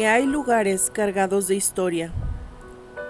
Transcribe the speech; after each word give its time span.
Porque 0.00 0.08
hay 0.08 0.24
lugares 0.24 0.90
cargados 0.90 1.46
de 1.46 1.56
historia, 1.56 2.10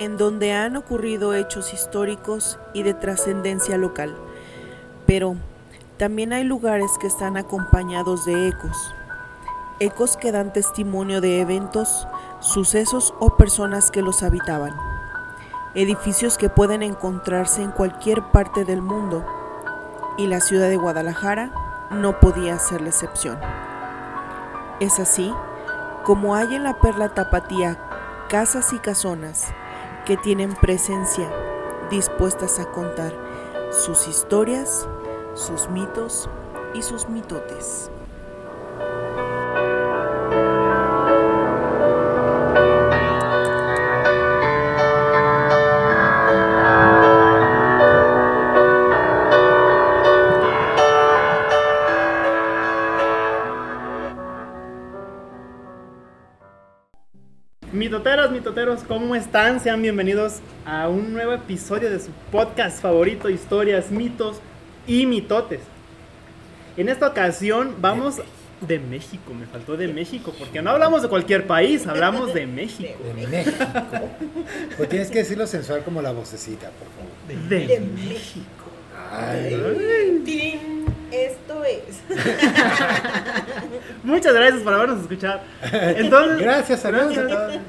en 0.01 0.17
donde 0.17 0.55
han 0.55 0.75
ocurrido 0.77 1.35
hechos 1.35 1.73
históricos 1.73 2.59
y 2.75 2.83
de 2.83 2.95
trascendencia 2.95 3.79
local, 3.79 4.17
pero 5.07 5.37
también 5.98 6.33
hay 6.33 6.43
lugares 6.43 6.91
que 7.01 7.07
están 7.07 7.37
acompañados 7.37 8.25
de 8.25 8.48
ecos, 8.48 8.93
ecos 9.79 10.17
que 10.17 10.33
dan 10.33 10.53
testimonio 10.53 11.21
de 11.21 11.41
eventos, 11.41 12.09
sucesos 12.41 13.15
o 13.20 13.37
personas 13.37 13.93
que 13.93 14.03
los 14.03 14.25
habitaban, 14.25 14.75
edificios 15.77 16.39
que 16.39 16.48
pueden 16.48 16.83
encontrarse 16.83 17.62
en 17.62 17.70
cualquier 17.70 18.20
parte 18.33 18.64
del 18.64 18.83
mundo, 18.83 19.25
y 20.19 20.27
la 20.27 20.41
ciudad 20.41 20.69
de 20.69 20.77
Guadalajara 20.77 21.53
no 21.92 22.19
podía 22.19 22.59
ser 22.59 22.81
la 22.81 22.89
excepción. 22.89 23.39
Es 24.81 24.98
así 24.98 25.33
como 26.11 26.34
hay 26.34 26.56
en 26.56 26.64
la 26.64 26.77
perla 26.77 27.14
tapatía 27.14 27.78
casas 28.28 28.72
y 28.72 28.80
casonas 28.80 29.55
que 30.05 30.17
tienen 30.17 30.56
presencia 30.56 31.30
dispuestas 31.89 32.58
a 32.58 32.64
contar 32.72 33.12
sus 33.70 34.08
historias, 34.08 34.89
sus 35.34 35.69
mitos 35.69 36.28
y 36.75 36.83
sus 36.83 37.08
mitotes. 37.08 37.92
Mitoteros, 58.51 58.83
¿cómo 58.83 59.15
están? 59.15 59.61
Sean 59.61 59.81
bienvenidos 59.81 60.41
a 60.67 60.89
un 60.89 61.12
nuevo 61.12 61.34
episodio 61.34 61.89
de 61.89 62.01
su 62.01 62.11
podcast 62.33 62.83
favorito, 62.83 63.31
historias, 63.31 63.92
mitos 63.92 64.41
y 64.89 65.07
mitotes. 65.07 65.61
En 66.77 66.89
esta 66.89 67.07
ocasión 67.07 67.77
vamos 67.81 68.17
de 68.61 68.81
México, 68.81 69.33
me 69.34 69.47
faltó 69.47 69.77
de 69.77 69.87
México, 69.87 70.34
porque 70.37 70.62
no 70.62 70.70
hablamos 70.70 71.01
de 71.01 71.09
cualquier 71.09 71.47
país, 71.47 71.87
hablamos 71.87 72.34
de 72.34 72.48
México. 72.48 72.98
De 73.05 73.25
México. 73.25 73.65
Pues 74.77 74.89
tienes 74.89 75.12
que 75.12 75.19
decirlo 75.19 75.47
sensual 75.47 75.85
como 75.85 76.03
la 76.03 76.11
vocecita, 76.11 76.70
por 76.70 76.89
favor. 76.89 77.48
De, 77.48 77.69
De 77.69 77.79
México. 77.79 78.64
Ay, 79.12 80.23
Tin, 80.25 80.86
Esto 81.13 81.63
es. 81.64 82.01
Muchas 84.03 84.35
gracias 84.35 84.63
por 84.63 84.74
habernos 84.74 85.03
escuchado. 85.03 85.41
Entonces, 85.73 86.39
gracias 86.41 86.85
a. 86.85 86.91
Gracias. 86.91 87.61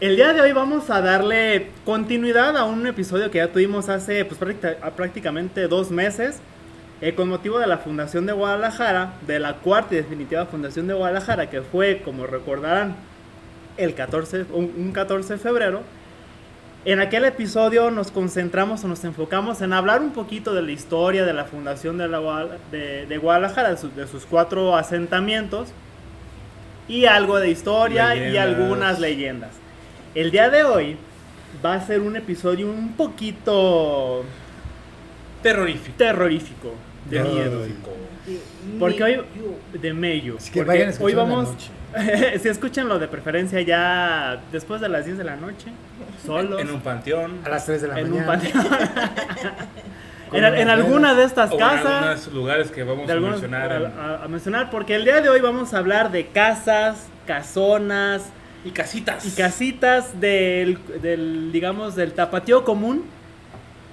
El 0.00 0.16
día 0.16 0.32
de 0.32 0.40
hoy 0.40 0.52
vamos 0.52 0.88
a 0.88 1.02
darle 1.02 1.72
continuidad 1.84 2.56
a 2.56 2.64
un 2.64 2.86
episodio 2.86 3.30
que 3.30 3.36
ya 3.36 3.48
tuvimos 3.48 3.90
hace 3.90 4.24
pues, 4.24 4.40
prácticamente 4.96 5.68
dos 5.68 5.90
meses 5.90 6.40
eh, 7.02 7.14
con 7.14 7.28
motivo 7.28 7.58
de 7.58 7.66
la 7.66 7.76
Fundación 7.76 8.24
de 8.24 8.32
Guadalajara, 8.32 9.12
de 9.26 9.38
la 9.38 9.56
cuarta 9.56 9.92
y 9.92 9.98
definitiva 9.98 10.46
Fundación 10.46 10.86
de 10.86 10.94
Guadalajara, 10.94 11.50
que 11.50 11.60
fue, 11.60 12.00
como 12.02 12.26
recordarán, 12.26 12.96
el 13.76 13.92
14, 13.92 14.46
un, 14.54 14.72
un 14.74 14.92
14 14.92 15.34
de 15.34 15.38
febrero. 15.38 15.82
En 16.86 17.00
aquel 17.00 17.26
episodio 17.26 17.90
nos 17.90 18.10
concentramos 18.10 18.82
o 18.84 18.88
nos 18.88 19.04
enfocamos 19.04 19.60
en 19.60 19.74
hablar 19.74 20.00
un 20.00 20.12
poquito 20.12 20.54
de 20.54 20.62
la 20.62 20.72
historia 20.72 21.26
de 21.26 21.34
la 21.34 21.44
Fundación 21.44 21.98
de, 21.98 22.08
la 22.08 22.48
de, 22.70 23.04
de 23.04 23.18
Guadalajara, 23.18 23.72
de 23.72 23.76
sus, 23.76 23.94
de 23.94 24.06
sus 24.06 24.24
cuatro 24.24 24.76
asentamientos 24.76 25.68
y 26.88 27.04
algo 27.04 27.38
de 27.38 27.50
historia 27.50 28.16
y 28.16 28.20
Leyendas. 28.20 28.46
algunas 28.46 28.98
leyendas. 28.98 29.60
El 30.14 30.30
día 30.30 30.50
de 30.50 30.64
hoy 30.64 30.96
va 31.64 31.74
a 31.74 31.80
ser 31.86 32.00
un 32.00 32.16
episodio 32.16 32.68
un 32.68 32.92
poquito 32.94 34.24
Terrorífico. 35.42 35.94
terrorífico, 35.96 36.74
de 37.08 37.20
miedo. 37.22 37.66
Porque 38.78 39.02
hoy 39.02 39.12
medio. 39.16 39.56
de 39.72 39.92
mello. 39.94 40.34
Así 40.38 40.50
que 40.52 40.62
vayan 40.64 40.92
hoy 41.00 41.12
en 41.12 41.18
vamos 41.18 41.48
si 42.40 42.48
escúchenlo 42.48 42.98
de 43.00 43.08
preferencia 43.08 43.60
ya 43.62 44.40
después 44.52 44.80
de 44.80 44.88
las 44.88 45.06
10 45.06 45.18
de 45.18 45.24
la 45.24 45.36
noche, 45.36 45.66
solos 46.24 46.60
En 46.60 46.70
un 46.70 46.80
panteón. 46.80 47.38
A 47.44 47.48
las 47.48 47.66
3 47.66 47.82
de 47.82 47.88
la 47.88 48.00
en 48.00 48.12
un 48.12 48.24
mañana. 48.26 48.26
panteón. 48.26 48.66
Con 50.30 50.38
en, 50.38 50.54
en 50.54 50.62
unas 50.68 50.78
alguna 50.78 51.14
de 51.14 51.24
estas 51.24 51.50
o 51.50 51.54
en 51.54 51.58
casas. 51.58 51.86
algunos 51.86 52.26
lugares 52.32 52.70
que 52.70 52.84
vamos 52.84 53.08
a 53.08 53.12
algunos- 53.12 53.40
mencionar. 53.40 53.72
a, 53.72 53.76
en- 53.78 53.84
a- 53.98 54.24
a 54.24 54.28
mencionar, 54.28 54.70
porque 54.70 54.94
el 54.94 55.04
día 55.04 55.20
de 55.20 55.28
hoy 55.28 55.40
vamos 55.40 55.74
a 55.74 55.78
hablar 55.78 56.12
de 56.12 56.26
casas, 56.28 57.08
casonas 57.26 58.22
y 58.64 58.70
casitas. 58.70 59.26
y 59.26 59.30
casitas 59.30 60.20
del, 60.20 60.78
del, 61.00 61.52
digamos, 61.52 61.94
del 61.94 62.12
tapatío 62.12 62.64
común 62.64 63.04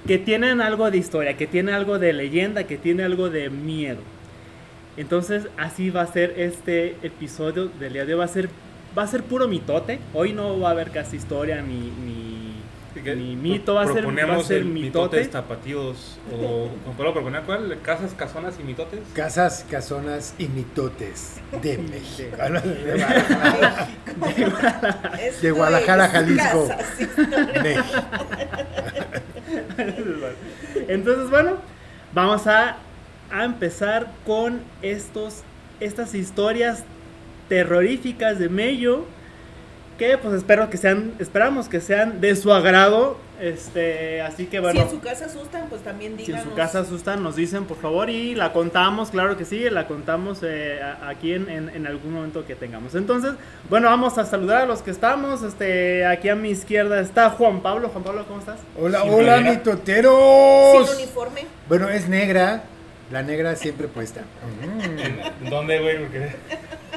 que 0.05 0.17
tienen 0.17 0.61
algo 0.61 0.89
de 0.89 0.97
historia, 0.97 1.35
que 1.35 1.47
tiene 1.47 1.73
algo 1.73 1.99
de 1.99 2.13
leyenda, 2.13 2.63
que 2.63 2.77
tiene 2.77 3.03
algo 3.03 3.29
de 3.29 3.49
miedo. 3.49 3.99
Entonces, 4.95 5.47
así 5.57 5.89
va 5.91 6.01
a 6.01 6.07
ser 6.07 6.33
este 6.37 6.95
episodio 7.03 7.67
del 7.67 7.93
día 7.93 8.05
de 8.05 8.13
hoy. 8.13 8.19
Va 8.19 8.25
a 8.25 8.29
ser, 8.29 8.49
va 8.97 9.03
a 9.03 9.07
ser 9.07 9.23
puro 9.23 9.47
mitote. 9.47 9.99
Hoy 10.13 10.33
no 10.33 10.59
va 10.59 10.69
a 10.69 10.71
haber 10.71 10.91
casi 10.91 11.17
historia 11.17 11.61
ni, 11.61 11.91
ni, 12.03 12.46
Ni 13.03 13.35
mito. 13.35 13.75
Va 13.75 13.83
a 13.83 13.85
ser, 13.85 13.93
va 13.95 13.99
a 13.99 14.01
proponemos 14.01 14.47
ser 14.47 14.65
mitote. 14.65 15.17
mitotes 15.17 15.31
tapatíos. 15.31 16.17
O, 16.33 16.69
¿Puedo 16.95 17.13
proponer 17.13 17.43
cuál? 17.43 17.79
¿Casas, 17.81 18.13
casonas 18.13 18.55
y 18.59 18.63
mitotes? 18.63 18.99
Casas, 19.13 19.65
casonas 19.69 20.33
y 20.37 20.47
mitotes 20.47 21.39
de 21.61 21.77
México. 21.89 22.37
De- 25.41 25.51
Guadalajara. 25.51 26.07
Jalisco. 26.09 26.69
México. 27.63 28.01
Entonces, 30.87 31.29
bueno, 31.29 31.57
vamos 32.13 32.47
a, 32.47 32.77
a 33.31 33.43
empezar 33.43 34.07
con 34.25 34.61
estos, 34.81 35.41
estas 35.79 36.13
historias 36.15 36.83
terroríficas 37.49 38.39
de 38.39 38.49
Mello. 38.49 39.05
Que 39.97 40.17
pues 40.17 40.33
espero 40.35 40.69
que 40.69 40.77
sean, 40.77 41.13
esperamos 41.17 41.67
que 41.69 41.81
sean 41.81 42.21
de 42.21 42.35
su 42.35 42.53
agrado. 42.53 43.17
Este, 43.41 44.21
así 44.21 44.45
que 44.47 44.59
bueno. 44.59 44.79
Si 44.79 44.85
en 44.85 44.91
su 44.91 44.99
casa 44.99 45.25
asustan, 45.25 45.67
pues 45.69 45.81
también 45.83 46.13
Si 46.17 46.25
díganos. 46.25 46.43
en 46.45 46.49
su 46.51 46.55
casa 46.55 46.79
asustan, 46.79 47.21
nos 47.23 47.35
dicen 47.35 47.65
por 47.65 47.77
favor 47.77 48.09
y 48.09 48.33
la 48.35 48.51
contamos, 48.51 49.09
claro 49.11 49.37
que 49.37 49.45
sí, 49.45 49.69
la 49.69 49.85
contamos 49.87 50.39
eh, 50.43 50.79
aquí 51.07 51.33
en, 51.33 51.47
en- 51.49 51.69
en 51.69 51.85
algún 51.87 52.13
momento 52.13 52.45
que 52.45 52.55
tengamos. 52.55 52.95
Entonces, 52.95 53.33
bueno, 53.69 53.89
vamos 53.89 54.17
a 54.17 54.25
saludar 54.25 54.63
a 54.63 54.65
los 54.65 54.81
que 54.81 54.89
estamos. 54.91 55.41
Este, 55.43 56.05
aquí 56.05 56.29
a 56.29 56.35
mi 56.35 56.49
izquierda 56.49 56.99
está 56.99 57.29
Juan 57.31 57.61
Pablo. 57.61 57.89
Juan 57.89 58.03
Pablo, 58.03 58.25
¿cómo 58.27 58.39
estás? 58.39 58.59
Hola, 58.79 59.01
Sin 59.01 59.13
hola, 59.13 59.37
negra. 59.37 59.51
mitoteros. 59.51 60.87
Sin 60.89 60.97
uniforme. 60.97 61.45
Bueno, 61.69 61.89
es 61.89 62.07
negra. 62.07 62.63
La 63.11 63.21
negra 63.23 63.55
siempre 63.55 63.87
puesta. 63.87 64.21
¿Dónde, 65.49 65.79
güey? 65.79 65.97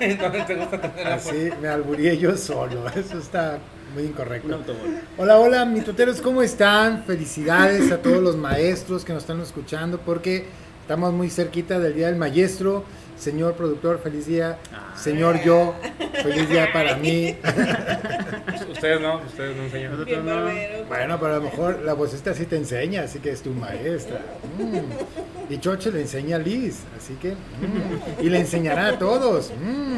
¿Dónde 0.21 0.43
te 0.47 0.55
gusta 0.55 0.81
tener 0.81 1.07
la 1.07 1.15
Así 1.15 1.51
me 1.61 1.69
albureé 1.69 2.17
yo 2.17 2.37
solo. 2.37 2.89
Eso 2.89 3.19
está 3.19 3.59
muy 3.95 4.05
incorrecto. 4.05 4.55
Autobús. 4.55 4.89
Hola, 5.19 5.39
hola, 5.39 5.65
mitoteros, 5.67 6.21
¿cómo 6.21 6.43
están? 6.43 7.05
Felicidades 7.05 7.93
a 7.93 7.99
todos 7.99 8.23
los 8.23 8.37
maestros 8.37 9.05
que 9.05 9.13
nos 9.13 9.25
están 9.25 9.41
escuchando 9.41 9.99
porque 9.99 10.47
estamos 10.81 11.13
muy 11.13 11.29
cerquita 11.29 11.79
del 11.79 11.95
Día 11.95 12.07
del 12.07 12.17
Maestro. 12.17 12.85
Señor 13.19 13.55
productor, 13.55 14.01
feliz 14.01 14.27
día. 14.27 14.59
Señor 14.97 15.43
yo, 15.43 15.75
feliz 16.23 16.49
día 16.49 16.73
para 16.73 16.97
mí. 16.97 17.37
Ustedes 18.71 18.99
no, 19.03 19.21
ustedes 19.21 19.55
no 19.55 19.65
enseñan. 19.65 19.93
Nosotros 19.93 20.25
no. 20.25 20.45
Bueno, 20.89 21.21
pero 21.21 21.35
a 21.35 21.37
lo 21.37 21.43
mejor 21.43 21.83
la 21.85 21.93
vocesta 21.93 22.33
sí 22.33 22.47
te 22.47 22.57
enseña, 22.57 23.03
así 23.03 23.19
que 23.19 23.31
es 23.31 23.43
tu 23.43 23.51
maestra. 23.51 24.21
Mm. 24.59 25.30
Y 25.51 25.59
Choche 25.59 25.91
le 25.91 26.03
enseña 26.03 26.37
a 26.37 26.39
Liz, 26.39 26.85
así 26.97 27.15
que... 27.15 27.33
mm. 27.33 28.25
Y 28.25 28.31
le 28.31 28.39
enseñará 28.39 28.87
a 28.87 28.99
todos. 29.01 29.51
Mm. 29.61 29.91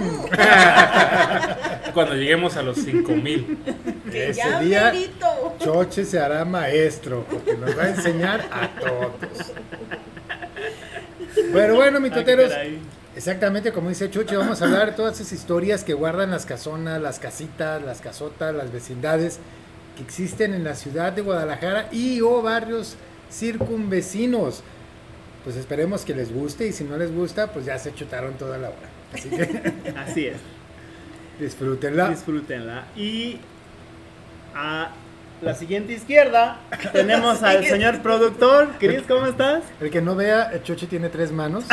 Cuando 1.93 2.14
lleguemos 2.14 2.56
a 2.56 2.62
los 2.62 2.78
5000. 2.78 3.58
Que 4.10 4.31
Ese 4.31 4.40
ya 4.40 4.60
día 4.60 4.84
merito. 4.84 5.54
Choche 5.58 6.06
se 6.06 6.19
hará 6.19 6.46
maestro 6.46 7.26
porque 7.31 7.54
nos 7.54 7.78
va 7.78 7.82
a 7.82 7.88
enseñar 7.90 8.49
a 8.50 8.81
todos. 8.81 9.52
Pero 11.52 11.76
bueno, 11.76 11.98
qué 11.98 12.05
mitoteros, 12.05 12.50
caray. 12.50 12.78
exactamente 13.14 13.72
como 13.72 13.90
dice 13.90 14.10
Chuchi, 14.10 14.34
vamos 14.34 14.62
a 14.62 14.64
hablar 14.64 14.90
de 14.90 14.93
todas 14.93 15.20
esas 15.20 15.32
historias 15.32 15.84
que 15.84 15.93
guardan 15.93 16.31
las 16.31 16.46
casonas, 16.46 16.98
las 17.00 17.19
casitas, 17.19 17.82
las 17.82 18.00
casotas, 18.00 18.55
las 18.55 18.72
vecindades 18.72 19.38
que 19.96 20.02
existen 20.02 20.55
en 20.55 20.64
la 20.64 20.75
ciudad 20.75 21.12
de 21.12 21.20
Guadalajara 21.20 21.88
y 21.93 22.22
o 22.22 22.40
barrios 22.40 22.96
circunvecinos. 23.31 24.62
Pues 25.44 25.56
esperemos 25.56 26.04
que 26.04 26.14
les 26.14 26.32
guste 26.32 26.66
y 26.68 26.72
si 26.72 26.84
no 26.84 26.96
les 26.96 27.12
gusta, 27.12 27.48
pues 27.52 27.64
ya 27.66 27.78
se 27.78 27.92
chutaron 27.94 28.34
toda 28.34 28.58
la 28.58 28.68
hora. 28.68 28.88
Así 29.12 29.28
que 29.28 29.72
Así 29.98 30.26
es. 30.26 30.36
disfrútenla. 31.40 32.08
Disfrútenla. 32.10 32.84
Y 32.96 33.38
a 34.54 34.90
la 35.40 35.54
siguiente 35.54 35.92
izquierda 35.94 36.60
tenemos 36.92 37.42
al 37.42 37.64
señor 37.64 38.00
productor. 38.02 38.68
Cris, 38.78 39.02
¿cómo 39.08 39.26
estás? 39.26 39.64
El 39.80 39.90
que 39.90 40.00
no 40.00 40.14
vea, 40.14 40.50
el 40.52 40.62
Chuchi 40.62 40.86
tiene 40.86 41.08
tres 41.08 41.32
manos. 41.32 41.64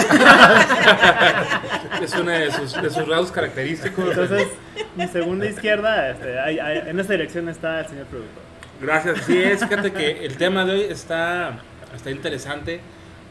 Es 2.01 2.13
una 2.15 2.33
de 2.39 2.51
sus, 2.51 2.74
de 2.81 2.89
sus 2.89 3.07
rasgos 3.07 3.31
característicos. 3.31 4.10
Entonces, 4.10 4.48
mi 4.95 5.07
segunda 5.07 5.45
izquierda, 5.45 6.10
este, 6.10 6.39
ahí- 6.39 6.57
ahí- 6.60 6.83
en 6.88 7.00
esta 7.00 7.13
dirección 7.13 7.50
está 7.50 7.81
el 7.81 7.88
señor 7.88 8.06
productor. 8.07 8.42
Gracias. 8.81 9.25
Sí, 9.25 9.38
es, 9.38 9.60
fíjate 9.63 9.92
que 9.92 10.25
el 10.25 10.38
tema 10.38 10.65
de 10.65 10.72
hoy 10.74 10.81
está, 10.89 11.60
está 11.95 12.10
interesante 12.12 12.80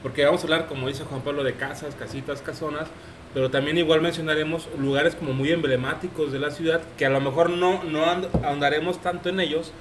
porque 0.03 0.25
vamos 0.25 0.41
a 0.41 0.45
hablar, 0.45 0.67
como 0.67 0.89
dice 0.89 1.05
Juan 1.05 1.23
Pablo, 1.23 1.45
de 1.45 1.55
casas, 1.55 1.95
casitas, 1.95 2.41
casonas, 2.43 2.89
pero 3.35 3.51
también 3.51 3.77
igual 3.79 4.01
mencionaremos 4.01 4.69
lugares 4.79 5.15
como 5.15 5.33
muy 5.33 5.51
emblemáticos 5.53 6.33
de 6.33 6.39
la 6.39 6.51
ciudad 6.51 6.81
que 6.97 7.05
a 7.07 7.11
lo 7.11 7.21
mejor 7.21 7.51
no, 7.51 7.83
no 7.85 8.05
ahondaremos 8.45 9.01
tanto 9.03 9.29
en 9.29 9.41
ellos 9.41 9.73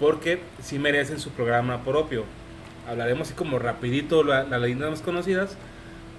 porque 0.00 0.40
sí 0.62 0.78
merecen 0.78 1.18
su 1.20 1.30
programa 1.30 1.84
propio. 1.84 2.24
Hablaremos 2.88 3.28
así 3.28 3.34
como 3.36 3.58
rapidito 3.58 4.24
la- 4.24 4.42
las 4.42 4.60
leyendas 4.60 4.90
más 4.90 5.00
conocidas, 5.02 5.56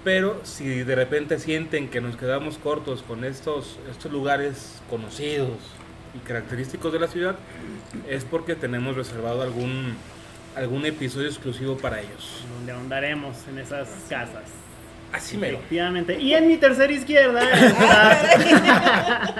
pero 0.02 0.40
si 0.42 0.82
de 0.82 0.94
repente 0.94 1.38
sienten 1.38 1.88
que 1.88 2.00
nos 2.00 2.16
quedamos 2.16 2.58
cortos 2.58 3.02
con 3.02 3.24
estos, 3.24 3.78
estos 3.90 4.10
lugares 4.10 4.80
conocidos 4.90 5.50
y 6.14 6.18
característicos 6.26 6.92
de 6.92 6.98
la 7.00 7.08
ciudad, 7.08 7.36
es 8.08 8.24
porque 8.24 8.54
tenemos 8.54 8.96
reservado 8.96 9.42
algún, 9.42 9.94
algún 10.56 10.86
episodio 10.86 11.28
exclusivo 11.28 11.76
para 11.76 12.00
ellos. 12.00 12.44
Donde 12.56 12.72
ahondaremos 12.72 13.36
en 13.48 13.58
esas 13.58 13.88
casas. 14.08 14.42
Así 15.12 15.36
mero. 15.36 15.58
Efectivamente. 15.58 16.18
Y 16.20 16.34
en 16.34 16.48
mi 16.48 16.56
tercera 16.56 16.92
izquierda 16.92 17.40
está. 17.52 19.34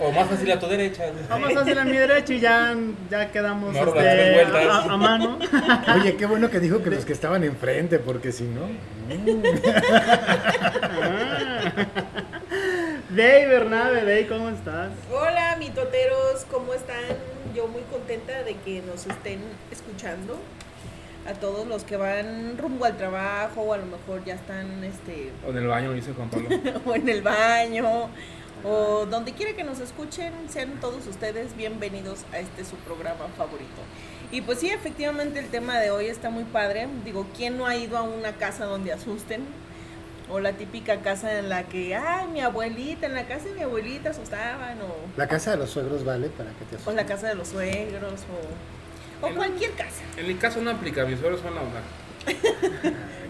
O 0.00 0.10
más 0.10 0.28
fácil 0.28 0.50
a 0.50 0.58
tu 0.58 0.66
derecha. 0.66 1.04
Vamos 1.28 1.56
a 1.56 1.60
hacer 1.60 1.78
a 1.78 1.84
mi 1.84 1.96
derecha 1.96 2.32
y 2.32 2.40
ya, 2.40 2.74
ya 3.08 3.30
quedamos 3.30 3.72
No, 3.72 3.94
este, 3.94 4.42
a, 4.42 4.82
a 4.82 4.96
mano. 4.96 5.38
Oye, 6.00 6.16
qué 6.16 6.26
bueno 6.26 6.50
que 6.50 6.58
dijo 6.58 6.82
que 6.82 6.90
los 6.90 7.04
que 7.04 7.12
estaban 7.12 7.44
enfrente, 7.44 8.00
porque 8.00 8.32
si 8.32 8.42
no. 8.44 8.62
Dave 13.10 13.46
Bernabe, 13.46 14.00
Dave, 14.00 14.26
¿cómo 14.26 14.48
estás? 14.48 14.90
Hola, 15.12 15.56
mitoteros, 15.60 16.44
¿cómo 16.50 16.74
están? 16.74 17.04
Yo 17.54 17.68
muy 17.68 17.82
contenta 17.82 18.42
de 18.42 18.56
que 18.56 18.82
nos 18.82 19.06
estén 19.06 19.40
escuchando. 19.70 20.38
A 21.26 21.32
todos 21.32 21.66
los 21.66 21.84
que 21.84 21.96
van 21.96 22.58
rumbo 22.58 22.84
al 22.84 22.98
trabajo 22.98 23.62
o 23.62 23.72
a 23.72 23.78
lo 23.78 23.86
mejor 23.86 24.22
ya 24.26 24.34
están 24.34 24.84
este, 24.84 25.32
O 25.46 25.50
en 25.52 25.56
el 25.56 25.68
baño, 25.68 25.92
dice 25.94 26.12
Juan 26.12 26.28
Pablo. 26.28 26.48
o 26.84 26.94
en 26.94 27.08
el 27.08 27.22
baño 27.22 28.10
o 28.64 29.06
donde 29.06 29.32
quiera 29.32 29.54
que 29.54 29.62
nos 29.62 29.78
escuchen, 29.80 30.32
sean 30.48 30.80
todos 30.80 31.06
ustedes 31.06 31.54
bienvenidos 31.56 32.24
a 32.32 32.40
este 32.40 32.64
su 32.64 32.76
programa 32.76 33.26
favorito. 33.36 33.82
Y 34.32 34.40
pues 34.40 34.58
sí, 34.58 34.70
efectivamente 34.70 35.38
el 35.38 35.48
tema 35.48 35.78
de 35.78 35.90
hoy 35.90 36.06
está 36.06 36.30
muy 36.30 36.44
padre. 36.44 36.88
Digo, 37.04 37.26
¿quién 37.36 37.58
no 37.58 37.66
ha 37.66 37.76
ido 37.76 37.98
a 37.98 38.02
una 38.02 38.32
casa 38.32 38.64
donde 38.64 38.92
asusten? 38.92 39.42
O 40.30 40.40
la 40.40 40.52
típica 40.52 41.00
casa 41.00 41.38
en 41.38 41.48
la 41.50 41.64
que, 41.64 41.94
ay, 41.94 42.26
mi 42.32 42.40
abuelita, 42.40 43.06
en 43.06 43.14
la 43.14 43.24
casa 43.26 43.44
de 43.46 43.52
mi 43.54 43.62
abuelita 43.62 44.10
asustaban, 44.10 44.80
o, 44.80 44.96
La 45.18 45.26
casa 45.28 45.50
de 45.52 45.58
los 45.58 45.70
suegros 45.70 46.02
vale 46.04 46.28
para 46.28 46.50
que 46.50 46.64
te 46.64 46.76
o 46.76 46.78
asustes. 46.78 46.94
la 46.94 47.04
casa 47.06 47.28
de 47.28 47.34
los 47.34 47.48
suegros, 47.48 48.22
o, 49.22 49.26
o 49.26 49.28
En- 49.28 49.34
cualquier 49.36 49.72
casa. 49.72 50.02
En 50.16 50.26
mi 50.26 50.34
caso 50.36 50.60
no 50.62 50.70
aplica, 50.70 51.04
mis 51.04 51.18
suegros 51.20 51.40
son 51.42 51.54
la. 51.54 51.60
Ay, 52.26 52.38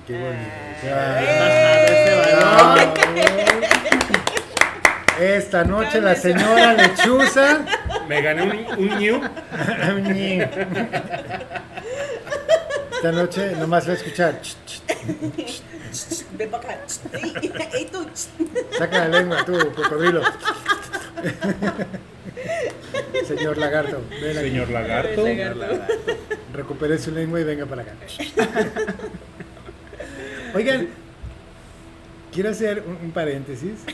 qué 0.06 0.12
bonito. 0.12 0.50
Ah, 0.92 2.76
balón. 2.76 2.94
Esta 5.20 5.64
noche 5.64 6.00
la 6.00 6.14
señora 6.14 6.74
lechuza. 6.74 7.64
Me 8.08 8.20
gané 8.22 8.42
un, 8.42 8.78
un 8.78 8.98
new. 8.98 9.20
Esta 12.92 13.12
noche 13.12 13.52
nomás 13.58 13.86
va 13.88 13.92
a 13.92 13.94
escuchar. 13.96 14.40
Ven 16.36 16.50
para 16.50 16.74
acá. 16.74 16.84
Ey, 17.12 17.52
ey, 17.74 17.88
tú. 17.90 18.06
Saca 18.76 19.08
la 19.08 19.18
lengua, 19.20 19.44
tú, 19.44 19.52
cocodrilo. 19.74 20.22
Señor 23.26 23.56
lagarto, 23.58 24.02
ven 24.10 24.38
aquí. 24.38 24.48
Señor 24.50 24.68
lagarto. 24.70 25.24
Recupere 26.52 26.98
su 26.98 27.10
lengua 27.10 27.40
y 27.40 27.44
venga 27.44 27.66
para 27.66 27.82
acá. 27.82 27.92
Oigan, 30.54 30.88
quiero 32.32 32.50
hacer 32.50 32.82
un, 32.86 32.98
un 33.06 33.10
paréntesis. 33.12 33.84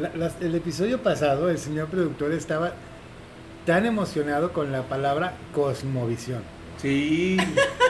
La- 0.00 0.10
las- 0.16 0.40
el 0.40 0.54
episodio 0.54 1.02
pasado, 1.02 1.50
el 1.50 1.58
señor 1.58 1.88
productor 1.88 2.32
estaba 2.32 2.72
tan 3.66 3.84
emocionado 3.86 4.52
con 4.52 4.72
la 4.72 4.82
palabra 4.82 5.34
cosmovisión. 5.54 6.42
Sí. 6.82 7.36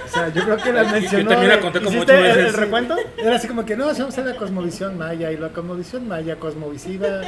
O 0.05 0.09
sea, 0.15 0.29
yo 0.29 0.45
creo 0.45 0.57
que 0.59 0.73
la 0.73 0.83
Yo 0.85 0.91
mencionó. 0.93 1.31
también 1.31 1.49
la 1.51 1.61
conté 1.61 1.79
como 1.81 1.97
¿Hiciste 1.97 2.13
ocho 2.13 2.25
el, 2.25 2.31
el 2.31 2.37
veces. 2.45 2.57
recuento? 2.57 2.97
Era 3.17 3.37
así 3.37 3.49
como 3.49 3.65
que 3.65 3.75
no, 3.77 3.87
vamos 3.87 4.19
a 4.19 4.21
la 4.23 4.37
cosmovisión 4.37 4.99
maya 4.99 5.33
y 5.33 5.39
la 5.39 5.49
cosmovisión 5.49 6.07
maya, 6.07 6.37
cosmovisiva, 6.37 7.23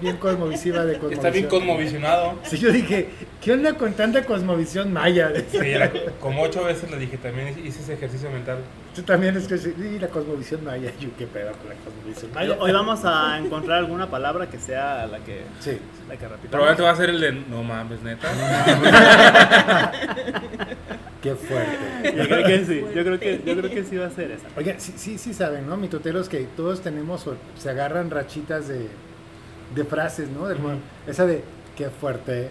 bien 0.00 0.16
cosmovisiva 0.18 0.84
de 0.84 0.92
cosmovisión. 0.94 1.26
Está 1.26 1.30
bien 1.36 1.48
cosmovisionado. 1.48 2.34
Sí, 2.44 2.58
yo 2.58 2.70
dije, 2.70 3.08
¿qué 3.42 3.52
onda 3.52 3.74
con 3.74 3.92
tanta 3.94 4.24
cosmovisión 4.24 4.92
maya? 4.92 5.32
Sí, 5.50 5.58
la- 5.74 5.90
como 6.20 6.42
ocho 6.42 6.62
veces 6.64 6.88
le 6.90 6.98
dije, 6.98 7.16
también 7.18 7.48
hice 7.66 7.80
ese 7.82 7.94
ejercicio 7.94 8.30
mental. 8.30 8.58
Tú 8.94 9.02
también 9.02 9.36
es 9.36 9.48
que 9.48 9.58
sí, 9.58 9.74
la 10.00 10.08
cosmovisión 10.08 10.64
maya, 10.64 10.92
yo 11.00 11.08
qué 11.18 11.26
pedo 11.26 11.50
con 11.52 11.68
la 11.70 11.74
cosmovisión 11.84 12.30
maya. 12.32 12.56
Hoy 12.60 12.70
vamos 12.70 13.00
a 13.04 13.38
encontrar 13.38 13.78
alguna 13.78 14.08
palabra 14.08 14.48
que 14.48 14.58
sea 14.60 15.06
la 15.08 15.18
que, 15.18 15.42
Sí. 15.58 15.78
la 16.08 16.14
que 16.16 16.28
repitamos. 16.28 16.50
Probablemente 16.50 16.82
va 16.84 16.90
a 16.90 16.96
ser 16.96 17.10
el 17.10 17.20
de 17.20 17.32
no 17.32 17.64
mames, 17.64 18.00
neta. 18.02 18.28
Qué 21.22 21.34
fuerte. 21.34 22.14
Yo 22.16 22.24
creo 22.28 22.46
que 22.46 22.64
sí, 22.64 22.80
yo 22.94 23.04
creo 23.04 23.20
que, 23.20 23.42
yo 23.44 23.56
creo 23.56 23.70
que 23.70 23.84
sí 23.84 23.96
va 23.96 24.06
a 24.06 24.10
ser 24.10 24.30
esa. 24.30 24.46
Oigan, 24.56 24.80
sí, 24.80 24.94
sí, 24.96 25.18
sí 25.18 25.34
saben, 25.34 25.66
¿no? 25.66 25.76
Mitoteros 25.76 26.28
que 26.28 26.46
todos 26.56 26.80
tenemos, 26.80 27.26
o 27.26 27.36
se 27.58 27.68
agarran 27.68 28.10
rachitas 28.10 28.68
de, 28.68 28.88
de 29.74 29.84
frases, 29.84 30.30
¿no? 30.30 30.46
De-. 30.48 30.56
Esa 31.06 31.26
de, 31.26 31.44
qué 31.76 31.90
fuerte, 31.90 32.48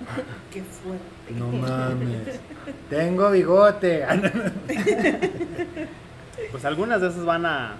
Qué 0.52 0.62
fuerte. 0.62 1.04
no 1.34 1.48
mames, 1.48 2.40
tengo 2.88 3.30
bigote. 3.30 4.04
Pues 6.50 6.64
algunas 6.64 7.00
de 7.00 7.08
esas 7.08 7.24
van 7.24 7.46
a, 7.46 7.74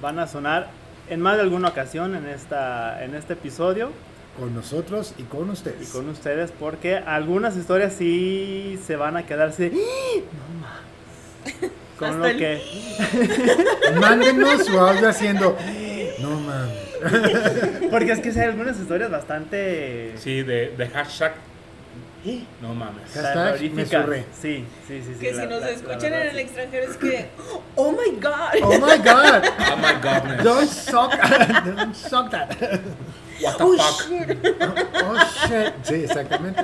van 0.00 0.18
a 0.18 0.26
sonar 0.26 0.70
en 1.10 1.20
más 1.20 1.36
de 1.36 1.42
alguna 1.42 1.68
ocasión 1.68 2.14
en, 2.14 2.26
esta, 2.28 3.04
en 3.04 3.14
este 3.14 3.34
episodio 3.34 3.90
con 4.40 4.54
nosotros 4.54 5.14
y 5.18 5.22
con 5.24 5.48
y 5.48 5.52
ustedes. 5.52 5.90
con 5.90 6.08
ustedes 6.08 6.50
porque 6.58 6.96
algunas 6.96 7.56
historias 7.56 7.92
sí 7.92 8.80
se 8.86 8.96
van 8.96 9.16
a 9.16 9.26
quedar 9.26 9.48
así, 9.50 9.70
no 9.70 10.60
más. 10.60 10.80
Con 11.98 12.08
Hasta 12.22 12.32
lo 12.32 12.38
que 12.38 12.62
Mándenos 14.00 14.64
su 14.64 14.78
audio 14.80 15.08
haciendo, 15.10 15.56
no 16.20 16.40
mames. 16.40 16.78
porque 17.90 18.12
es 18.12 18.20
que 18.20 18.30
hay 18.30 18.46
algunas 18.48 18.78
historias 18.80 19.10
bastante 19.10 20.14
Sí, 20.16 20.42
de, 20.42 20.74
de 20.76 20.88
hashtag. 20.88 21.34
No 22.60 22.74
mames. 22.74 23.02
Hashtag 23.14 23.72
me 23.72 23.86
surré. 23.86 24.24
Sí, 24.40 24.64
sí, 24.86 25.02
sí, 25.02 25.14
sí. 25.14 25.20
Que 25.20 25.32
la- 25.32 25.42
si 25.42 25.48
nos 25.48 25.60
la- 25.60 25.66
la 25.66 25.72
escuchan 25.72 26.00
verdad, 26.00 26.22
en 26.22 26.28
el 26.30 26.38
extranjero 26.38 26.90
es 26.90 26.96
que, 26.98 27.28
oh 27.76 27.92
my 27.92 28.18
god. 28.20 28.62
Oh 28.62 28.72
my 28.72 28.98
god, 28.98 29.44
Oh 29.72 29.76
my 29.76 29.94
godness. 30.02 30.42
don't 30.44 30.68
suck, 30.70 31.12
don't 31.64 31.94
suck 31.94 32.30
that. 32.30 32.50
What 33.42 33.56
the 33.56 33.64
Oh 33.64 33.76
fuck. 33.76 34.08
shit. 34.08 34.38
Oh 35.04 35.18
shit. 35.48 35.72
Sí, 35.82 35.94
exactamente. 36.04 36.62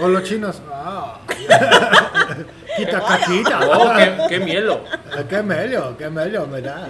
O 0.00 0.08
los 0.08 0.22
chinos, 0.22 0.62
ah. 0.70 1.20
Quita 2.76 3.00
caquita. 3.00 3.60
Oh, 3.68 3.92
qué, 3.96 4.16
qué 4.28 4.40
mielo. 4.40 4.80
Qué 5.28 5.42
mello, 5.42 5.96
qué 5.96 6.08
mello, 6.10 6.46
me 6.46 6.60
da. 6.60 6.88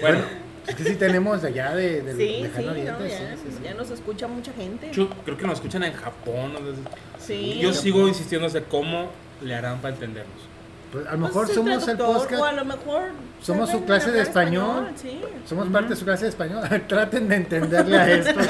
Bueno, 0.00 0.20
Es 0.66 0.76
que 0.76 0.84
sí 0.84 0.94
tenemos 0.94 1.42
de 1.42 1.48
allá 1.48 1.74
de, 1.74 2.02
del 2.02 2.16
Sí, 2.16 2.34
sí, 2.36 2.42
lejano 2.42 2.66
no, 2.66 2.72
oriente. 2.72 3.08
ya, 3.08 3.18
sí, 3.18 3.24
sí, 3.44 3.56
sí. 3.56 3.64
ya 3.64 3.74
nos 3.74 3.90
escucha 3.90 4.28
mucha 4.28 4.52
gente. 4.52 4.90
yo 4.92 5.08
creo 5.24 5.36
que 5.36 5.44
nos 5.44 5.54
escuchan 5.54 5.82
en 5.82 5.92
Japón. 5.92 6.52
¿no? 6.52 6.60
Sí. 7.18 7.58
Yo 7.60 7.72
sigo 7.72 8.06
insistiendo 8.06 8.48
de 8.48 8.62
cómo 8.62 9.08
le 9.42 9.54
harán 9.56 9.80
para 9.80 9.94
entendernos. 9.94 10.36
Pues 10.92 11.06
a 11.06 11.12
lo 11.12 11.18
Pues 11.20 11.20
mejor 11.20 11.48
es 11.48 11.54
somos 11.54 11.88
el 11.88 11.96
podcast. 11.96 12.32
O 12.32 12.44
a 12.44 12.52
lo 12.52 12.64
mejor. 12.66 13.02
Somos 13.40 13.70
su 13.70 13.84
clase 13.84 14.10
de 14.12 14.20
hablar 14.20 14.28
español. 14.28 14.88
Sí. 14.94 15.20
Somos 15.46 15.68
parte 15.68 15.88
de 15.90 15.96
su 15.96 16.04
clase 16.04 16.24
de 16.24 16.28
español. 16.28 16.68
Traten 16.86 17.28
de 17.28 17.36
entenderle 17.36 17.96
a 17.96 18.10
esto. 18.10 18.40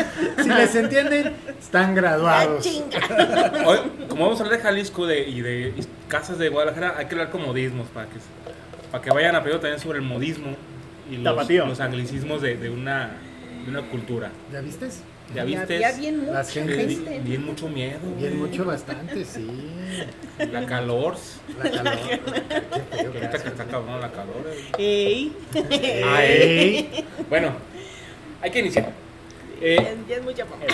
Si 0.43 0.49
les 0.49 0.75
entienden, 0.75 1.37
están 1.59 1.95
graduados. 1.95 2.65
chinga. 2.65 3.53
Hoy, 3.67 3.79
como 4.09 4.25
vamos 4.25 4.41
a 4.41 4.45
hablar 4.45 4.59
de 4.59 4.65
Jalisco 4.65 5.07
de, 5.07 5.21
y 5.21 5.41
de 5.41 5.69
y 5.77 5.87
casas 6.09 6.39
de 6.39 6.49
Guadalajara, 6.49 6.95
hay 6.99 7.07
que 7.07 7.15
hablar 7.15 7.31
con 7.31 7.43
modismos 7.43 7.87
para 7.89 8.07
que, 8.07 8.17
para 8.91 9.05
que 9.05 9.11
vayan 9.11 9.37
aprendiendo 9.37 9.61
también 9.63 9.81
sobre 9.81 9.99
el 9.99 10.05
modismo 10.05 10.57
y 11.11 11.19
los, 11.19 11.49
los 11.49 11.81
anglicismos 11.81 12.43
de, 12.43 12.57
de 12.57 12.71
una, 12.71 13.11
de 13.65 13.71
una 13.71 13.83
cultura. 13.83 14.31
¿Ya 14.53 14.61
viste? 14.61 14.89
¿Ya 15.35 15.45
viste? 15.45 15.63
había 15.77 15.93
bien 15.93 16.27
mucha 16.27 16.45
gente. 16.45 17.21
bien 17.25 17.45
mucho 17.45 17.69
miedo. 17.69 17.99
Bien, 18.19 18.39
güey. 18.39 18.51
mucho, 18.51 18.65
bastante, 18.65 19.25
sí. 19.25 19.47
La 20.51 20.67
calor. 20.67 21.17
La 21.63 21.71
calor. 21.71 21.95
Ahorita 23.15 23.43
que 23.43 23.49
está 23.49 23.65
cabrón 23.65 24.01
la 24.01 24.11
calor. 24.11 24.47
eh. 24.79 25.31
Ey. 25.59 26.03
Ay. 26.07 27.05
Bueno, 27.29 27.53
hay 28.41 28.51
que 28.51 28.59
iniciar. 28.61 28.93
Eh, 29.65 29.97
Ya 30.09 30.17
es 30.17 30.23
mucha 30.25 30.45
mamá. 30.45 30.65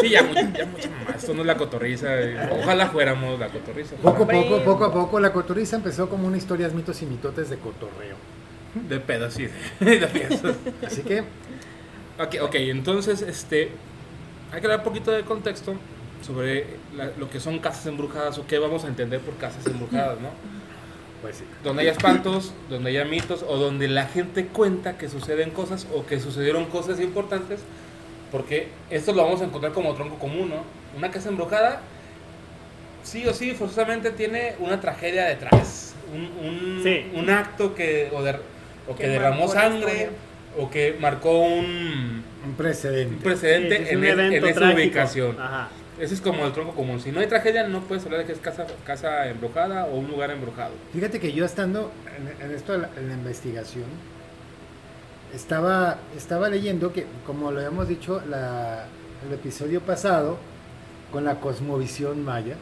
sí, 0.00 0.10
ya, 0.10 0.20
ya 0.32 0.64
mucho 0.66 0.88
más. 1.06 1.16
Esto 1.16 1.34
no 1.34 1.40
es 1.40 1.46
la 1.46 1.56
cotorriza. 1.56 2.20
eh. 2.20 2.36
Ojalá 2.62 2.88
fuéramos 2.88 3.38
la 3.38 3.48
cotorriza. 3.48 3.96
Poco 3.96 4.24
a 4.24 4.28
poco, 4.28 4.62
poco 4.64 4.84
a 4.84 4.92
poco, 4.92 5.20
la 5.20 5.32
cotorriza 5.32 5.76
empezó 5.76 6.08
como 6.08 6.26
una 6.28 6.36
historias, 6.36 6.72
mitos 6.72 7.02
y 7.02 7.06
mitotes 7.06 7.50
de 7.50 7.56
cotorreo. 7.58 8.16
De 8.88 9.00
pedo, 9.00 9.28
sí. 9.30 9.48
De 9.80 10.06
fiestas. 10.06 10.54
Así 10.86 11.02
que, 11.02 11.24
Ok, 12.20 12.34
ok, 12.42 12.54
entonces 12.56 13.22
este, 13.22 13.70
hay 14.52 14.60
que 14.60 14.68
dar 14.68 14.78
un 14.78 14.84
poquito 14.84 15.10
de 15.10 15.22
contexto 15.22 15.74
sobre 16.22 16.66
la- 16.96 17.10
lo 17.18 17.30
que 17.30 17.38
son 17.40 17.58
casas 17.58 17.86
embrujadas 17.86 18.38
o 18.38 18.46
qué 18.46 18.58
vamos 18.58 18.84
a 18.84 18.88
entender 18.88 19.20
por 19.20 19.34
casas 19.36 19.66
embrujadas, 19.66 20.20
¿no? 20.20 20.28
pues 21.22 21.38
sí. 21.38 21.44
Donde 21.64 21.82
haya 21.82 21.90
espantos, 21.92 22.52
donde 22.70 22.90
haya 22.90 23.04
mitos 23.04 23.44
o 23.48 23.56
donde 23.56 23.88
la 23.88 24.06
gente 24.06 24.46
cuenta 24.46 24.96
que 24.98 25.08
suceden 25.08 25.50
cosas 25.50 25.86
o 25.92 26.06
que 26.06 26.20
sucedieron 26.20 26.66
cosas 26.66 27.00
importantes, 27.00 27.58
porque 28.30 28.68
esto 28.88 29.12
lo 29.12 29.24
vamos 29.24 29.40
a 29.40 29.44
encontrar 29.46 29.72
como 29.72 29.94
tronco 29.94 30.16
común, 30.20 30.50
¿no? 30.50 30.62
Una 30.96 31.10
casa 31.10 31.28
embrujada, 31.28 31.80
sí 33.02 33.26
o 33.26 33.34
sí, 33.34 33.50
forzosamente 33.52 34.12
tiene 34.12 34.54
una 34.60 34.80
tragedia 34.80 35.24
detrás, 35.24 35.94
un, 36.14 36.22
un, 36.46 36.80
Sí. 36.84 37.10
un 37.14 37.30
acto 37.30 37.74
que, 37.74 38.10
o, 38.14 38.22
der- 38.22 38.40
o 38.88 38.94
que, 38.94 39.02
Que 39.04 39.08
derramó 39.08 39.48
sangre 39.48 40.10
o 40.56 40.70
que 40.70 40.96
marcó 41.00 41.38
un 41.40 42.22
Un 42.44 42.54
precedente. 42.54 43.14
un 43.16 43.22
precedente 43.22 43.76
Sí, 43.76 43.82
sí, 43.84 43.88
es 43.88 43.92
en, 43.92 43.98
un 43.98 44.04
en 44.04 44.44
esa 44.44 44.54
trágico. 44.60 44.80
ubicación. 44.80 45.40
Ajá. 45.40 45.68
Ese 45.98 46.14
es 46.14 46.20
como 46.20 46.46
el 46.46 46.52
tronco 46.52 46.74
común. 46.74 47.00
Si 47.00 47.10
no 47.10 47.18
hay 47.20 47.26
tragedia, 47.26 47.66
no 47.66 47.80
puedes 47.80 48.04
hablar 48.04 48.20
de 48.20 48.26
que 48.26 48.32
es 48.32 48.38
casa, 48.38 48.66
casa 48.86 49.28
embrujada 49.28 49.86
o 49.86 49.96
un 49.96 50.06
lugar 50.08 50.30
embrujado. 50.30 50.70
Fíjate 50.92 51.18
que 51.18 51.32
yo 51.32 51.44
estando 51.44 51.90
en, 52.16 52.44
en 52.44 52.54
esto 52.54 52.72
de 52.72 52.78
la, 52.78 52.90
en 52.96 53.08
la 53.08 53.14
investigación, 53.14 53.86
estaba, 55.34 55.98
estaba 56.16 56.48
leyendo 56.48 56.92
que, 56.92 57.04
como 57.26 57.50
lo 57.50 57.58
habíamos 57.58 57.88
dicho 57.88 58.22
la, 58.30 58.86
el 59.26 59.34
episodio 59.34 59.80
pasado, 59.80 60.38
con 61.10 61.24
la 61.24 61.40
cosmovisión 61.40 62.24
maya, 62.24 62.54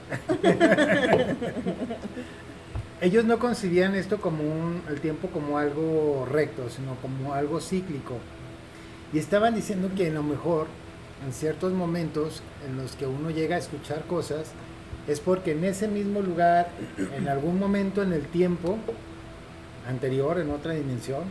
ellos 3.00 3.24
no 3.24 3.38
concibían 3.38 3.94
esto 3.94 4.18
como 4.18 4.42
un, 4.42 4.82
el 4.88 5.00
tiempo 5.00 5.28
como 5.28 5.58
algo 5.58 6.26
recto, 6.30 6.70
sino 6.70 6.94
como 7.02 7.34
algo 7.34 7.60
cíclico. 7.60 8.14
Y 9.16 9.18
estaban 9.18 9.54
diciendo 9.54 9.90
que 9.96 10.08
a 10.08 10.12
lo 10.12 10.22
mejor 10.22 10.66
en 11.26 11.32
ciertos 11.32 11.72
momentos 11.72 12.42
en 12.68 12.76
los 12.76 12.96
que 12.96 13.06
uno 13.06 13.30
llega 13.30 13.56
a 13.56 13.58
escuchar 13.58 14.04
cosas, 14.04 14.48
es 15.08 15.20
porque 15.20 15.52
en 15.52 15.64
ese 15.64 15.88
mismo 15.88 16.20
lugar, 16.20 16.68
en 17.16 17.26
algún 17.26 17.58
momento 17.58 18.02
en 18.02 18.12
el 18.12 18.26
tiempo 18.26 18.76
anterior, 19.88 20.38
en 20.38 20.50
otra 20.50 20.74
dimensión, 20.74 21.22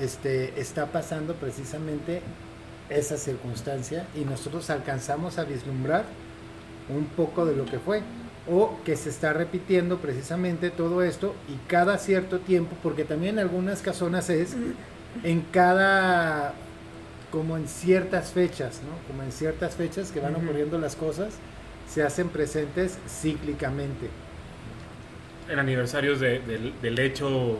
este, 0.00 0.60
está 0.60 0.86
pasando 0.86 1.34
precisamente 1.34 2.22
esa 2.88 3.18
circunstancia 3.18 4.08
y 4.16 4.24
nosotros 4.24 4.68
alcanzamos 4.68 5.38
a 5.38 5.44
vislumbrar 5.44 6.06
un 6.88 7.04
poco 7.04 7.46
de 7.46 7.54
lo 7.54 7.66
que 7.66 7.78
fue. 7.78 8.02
O 8.50 8.80
que 8.84 8.96
se 8.96 9.10
está 9.10 9.32
repitiendo 9.32 9.98
precisamente 9.98 10.70
todo 10.70 11.04
esto 11.04 11.36
y 11.48 11.54
cada 11.68 11.98
cierto 11.98 12.40
tiempo, 12.40 12.74
porque 12.82 13.04
también 13.04 13.38
en 13.38 13.44
algunas 13.44 13.80
casonas 13.80 14.28
es 14.28 14.56
en 15.22 15.42
cada, 15.52 16.54
como 17.30 17.56
en 17.56 17.68
ciertas 17.68 18.32
fechas, 18.32 18.80
¿no? 18.84 19.06
Como 19.06 19.22
en 19.22 19.32
ciertas 19.32 19.74
fechas 19.76 20.10
que 20.12 20.20
van 20.20 20.34
Ujú. 20.34 20.44
ocurriendo 20.44 20.78
las 20.78 20.96
cosas, 20.96 21.34
se 21.88 22.02
hacen 22.02 22.28
presentes 22.28 22.98
cíclicamente. 23.08 24.08
En 25.48 25.58
aniversarios 25.58 26.20
de- 26.20 26.38
del, 26.40 26.72
del 26.80 26.98
hecho. 26.98 27.58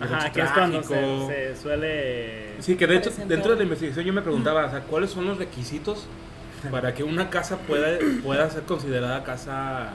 Ajá, 0.00 0.26
hecho 0.26 0.32
que 0.32 0.40
es 0.42 0.50
cuando 0.50 0.82
se, 0.82 1.26
se 1.54 1.56
suele... 1.62 2.54
Sí, 2.60 2.76
que 2.76 2.86
de 2.86 2.96
hecho, 2.96 3.10
dentro 3.26 3.52
de 3.52 3.58
la 3.58 3.62
investigación 3.64 4.04
yo 4.06 4.12
me 4.12 4.22
preguntaba, 4.22 4.66
o 4.66 4.70
sea, 4.70 4.80
¿cuáles 4.80 5.10
son 5.10 5.26
los 5.26 5.38
requisitos 5.38 6.06
para 6.70 6.94
que 6.94 7.04
una 7.04 7.28
casa 7.30 7.58
pueda, 7.58 7.98
pueda 8.22 8.48
ser 8.50 8.62
considerada 8.62 9.22
casa, 9.22 9.90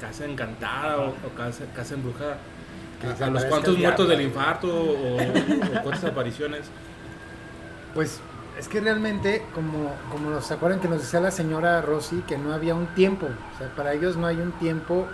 casa 0.00 0.24
encantada 0.24 0.98
o, 0.98 1.08
o 1.08 1.34
casa, 1.36 1.64
casa 1.74 1.94
embrujada? 1.94 2.38
Que 3.00 3.08
O 3.08 3.16
sea, 3.16 3.30
los 3.30 3.44
cuantos 3.46 3.76
muertos 3.76 4.08
del 4.08 4.20
infarto 4.22 4.68
o, 4.72 5.16
o 5.16 5.82
cuántas 5.82 6.04
apariciones. 6.04 6.62
Pues 7.94 8.20
es 8.58 8.68
que 8.68 8.80
realmente, 8.80 9.44
como, 9.54 9.94
como 10.10 10.30
nos 10.30 10.50
acuerdan 10.50 10.80
que 10.80 10.88
nos 10.88 11.00
decía 11.00 11.20
la 11.20 11.30
señora 11.30 11.80
Rosy, 11.82 12.22
que 12.26 12.38
no 12.38 12.52
había 12.52 12.74
un 12.74 12.86
tiempo, 12.94 13.26
o 13.26 13.58
sea, 13.58 13.74
para 13.74 13.92
ellos 13.92 14.16
no 14.16 14.26
hay 14.26 14.36
un 14.36 14.52
tiempo 14.52 15.06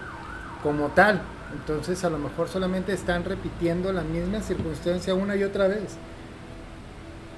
como 0.63 0.89
tal. 0.89 1.23
Entonces 1.53 2.05
a 2.05 2.11
lo 2.11 2.19
mejor 2.19 2.49
solamente 2.49 2.93
están 2.93 3.25
repitiendo 3.25 3.93
la 3.93 4.03
misma 4.03 4.41
circunstancia 4.41 5.15
una 5.15 5.37
y 5.37 5.45
otra 5.45 5.67
vez. 5.67 5.97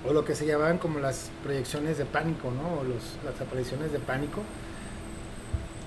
O 0.07 0.13
lo 0.13 0.25
que 0.25 0.35
se 0.35 0.47
llamaban 0.47 0.79
como 0.79 0.99
las 0.99 1.31
proyecciones 1.45 1.99
de 1.99 2.07
pánico, 2.07 2.51
¿no? 2.51 2.81
O 2.81 2.85
los, 2.85 3.19
las 3.25 3.41
apariciones 3.41 3.93
de 3.93 3.99
pánico. 3.99 4.43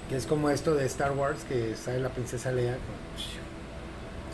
Que 0.08 0.18
es 0.18 0.26
como 0.26 0.50
esto 0.50 0.76
de 0.76 0.86
Star 0.86 1.12
Wars, 1.14 1.44
que 1.44 1.76
sale 1.76 2.00
la 2.00 2.10
princesa 2.10 2.52
Leia 2.52 2.74
con, 2.74 3.03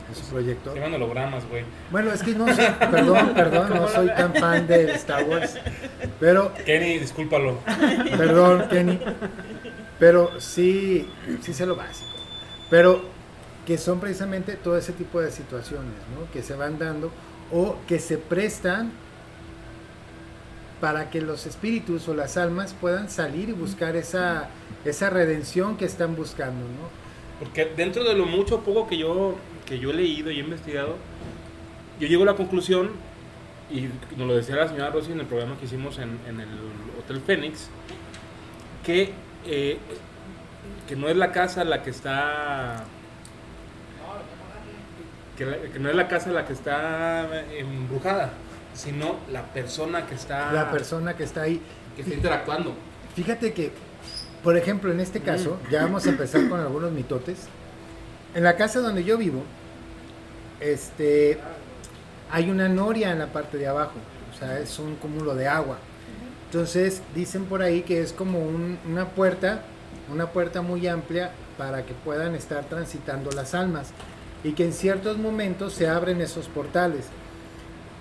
en 0.10 0.16
su 0.16 0.30
proyector. 0.30 0.74
Se 0.74 0.80
llaman 0.80 0.96
hologramas, 0.96 1.48
güey. 1.48 1.64
Bueno, 1.92 2.12
es 2.12 2.24
que 2.24 2.34
no 2.34 2.54
sé, 2.54 2.72
perdón, 2.80 3.34
perdón, 3.36 3.70
no 3.70 3.88
soy 3.88 4.08
tan 4.08 4.34
fan 4.34 4.68
de 4.68 4.92
Star 4.94 5.24
Wars. 5.24 5.58
Pero 6.20 6.54
Kenny, 6.66 7.00
discúlpalo. 7.00 7.60
Perdón, 8.18 8.68
Kenny. 8.70 9.00
Pero 10.00 10.40
sí, 10.40 11.10
sí 11.42 11.54
sé 11.54 11.66
lo 11.66 11.76
básico. 11.76 12.10
Pero 12.70 13.02
que 13.66 13.78
son 13.78 14.00
precisamente 14.00 14.56
todo 14.56 14.78
ese 14.78 14.94
tipo 14.94 15.22
de 15.22 15.32
situaciones, 15.32 15.94
¿no? 16.16 16.32
Que 16.32 16.42
se 16.42 16.56
van 16.56 16.80
dando 16.80 17.12
o 17.52 17.76
que 17.88 18.00
se 18.00 18.18
prestan 18.18 18.92
para 20.82 21.10
que 21.10 21.22
los 21.22 21.46
espíritus 21.46 22.08
o 22.08 22.14
las 22.14 22.38
almas 22.38 22.74
puedan 22.74 23.10
salir 23.10 23.50
y 23.50 23.52
buscar 23.52 23.96
esa, 23.96 24.50
esa 24.86 25.10
redención 25.10 25.78
que 25.78 25.86
están 25.86 26.16
buscando, 26.16 26.64
¿no? 26.64 26.90
Porque 27.40 27.66
dentro 27.66 28.04
de 28.04 28.14
lo 28.14 28.26
mucho 28.26 28.56
o 28.56 28.60
poco 28.62 28.88
que 28.88 28.98
yo, 28.98 29.36
que 29.70 29.80
yo 29.80 29.92
he 29.92 29.94
leído 29.94 30.32
y 30.32 30.38
he 30.40 30.44
investigado, 30.44 30.98
yo 32.00 32.08
llego 32.08 32.24
a 32.24 32.26
la 32.26 32.34
conclusión, 32.36 32.90
y 33.72 33.88
nos 34.18 34.28
lo 34.28 34.36
decía 34.36 34.56
la 34.56 34.68
señora 34.68 34.90
Rosy 34.90 35.12
en 35.12 35.20
el 35.20 35.28
programa 35.28 35.56
que 35.60 35.66
hicimos 35.66 36.00
en, 36.00 36.18
en 36.28 36.40
el 36.40 36.50
Hotel 37.00 37.22
Fénix, 37.22 37.68
que, 38.84 39.14
eh, 39.46 39.78
que 40.88 40.96
no 40.96 41.08
es 41.08 41.16
la 41.16 41.32
casa 41.32 41.64
la 41.64 41.84
que 41.84 41.92
está... 41.92 42.84
Que, 45.38 45.46
la- 45.46 45.58
que 45.72 45.80
no 45.80 45.90
es 45.90 45.96
la 45.96 46.08
casa 46.08 46.32
la 46.32 46.46
que 46.46 46.54
está 46.54 47.44
embrujada, 47.52 48.32
sino 48.74 49.18
la 49.32 49.44
persona 49.54 50.06
que 50.08 50.16
está, 50.16 50.52
La 50.52 50.72
persona 50.72 51.16
que 51.16 51.24
está 51.24 51.44
ahí. 51.44 51.62
que 51.96 52.02
está 52.02 52.14
interactuando. 52.16 52.74
Fíjate 53.16 53.54
que, 53.54 53.72
por 54.44 54.58
ejemplo, 54.58 54.92
en 54.92 55.00
este 55.00 55.22
caso, 55.22 55.58
ya 55.72 55.84
vamos 55.84 56.06
a 56.08 56.10
empezar 56.10 56.50
con 56.50 56.60
algunos 56.60 56.92
mitotes. 56.92 57.48
En 58.36 58.44
la 58.44 58.56
casa 58.58 58.80
donde 58.82 59.04
yo 59.04 59.18
vivo, 59.18 59.44
este, 60.60 61.38
hay 62.32 62.50
una 62.50 62.70
noria 62.70 63.12
en 63.12 63.20
la 63.20 63.28
parte 63.28 63.58
de 63.58 63.68
abajo, 63.68 63.94
o 64.34 64.38
sea, 64.38 64.60
es 64.60 64.78
un 64.80 64.96
cúmulo 64.96 65.36
de 65.36 65.48
agua. 65.48 65.78
Entonces, 66.46 67.02
dicen 67.14 67.46
por 67.46 67.62
ahí 67.62 67.82
que 67.82 68.02
es 68.02 68.12
como 68.14 68.40
un- 68.40 68.80
una 68.90 69.10
puerta, 69.10 69.62
una 70.12 70.28
puerta 70.32 70.62
muy 70.62 70.88
amplia 70.88 71.32
para 71.58 71.86
que 71.86 71.94
puedan 71.94 72.34
estar 72.36 72.64
transitando 72.66 73.32
las 73.32 73.54
almas 73.54 73.92
y 74.44 74.54
que 74.54 74.64
en 74.66 74.74
ciertos 74.74 75.18
momentos 75.18 75.74
se 75.74 75.88
abren 75.88 76.22
esos 76.22 76.48
portales. 76.48 77.06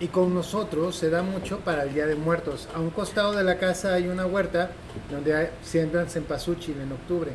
Y 0.00 0.06
con 0.06 0.32
nosotros 0.32 0.94
se 0.94 1.10
da 1.10 1.22
mucho 1.22 1.58
para 1.58 1.82
el 1.82 1.92
Día 1.92 2.06
de 2.06 2.14
Muertos. 2.14 2.68
A 2.74 2.78
un 2.78 2.90
costado 2.90 3.32
de 3.32 3.42
la 3.42 3.58
casa 3.58 3.94
hay 3.94 4.06
una 4.06 4.26
huerta 4.26 4.70
donde 5.10 5.50
siembran 5.64 6.08
cempasúchil 6.08 6.80
en 6.80 6.92
octubre. 6.92 7.32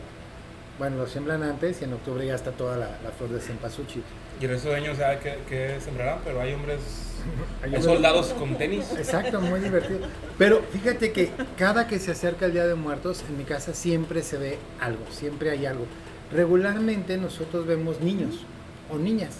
Bueno, 0.80 0.98
lo 0.98 1.08
siembran 1.08 1.44
antes 1.44 1.82
y 1.82 1.86
en 1.86 1.94
octubre 1.94 2.26
ya 2.26 2.36
está 2.36 2.52
toda 2.52 2.78
la, 2.78 2.98
la 3.04 3.12
flor 3.12 3.30
de 3.30 3.40
cempasúchil. 3.40 4.04
Y 4.42 4.46
el 4.46 4.52
resto 4.52 4.70
de 4.70 4.76
años 4.76 4.98
sabe 4.98 5.20
que, 5.20 5.38
que 5.48 5.80
sembrarán, 5.80 6.20
pero 6.26 6.42
hay 6.42 6.54
hombres, 6.54 6.80
Hay 7.64 7.82
soldados 7.82 8.28
con 8.34 8.58
tenis. 8.58 8.86
Exacto, 8.98 9.40
muy 9.40 9.60
divertido. 9.60 10.00
Pero 10.38 10.62
fíjate 10.72 11.12
que 11.12 11.32
cada 11.58 11.88
que 11.88 12.00
se 12.00 12.12
acerca 12.12 12.48
el 12.48 12.54
Día 12.54 12.68
de 12.68 12.76
Muertos, 12.76 13.24
en 13.30 13.38
mi 13.38 13.44
casa 13.46 13.74
siempre 13.74 14.22
se 14.24 14.38
ve 14.38 14.58
algo, 14.82 15.06
siempre 15.10 15.52
hay 15.52 15.66
algo. 15.66 15.86
Regularmente 16.34 17.18
nosotros 17.18 17.66
vemos 17.66 18.02
niños 18.02 18.44
o 18.92 18.98
niñas. 18.98 19.36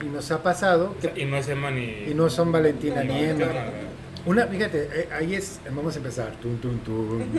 Y 0.00 0.06
nos 0.06 0.30
ha 0.30 0.42
pasado 0.42 0.94
que 1.00 1.20
Y 1.20 1.24
no 1.24 1.36
es 1.36 1.48
Emma 1.48 1.70
ni. 1.70 1.84
y 2.08 2.12
no 2.14 2.28
son 2.28 2.52
Valentina 2.52 3.02
ni 3.02 3.24
Emma. 3.24 3.44
Emma. 3.44 3.62
Una, 4.24 4.46
fíjate, 4.46 4.88
eh, 4.92 5.08
ahí 5.12 5.34
es, 5.34 5.60
vamos 5.74 5.94
a 5.94 5.98
empezar. 5.98 6.32
Tun, 6.40 6.56
tun, 6.58 6.78
tun. 6.80 7.24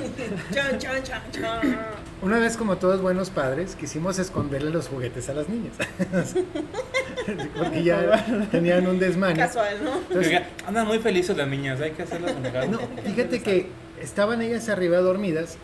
Una 2.21 2.39
vez, 2.39 2.57
como 2.57 2.75
todos 2.75 3.01
buenos 3.01 3.29
padres, 3.29 3.75
quisimos 3.75 4.19
esconderle 4.19 4.69
los 4.69 4.89
juguetes 4.89 5.29
a 5.29 5.33
las 5.33 5.47
niñas. 5.47 5.75
porque 7.57 7.83
ya 7.83 8.25
tenían 8.51 8.85
un 8.85 8.99
desmane. 8.99 9.39
Casual, 9.39 9.81
¿no? 9.81 9.97
Entonces, 10.09 10.41
Andan 10.67 10.87
muy 10.87 10.99
felices 10.99 11.37
las 11.37 11.47
niñas, 11.47 11.79
hay 11.79 11.91
que 11.91 12.03
hacerlas 12.03 12.35
enojar. 12.35 12.67
no, 12.67 12.79
fíjate 13.05 13.41
que 13.41 13.67
estaban 14.01 14.41
ellas 14.41 14.67
arriba 14.67 14.97
dormidas, 14.97 15.57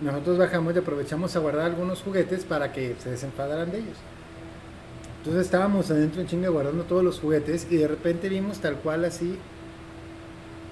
nosotros 0.00 0.38
bajamos 0.38 0.74
y 0.74 0.78
aprovechamos 0.78 1.36
a 1.36 1.38
guardar 1.38 1.66
algunos 1.66 2.02
juguetes 2.02 2.44
para 2.44 2.72
que 2.72 2.96
se 2.98 3.10
desenfadaran 3.10 3.70
de 3.70 3.78
ellos. 3.78 3.96
Entonces 5.18 5.46
estábamos 5.46 5.90
adentro 5.90 6.20
en 6.20 6.26
chinga 6.26 6.48
guardando 6.48 6.82
todos 6.82 7.04
los 7.04 7.20
juguetes 7.20 7.68
y 7.70 7.76
de 7.76 7.86
repente 7.86 8.28
vimos 8.28 8.58
tal 8.58 8.74
cual 8.76 9.04
así 9.04 9.38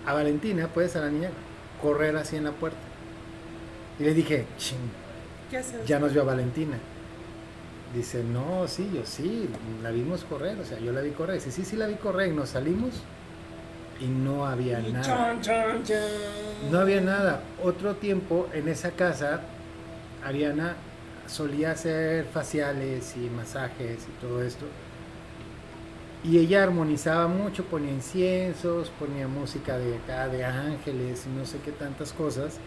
a 0.07 0.13
Valentina, 0.15 0.69
pues 0.73 0.97
a 0.97 1.01
la 1.01 1.11
niña, 1.11 1.31
correr 1.81 2.17
así 2.17 2.37
en 2.37 2.45
la 2.45 2.53
puerta. 2.53 2.79
Y 3.99 4.05
le 4.05 4.15
dije, 4.15 4.47
ching, 4.59 4.79
ya 5.87 5.99
nos 5.99 6.13
vio 6.13 6.23
a 6.23 6.25
Valentina. 6.27 6.79
Dice, 7.95 8.25
no, 8.25 8.67
sí, 8.69 8.91
yo 8.95 9.03
sí, 9.05 9.49
la 9.83 9.91
vimos 9.91 10.25
correr, 10.25 10.59
o 10.59 10.65
sea, 10.65 10.79
yo 10.79 10.93
la 10.93 11.03
vi 11.03 11.11
correr. 11.11 11.35
Dice, 11.37 11.51
sí, 11.53 11.65
sí, 11.65 11.77
la 11.77 11.87
vi 11.87 11.95
correr 11.97 12.29
y 12.29 12.35
nos 12.35 12.51
salimos 12.51 12.91
y 14.01 14.07
no 14.07 14.47
había 14.47 14.81
Y 14.81 14.93
nada. 14.93 15.05
chan, 15.05 15.41
chan, 15.43 15.85
chan. 15.85 15.99
No 16.71 16.79
había 16.81 17.01
nada. 17.03 17.43
Otro 17.63 17.95
tiempo 17.97 18.49
en 18.55 18.69
esa 18.69 18.93
casa, 18.93 19.43
Ariana 20.25 20.77
solía 21.27 21.73
hacer 21.73 22.25
faciales 22.25 23.15
y 23.17 23.29
masajes 23.29 23.99
y 24.09 24.21
todo 24.21 24.43
esto. 24.43 24.65
Y 26.25 26.39
ella 26.39 26.63
armonizaba 26.63 27.27
mucho, 27.27 27.65
ponía 27.65 27.91
inciensos, 27.91 28.91
ponía 28.99 29.27
música 29.27 29.77
de 29.77 29.97
acá, 29.97 30.29
de 30.29 30.45
ángeles 30.45 31.27
no 31.27 31.45
sé 31.45 31.59
qué 31.65 31.73
tantas 31.73 32.13
cosas. 32.13 32.59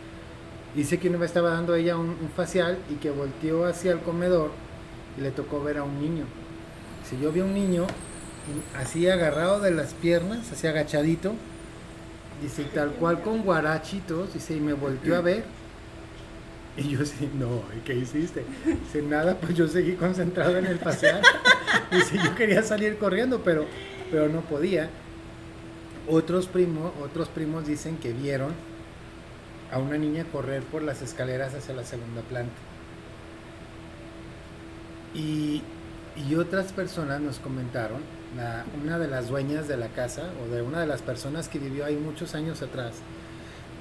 Dice 0.76 1.00
que 1.00 1.08
una 1.08 1.20
vez 1.20 1.30
estaba 1.30 1.52
dando 1.52 1.74
ella 1.74 1.96
un, 1.96 2.18
facial 2.36 2.78
y 2.90 2.96
que 2.96 3.12
volteó 3.12 3.66
hacia 3.66 3.94
el 3.94 4.00
comedor 4.00 4.52
y 5.18 5.22
le 5.22 5.32
tocó 5.32 5.64
ver 5.64 5.78
a 5.78 5.84
un 5.84 6.02
niño. 6.02 6.26
Si 7.10 7.18
yo 7.18 7.32
vi 7.32 7.40
a 7.40 7.46
un 7.46 7.54
niño 7.54 7.88
así 8.78 9.08
agarrado 9.08 9.62
de 9.62 9.72
las 9.72 9.94
piernas, 9.94 10.52
así 10.52 10.68
agachadito, 10.68 11.34
dice 12.42 12.66
tal 12.66 12.92
cual 12.92 13.22
con 13.22 13.44
guarachitos, 13.44 14.34
dice, 14.34 14.58
y 14.58 14.60
me 14.60 14.74
volteó 14.74 15.16
a 15.16 15.22
ver. 15.22 15.46
Y 16.78 16.90
yo 16.90 17.02
así, 17.02 17.30
no, 17.34 17.62
¿y 17.78 17.82
qué 17.86 17.96
hiciste? 17.96 18.44
Dice, 18.66 19.02
nada, 19.02 19.36
pues 19.36 19.56
yo 19.56 19.68
seguí 19.68 19.94
concentrado 19.94 20.58
en 20.58 20.66
el 20.66 20.78
facial. 20.80 21.22
Dice, 21.92 22.18
yo 22.24 22.36
quería 22.36 22.64
salir 22.64 22.98
corriendo, 22.98 23.42
pero, 23.44 23.66
pero 24.12 24.28
no 24.28 24.42
podía. 24.42 24.90
Otros 26.08 26.48
primos, 26.48 26.92
otros 27.02 27.30
primos 27.30 27.66
dicen 27.66 27.98
que 27.98 28.14
vieron 28.14 28.54
a 29.72 29.80
una 29.80 29.98
niña 29.98 30.26
correr 30.32 30.62
por 30.64 30.84
las 30.84 31.02
escaleras 31.02 31.54
hacia 31.54 31.74
la 31.74 31.84
segunda 31.84 32.22
planta. 32.22 32.54
Y, 35.16 35.64
y 36.28 36.36
otras 36.36 36.74
personas 36.74 37.22
nos 37.22 37.40
comentaron, 37.40 38.02
una 38.84 39.00
de 39.00 39.08
las 39.08 39.30
dueñas 39.30 39.68
de 39.68 39.78
la 39.78 39.88
casa, 39.88 40.30
o 40.44 40.54
de 40.54 40.62
una 40.62 40.82
de 40.82 40.88
las 40.88 41.02
personas 41.02 41.48
que 41.48 41.58
vivió 41.58 41.86
ahí 41.86 41.96
muchos 41.96 42.36
años 42.36 42.62
atrás, 42.62 42.96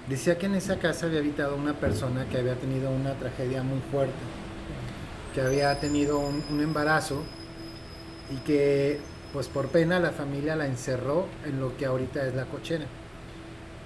decía 0.08 0.38
que 0.38 0.46
en 0.46 0.54
esa 0.54 0.78
casa 0.78 1.06
había 1.06 1.20
habitado 1.20 1.56
una 1.56 1.74
persona 1.74 2.28
que 2.28 2.38
había 2.38 2.54
tenido 2.56 2.90
una 2.90 3.14
tragedia 3.14 3.62
muy 3.62 3.80
fuerte, 3.90 4.12
que 5.34 5.40
había 5.40 5.78
tenido 5.80 6.18
un, 6.18 6.60
embarazo 6.60 7.22
y 8.30 8.36
que 8.38 9.00
pues 9.32 9.48
por 9.48 9.68
pena 9.68 9.98
la 9.98 10.12
familia 10.12 10.56
la 10.56 10.66
encerró 10.66 11.26
en 11.44 11.60
lo 11.60 11.76
que 11.76 11.86
ahorita 11.86 12.26
es 12.26 12.34
la 12.34 12.44
cochera. 12.44 12.86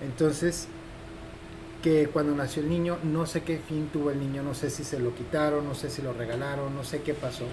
Entonces, 0.00 0.68
que 1.82 2.08
cuando 2.08 2.34
nació 2.34 2.62
el 2.62 2.68
niño, 2.68 2.98
no 3.02 3.24
sé 3.24 3.42
qué 3.42 3.58
fin 3.58 3.88
tuvo 3.92 4.10
el 4.10 4.20
niño, 4.20 4.42
no 4.42 4.54
sé 4.54 4.68
si 4.68 4.84
se 4.84 4.98
lo 4.98 5.14
quitaron, 5.14 5.64
no 5.64 5.74
sé 5.74 5.88
si 5.88 6.02
lo 6.02 6.12
regalaron, 6.12 6.74
no 6.74 6.84
sé 6.84 7.00
qué 7.02 7.14
pasó, 7.14 7.46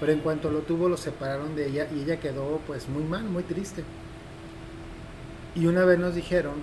pero 0.00 0.12
en 0.12 0.20
cuanto 0.20 0.50
lo 0.50 0.60
tuvo 0.60 0.88
lo 0.88 0.96
separaron 0.96 1.54
de 1.54 1.68
ella 1.68 1.88
y 1.94 2.00
ella 2.00 2.18
quedó 2.18 2.60
pues 2.66 2.88
muy 2.88 3.02
mal, 3.02 3.24
muy 3.24 3.42
triste. 3.42 3.84
Y 5.54 5.66
una 5.66 5.84
vez 5.84 5.98
nos 5.98 6.14
dijeron 6.14 6.54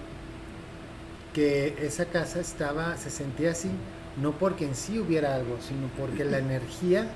que 1.39 1.73
esa 1.85 2.03
casa 2.03 2.41
estaba, 2.41 2.97
se 2.97 3.09
sentía 3.09 3.51
así, 3.51 3.69
no 4.21 4.33
porque 4.33 4.65
en 4.65 4.75
sí 4.75 4.99
hubiera 4.99 5.35
algo, 5.35 5.57
sino 5.65 5.87
porque 5.97 6.25
la 6.25 6.37
energía 6.45 7.07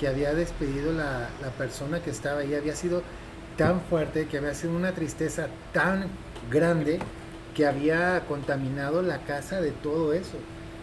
que 0.00 0.08
había 0.08 0.32
despedido 0.32 0.90
la, 0.90 1.28
la 1.42 1.50
persona 1.58 2.00
que 2.00 2.08
estaba 2.08 2.40
ahí 2.40 2.54
había 2.54 2.74
sido 2.74 3.02
tan 3.58 3.82
fuerte, 3.82 4.26
que 4.26 4.38
había 4.38 4.54
sido 4.54 4.74
una 4.74 4.92
tristeza 4.92 5.48
tan 5.74 6.06
grande 6.50 6.98
que 7.54 7.66
había 7.66 8.24
contaminado 8.26 9.02
la 9.02 9.18
casa 9.24 9.60
de 9.60 9.72
todo 9.72 10.14
eso. 10.14 10.38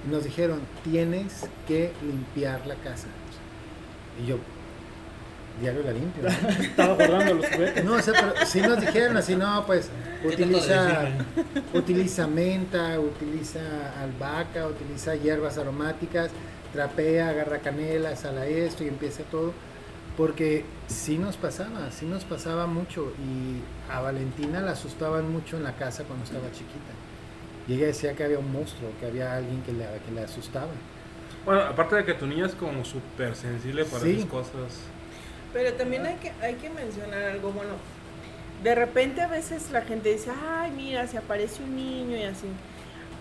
Y 0.05 0.11
nos 0.11 0.23
dijeron, 0.23 0.59
tienes 0.83 1.47
que 1.67 1.91
limpiar 2.03 2.67
la 2.67 2.75
casa. 2.75 3.07
Y 4.21 4.27
yo, 4.27 4.37
diario 5.61 5.83
la 5.83 5.91
limpio. 5.91 6.23
¿no? 6.23 6.49
Estaba 6.63 6.93
guardando 6.95 7.33
los 7.35 7.45
juguetes. 7.47 7.83
No, 7.85 7.93
o 7.95 8.01
sea, 8.01 8.13
pero 8.33 8.45
sí 8.45 8.61
nos 8.61 8.79
dijeron 8.81 9.17
así, 9.17 9.35
no, 9.35 9.65
pues 9.65 9.89
utiliza, 10.23 11.07
utiliza 11.73 12.27
menta, 12.27 12.99
utiliza 12.99 13.59
albahaca, 14.01 14.67
utiliza 14.67 15.15
hierbas 15.15 15.57
aromáticas, 15.57 16.31
trapea, 16.73 17.29
agarra 17.29 17.59
canela, 17.59 18.15
sala 18.15 18.45
esto 18.45 18.83
y 18.83 18.87
empieza 18.87 19.23
todo. 19.23 19.53
Porque 20.17 20.63
sí 20.87 21.17
nos 21.17 21.35
pasaba, 21.35 21.91
sí 21.91 22.05
nos 22.05 22.23
pasaba 22.23 22.67
mucho 22.67 23.11
y 23.19 23.59
a 23.91 23.99
Valentina 23.99 24.61
la 24.61 24.71
asustaban 24.71 25.29
mucho 25.29 25.57
en 25.57 25.63
la 25.63 25.75
casa 25.75 26.03
cuando 26.05 26.23
estaba 26.23 26.49
chiquita. 26.51 26.93
Y 27.67 27.73
ella 27.73 27.87
decía 27.87 28.13
que 28.13 28.23
había 28.23 28.39
un 28.39 28.49
monstruo, 28.51 28.91
que 28.99 29.07
había 29.07 29.35
alguien 29.35 29.61
que 29.63 29.73
le, 29.73 29.83
que 30.05 30.11
le 30.13 30.21
asustaba. 30.21 30.67
Bueno, 31.45 31.61
aparte 31.61 31.95
de 31.97 32.05
que 32.05 32.13
tu 32.13 32.27
niña 32.27 32.45
es 32.45 32.53
como 32.53 32.85
súper 32.85 33.35
sensible 33.35 33.83
para 33.85 34.03
Sí. 34.03 34.11
esas 34.13 34.25
cosas. 34.29 34.53
Pero 35.55 35.73
también 35.75 36.05
hay 36.05 36.15
que, 36.15 36.33
hay 36.41 36.55
que 36.55 36.69
mencionar 36.69 37.23
algo, 37.23 37.53
bueno, 37.53 37.75
de 38.61 38.75
repente 38.75 39.21
a 39.21 39.27
veces 39.27 39.71
la 39.71 39.83
gente 39.83 40.11
dice, 40.11 40.29
ay, 40.45 40.69
mira, 40.71 41.07
se 41.07 41.17
aparece 41.17 41.63
un 41.63 41.77
niño 41.77 42.17
y 42.17 42.23
así. 42.23 42.47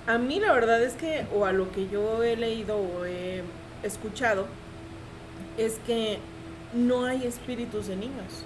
A 0.09 0.18
mí 0.18 0.40
la 0.40 0.53
verdad 0.53 0.83
es 0.83 0.94
que, 0.94 1.27
o 1.33 1.44
a 1.44 1.53
lo 1.53 1.70
que 1.70 1.88
yo 1.88 2.25
he 2.25 2.35
leído 2.35 2.77
o 2.77 3.05
he 3.05 3.44
escuchado, 3.85 4.49
es 5.59 5.79
que 5.87 6.18
no 6.73 7.07
hay 7.07 7.25
espíritus 7.25 7.87
de 7.87 7.94
niños. 7.94 8.44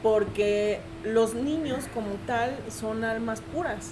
Porque 0.00 0.78
los 1.02 1.34
niños 1.34 1.88
como 1.92 2.10
tal 2.24 2.56
son 2.70 3.02
almas 3.02 3.40
puras. 3.40 3.90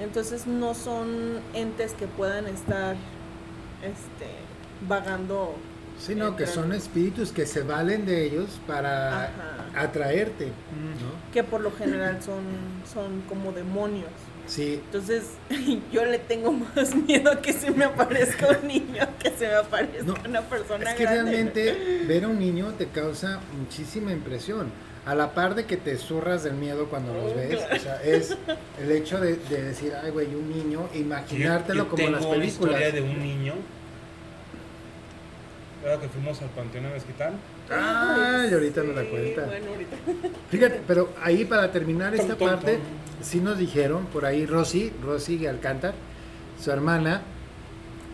Entonces 0.00 0.46
no 0.46 0.72
son 0.72 1.40
entes 1.52 1.92
que 1.92 2.06
puedan 2.06 2.46
estar 2.46 2.96
este, 3.82 4.30
vagando. 4.88 5.54
Sino 5.98 6.36
que 6.36 6.46
son 6.46 6.72
espíritus 6.72 7.32
que 7.32 7.44
se 7.46 7.62
valen 7.62 8.06
de 8.06 8.24
ellos 8.24 8.46
para 8.66 9.24
Ajá. 9.24 9.30
atraerte. 9.76 10.46
¿no? 10.46 11.18
que 11.32 11.44
por 11.44 11.60
lo 11.60 11.70
general 11.72 12.22
son, 12.22 12.42
son 12.92 13.20
como 13.28 13.52
demonios. 13.52 14.08
Sí, 14.46 14.80
Entonces, 14.86 15.24
yo 15.92 16.04
le 16.06 16.18
tengo 16.18 16.52
más 16.52 16.94
miedo 16.94 17.30
a 17.30 17.42
que 17.42 17.52
se 17.52 17.70
me 17.70 17.84
aparezca 17.84 18.48
un 18.62 18.66
niño 18.66 19.06
que 19.22 19.30
se 19.30 19.46
me 19.46 19.54
aparezca 19.56 20.04
No, 20.04 20.14
una 20.26 20.40
persona 20.42 20.90
Es 20.90 20.96
que 20.96 21.02
grande. 21.02 21.30
realmente 21.32 22.04
ver 22.08 22.24
a 22.24 22.28
un 22.28 22.38
niño 22.38 22.72
te 22.78 22.86
causa 22.86 23.40
muchísima 23.58 24.10
impresión. 24.12 24.70
A 25.04 25.14
la 25.14 25.32
par 25.34 25.54
de 25.54 25.64
que 25.66 25.76
te 25.78 25.96
zurras 25.96 26.44
del 26.44 26.54
miedo 26.54 26.86
cuando 26.88 27.14
los 27.14 27.34
ves, 27.34 27.58
o 27.74 27.78
sea, 27.78 28.02
es 28.02 28.36
el 28.80 28.90
hecho 28.92 29.18
de, 29.20 29.36
de 29.36 29.62
decir, 29.62 29.92
ay, 30.02 30.10
güey, 30.10 30.34
un 30.34 30.50
niño, 30.50 30.88
imaginártelo 30.94 31.84
Yo- 31.84 31.84
yo 31.84 31.90
como 31.90 32.02
en 32.04 32.12
las 32.12 32.20
tengo 32.20 32.34
una 32.34 32.40
películas. 32.42 32.74
historia 32.80 32.92
de 32.92 33.00
un 33.02 33.22
niño. 33.22 33.54
¿Verdad 35.82 36.00
que 36.00 36.08
fuimos 36.08 36.42
al 36.42 36.48
Panteón 36.50 36.86
a 36.86 36.90
Mezquital? 36.90 37.34
Ay, 37.70 38.52
ahorita 38.52 38.82
no 38.82 38.92
la 38.92 39.02
Sí, 39.02 39.08
cuenta. 39.08 39.44
Bueno, 39.46 39.66
ahorita. 39.70 39.96
Fíjate, 40.50 40.80
pero 40.86 41.12
ahí 41.22 41.44
para 41.44 41.70
terminar 41.70 42.14
esta 42.14 42.34
Tom, 42.34 42.38
tom, 42.38 42.48
parte, 42.48 42.72
tom. 42.74 42.82
sí 43.22 43.40
nos 43.40 43.58
dijeron, 43.58 44.06
por 44.06 44.26
ahí 44.26 44.44
Rosy, 44.46 44.92
Rosy 45.02 45.46
Alcántar, 45.46 45.94
su 46.60 46.70
hermana, 46.72 47.22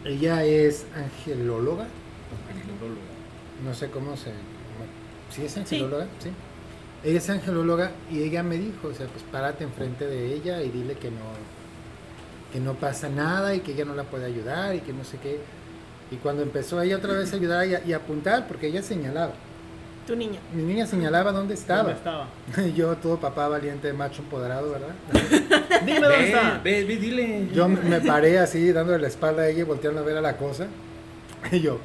ella 0.05 0.45
es 0.45 0.85
angelóloga, 0.95 1.87
no 3.65 3.75
sé 3.75 3.91
cómo 3.91 4.17
se... 4.17 4.31
¿Sí 5.31 5.45
es 5.47 5.57
angelóloga? 5.57 6.07
Sí. 6.19 6.31
Ella 7.03 7.19
es 7.19 7.31
angelóloga 7.31 7.93
y 8.11 8.23
ella 8.23 8.43
me 8.43 8.57
dijo, 8.59 8.89
o 8.89 8.95
sea, 8.95 9.07
pues 9.07 9.25
párate 9.33 9.65
enfrente 9.65 10.07
de 10.07 10.35
ella 10.35 10.63
y 10.63 10.71
dile 10.71 10.95
que 10.97 11.11
no, 11.11 11.17
que 12.53 12.61
no 12.61 12.75
pasa 12.75 13.09
nada 13.09 13.55
y 13.55 13.61
que 13.61 13.73
ella 13.73 13.85
no 13.85 13.95
la 13.95 14.05
puede 14.05 14.27
ayudar 14.27 14.75
y 14.75 14.81
que 14.81 14.93
no 14.93 15.05
sé 15.05 15.19
qué. 15.19 15.41
Y 16.11 16.17
cuando 16.17 16.43
empezó 16.43 16.81
ella 16.81 16.97
otra 16.97 17.15
vez 17.15 17.33
a 17.33 17.37
ayudar 17.37 17.67
y 17.67 17.75
a, 17.75 17.85
y 17.85 17.93
a 17.93 17.97
apuntar, 17.97 18.47
porque 18.47 18.67
ella 18.69 18.83
señalaba, 18.83 19.33
Tu 20.07 20.15
niña. 20.15 20.39
mi 20.53 20.63
niña 20.63 20.87
señalaba 20.87 21.33
dónde 21.33 21.55
estaba. 21.55 21.83
¿Dónde 21.83 21.99
estaba? 21.99 22.29
Yo, 22.77 22.95
todo 22.97 23.19
papá 23.19 23.49
valiente, 23.49 23.93
macho 23.93 24.23
empoderado, 24.23 24.71
¿verdad? 24.71 24.95
Dime 25.85 26.01
dónde 26.01 26.17
Ve, 26.19 26.27
está. 26.29 26.61
ve, 26.63 26.85
ve, 26.85 26.97
dile. 26.97 27.49
Yo 27.53 27.69
me- 27.69 28.01
paré 28.01 28.39
así, 28.39 28.71
dándole 28.73 28.99
la 29.01 29.09
espalda 29.09 29.43
a 29.43 29.49
ella 29.49 29.61
y 29.61 29.65
volteando 29.65 30.01
a 30.01 30.05
ver 30.05 30.17
a 30.19 30.21
la 30.21 30.37
cosa. 30.37 30.67
Y 31.51 31.61
yo, 31.61 31.79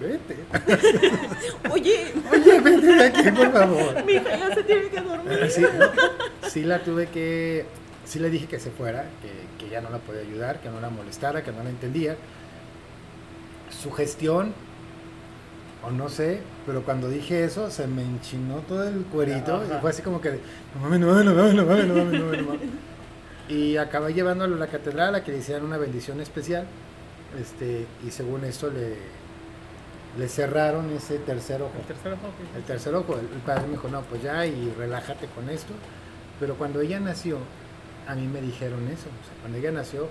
vete. 0.00 0.36
Oye, 1.70 2.06
Oye, 2.32 2.60
vete 2.60 2.86
de 2.86 3.04
aquí, 3.04 3.30
por 3.30 3.52
favor. 3.52 4.04
mi 4.04 4.12
hija 4.14 4.36
ya 4.36 4.54
se 4.54 4.62
tiene 4.64 4.88
que 4.88 5.00
dormir. 5.00 5.50
Sí, 5.50 5.62
sí 6.48 6.62
la 6.64 6.78
tuve 6.80 7.08
que... 7.08 7.66
Sí 8.04 8.18
le 8.18 8.28
dije 8.30 8.46
que 8.46 8.58
se 8.58 8.70
fuera, 8.70 9.04
que, 9.22 9.64
que 9.64 9.70
ya 9.70 9.80
no 9.80 9.88
la 9.90 9.98
podía 9.98 10.20
ayudar, 10.22 10.60
que 10.60 10.68
no 10.68 10.80
la 10.80 10.90
molestara, 10.90 11.42
que 11.44 11.52
no 11.52 11.62
la 11.62 11.70
entendía. 11.70 12.16
Su 13.80 13.90
gestión 13.90 14.52
o 15.84 15.90
no 15.90 16.08
sé, 16.08 16.40
pero 16.64 16.82
cuando 16.82 17.08
dije 17.08 17.42
eso 17.44 17.70
se 17.70 17.86
me 17.88 18.02
enchinó 18.02 18.58
todo 18.68 18.86
el 18.86 19.04
cuerito 19.06 19.56
Ajá. 19.56 19.78
y 19.78 19.80
fue 19.80 19.90
así 19.90 20.02
como 20.02 20.20
que, 20.20 20.38
no 20.74 20.80
mames, 20.80 21.00
no 21.00 21.06
mames, 21.08 21.24
no 21.24 21.34
mames, 21.34 21.54
no 21.54 21.64
mames, 21.64 21.86
no 21.86 21.94
mames, 21.94 22.20
no 22.20 22.26
mames, 22.26 22.40
no 22.40 22.46
mames". 22.46 22.60
Y 23.48 23.76
acabé 23.76 24.14
llevándolo 24.14 24.54
a 24.54 24.58
la 24.58 24.68
catedral 24.68 25.14
a 25.14 25.24
que 25.24 25.32
le 25.32 25.38
hicieran 25.38 25.64
una 25.64 25.76
bendición 25.76 26.20
especial, 26.20 26.66
este, 27.40 27.86
y 28.06 28.10
según 28.10 28.44
esto 28.44 28.70
le, 28.70 28.96
le 30.18 30.28
cerraron 30.28 30.90
ese 30.90 31.18
tercer 31.18 31.60
ojo. 31.62 31.72
El 31.78 31.84
tercer 31.86 32.12
ojo, 32.12 32.26
ok. 32.28 32.56
El 32.56 32.62
tercer 32.62 32.94
ojo, 32.94 33.14
el, 33.14 33.26
el 33.26 33.40
padre 33.44 33.62
me 33.66 33.72
dijo, 33.72 33.88
no, 33.88 34.02
pues 34.02 34.22
ya 34.22 34.46
y 34.46 34.72
relájate 34.78 35.26
con 35.34 35.48
esto. 35.50 35.72
Pero 36.38 36.54
cuando 36.54 36.80
ella 36.80 37.00
nació, 37.00 37.38
a 38.06 38.14
mí 38.14 38.26
me 38.28 38.40
dijeron 38.40 38.86
eso. 38.86 39.08
O 39.08 39.24
sea, 39.26 39.34
cuando 39.40 39.58
ella 39.58 39.72
nació, 39.72 40.08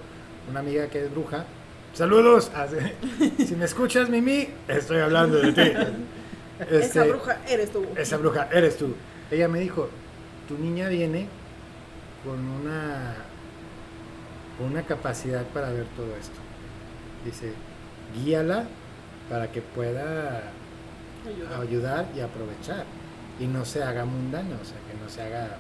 una 0.50 0.60
amiga 0.60 0.88
que 0.88 1.06
es 1.06 1.12
bruja, 1.12 1.46
saludos. 1.94 2.52
hace- 2.56 2.96
si 3.46 3.56
me 3.56 3.66
escuchas, 3.66 4.10
Mimi, 4.10 4.48
estoy 4.68 5.00
hablando 5.00 5.38
de 5.38 5.54
ti. 5.54 5.62
Esa 6.70 6.76
Este, 6.78 7.10
bruja 7.10 7.38
eres 7.48 7.72
tú. 7.72 7.86
Esa 7.96 8.18
bruja, 8.18 8.48
eres 8.52 8.78
tú. 8.78 8.94
Ella 9.32 9.48
me 9.48 9.60
dijo, 9.60 9.90
tu 10.48 10.58
niña 10.58 10.90
viene 10.90 11.28
con 12.24 12.40
una, 12.40 13.16
con 14.58 14.68
una 14.68 14.84
capacidad 14.84 15.44
para 15.48 15.72
ver 15.72 15.86
todo 15.96 16.16
esto. 16.20 16.36
Dice, 17.26 17.54
guíala 18.16 18.66
para 19.30 19.52
que 19.52 19.62
pueda 19.62 20.44
Ayuda. 21.26 21.60
ayudar 21.62 22.06
y 22.16 22.20
aprovechar 22.20 22.86
y 23.40 23.46
no 23.48 23.66
se 23.66 23.82
haga 23.82 24.06
mundana, 24.06 24.56
o 24.62 24.66
sea, 24.66 24.78
que 24.88 25.04
no 25.04 25.10
se 25.10 25.22
haga 25.24 25.58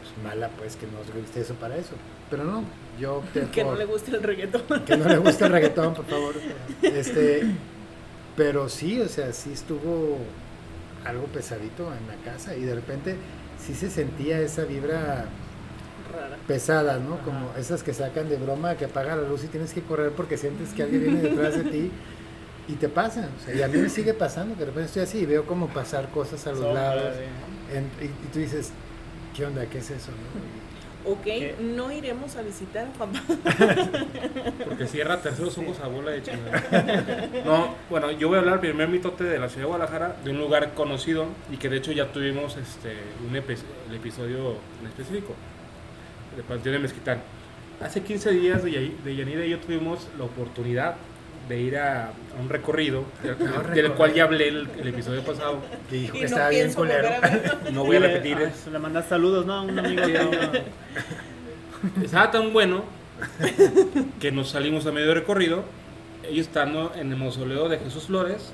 pues, 0.00 0.24
mala, 0.24 0.48
pues 0.56 0.76
que 0.76 0.86
no 0.86 0.98
guste 1.20 1.40
eso 1.42 1.54
para 1.54 1.76
eso. 1.76 1.94
Pero 2.30 2.44
no, 2.44 2.64
yo 2.98 3.16
opté 3.18 3.46
Que 3.52 3.64
no 3.64 3.74
le 3.74 3.84
guste 3.84 4.10
el 4.12 4.22
reggaetón. 4.22 4.84
que 4.84 4.96
no 4.96 5.08
le 5.08 5.18
gusta 5.18 5.46
el 5.46 5.52
reggaetón, 5.52 5.94
por 5.94 6.04
favor. 6.06 6.34
Este, 6.82 7.42
pero 8.36 8.68
sí, 8.68 9.00
o 9.00 9.08
sea, 9.08 9.32
sí 9.32 9.52
estuvo 9.52 10.18
algo 11.04 11.24
pesadito 11.26 11.84
en 11.92 12.06
la 12.08 12.16
casa 12.32 12.56
y 12.56 12.62
de 12.62 12.74
repente 12.74 13.16
sí 13.64 13.74
se 13.74 13.90
sentía 13.90 14.40
esa 14.40 14.64
vibra 14.64 15.26
Rara. 16.12 16.36
pesada, 16.46 16.98
¿no? 16.98 17.18
Como 17.18 17.50
esas 17.58 17.82
que 17.82 17.92
sacan 17.94 18.28
de 18.28 18.36
broma, 18.36 18.76
que 18.76 18.86
apaga 18.86 19.16
la 19.16 19.28
luz 19.28 19.44
y 19.44 19.48
tienes 19.48 19.72
que 19.72 19.82
correr 19.82 20.12
porque 20.12 20.36
sientes 20.36 20.70
que 20.70 20.82
alguien 20.82 21.02
viene 21.02 21.20
detrás 21.22 21.56
de 21.56 21.64
ti 21.70 21.90
y 22.68 22.72
te 22.74 22.88
pasa. 22.88 23.28
O 23.40 23.44
sea, 23.44 23.54
y 23.54 23.62
a 23.62 23.68
mí 23.68 23.78
me 23.78 23.88
sigue 23.88 24.14
pasando, 24.14 24.54
que 24.54 24.60
de 24.60 24.66
repente 24.66 24.86
estoy 24.88 25.02
así 25.02 25.18
y 25.18 25.26
veo 25.26 25.44
como 25.46 25.68
pasar 25.68 26.08
cosas 26.10 26.46
a 26.46 26.50
los 26.50 26.60
Sombra, 26.60 26.94
lados 26.96 27.14
en- 27.72 27.90
y, 28.02 28.06
y 28.06 28.28
tú 28.32 28.38
dices, 28.38 28.70
¿qué 29.36 29.44
onda? 29.46 29.66
¿Qué 29.66 29.78
es 29.78 29.90
eso? 29.90 30.10
no? 30.10 30.63
Ok, 31.06 31.22
¿Qué? 31.24 31.54
no 31.60 31.92
iremos 31.92 32.34
a 32.36 32.42
visitar 32.42 32.86
a 32.86 32.92
papá. 32.92 33.20
Porque 34.64 34.86
cierra 34.86 35.20
terceros 35.20 35.56
ojos 35.58 35.78
a 35.80 35.88
bola 35.88 36.10
de 36.12 36.22
chingada. 36.22 37.28
No, 37.44 37.74
bueno, 37.90 38.10
yo 38.12 38.28
voy 38.28 38.36
a 38.36 38.40
hablar 38.40 38.60
primer 38.60 38.88
mitote 38.88 39.24
de 39.24 39.38
la 39.38 39.48
ciudad 39.48 39.62
de 39.64 39.68
Guadalajara, 39.68 40.16
de 40.24 40.30
un 40.30 40.38
lugar 40.38 40.72
conocido 40.74 41.26
y 41.52 41.56
que 41.58 41.68
de 41.68 41.76
hecho 41.76 41.92
ya 41.92 42.10
tuvimos 42.12 42.56
este 42.56 42.94
un 43.28 43.34
epi- 43.34 43.58
el 43.90 43.96
episodio 43.96 44.56
en 44.80 44.86
específico, 44.86 45.34
de 46.36 46.42
Panteón 46.42 46.74
de 46.76 46.78
Mezquitán. 46.80 47.20
Hace 47.82 48.02
15 48.02 48.30
días 48.30 48.62
de 48.64 49.14
Yanira 49.16 49.44
y 49.44 49.50
yo 49.50 49.58
tuvimos 49.58 50.08
la 50.18 50.24
oportunidad 50.24 50.94
de 51.48 51.60
ir 51.60 51.76
a, 51.76 52.06
a 52.06 52.40
un 52.40 52.48
recorrido, 52.48 53.04
del, 53.22 53.36
del 53.38 53.48
recorrido. 53.48 53.94
cual 53.96 54.14
ya 54.14 54.24
hablé 54.24 54.48
el, 54.48 54.68
el 54.80 54.88
episodio 54.88 55.22
pasado. 55.22 55.58
Que 55.90 55.96
dijo 55.96 56.16
Y 56.16 56.20
que 56.20 56.24
no 56.24 56.28
estaba 56.30 56.48
bien 56.50 56.72
culero. 56.72 57.08
No 57.72 57.84
voy 57.84 57.96
a 57.96 58.00
repetir. 58.00 58.36
ah, 58.38 58.44
es- 58.44 58.66
Le 58.72 58.78
mandas 58.78 59.06
saludos, 59.08 59.44
¿no? 59.46 59.54
A 59.54 59.62
un 59.62 59.78
amigo 59.78 60.02
Estaba 62.02 62.30
tan 62.30 62.52
bueno 62.52 62.84
que 64.20 64.32
nos 64.32 64.50
salimos 64.50 64.86
a 64.86 64.92
medio 64.92 65.12
recorrido, 65.14 65.64
ellos 66.28 66.46
estando 66.46 66.92
en 66.96 67.12
el 67.12 67.18
mausoleo 67.18 67.68
de 67.68 67.78
Jesús 67.78 68.04
Flores. 68.04 68.50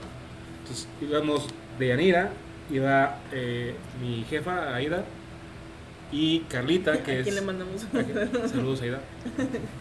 Entonces 0.63 0.89
íbamos 1.01 1.49
de 1.79 1.89
Yanira, 1.89 2.31
iba 2.71 3.19
eh, 3.33 3.75
mi 4.03 4.25
jefa 4.29 4.75
Aida 4.75 5.05
y 6.13 6.41
Carlita, 6.41 7.03
que 7.05 7.13
¿A 7.13 7.15
es. 7.19 7.23
quién 7.23 7.37
le 7.37 7.41
mandamos? 7.43 7.87
Saludos, 8.51 8.83
Aida. 8.83 8.99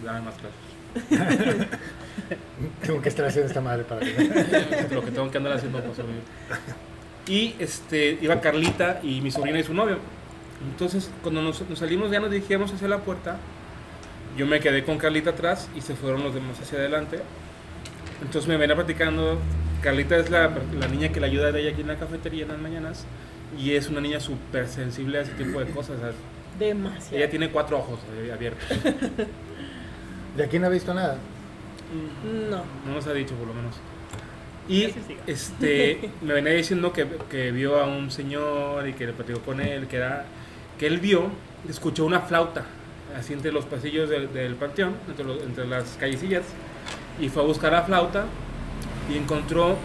Dame 0.06 0.22
más 0.22 0.36
clases. 0.36 1.67
Tengo 2.86 3.01
que 3.01 3.10
estar 3.10 3.25
haciendo 3.25 3.47
esta 3.47 3.62
madre 3.62 3.84
para 3.84 4.01
que... 4.01 4.12
Lo 4.93 5.03
que 5.03 5.12
tengo 5.12 5.29
que 5.32 5.38
andar 5.38 5.53
haciendo 5.53 5.79
para 5.79 5.93
sobrevivir. 5.93 6.23
Y 7.27 7.55
este, 7.60 8.17
iba 8.21 8.41
Carlita 8.41 8.99
y 9.03 9.21
mi 9.21 9.32
sobrina 9.32 9.60
y 9.60 9.63
su 9.63 9.73
novio. 9.73 9.97
Entonces, 10.71 11.10
cuando 11.21 11.41
nos, 11.41 11.62
nos 11.69 11.79
salimos, 11.79 12.12
ya 12.12 12.19
nos 12.19 12.32
dirigíamos 12.32 12.73
hacia 12.73 12.88
la 12.88 12.99
puerta. 12.99 13.38
Yo 14.38 14.45
me 14.45 14.60
quedé 14.60 14.84
con 14.84 14.97
Carlita 14.97 15.32
atrás 15.32 15.69
y 15.75 15.82
se 15.82 15.95
fueron 15.95 16.23
los 16.23 16.34
demás 16.34 16.60
hacia 16.60 16.79
adelante. 16.79 17.19
Entonces 18.21 18.47
me 18.47 18.58
venía 18.58 18.75
platicando. 18.75 19.38
Carlita 19.82 20.17
es 20.17 20.29
la, 20.29 20.51
la 20.79 20.88
niña 20.88 21.10
que 21.10 21.19
le 21.19 21.27
ayuda 21.27 21.51
de 21.51 21.62
ella 21.62 21.71
aquí 21.71 21.82
en 21.82 21.88
la 21.88 21.97
cafetería 21.97 22.43
en 22.43 22.49
las 22.49 22.60
mañanas. 22.60 23.05
Y 23.58 23.71
es 23.71 23.89
una 23.89 24.01
niña 24.01 24.19
súper 24.19 24.67
sensible 24.67 25.19
a 25.19 25.21
ese 25.21 25.32
tipo 25.34 25.60
de 25.60 25.71
cosas. 25.71 25.97
o 25.97 25.99
sea, 25.99 26.12
Demasiado. 26.60 27.17
ella 27.17 27.29
tiene 27.29 27.49
cuatro 27.49 27.77
ojos 27.79 27.99
eh, 28.17 28.32
abiertos. 28.34 28.67
De 30.36 30.43
aquí 30.43 30.60
no 30.60 30.67
he 30.67 30.71
visto 30.71 30.93
nada. 30.93 31.17
No. 32.49 32.63
No 32.86 32.93
nos 32.95 33.08
ha 33.08 33.13
dicho, 33.13 33.36
por 33.36 33.47
lo 33.47 33.54
menos. 33.54 33.75
Y 34.67 34.93
este, 35.25 36.12
me 36.21 36.34
venía 36.34 36.54
diciendo 36.54 36.93
que, 36.93 37.08
que 37.30 37.52
vio 37.52 37.80
a 37.80 37.86
un 37.88 38.12
señor 38.12 38.88
y 38.88 38.93
que 38.93 39.08
le 39.08 39.13
platicó 39.13 39.39
con 39.41 39.60
él, 39.62 39.88
que 39.88 39.97
era 39.97 40.25
que 40.78 40.88
él 40.88 40.99
vio, 40.99 41.30
escuchó 41.67 42.06
una 42.06 42.21
flauta 42.21 42.65
así 43.17 43.34
entre 43.34 43.52
los 43.52 43.65
pasillos 43.65 44.10
del, 44.10 44.32
del 44.32 44.56
panteón, 44.56 44.93
entre, 45.08 45.25
los- 45.25 45.41
entre 45.41 45.65
las 45.67 45.97
callecillas, 45.99 46.43
y 47.19 47.30
fue 47.30 47.41
a 47.41 47.45
buscar 47.45 47.71
la 47.71 47.82
flauta 47.82 48.25
y 49.12 49.17
encontró 49.17 49.75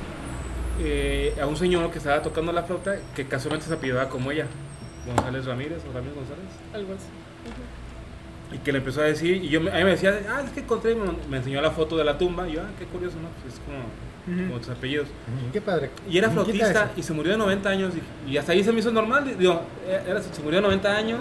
eh, 0.81 1.35
a 1.41 1.47
un 1.47 1.57
señor 1.57 1.91
que 1.91 1.99
estaba 1.99 2.21
tocando 2.23 2.53
la 2.53 2.63
flauta 2.65 2.97
que 3.17 3.27
casualmente 3.27 3.67
se 3.67 3.75
apellidaba 3.75 4.09
como 4.11 4.31
ella, 4.31 4.47
González 5.07 5.47
Ramírez 5.47 5.83
o 5.89 5.93
Ramírez 5.93 6.15
González. 6.17 6.45
Algo 6.75 6.93
así. 6.95 7.07
Y 8.55 8.59
que 8.59 8.71
le 8.73 8.79
empezó 8.79 9.01
a 9.01 9.05
decir, 9.05 9.43
y 9.43 9.49
yo 9.49 9.61
me- 9.61 9.71
a 9.71 9.75
mí 9.77 9.85
me 9.85 9.91
decía, 9.91 10.17
ah, 10.31 10.43
es 10.45 10.51
que 10.51 10.61
encontré, 10.61 10.95
me, 10.95 11.07
me 11.29 11.39
enseñó 11.39 11.61
la 11.61 11.71
foto 11.73 11.97
de 11.97 12.05
la 12.05 12.17
tumba, 12.17 12.49
y 12.49 12.53
yo, 12.53 12.61
ah, 12.63 12.71
qué 12.79 12.85
curioso, 12.87 13.17
¿no? 13.21 13.29
Pues 13.43 13.55
es 13.55 13.61
como, 13.61 13.79
Ujú. 14.39 14.47
como 14.49 14.61
tus 14.61 14.71
apellidos. 14.71 15.09
Qué 15.53 15.61
padre. 15.61 15.91
Y 16.09 16.19
era 16.19 16.31
flautista 16.31 16.93
y 16.97 17.03
se 17.03 17.13
murió 17.13 17.33
de 17.33 17.39
90 17.39 17.69
años, 17.69 17.93
y, 18.27 18.31
y 18.33 18.37
hasta 18.39 18.53
ahí 18.53 18.63
se 18.63 18.71
me 18.73 18.79
hizo 18.81 18.93
normal, 18.93 19.37
digo, 19.39 19.61
eh, 19.87 20.01
era, 20.09 20.23
se 20.23 20.41
murió 20.43 20.59
de 20.59 20.63
90 20.63 20.97
años, 20.97 21.21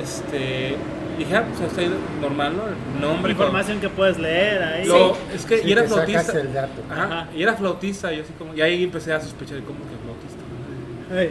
este, 0.00 0.76
y 1.16 1.18
dije, 1.18 1.36
ah, 1.36 1.44
pues 1.46 1.60
hasta 1.60 1.80
ahí 1.82 1.92
normal, 2.20 2.54
¿no? 2.56 2.62
El 2.68 3.00
nombre. 3.00 3.32
Información 3.32 3.80
que 3.80 3.88
puedes 3.88 4.18
leer 4.18 4.62
ahí. 4.62 4.86
Lo- 4.86 5.16
es 5.34 5.44
que, 5.44 5.58
Sí, 5.58 5.68
y 5.68 5.72
era 5.72 5.84
flautista. 5.84 6.40
el 6.40 6.52
dato. 6.52 6.82
Ajá, 6.90 7.04
Ajá. 7.04 7.28
y 7.36 7.42
era 7.42 7.54
flautista, 7.54 8.12
y 8.12 8.16
yo 8.16 8.22
así 8.24 8.32
como, 8.38 8.54
y 8.54 8.60
ahí 8.62 8.82
empecé 8.84 9.12
a 9.12 9.20
sospechar 9.20 9.58
de 9.58 9.62
cómo 9.64 9.78
que 9.80 9.96
flautista. 10.02 11.20
Ey, 11.20 11.30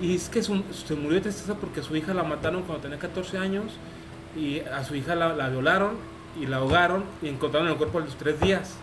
Y 0.00 0.14
es 0.14 0.28
que 0.28 0.42
su- 0.42 0.62
se 0.86 0.94
murió 0.94 1.16
de 1.16 1.22
tristeza 1.22 1.54
porque 1.54 1.82
su 1.82 1.94
hija 1.96 2.14
la 2.14 2.22
mataron 2.22 2.62
cuando 2.62 2.82
tenía 2.82 2.98
14 2.98 3.36
años 3.36 3.64
y 4.38 4.60
a 4.60 4.84
su 4.84 4.94
hija 4.94 5.14
la, 5.14 5.34
la 5.34 5.48
violaron 5.48 5.96
y 6.40 6.46
la 6.46 6.58
ahogaron 6.58 7.04
y 7.22 7.28
encontraron 7.28 7.68
el 7.68 7.76
cuerpo 7.76 7.98
a 7.98 8.02
los 8.02 8.16
tres 8.16 8.40
días. 8.40 8.76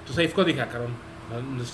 Entonces 0.00 0.18
ahí 0.18 0.28
fue 0.28 0.44
dije, 0.44 0.60
ah, 0.60 0.68
carón, 0.68 0.90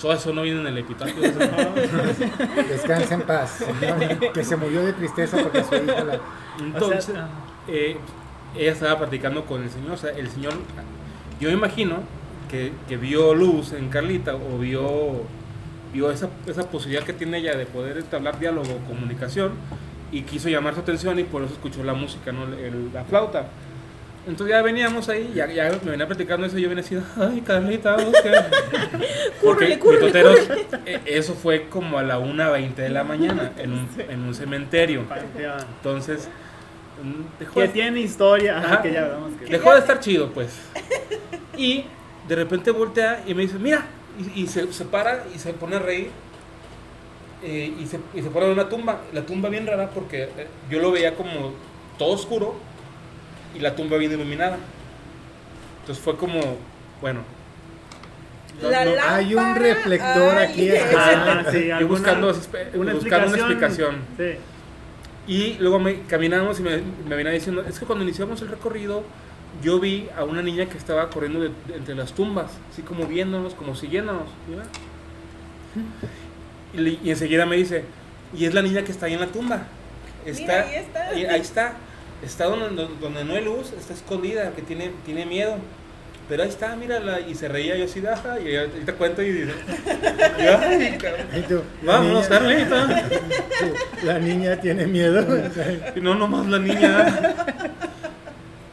todo 0.00 0.12
eso 0.12 0.32
no 0.32 0.42
viene 0.42 0.60
en 0.60 0.66
el 0.68 0.78
epitafio. 0.78 1.16
no". 1.16 2.62
Descansa 2.68 3.14
en 3.14 3.22
paz. 3.22 3.64
señor, 3.80 4.32
que 4.32 4.44
se 4.44 4.56
murió 4.56 4.84
de 4.84 4.92
tristeza 4.92 5.38
porque 5.38 5.64
su 5.64 5.74
hija 5.74 6.04
la... 6.04 6.20
Entonces, 6.60 7.08
O 7.08 7.12
sea, 7.12 7.28
eh, 7.66 7.96
ella 8.56 8.72
estaba 8.72 8.98
platicando 8.98 9.44
con 9.44 9.62
el 9.62 9.70
señor, 9.70 9.92
o 9.92 9.96
sea, 9.96 10.10
el 10.10 10.28
señor, 10.30 10.54
yo 11.40 11.48
me 11.48 11.54
imagino 11.54 12.00
que, 12.50 12.72
que 12.88 12.96
vio 12.96 13.34
luz 13.34 13.72
en 13.72 13.88
Carlita 13.88 14.34
o 14.34 14.58
vio, 14.58 15.22
vio 15.92 16.10
esa, 16.10 16.30
esa 16.46 16.68
posibilidad 16.70 17.04
que 17.04 17.12
tiene 17.12 17.38
ella 17.38 17.56
de 17.56 17.66
poder 17.66 17.98
entablar 17.98 18.38
diálogo 18.38 18.72
o 18.72 18.88
comunicación 18.88 19.52
y 20.12 20.22
quiso 20.22 20.48
llamar 20.48 20.74
su 20.74 20.80
atención 20.80 21.18
y 21.18 21.24
por 21.24 21.42
eso 21.42 21.52
escuchó 21.54 21.82
la 21.84 21.94
música, 21.94 22.32
¿no? 22.32 22.44
El- 22.44 22.90
la 22.92 23.04
flauta. 23.04 23.46
Entonces 24.26 24.54
ya 24.54 24.60
veníamos 24.62 25.08
ahí, 25.08 25.32
ya, 25.34 25.46
ya 25.50 25.70
me 25.82 25.92
venía 25.92 26.06
platicando 26.06 26.46
eso 26.46 26.58
y 26.58 26.62
yo 26.62 26.68
venía 26.68 26.84
así, 26.84 26.98
ay 27.16 27.40
Carlita, 27.46 27.96
ok". 27.96 28.02
Porque 29.42 29.78
Cúrrele, 29.78 29.78
cúrrele, 29.78 30.06
Mitoteros, 30.06 30.38
eh, 30.84 31.00
eso 31.06 31.34
fue 31.34 31.68
como 31.68 31.98
a 31.98 32.02
la 32.02 32.18
1.20 32.18 32.74
de 32.74 32.88
la 32.90 33.04
mañana 33.04 33.52
en 33.58 33.72
un, 33.72 33.88
en 34.08 34.20
un 34.20 34.34
cementerio. 34.34 35.04
Entonces, 35.76 36.28
mm, 37.02 37.38
dejó 37.40 37.54
Que 37.54 37.60
de, 37.62 37.68
tiene 37.68 38.00
historia. 38.00 38.58
Ajá, 38.58 38.82
que 38.82 38.92
ya 38.92 39.04
vemos 39.08 39.32
que. 39.40 39.46
dejó 39.46 39.72
de 39.72 39.78
estar 39.80 40.00
chido, 40.00 40.30
pues. 40.32 40.50
Y 41.56 41.84
de 42.28 42.34
repente 42.36 42.70
voltea 42.70 43.22
y 43.26 43.32
me 43.34 43.42
dice, 43.42 43.58
mira, 43.58 43.86
y, 44.34 44.42
y 44.42 44.46
se, 44.48 44.70
se 44.72 44.84
para 44.84 45.24
y 45.34 45.38
se 45.38 45.54
pone 45.54 45.76
a 45.76 45.78
reír. 45.78 46.10
Eh, 47.42 47.72
y, 47.78 47.86
se, 47.86 47.98
y 48.14 48.22
se 48.22 48.30
pone 48.30 48.46
en 48.46 48.52
una 48.52 48.68
tumba. 48.68 49.00
La 49.12 49.22
tumba 49.26 49.48
bien 49.48 49.66
rara 49.66 49.90
porque 49.90 50.24
eh, 50.24 50.46
yo 50.70 50.80
lo 50.80 50.90
veía 50.92 51.14
como 51.14 51.52
todo 51.98 52.10
oscuro 52.12 52.54
y 53.56 53.60
la 53.60 53.74
tumba 53.76 53.96
bien 53.96 54.12
iluminada. 54.12 54.56
Entonces 55.80 56.02
fue 56.04 56.16
como, 56.16 56.40
bueno, 57.00 57.20
no- 58.62 58.70
La 58.70 58.84
no- 58.84 58.90
lámpara, 58.94 59.14
Hay 59.16 59.34
un 59.34 59.54
reflector 59.54 60.36
ay. 60.38 60.46
aquí. 60.48 60.70
Ah, 60.96 61.44
sí, 61.50 61.70
alguna- 61.70 61.98
buscando, 61.98 62.34
una 62.74 62.92
explicación. 62.92 63.96
Sí. 64.16 64.34
Y 65.26 65.54
luego 65.60 65.78
me, 65.78 66.00
caminamos 66.02 66.58
y 66.58 66.62
me, 66.62 66.78
me 67.08 67.14
venía 67.16 67.32
diciendo, 67.32 67.62
es 67.68 67.78
que 67.78 67.84
cuando 67.86 68.02
iniciamos 68.04 68.40
el 68.42 68.48
recorrido, 68.48 69.02
yo 69.62 69.78
vi 69.78 70.08
a 70.16 70.24
una 70.24 70.42
niña 70.42 70.66
que 70.66 70.76
estaba 70.78 71.08
corriendo 71.10 71.40
de- 71.40 71.50
de- 71.66 71.76
entre 71.76 71.94
las 71.94 72.12
tumbas, 72.12 72.50
así 72.72 72.82
como 72.82 73.06
viéndonos, 73.06 73.54
como 73.54 73.74
siguiéndonos. 73.74 74.24
"Ah". 74.58 75.76
Y, 76.74 77.10
enseguida 77.10 77.46
me 77.46 77.56
dice, 77.56 77.84
y 78.36 78.44
es 78.44 78.54
la 78.54 78.62
niña 78.62 78.82
que 78.82 78.92
está 78.92 79.06
ahí 79.06 79.14
en 79.14 79.20
la 79.20 79.26
tumba. 79.28 79.62
Está, 80.26 80.62
ahí 80.62 80.74
está. 80.76 81.14
y 81.14 81.24
ahí 81.24 81.40
está. 81.40 81.72
Está 82.22 82.44
donde, 82.46 82.88
donde- 83.00 83.24
no 83.24 83.34
hay 83.34 83.44
luz, 83.44 83.72
está 83.78 83.94
escondida, 83.94 84.50
que 84.52 84.62
tiene, 84.62 84.90
tiene 85.04 85.24
miedo. 85.24 85.56
Pero 86.28 86.42
ahí 86.42 86.48
está, 86.50 86.76
mírala. 86.76 87.20
Y 87.20 87.34
se 87.34 87.48
reía 87.48 87.74
yo 87.76 87.86
así, 87.86 88.04
"Ajá", 88.06 88.38
y 88.38 88.54
ahorita 88.54 88.92
cuento 88.94 89.22
y 89.22 89.32
dice, 89.32 89.52
y, 90.38 90.42
"Ay, 90.42 90.98
cabrón, 91.00 91.26
Y 91.34 91.40
tú, 91.42 91.62
la 91.82 91.92
vámonos, 91.92 92.28
niña- 92.28 92.38
Carlita. 92.68 93.08
La 94.04 94.18
niña 94.18 94.60
tiene 94.60 94.86
miedo. 94.86 95.24
Y 95.96 96.00
no, 96.00 96.14
nomás 96.14 96.46
la 96.46 96.58
niña. 96.58 97.34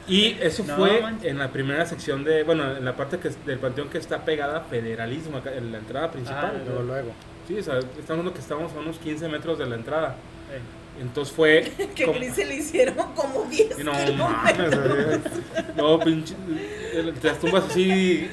Y 0.07 0.37
eso 0.41 0.63
No, 0.67 0.75
fue 0.75 1.01
manches. 1.01 1.31
en 1.31 1.39
la 1.39 1.51
primera 1.51 1.85
sección 1.85 2.23
de, 2.23 2.43
bueno, 2.43 2.75
en 2.77 2.83
la 2.85 2.95
parte 2.95 3.17
que, 3.19 3.29
del 3.45 3.57
panteón 3.57 3.89
que 3.89 3.97
está 3.97 4.23
pegada 4.25 4.57
a 4.57 4.61
federalismo, 4.61 5.37
acá, 5.37 5.51
en 5.55 5.71
la 5.71 5.77
entrada 5.79 6.11
principal. 6.11 6.51
Ah, 6.57 6.61
Luego, 6.65 6.83
luego. 6.83 7.11
Sí, 7.47 7.57
o 7.59 7.63
sea, 7.63 7.77
estamos 7.79 8.09
hablando 8.09 8.33
que 8.33 8.39
estamos 8.39 8.73
a 8.73 8.79
unos 8.79 8.97
15 8.99 9.27
metros 9.29 9.57
de 9.59 9.65
la 9.67 9.75
entrada. 9.75 10.15
Eh, 10.51 11.01
Entonces 11.01 11.33
fue... 11.35 11.71
Que 11.95 12.05
como- 12.05 12.17
Gris 12.17 12.33
se 12.35 12.45
le 12.45 12.55
hicieron 12.55 12.95
como 13.13 13.43
10 13.45 13.79
Y 13.79 13.83
no 13.83 13.91
kilómetros. 13.91 15.31
no, 15.75 15.99
pinche. 15.99 16.33
Te 17.21 17.27
las 17.27 17.39
tumbas 17.39 17.65
así, 17.69 18.27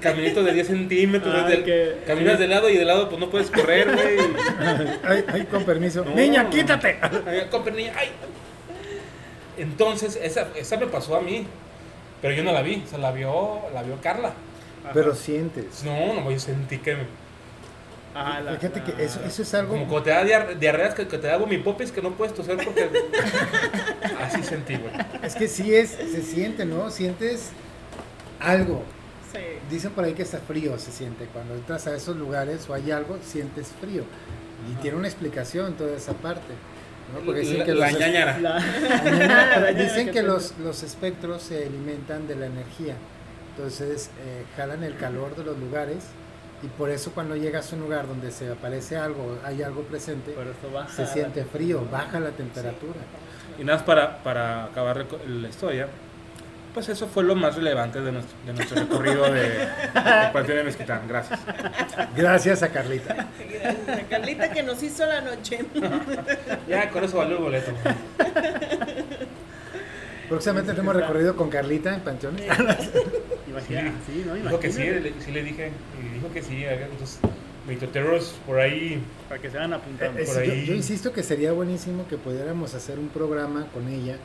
caminito 0.00 0.42
de 0.44 0.52
10 0.52 0.66
centímetros. 0.66 1.34
Ah, 1.36 1.48
del- 1.48 1.64
que- 1.64 1.96
caminas 2.06 2.38
de 2.38 2.46
lado 2.48 2.68
y 2.68 2.76
de 2.76 2.84
lado, 2.84 3.08
pues 3.08 3.20
no 3.20 3.30
puedes 3.30 3.50
correr, 3.50 3.90
güey. 3.92 4.18
Ay, 5.04 5.24
ay, 5.28 5.44
con 5.46 5.64
permiso. 5.64 6.04
No. 6.04 6.14
Niña, 6.14 6.48
quítate. 6.50 6.98
Ay, 7.26 7.48
compre, 7.50 7.72
niña, 7.72 7.92
ay. 7.96 8.10
Entonces, 9.58 10.18
esa, 10.22 10.48
esa 10.56 10.76
me 10.76 10.86
pasó 10.86 11.16
a 11.16 11.20
mí. 11.20 11.46
Pero 12.20 12.34
yo 12.34 12.44
no 12.44 12.52
la 12.52 12.62
vi, 12.62 12.82
o 12.86 12.88
sea, 12.88 12.98
la 12.98 13.10
vio, 13.10 13.60
la 13.74 13.82
vio 13.82 13.96
Carla. 14.00 14.28
ajá. 14.84 14.90
Pero 14.94 15.14
sientes. 15.14 15.82
No, 15.84 16.14
no, 16.14 16.30
yo 16.30 16.38
sentí 16.38 16.78
que. 16.78 16.94
me- 16.94 17.21
Ajá, 18.14 18.40
la- 18.40 18.56
Fíjate 18.56 18.80
la- 18.80 18.84
que 18.84 19.04
eso, 19.04 19.20
eso 19.24 19.42
es 19.42 19.54
algo. 19.54 19.72
Como 19.74 19.88
cuando 19.88 20.02
te 20.04 20.10
da 20.10 20.24
diar- 20.24 20.58
diarreas, 20.58 20.94
que, 20.94 21.06
que 21.08 21.18
te 21.18 21.26
da 21.28 21.38
popis 21.64 21.90
que 21.92 22.02
no 22.02 22.12
puedes 22.12 22.34
toser 22.34 22.56
porque. 22.62 22.90
Así 24.20 24.42
sentí, 24.42 24.76
güey. 24.76 24.92
Es 25.22 25.34
que 25.34 25.48
sí 25.48 25.74
es, 25.74 25.90
se 25.90 26.22
siente, 26.22 26.64
¿no? 26.64 26.90
Sientes 26.90 27.50
algo. 28.40 28.82
Sí. 29.32 29.38
Dicen 29.70 29.92
por 29.92 30.04
ahí 30.04 30.12
que 30.12 30.22
está 30.22 30.38
frío, 30.38 30.78
se 30.78 30.92
siente. 30.92 31.24
Cuando 31.32 31.54
entras 31.54 31.86
a 31.86 31.94
esos 31.96 32.16
lugares 32.16 32.68
o 32.68 32.74
hay 32.74 32.90
algo, 32.90 33.18
sientes 33.24 33.68
frío. 33.80 34.04
Y 34.70 34.74
tiene 34.82 34.96
una 34.98 35.08
explicación 35.08 35.74
toda 35.74 35.96
esa 35.96 36.12
parte. 36.12 36.52
¿no? 37.14 37.20
Porque 37.24 37.40
dicen 37.40 37.58
La, 37.60 37.64
que 37.64 37.74
la 37.74 37.90
los, 37.90 37.98
ñañara. 38.00 39.72
dicen 39.72 40.10
que 40.10 40.22
los, 40.22 40.54
los 40.58 40.82
espectros 40.82 41.42
se 41.42 41.64
alimentan 41.66 42.26
de 42.28 42.36
la 42.36 42.46
energía. 42.46 42.94
Entonces 43.56 44.10
eh, 44.24 44.44
jalan 44.56 44.82
el 44.84 44.96
calor 44.96 45.34
de 45.36 45.44
los 45.44 45.58
lugares. 45.58 46.04
Y 46.62 46.66
por 46.68 46.90
eso 46.90 47.10
cuando 47.12 47.34
llegas 47.34 47.72
a 47.72 47.76
un 47.76 47.82
lugar 47.82 48.06
donde 48.06 48.30
se 48.30 48.50
aparece 48.50 48.96
algo, 48.96 49.38
hay 49.44 49.62
algo 49.62 49.82
presente, 49.82 50.34
se 50.94 51.06
siente 51.06 51.44
frío, 51.44 51.86
baja 51.90 52.20
la 52.20 52.30
temperatura. 52.30 53.00
Y 53.58 53.64
nada 53.64 53.78
más 53.78 53.86
para, 53.86 54.22
para 54.22 54.64
acabar 54.64 55.04
la 55.26 55.48
historia, 55.48 55.88
pues 56.72 56.88
eso 56.88 57.06
fue 57.06 57.24
lo 57.24 57.34
más 57.34 57.56
relevante 57.56 58.00
de 58.00 58.12
nuestro, 58.12 58.34
de 58.46 58.52
nuestro 58.54 58.80
recorrido 58.80 59.24
de, 59.24 59.42
de 59.42 59.68
Panteón 60.32 60.58
de 60.58 60.64
Mezquitán. 60.64 61.06
Gracias. 61.06 61.40
Gracias 62.16 62.62
a 62.62 62.68
Carlita. 62.68 63.28
Gracias 63.38 63.98
a 63.98 64.02
Carlita 64.08 64.50
que 64.52 64.62
nos 64.62 64.82
hizo 64.82 65.04
la 65.04 65.20
noche. 65.20 65.58
Ya, 66.68 66.88
con 66.90 67.04
eso 67.04 67.18
valió 67.18 67.36
el 67.36 67.42
boleto. 67.42 67.72
Próximamente 70.28 70.72
tenemos 70.72 70.96
recorrido 70.96 71.36
con 71.36 71.50
Carlita 71.50 71.94
en 71.94 72.00
Panteones. 72.00 72.46
Imagina, 73.46 73.92
sí, 74.06 74.24
¿no? 74.26 74.34
Dijo 74.34 74.58
que 74.58 74.72
sí, 74.72 74.80
Imagínate, 74.82 75.10
le, 75.10 75.22
sí 75.22 75.30
le 75.30 75.42
dije. 75.42 75.72
Y 76.00 76.11
dijo 76.22 76.34
que 76.34 76.42
sí. 76.42 76.64
Entonces, 76.64 77.18
mitoteros 77.68 78.34
por 78.46 78.58
ahí. 78.60 79.02
Para 79.28 79.40
que 79.40 79.50
se 79.50 79.58
van 79.58 79.72
apuntando. 79.72 80.18
Eh, 80.18 80.24
por 80.24 80.34
sí, 80.36 80.46
yo, 80.46 80.52
ahí. 80.52 80.66
yo 80.66 80.74
insisto 80.74 81.12
que 81.12 81.22
sería 81.22 81.52
buenísimo 81.52 82.06
que 82.08 82.16
pudiéramos 82.16 82.74
hacer 82.74 82.98
un 82.98 83.08
programa 83.08 83.66
con 83.72 83.88
ella 83.88 84.16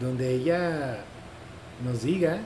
donde 0.00 0.30
ella 0.34 0.98
nos 1.84 2.02
diga 2.02 2.38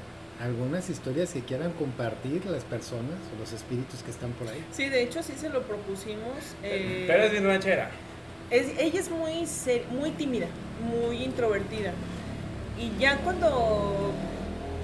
algunas 0.42 0.90
historias 0.90 1.32
que 1.32 1.40
quieran 1.40 1.72
compartir 1.72 2.44
las 2.46 2.64
personas 2.64 3.14
o 3.34 3.40
los 3.40 3.52
espíritus 3.52 4.02
que 4.02 4.10
están 4.10 4.30
por 4.32 4.48
ahí. 4.48 4.62
Sí, 4.72 4.88
de 4.88 5.02
hecho 5.02 5.22
sí 5.22 5.32
se 5.36 5.48
lo 5.48 5.62
propusimos. 5.62 6.54
eh, 6.62 7.04
Pero 7.06 7.22
es 7.24 7.30
bien 7.32 7.44
ranchera. 7.46 7.90
es- 8.50 8.78
ella 8.78 9.00
es 9.00 9.10
muy, 9.10 9.46
muy 9.98 10.10
tímida, 10.10 10.46
muy 10.82 11.22
introvertida. 11.22 11.92
Y 12.78 13.00
ya 13.00 13.16
cuando 13.18 14.12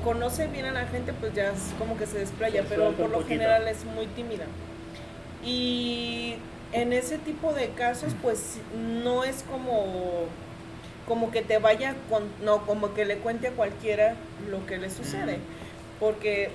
conoce 0.02 0.46
bien 0.48 0.66
a 0.66 0.72
la 0.72 0.86
gente, 0.86 1.12
pues 1.12 1.32
ya 1.34 1.50
es 1.50 1.72
como 1.78 1.96
que 1.96 2.06
se 2.06 2.18
desplaya, 2.18 2.62
Se 2.62 2.68
pero 2.68 2.92
por 2.92 3.06
lo 3.08 3.18
poquito. 3.18 3.28
general 3.28 3.66
es 3.68 3.84
muy 3.84 4.06
tímida. 4.08 4.44
Y 5.44 6.34
en 6.72 6.92
ese 6.92 7.18
tipo 7.18 7.52
de 7.52 7.68
casos, 7.70 8.14
pues 8.22 8.58
no 9.02 9.24
es 9.24 9.42
como 9.50 10.26
como 11.06 11.32
que 11.32 11.42
te 11.42 11.58
vaya 11.58 11.94
con 12.08 12.22
no 12.44 12.64
como 12.64 12.94
que 12.94 13.04
le 13.04 13.16
cuente 13.16 13.48
a 13.48 13.50
cualquiera 13.50 14.14
lo 14.48 14.64
que 14.66 14.78
le 14.78 14.88
sucede 14.88 15.38
porque 15.98 16.50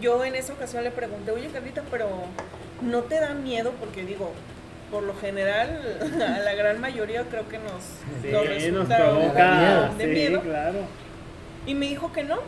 yo 0.00 0.24
en 0.24 0.34
esa 0.34 0.54
ocasión 0.54 0.82
le 0.82 0.90
pregunté 0.90 1.30
oye 1.30 1.46
Carlita 1.50 1.84
pero 1.88 2.08
no 2.82 3.02
te 3.02 3.20
da 3.20 3.32
miedo 3.32 3.70
porque 3.78 4.02
digo 4.04 4.32
por 4.90 5.04
lo 5.04 5.14
general 5.14 5.80
a 6.36 6.40
la 6.40 6.52
gran 6.54 6.80
mayoría 6.80 7.22
creo 7.30 7.48
que 7.48 7.58
nos, 7.58 7.84
Sí, 8.22 8.32
nos 8.32 8.42
nos 8.42 8.48
resulta 8.88 8.96
provoca. 8.96 9.90
de 9.96 10.04
sí, 10.04 10.10
miedo 10.10 10.40
claro. 10.40 10.78
y 11.64 11.74
me 11.76 11.86
dijo 11.86 12.12
que 12.12 12.24
no, 12.24 12.38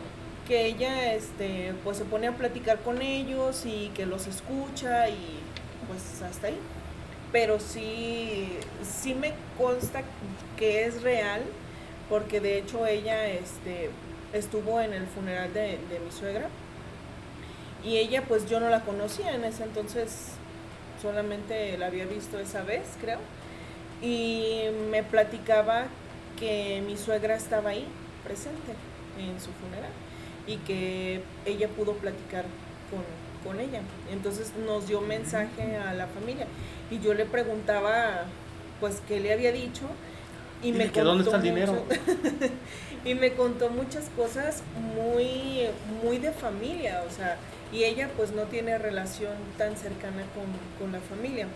que 0.47 0.65
ella 0.65 1.13
este 1.13 1.73
pues 1.83 1.97
se 1.97 2.05
pone 2.05 2.27
a 2.27 2.31
platicar 2.33 2.79
con 2.79 3.01
ellos 3.01 3.65
y 3.65 3.89
que 3.95 4.05
los 4.05 4.27
escucha 4.27 5.09
y 5.09 5.39
pues 5.87 6.21
hasta 6.21 6.47
ahí. 6.47 6.57
Pero 7.31 7.59
sí, 7.59 8.57
sí 8.83 9.13
me 9.13 9.33
consta 9.57 10.03
que 10.57 10.85
es 10.85 11.01
real, 11.01 11.41
porque 12.09 12.39
de 12.39 12.59
hecho 12.59 12.85
ella 12.85 13.27
este, 13.27 13.89
estuvo 14.33 14.79
en 14.79 14.93
el 14.93 15.05
funeral 15.07 15.53
de, 15.53 15.79
de 15.89 15.99
mi 15.99 16.11
suegra. 16.11 16.47
Y 17.83 17.97
ella 17.97 18.23
pues 18.27 18.49
yo 18.49 18.59
no 18.59 18.69
la 18.69 18.81
conocía 18.81 19.35
en 19.35 19.43
ese 19.43 19.63
entonces, 19.63 20.29
solamente 21.01 21.77
la 21.77 21.87
había 21.87 22.05
visto 22.05 22.39
esa 22.39 22.63
vez 22.63 22.81
creo, 23.01 23.19
y 24.01 24.63
me 24.89 25.03
platicaba 25.03 25.85
que 26.39 26.81
mi 26.85 26.97
suegra 26.97 27.35
estaba 27.35 27.71
ahí 27.71 27.85
presente 28.23 28.73
en 29.19 29.39
su 29.39 29.51
funeral 29.51 29.91
y 30.47 30.57
que 30.57 31.21
ella 31.45 31.67
pudo 31.69 31.93
platicar 31.93 32.45
con, 32.89 33.03
con 33.43 33.59
ella. 33.59 33.81
Entonces 34.11 34.53
nos 34.65 34.87
dio 34.87 35.01
mensaje 35.01 35.77
a 35.77 35.93
la 35.93 36.07
familia 36.07 36.47
y 36.91 36.99
yo 36.99 37.13
le 37.13 37.25
preguntaba 37.25 38.25
pues 38.79 39.01
qué 39.07 39.19
le 39.19 39.33
había 39.33 39.51
dicho 39.51 39.85
y 40.61 40.71
Dile 40.71 40.85
me 40.85 40.91
que 40.91 41.01
dónde 41.01 41.23
contó 41.23 41.37
está 41.37 41.47
el 41.47 41.55
dinero. 41.55 41.83
y 43.05 43.13
me 43.15 43.33
contó 43.33 43.69
muchas 43.69 44.09
cosas 44.15 44.63
muy 44.95 45.67
muy 46.03 46.17
de 46.17 46.31
familia, 46.31 47.03
o 47.07 47.11
sea, 47.11 47.37
y 47.71 47.83
ella 47.83 48.09
pues 48.15 48.31
no 48.31 48.43
tiene 48.43 48.77
relación 48.77 49.33
tan 49.57 49.75
cercana 49.77 50.23
con, 50.33 50.45
con 50.79 50.91
la 50.91 50.99
familia. 50.99 51.47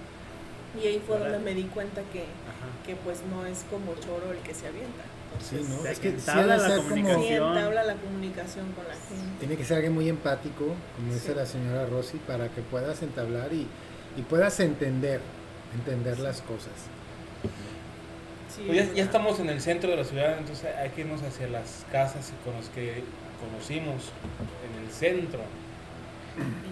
Y 0.82 0.86
ahí 0.86 1.02
fue 1.06 1.18
donde 1.18 1.40
me 1.40 1.56
di 1.56 1.64
cuenta 1.64 2.02
que, 2.14 2.20
Ajá. 2.20 2.68
que 2.86 2.96
pues 2.96 3.22
no 3.32 3.46
es 3.46 3.66
como 3.72 3.96
choro 3.96 4.32
el 4.32 4.38
que 4.40 4.54
se 4.54 4.68
avienta. 4.68 5.04
Sí, 5.48 5.56
¿no? 5.70 5.82
Se 5.84 5.92
Es 5.92 6.00
que 6.00 6.12
sí 6.20 6.26
la 6.36 6.60
ser 6.60 6.78
comunicación. 6.80 6.80
Sí, 6.80 6.90
Comunicación. 6.90 7.58
entabla 7.58 7.84
la 7.84 7.94
comunicación 7.96 8.72
con 8.74 8.88
la 8.88 8.94
gente. 8.94 9.40
Tiene 9.40 9.56
que 9.56 9.64
ser 9.66 9.76
alguien 9.78 9.94
muy 9.94 10.10
empático, 10.10 10.66
como 10.96 11.14
dice 11.14 11.28
Sí. 11.30 11.34
la 11.36 11.46
señora 11.46 11.86
Rosy, 11.86 12.18
para 12.28 12.50
que 12.50 12.62
puedas 12.62 13.02
entablar 13.04 13.54
y, 13.54 13.68
y 14.18 14.22
puedas 14.24 14.60
entender, 14.60 15.22
entender 15.74 16.20
las 16.20 16.42
cosas. 16.42 16.74
Sí, 18.54 18.64
Pues 18.66 18.88
ya, 18.90 18.94
ya 18.96 19.04
estamos 19.04 19.40
en 19.40 19.50
el 19.50 19.62
centro 19.62 19.90
de 19.92 19.96
la 19.98 20.04
ciudad, 20.04 20.38
entonces 20.40 20.68
hay 20.76 20.90
que 20.90 21.02
irnos 21.02 21.22
hacia 21.24 21.48
las 21.48 21.86
casas 21.92 22.32
con 22.44 22.56
las 22.56 22.68
que 22.70 23.04
conocimos 23.40 24.12
en 24.68 24.84
el 24.86 24.92
centro. 24.92 25.40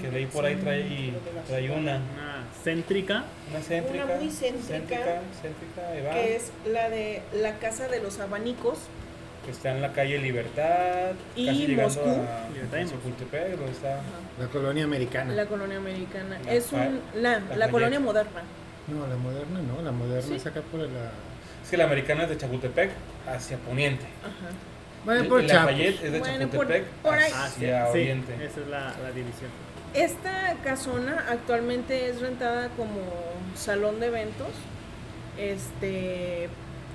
Que 0.02 0.10
de 0.10 0.18
ahí 0.18 0.26
por 0.28 0.46
ahí 0.46 0.56
trae, 0.56 1.14
trae 1.48 1.70
una, 1.72 1.98
Una 1.98 2.37
céntrica. 2.64 3.24
una 3.52 3.62
céntrica. 3.62 4.06
Una 4.06 4.16
muy 4.16 4.30
céntrica. 4.30 4.68
Céntrica, 4.68 5.22
céntrica, 5.42 5.88
ahí 5.92 6.02
va, 6.04 6.12
que 6.14 6.36
es 6.36 6.52
la 6.72 6.90
de 6.90 7.22
la 7.34 7.58
casa 7.60 7.88
de 7.88 8.02
los 8.02 8.20
abanicos. 8.20 8.80
que 9.46 9.52
está 9.52 9.72
en 9.72 9.82
la 9.82 9.94
calle 9.94 10.18
Libertad, 10.20 11.12
Y 11.36 11.46
casi 11.48 11.68
Moscú. 11.76 12.02
a 12.02 12.50
Libertad 12.54 12.78
y 12.78 12.82
Moscú. 12.82 12.98
Chapultepec, 12.98 13.52
donde 13.58 13.72
está. 13.72 14.02
La 14.40 14.48
colonia 14.48 14.84
americana. 14.84 15.34
La 15.34 15.46
colonia 15.46 15.78
americana. 15.78 16.38
La 16.46 16.54
es 16.54 16.72
un, 16.74 17.00
la, 17.16 17.40
la 17.40 17.56
la 17.56 17.70
colonia 17.70 18.00
moderna. 18.00 18.42
No, 18.88 19.06
la 19.08 19.16
moderna 19.16 19.60
no, 19.62 19.82
la 19.82 19.92
moderna 19.92 20.22
Sí. 20.28 20.36
es 20.36 20.46
acá 20.46 20.62
por 20.62 20.80
la... 20.82 21.12
Es 21.64 21.70
que 21.72 21.78
la 21.78 21.84
americana 21.86 22.24
es 22.24 22.30
de 22.30 22.38
Chapultepec 22.38 22.92
hacia 23.28 23.58
Poniente. 23.58 24.06
Ajá. 24.22 24.52
Bueno, 25.06 25.24
Y 25.24 25.28
por 25.30 25.42
la 25.42 25.48
Chapos. 25.48 25.72
Fayette 25.72 26.04
es 26.04 26.12
de 26.12 26.20
Bueno, 26.20 26.46
Chapultepec 26.46 26.86
por 27.04 27.14
ahí. 27.18 27.32
Ah, 27.34 27.48
sí, 27.50 27.66
hacia 27.66 27.86
sí, 27.86 27.90
Oriente. 27.92 28.34
esa 28.46 28.60
es 28.62 28.68
la, 28.68 28.80
la 29.02 29.12
división. 29.14 29.50
Esta 29.94 30.56
casona 30.64 31.26
actualmente 31.30 32.10
es 32.10 32.22
rentada 32.22 32.70
como 32.70 33.02
salón 33.56 34.00
de 34.00 34.08
eventos. 34.08 34.50
Este, 35.38 36.50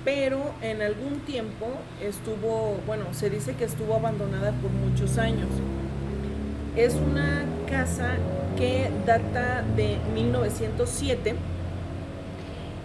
pero 0.05 0.53
en 0.61 0.81
algún 0.81 1.19
tiempo 1.21 1.67
estuvo, 2.01 2.77
bueno, 2.85 3.05
se 3.13 3.29
dice 3.29 3.55
que 3.55 3.63
estuvo 3.65 3.95
abandonada 3.95 4.51
por 4.51 4.71
muchos 4.71 5.17
años. 5.17 5.49
Es 6.75 6.95
una 6.95 7.45
casa 7.69 8.15
que 8.57 8.89
data 9.05 9.63
de 9.75 9.97
1907 10.13 11.35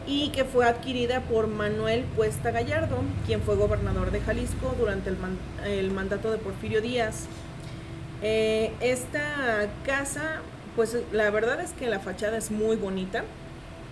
y 0.06 0.30
que 0.30 0.44
fue 0.44 0.66
adquirida 0.66 1.20
por 1.22 1.48
Manuel 1.48 2.04
Cuesta 2.16 2.50
Gallardo, 2.50 2.98
quien 3.26 3.42
fue 3.42 3.56
gobernador 3.56 4.10
de 4.10 4.20
Jalisco 4.20 4.74
durante 4.78 5.10
el, 5.10 5.16
el 5.66 5.90
mandato 5.90 6.30
de 6.30 6.38
Porfirio 6.38 6.80
Díaz. 6.80 7.26
Eh, 8.22 8.72
esta 8.80 9.68
casa, 9.86 10.40
pues 10.76 10.96
la 11.12 11.30
verdad 11.30 11.60
es 11.60 11.72
que 11.72 11.86
la 11.88 12.00
fachada 12.00 12.36
es 12.36 12.50
muy 12.50 12.76
bonita 12.76 13.24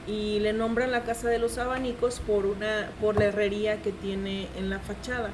y 0.06 0.40
le 0.40 0.52
nombran 0.52 0.90
la 0.92 1.02
casa 1.02 1.28
de 1.28 1.38
los 1.38 1.58
abanicos 1.58 2.20
por 2.20 2.46
una 2.46 2.90
por 3.00 3.18
la 3.18 3.26
herrería 3.26 3.82
que 3.82 3.92
tiene 3.92 4.46
en 4.56 4.70
la 4.70 4.78
fachada 4.78 5.30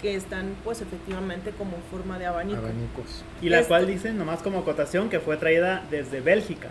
que 0.00 0.16
están 0.16 0.56
pues 0.64 0.80
efectivamente 0.80 1.52
como 1.52 1.76
en 1.76 1.82
forma 1.84 2.18
de 2.18 2.26
abanico. 2.26 2.58
Abanicos. 2.58 3.22
Y 3.40 3.48
la 3.48 3.58
Esto- 3.60 3.68
cual 3.68 3.86
dicen, 3.86 4.18
nomás 4.18 4.42
como 4.42 4.58
acotación, 4.58 5.08
que 5.08 5.20
fue 5.20 5.36
traída 5.36 5.84
desde 5.92 6.20
Bélgica. 6.20 6.68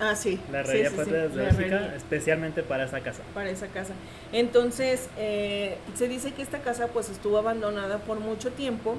Ah, 0.00 0.16
sí. 0.16 0.40
La 0.50 0.60
herrería 0.60 0.88
sí, 0.90 0.96
fue 0.96 1.04
sí, 1.04 1.10
traída 1.10 1.28
desde 1.28 1.42
Bélgica 1.44 1.94
especialmente 1.94 2.64
para 2.64 2.84
esa 2.86 2.98
casa. 3.00 3.22
para 3.34 3.50
esa 3.50 3.68
casa. 3.68 3.94
Entonces, 4.32 5.08
eh, 5.16 5.78
se 5.94 6.08
dice 6.08 6.32
que 6.32 6.42
esta 6.42 6.58
casa 6.58 6.88
pues 6.88 7.08
estuvo 7.08 7.38
abandonada 7.38 7.98
por 7.98 8.18
mucho 8.18 8.50
tiempo 8.50 8.96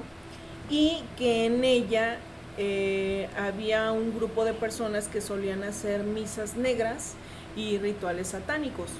y 0.70 1.02
que 1.18 1.46
en 1.46 1.64
ella 1.64 2.18
eh, 2.56 3.28
había 3.36 3.92
un 3.92 4.14
grupo 4.14 4.44
de 4.44 4.54
personas 4.54 5.08
que 5.08 5.20
solían 5.20 5.64
hacer 5.64 6.04
misas 6.04 6.56
negras 6.56 7.14
y 7.56 7.78
rituales 7.78 8.28
satánicos. 8.28 8.90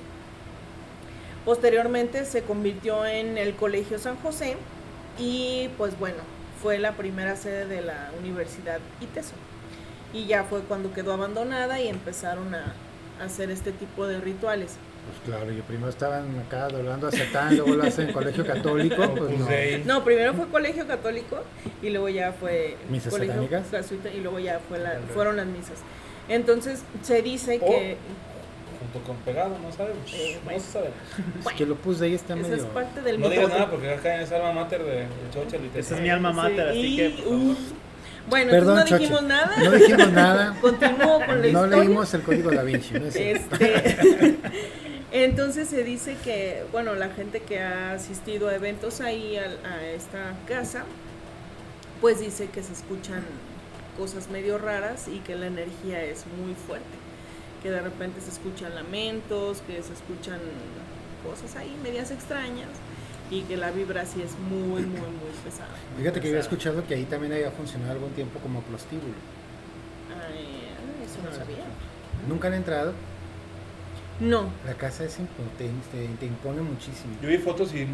Posteriormente 1.44 2.24
se 2.24 2.42
convirtió 2.42 3.05
en 3.05 3.38
el 3.38 3.55
Colegio 3.55 3.98
San 3.98 4.16
José 4.16 4.57
y 5.18 5.68
pues 5.77 5.98
bueno, 5.98 6.18
fue 6.62 6.79
la 6.79 6.92
primera 6.92 7.37
sede 7.37 7.66
de 7.66 7.83
la 7.83 8.11
Universidad 8.18 8.81
ITESO. 9.00 9.35
Y 10.12 10.27
ya 10.27 10.44
fue 10.44 10.61
cuando 10.61 10.92
quedó 10.92 11.12
abandonada 11.12 11.81
y 11.81 11.88
empezaron 11.88 12.55
a 12.55 12.74
hacer 13.22 13.50
este 13.50 13.72
tipo 13.72 14.07
de 14.07 14.20
rituales. 14.20 14.77
Pues 15.07 15.37
claro, 15.37 15.53
yo 15.53 15.62
primero 15.64 15.88
estaban 15.90 16.38
acá 16.38 16.69
doblando 16.69 17.09
a 17.09 17.12
Satán, 17.12 17.57
luego 17.57 17.75
lo 17.75 17.83
hacen 17.85 18.09
en 18.09 18.12
colegio 18.14 18.47
católico, 18.47 18.97
pues 18.97 19.35
Opus 19.35 19.38
no. 19.38 19.49
No, 19.85 20.05
primero 20.05 20.35
fue 20.35 20.49
colegio 20.49 20.87
católico 20.87 21.43
y 21.83 21.90
luego 21.90 22.09
ya 22.09 22.33
fue 22.33 22.77
¿Misas 22.88 23.12
colegio 23.12 23.35
satánicas? 23.35 23.93
y 24.14 24.21
luego 24.21 24.38
ya 24.38 24.61
fue 24.69 24.79
la, 24.79 24.99
fueron 25.12 25.37
las 25.37 25.47
misas. 25.47 25.79
Entonces 26.29 26.83
se 27.03 27.21
dice 27.23 27.59
que 27.59 27.97
Junto 28.81 29.07
con 29.07 29.17
pegado, 29.19 29.57
no 29.62 29.73
sabemos. 29.73 30.11
Eh, 30.12 30.38
bueno. 30.45 30.59
No 30.59 30.64
sabemos. 30.73 30.97
Es 31.47 31.53
que 31.55 31.67
lo 31.67 31.75
puse 31.77 32.05
ahí 32.07 32.14
está 32.14 32.35
esa 32.35 32.43
medio... 32.43 32.57
es 32.57 32.64
parte 32.64 33.01
del 33.03 33.21
No 33.21 33.29
digas 33.29 33.49
nada 33.49 33.71
porque 33.71 33.90
acá 33.90 34.21
es 34.23 34.31
alma 34.33 34.53
mater 34.53 34.83
de, 34.85 34.93
de 34.93 35.07
Chocha, 35.33 35.57
Esa 35.75 35.95
es 35.97 36.01
mi 36.03 36.09
alma 36.11 36.33
mater, 36.33 36.73
Sí, 36.73 36.79
así 36.79 36.87
y- 36.87 36.97
que, 36.97 37.11
por 37.11 37.25
favor. 37.25 37.40
uf. 37.51 37.59
Bueno, 38.27 38.51
Perdón, 38.53 38.79
entonces 38.79 38.90
no 38.90 38.97
Choche. 38.97 38.99
dijimos 39.03 39.23
nada. 39.23 39.57
No 39.62 39.71
dijimos 39.71 40.12
nada. 40.12 40.57
Continúo 40.61 41.19
con 41.19 41.29
la 41.29 41.35
No 41.37 41.47
historia. 41.47 41.77
leímos 41.79 42.14
el 42.14 42.23
código 42.23 42.51
da 42.53 42.62
Vinci, 42.62 42.95
¿no 42.95 43.07
es? 43.07 43.17
Este, 43.17 44.37
entonces 45.22 45.68
se 45.68 45.85
dice 45.85 46.16
que, 46.24 46.64
bueno, 46.72 46.96
la 46.96 47.09
gente 47.09 47.38
que 47.38 47.61
ha 47.61 47.92
asistido 47.92 48.48
a 48.48 48.55
eventos 48.57 49.00
ahí 49.00 49.37
a, 49.37 49.87
esta 49.87 50.35
casa, 50.48 50.85
pues 52.00 52.18
dice 52.18 52.48
que 52.48 52.64
se 52.64 52.72
escuchan 52.72 53.22
cosas 53.96 54.29
medio 54.29 54.59
raras 54.59 55.07
y 55.07 55.20
que 55.20 55.37
la 55.37 55.46
energía 55.46 56.03
es 56.03 56.24
muy 56.42 56.57
fuerte. 56.57 56.85
Que 57.62 57.70
de 57.70 57.81
repente 57.81 58.20
se 58.20 58.31
escuchan 58.31 58.74
lamentos, 58.74 59.62
que 59.68 59.81
se 59.85 59.92
escuchan 59.92 60.40
cosas 61.24 61.55
ahí 61.55 61.79
medias 61.81 62.11
extrañas 62.11 62.70
y 63.31 63.42
que 63.42 63.57
la 63.57 63.70
vibra 63.70 64.05
sí 64.07 64.20
es 64.20 64.37
muy, 64.50 64.83
muy, 64.83 64.98
muy 64.98 65.31
pesada. 65.44 65.70
Fíjate 65.96 66.20
que 66.20 66.27
había 66.27 66.40
escuchado 66.40 66.85
que 66.88 66.94
ahí 66.94 67.05
también 67.05 67.35
había 67.35 67.53
funcionado 67.53 67.92
algún 67.92 68.11
tiempo 68.11 68.40
como 68.40 68.62
prostíbulo. 68.62 69.14
Ay, 70.29 70.74
eso 71.07 71.22
no 71.22 71.33
sabía. 71.33 71.66
Nunca 72.29 72.48
han 72.48 72.55
entrado. 72.55 72.94
No, 74.20 74.48
La 74.66 74.74
casa 74.74 75.05
es 75.05 75.18
impotente, 75.18 75.87
te, 75.92 76.07
te 76.20 76.27
impone 76.27 76.62
muchísimo. 76.62 77.16
Yo 77.22 77.29
vi 77.29 77.38
fotos 77.38 77.74
y. 77.74 77.87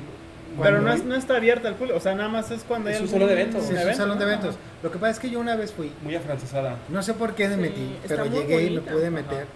Pero 0.61 0.81
no, 0.81 0.91
hay- 0.91 0.99
es- 0.99 1.05
no 1.05 1.15
está 1.15 1.37
abierta 1.37 1.69
al 1.69 1.77
público, 1.77 1.97
o 1.97 2.01
sea, 2.01 2.15
nada 2.15 2.29
más 2.29 2.51
es 2.51 2.63
cuando 2.65 2.91
Es 2.91 2.97
hay 2.97 3.03
un 3.03 3.07
algún 3.09 3.21
salón 3.21 3.29
de 3.29 3.41
eventos. 3.43 3.63
Sí, 3.63 3.69
es 3.69 3.73
un 3.77 3.81
evento, 3.83 3.97
salón 4.03 4.19
de 4.19 4.25
eventos. 4.25 4.55
Lo 4.83 4.91
que 4.91 4.99
pasa 4.99 5.11
es 5.13 5.19
que 5.21 5.31
yo 5.31 5.41
una 5.41 5.57
vez 5.57 5.73
fui, 5.73 5.93
Muy 6.03 6.15
afrancesada. 6.17 6.77
no 6.89 7.03
sé 7.03 7.15
por 7.15 7.35
qué 7.35 7.49
me 7.49 7.55
Sí, 7.55 7.61
metí, 7.61 7.97
pero 8.09 8.27
llegué 8.27 8.65
y 8.65 8.71
me 8.75 8.81
pude 8.81 9.03
Ajá. 9.03 9.11
meter. 9.11 9.47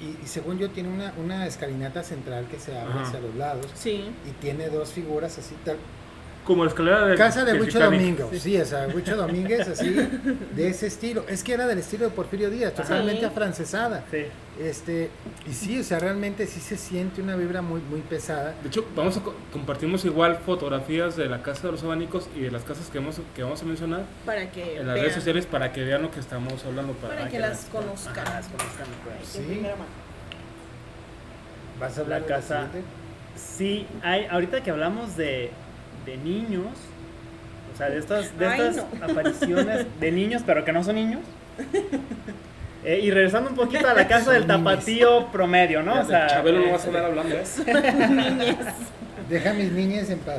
Y, 0.00 0.24
y 0.24 0.26
según 0.26 0.58
yo 0.58 0.70
tiene 0.70 0.88
una, 0.88 1.12
una 1.18 1.46
escalinata 1.46 2.02
central 2.02 2.46
que 2.50 2.58
se 2.58 2.76
abre 2.78 2.92
Ajá. 2.94 3.02
hacia 3.02 3.20
los 3.20 3.34
lados 3.34 3.66
sí. 3.74 4.04
y 4.26 4.30
tiene 4.40 4.68
dos 4.70 4.90
figuras 4.92 5.36
así 5.38 5.54
tal. 5.64 5.76
Como 6.48 6.64
la 6.64 6.70
escalera 6.70 7.04
del 7.06 7.18
Casa 7.18 7.44
de 7.44 7.52
Huicho 7.52 7.78
Titanic. 7.78 8.00
Domingo, 8.18 8.30
sí, 8.40 8.58
o 8.58 8.64
sea, 8.64 8.88
Huicho 8.92 9.14
Domínguez 9.16 9.68
así, 9.68 9.90
de 10.56 10.68
ese 10.68 10.86
estilo. 10.86 11.24
Es 11.28 11.44
que 11.44 11.52
era 11.52 11.66
del 11.66 11.78
estilo 11.78 12.06
de 12.06 12.10
Porfirio 12.10 12.48
Díaz, 12.48 12.72
totalmente 12.74 13.20
Sí. 13.20 13.26
afrancesada. 13.26 14.04
Sí. 14.10 14.24
Este, 14.58 15.10
y 15.46 15.52
sí, 15.52 15.78
o 15.78 15.84
sea, 15.84 15.98
realmente 15.98 16.46
sí 16.46 16.58
se 16.60 16.76
siente 16.78 17.20
una 17.20 17.36
vibra 17.36 17.60
muy, 17.60 17.80
muy 17.82 18.00
pesada. 18.00 18.54
De 18.62 18.68
hecho, 18.68 18.84
vamos 18.96 19.18
a 19.18 19.20
co- 19.20 19.34
compartimos 19.52 20.04
igual 20.06 20.38
fotografías 20.38 21.16
de 21.16 21.28
la 21.28 21.42
casa 21.42 21.66
de 21.66 21.72
los 21.72 21.82
abanicos 21.84 22.28
y 22.34 22.40
de 22.40 22.50
las 22.50 22.62
casas 22.64 22.88
que 22.88 22.98
vamos, 22.98 23.20
que 23.36 23.42
vamos 23.42 23.60
a 23.62 23.64
mencionar 23.66 24.00
Para 24.24 24.50
que 24.50 24.78
en 24.78 24.86
las 24.86 24.94
vean. 24.94 25.04
redes 25.04 25.14
sociales 25.14 25.44
para 25.46 25.70
que 25.72 25.84
vean 25.84 26.00
lo 26.00 26.10
que 26.10 26.18
estamos 26.20 26.64
hablando. 26.64 26.94
Para, 26.94 27.14
Para 27.14 27.28
que 27.28 27.38
las 27.38 27.66
conozcan. 27.66 28.18
Ajá, 28.26 28.34
las 28.40 28.46
conozcan. 28.48 28.86
Sí. 29.22 29.60
mano. 29.60 29.84
¿Vas 31.78 31.98
a 31.98 32.00
hablar 32.00 32.20
La 32.22 32.26
de 32.26 32.32
casa. 32.32 32.66
Sí, 33.36 33.86
hay, 34.02 34.24
ahorita 34.30 34.62
que 34.62 34.70
hablamos 34.70 35.16
de, 35.16 35.50
de 36.08 36.16
niños, 36.16 36.66
o 37.74 37.76
sea, 37.76 37.88
de 37.90 37.98
estas, 37.98 38.36
de 38.38 38.46
Ay, 38.46 38.60
estas 38.60 38.76
no. 38.76 39.04
apariciones 39.12 39.86
de 40.00 40.12
niños, 40.12 40.42
pero 40.46 40.64
que 40.64 40.72
no 40.72 40.82
son 40.84 40.94
niños. 40.96 41.20
Eh, 42.84 43.00
y 43.02 43.10
regresando 43.10 43.50
un 43.50 43.56
poquito 43.56 43.88
a 43.88 43.92
la 43.92 44.06
casa 44.08 44.30
del 44.30 44.46
niños. 44.46 44.58
tapatío 44.64 45.26
promedio, 45.32 45.82
¿no? 45.82 46.00
O 46.00 46.04
sea, 46.04 46.28
Chabelo 46.28 46.60
no 46.60 46.66
va 46.68 46.72
a 46.74 46.76
eh, 46.76 46.78
sonar 46.78 47.04
hablando, 47.06 47.34
¿eh? 47.34 47.42
Deja 49.28 49.50
a 49.50 49.54
mis 49.54 49.72
niñas 49.72 50.08
en 50.10 50.20
paz. 50.20 50.38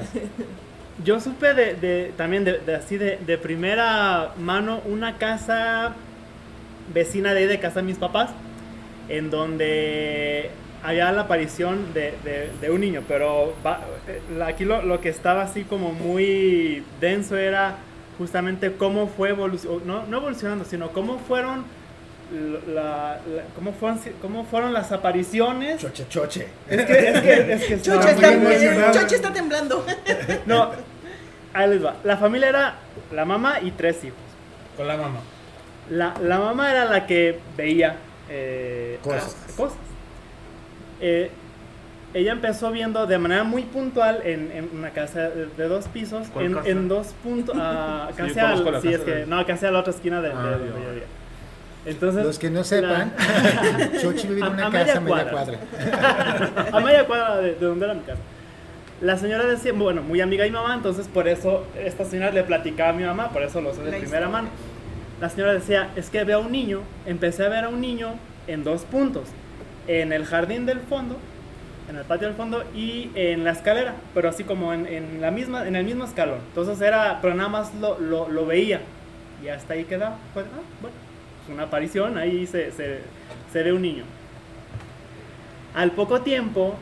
Yo 1.04 1.20
supe 1.20 1.54
de, 1.54 1.76
de- 1.76 2.14
también 2.16 2.46
de, 2.46 2.60
de 2.60 2.76
así 2.76 2.98
de, 2.98 3.18
de 3.18 3.38
primera 3.38 4.32
mano 4.40 4.82
una 4.86 5.18
casa 5.18 5.94
vecina 6.94 7.34
de 7.34 7.42
ahí 7.42 7.46
de 7.48 7.60
casa 7.60 7.82
de 7.82 7.86
mis 7.88 7.98
papás, 7.98 8.30
en 9.10 9.30
donde 9.30 10.50
había 10.84 11.12
la 11.12 11.22
aparición 11.22 11.94
de, 11.94 12.14
de- 12.24 12.50
de 12.62 12.72
un 12.72 12.82
niño, 12.82 13.04
pero 13.08 13.54
va- 13.66 13.82
eh, 14.08 14.22
aquí 14.46 14.66
lo, 14.66 14.82
lo 14.82 15.02
que 15.02 15.10
estaba 15.10 15.44
así 15.44 15.64
como 15.64 15.92
muy 15.92 16.84
denso 17.02 17.38
era 17.38 17.76
justamente 18.18 18.74
cómo 18.74 19.08
fue 19.08 19.30
evolucionando, 19.30 19.86
no, 19.86 20.06
no 20.08 20.18
evolucionando, 20.18 20.66
sino 20.66 20.90
cómo 20.92 21.20
fueron 21.20 21.66
la- 22.68 23.20
la- 23.28 23.44
cómo 23.56 23.74
fueron 23.74 24.00
cómo 24.22 24.44
fueron 24.46 24.72
las 24.72 24.92
apariciones 24.92 25.82
Choche, 25.82 26.06
choche. 26.10 26.48
es 26.70 26.86
que 26.86 26.94
es 27.10 27.22
que, 27.22 27.54
es 27.54 27.64
que 27.66 27.82
Choche 27.82 28.12
está, 28.12 28.32
emocionado. 28.34 28.94
Choche 28.94 29.16
está 29.16 29.34
temblando. 29.34 29.86
No, 30.46 30.72
ahí 31.54 31.70
les 31.70 31.84
va. 31.84 31.96
La 32.04 32.18
familia 32.18 32.50
era 32.50 32.76
la 33.12 33.26
mamá 33.26 33.60
y 33.62 33.72
tres 33.72 34.04
hijos. 34.04 34.18
Con 34.78 34.88
la 34.88 34.96
mamá. 34.98 35.20
La, 35.90 36.14
la 36.22 36.38
mamá 36.40 36.72
era 36.72 36.86
la 36.86 37.08
que 37.08 37.40
veía 37.58 37.96
eh, 38.30 39.00
Cosas. 39.02 39.36
a- 39.52 39.56
cosas. 39.58 39.78
Eh, 41.02 41.32
ella 42.14 42.32
empezó 42.32 42.72
viendo 42.72 43.06
de 43.06 43.18
manera 43.20 43.44
muy 43.44 43.64
puntual 43.64 44.22
en, 44.24 44.52
en 44.52 44.70
una 44.78 44.90
casa 44.90 45.30
de, 45.30 45.46
de 45.46 45.68
dos 45.68 45.88
pisos, 45.88 46.28
¿Cuál 46.34 46.46
en, 46.46 46.54
casa? 46.56 46.70
en 46.70 46.88
dos 46.88 47.08
puntos, 47.24 47.56
ah, 47.60 48.08
Sí, 48.16 48.18
casi 48.18 48.34
conozco 48.40 48.68
al- 48.68 48.74
la 48.74 48.82
sí, 48.82 48.88
es 48.94 49.00
que, 49.02 49.12
de- 49.12 49.26
no, 49.28 49.46
casi 49.46 49.66
a 49.68 49.72
la 49.72 49.80
otra 49.80 49.94
esquina 49.94 50.22
de, 50.22 50.30
de- 50.30 50.34
Ah, 50.36 50.46
de 50.46 50.52
no. 50.70 50.76
vivía. 50.90 51.04
Entonces, 51.86 52.26
Los 52.26 52.40
que 52.40 52.50
no 52.50 52.64
sepan, 52.64 53.14
Chochi 54.02 54.28
vive 54.30 54.42
en 54.42 54.54
una 54.54 54.68
a 54.68 54.72
casa 54.72 54.98
a 54.98 55.02
media 55.02 55.30
cuadra. 55.30 55.32
cuadra. 55.32 56.70
a 56.74 56.80
media 56.82 57.06
cuadra 57.08 57.38
de, 57.38 57.54
de 57.56 57.66
donde 57.66 57.86
era 57.86 57.94
mi 57.94 58.02
casa. 58.02 58.20
La 59.02 59.18
señora 59.18 59.46
decía, 59.46 59.72
bueno, 59.74 60.02
muy 60.02 60.20
amiga 60.20 60.44
de 60.44 60.50
mi 60.50 60.56
mamá, 60.58 60.74
entonces 60.74 61.08
por 61.08 61.28
eso 61.28 61.66
esta 61.82 62.04
señora 62.06 62.32
le 62.32 62.44
platicaba 62.44 62.90
a 62.90 62.94
mi 62.94 63.04
mamá, 63.04 63.30
por 63.30 63.44
eso 63.44 63.62
lo 63.62 63.72
sé 63.74 63.80
de 63.82 63.92
La 63.92 63.98
primera 63.98 64.06
historia. 64.26 64.28
mano. 64.30 64.50
La 65.22 65.30
señora 65.30 65.54
decía, 65.54 65.90
es 65.96 66.10
que 66.10 66.24
veo 66.26 66.40
a 66.40 66.42
un 66.42 66.52
niño, 66.52 66.82
empecé 67.06 67.46
a 67.46 67.50
ver 67.50 67.64
a 67.66 67.70
un 67.70 67.80
niño 67.80 68.10
en 68.48 68.64
dos 68.66 68.82
puntos, 68.84 69.24
en 69.90 70.14
el 70.14 70.24
jardín 70.26 70.68
del 70.68 70.80
fondo, 70.82 71.18
en 71.90 71.96
el 71.96 72.04
patio 72.04 72.28
del 72.28 72.38
fondo 72.38 72.64
y 72.76 73.10
en 73.16 73.44
la 73.44 73.52
escalera, 73.52 73.96
pero 74.14 74.30
así 74.30 74.44
como 74.44 74.72
en, 74.72 74.86
en 74.86 75.20
la 75.20 75.32
misma, 75.32 75.68
en 75.68 75.76
el 75.76 75.84
mismo 75.84 76.04
escalón. 76.04 76.38
Entonces 76.50 76.80
era, 76.80 77.18
pero 77.24 77.34
nada 77.34 77.50
más 77.50 77.74
lo, 77.74 78.00
lo, 78.00 78.30
lo 78.30 78.46
veía 78.46 78.82
y 79.44 79.48
hasta 79.48 79.74
ahí 79.74 79.86
quedaba. 79.86 80.18
Pues, 80.36 80.46
ah, 80.46 80.62
bueno, 80.80 80.96
es 81.44 81.52
una 81.52 81.64
aparición, 81.64 82.20
ahí 82.20 82.46
se, 82.46 82.72
se, 82.72 83.00
se 83.52 83.64
ve 83.64 83.74
un 83.74 83.82
niño. 83.82 84.04
Al 85.74 85.92
poco 85.92 86.22
tiempo 86.22 86.76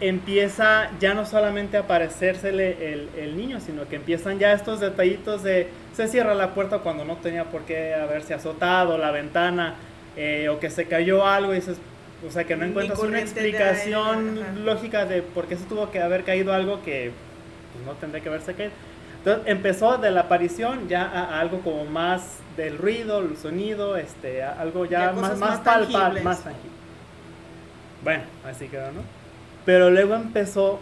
empieza 0.00 0.90
ya 1.00 1.14
no 1.14 1.26
solamente 1.26 1.76
a 1.76 1.80
aparecérsele 1.80 2.92
el, 2.92 3.08
el 3.18 3.36
niño, 3.36 3.58
sino 3.58 3.88
que 3.88 3.96
empiezan 3.96 4.38
ya 4.38 4.52
estos 4.52 4.78
detallitos 4.78 5.42
de 5.42 5.68
se 5.92 6.06
cierra 6.06 6.36
la 6.36 6.54
puerta 6.54 6.78
cuando 6.78 7.04
no 7.04 7.16
tenía 7.16 7.46
por 7.46 7.62
qué 7.62 7.94
haberse 7.94 8.32
azotado, 8.32 8.96
la 8.96 9.10
ventana, 9.10 9.74
eh, 10.16 10.48
o 10.48 10.60
que 10.60 10.70
se 10.70 10.86
cayó 10.86 11.26
algo 11.26 11.52
y 11.52 11.56
dices, 11.56 11.78
o 12.26 12.30
sea, 12.30 12.44
que 12.44 12.56
no 12.56 12.64
encuentras 12.64 12.98
una 12.98 13.18
de 13.18 13.22
explicación 13.22 14.64
lógica 14.64 15.04
de 15.06 15.22
por 15.22 15.46
qué 15.46 15.56
se 15.56 15.64
tuvo 15.64 15.90
que 15.90 16.00
haber 16.00 16.24
caído 16.24 16.52
algo 16.52 16.82
que 16.82 17.12
pues, 17.72 17.86
no 17.86 17.92
tendría 17.92 18.22
que 18.22 18.28
haberse 18.28 18.54
caído. 18.54 18.72
Entonces 19.18 19.44
empezó 19.46 19.98
de 19.98 20.10
la 20.10 20.22
aparición 20.22 20.88
ya 20.88 21.02
a, 21.02 21.36
a 21.36 21.40
algo 21.40 21.60
como 21.60 21.84
más 21.84 22.38
del 22.56 22.76
ruido, 22.76 23.20
el 23.20 23.36
sonido, 23.36 23.96
este, 23.96 24.42
algo 24.42 24.84
ya, 24.84 25.06
Ya 25.06 25.12
más, 25.12 25.38
más 25.38 25.60
palpable, 25.60 26.22
más 26.22 26.42
tangible. 26.42 26.70
Bueno, 28.02 28.24
así 28.44 28.68
quedó, 28.68 28.90
¿no? 28.92 29.02
Pero 29.64 29.90
luego 29.90 30.14
empezó 30.14 30.80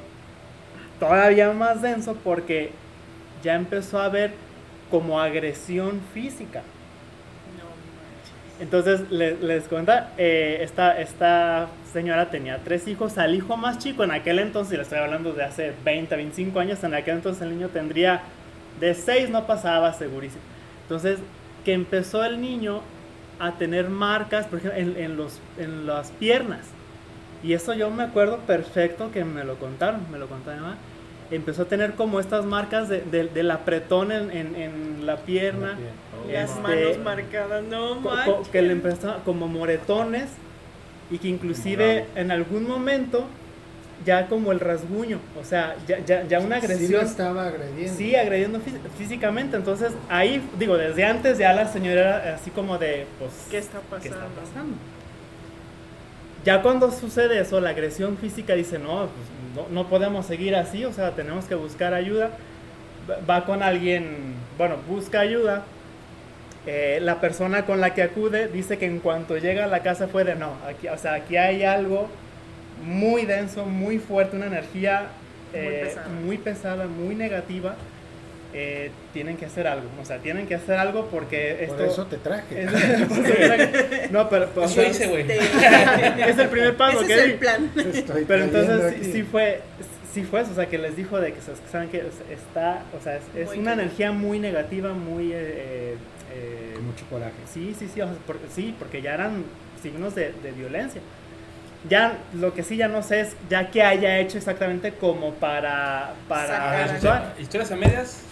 todavía 0.99 1.51
más 1.53 1.83
denso 1.83 2.17
porque 2.23 2.73
ya 3.43 3.55
empezó 3.55 4.01
a 4.01 4.07
haber 4.07 4.33
como 4.91 5.21
agresión 5.21 6.01
física. 6.15 6.63
Entonces 8.61 9.11
le- 9.11 9.37
les 9.37 9.65
cuenta, 9.69 10.13
eh, 10.17 10.59
esta, 10.63 10.99
esta 10.99 11.69
señora 11.93 12.31
tenía 12.31 12.59
tres 12.65 12.89
hijos, 12.89 13.19
al 13.19 13.35
hijo 13.35 13.57
más 13.57 13.79
chico 13.79 14.03
en 14.05 14.11
aquel 14.13 14.39
entonces, 14.39 14.73
y 14.75 14.77
le 14.77 14.83
estoy 14.83 14.99
hablando 14.99 15.33
de 15.35 15.45
hace 15.45 15.73
20, 15.85 16.17
25 16.17 16.59
años, 16.61 16.83
en 16.83 16.95
aquel 16.95 17.17
entonces 17.17 17.43
el 17.43 17.51
niño 17.51 17.69
tendría 17.69 18.23
de 18.81 18.95
6 18.95 19.29
no 19.31 19.47
pasaba 19.47 19.93
segurísimo. 19.93 20.43
Entonces 20.83 21.19
que 21.65 21.73
empezó 21.75 22.25
el 22.25 22.41
niño 22.41 22.81
a 23.39 23.53
tener 23.59 23.89
marcas, 23.91 24.47
por 24.47 24.61
ejemplo, 24.61 24.79
en, 24.81 24.97
en 24.97 25.17
los, 25.17 25.41
en 25.59 25.87
las 25.87 26.11
piernas. 26.13 26.61
Y 27.43 27.53
eso 27.53 27.75
yo 27.75 27.91
me 27.91 28.05
acuerdo 28.05 28.39
perfecto 28.39 29.11
que 29.13 29.25
me 29.25 29.45
lo 29.45 29.57
contaron, 29.57 30.11
me 30.11 30.19
lo 30.19 30.29
contó. 30.29 30.51
Empezó 31.31 31.63
a 31.63 31.65
tener 31.67 31.95
como 31.95 32.21
estas 32.21 32.45
marcas 32.45 32.89
de, 32.89 33.01
de- 33.01 33.29
del 33.29 33.51
apretón 33.51 34.13
en, 34.13 34.31
en- 34.31 34.55
en 34.57 35.07
la 35.07 35.17
pierna. 35.17 35.77
Las 36.31 36.51
Este, 36.51 36.61
manos 36.63 36.99
marcadas, 37.05 37.65
no 37.65 37.97
co- 37.97 38.03
co- 38.03 38.15
manches. 38.15 38.49
que 38.49 38.63
le 38.63 38.73
empezó 38.73 39.17
como 39.25 39.47
moretones 39.49 40.29
y 41.11 41.19
que 41.19 41.29
inclusive 41.29 42.07
en 42.17 42.31
algún 42.31 42.67
momento 42.67 43.27
ya 44.05 44.27
como 44.29 44.53
el 44.53 44.61
rasguño, 44.61 45.19
o 45.41 45.45
sea, 45.45 45.75
ya, 45.89 45.99
ya, 46.05 46.25
ya 46.29 46.39
una 46.41 46.61
Sí 46.61 46.67
lo 46.67 46.73
agresión, 46.75 47.05
estaba 47.07 47.47
agrediendo. 47.49 47.97
sí, 47.97 48.15
agrediendo 48.15 48.59
fí- 48.59 48.79
físicamente, 48.99 49.57
entonces 49.57 49.93
ahí, 50.09 50.43
digo, 50.59 50.77
desde 50.77 51.05
antes 51.05 51.39
ya 51.39 51.53
la 51.55 51.67
señora 51.67 52.01
era 52.23 52.35
así 52.37 52.51
como 52.51 52.77
de, 52.79 53.07
pues, 53.19 53.31
¿Qué 53.51 53.59
está 53.59 53.79
¿qué 54.03 54.09
está 54.09 54.27
pasando? 54.27 54.77
Ya 56.47 56.63
cuando 56.63 56.91
sucede 56.93 57.41
eso, 57.41 57.61
la 57.61 57.71
agresión 57.71 58.17
física 58.17 58.55
dice, 58.55 58.79
no, 58.79 59.09
pues, 59.09 59.69
no, 59.69 59.83
no 59.83 59.89
podemos 59.91 60.27
seguir 60.27 60.57
así, 60.57 60.85
o 60.87 60.93
sea, 60.95 61.11
tenemos 61.11 61.45
que 61.47 61.57
buscar 61.57 61.93
ayuda. 61.93 62.31
Va- 63.29 63.45
con 63.45 63.63
alguien, 63.63 64.35
bueno, 64.59 64.77
busca 64.89 65.21
ayuda. 65.21 65.65
Eh, 66.67 66.99
la 67.03 67.21
persona 67.21 67.65
con 67.65 67.81
la 67.81 67.95
que 67.95 68.03
acude 68.03 68.49
dice 68.49 68.79
que 68.79 68.87
en 68.87 69.01
cuanto 69.01 69.37
llega 69.39 69.65
a 69.65 69.69
la 69.69 69.83
casa 69.83 70.09
fue 70.09 70.25
de, 70.25 70.35
no, 70.37 70.53
aquí, 70.69 70.89
o 70.89 70.99
sea, 70.99 71.15
aquí 71.15 71.37
hay 71.37 71.65
algo 71.65 72.09
muy 72.85 73.27
denso, 73.27 73.67
muy 73.67 73.99
fuerte, 73.99 74.37
una 74.37 74.47
energía 74.47 75.07
Muy 75.53 75.61
eh, 75.63 75.81
pesada. 75.85 76.09
muy 76.09 76.39
pesada, 76.39 76.87
muy 76.87 77.15
negativa. 77.15 77.77
Eh, 78.59 78.91
tienen 79.13 79.37
que 79.37 79.45
hacer 79.45 79.67
algo, 79.67 79.87
o 80.01 80.05
sea, 80.07 80.17
tienen 80.17 80.47
que 80.47 80.55
hacer 80.55 80.79
algo 80.79 81.09
porque 81.11 81.65
esto... 81.65 81.77
Por 81.77 81.87
eso 81.89 82.07
te 82.07 82.17
traje. 82.17 82.63
es- 82.63 84.11
no, 84.11 84.31
pero, 84.31 84.49
pero, 84.55 84.67
hice, 84.67 85.09
güey. 85.09 85.31
Este, 85.31 85.37
es 86.31 86.39
el 86.39 86.49
primer 86.49 86.75
paso 86.75 87.01
Ese 87.01 87.07
que 87.07 87.13
es 87.13 87.21
el 87.21 87.35
plan. 87.35 87.71
Pero 88.27 88.45
entonces 88.45 88.95
sí, 89.03 89.13
sí 89.13 89.23
fue, 89.25 89.61
sí 90.11 90.23
fue 90.23 90.41
eso, 90.41 90.53
o 90.53 90.55
sea, 90.55 90.65
que 90.71 90.79
les 90.79 90.97
dijo 90.97 91.21
de 91.21 91.35
que, 91.35 91.41
saben 91.71 91.91
que 91.91 92.03
está, 92.33 92.83
o 92.99 93.03
sea, 93.03 93.17
es, 93.17 93.51
una 93.59 93.75
energía 93.75 94.11
muy 94.13 94.39
negativa, 94.39 94.95
muy, 94.95 95.33
eh, 95.35 95.97
eh, 96.35 96.73
Con 96.77 96.87
mucho 96.87 97.05
coraje. 97.11 97.35
sí, 97.53 97.77
sí, 97.79 97.91
sí, 97.93 98.01
o 98.01 98.07
sea, 98.07 98.15
por- 98.27 98.39
sí, 98.55 98.75
porque 98.79 99.03
ya 99.03 99.13
eran 99.13 99.45
signos 99.83 100.15
de, 100.15 100.33
de 100.33 100.53
violencia. 100.53 101.03
Ya, 101.89 102.19
lo 102.35 102.53
que 102.55 102.63
sí 102.63 102.77
ya 102.77 102.89
no 102.89 103.03
sé 103.03 103.21
es, 103.21 103.37
ya 103.49 103.71
que 103.71 103.83
haya 103.83 104.19
hecho 104.19 104.39
exactamente 104.39 104.93
como 104.93 105.33
para, 105.35 106.15
para 106.29 106.89
Sacar. 106.99 107.35
Historias 107.39 107.71
a 107.73 107.77
medias. 107.77 108.23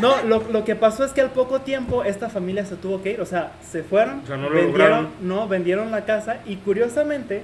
No, 0.00 0.22
lo, 0.24 0.42
lo 0.50 0.64
que 0.64 0.74
pasó 0.76 1.04
es 1.04 1.12
que 1.12 1.20
al 1.20 1.30
poco 1.30 1.60
tiempo 1.60 2.04
esta 2.04 2.28
familia 2.28 2.64
se 2.66 2.76
tuvo 2.76 3.02
que 3.02 3.12
ir, 3.12 3.20
o 3.20 3.26
sea, 3.26 3.52
se 3.68 3.82
fueron, 3.82 4.20
O 4.20 4.26
sea, 4.26 4.36
no 4.36 4.48
lo 4.48 4.54
vendieron, 4.56 4.72
lograron. 4.72 5.08
no, 5.20 5.48
vendieron 5.48 5.90
la 5.90 6.04
casa 6.04 6.38
y 6.46 6.56
curiosamente, 6.56 7.42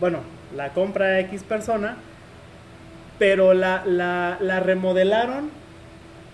bueno, 0.00 0.18
la 0.56 0.70
compra 0.70 1.18
X 1.20 1.42
persona, 1.42 1.96
pero 3.18 3.52
la, 3.54 3.82
la, 3.84 4.38
la 4.40 4.60
remodelaron, 4.60 5.50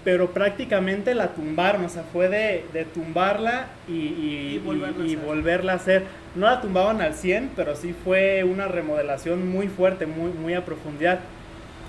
pero 0.04 0.30
prácticamente 0.32 1.14
la 1.14 1.28
tumbaron, 1.28 1.84
o 1.84 1.88
sea, 1.88 2.02
fue 2.12 2.28
de, 2.28 2.64
de 2.72 2.84
tumbarla 2.84 3.66
y, 3.88 3.92
y- 3.92 4.54
Y 4.56 4.58
volverla 4.58 5.02
a 5.02 5.06
y- 5.06 5.14
hacer. 5.14 5.26
volverla 5.26 5.72
a 5.72 5.76
hacer. 5.76 6.02
No 6.34 6.46
la 6.46 6.60
tumbaban 6.60 7.00
al 7.00 7.14
100, 7.14 7.50
pero 7.56 7.74
sí 7.74 7.94
fue 8.04 8.44
una 8.44 8.68
remodelación 8.68 9.48
muy 9.48 9.68
fuerte, 9.68 10.06
muy, 10.06 10.30
muy 10.32 10.52
a 10.54 10.64
profundidad. 10.64 11.20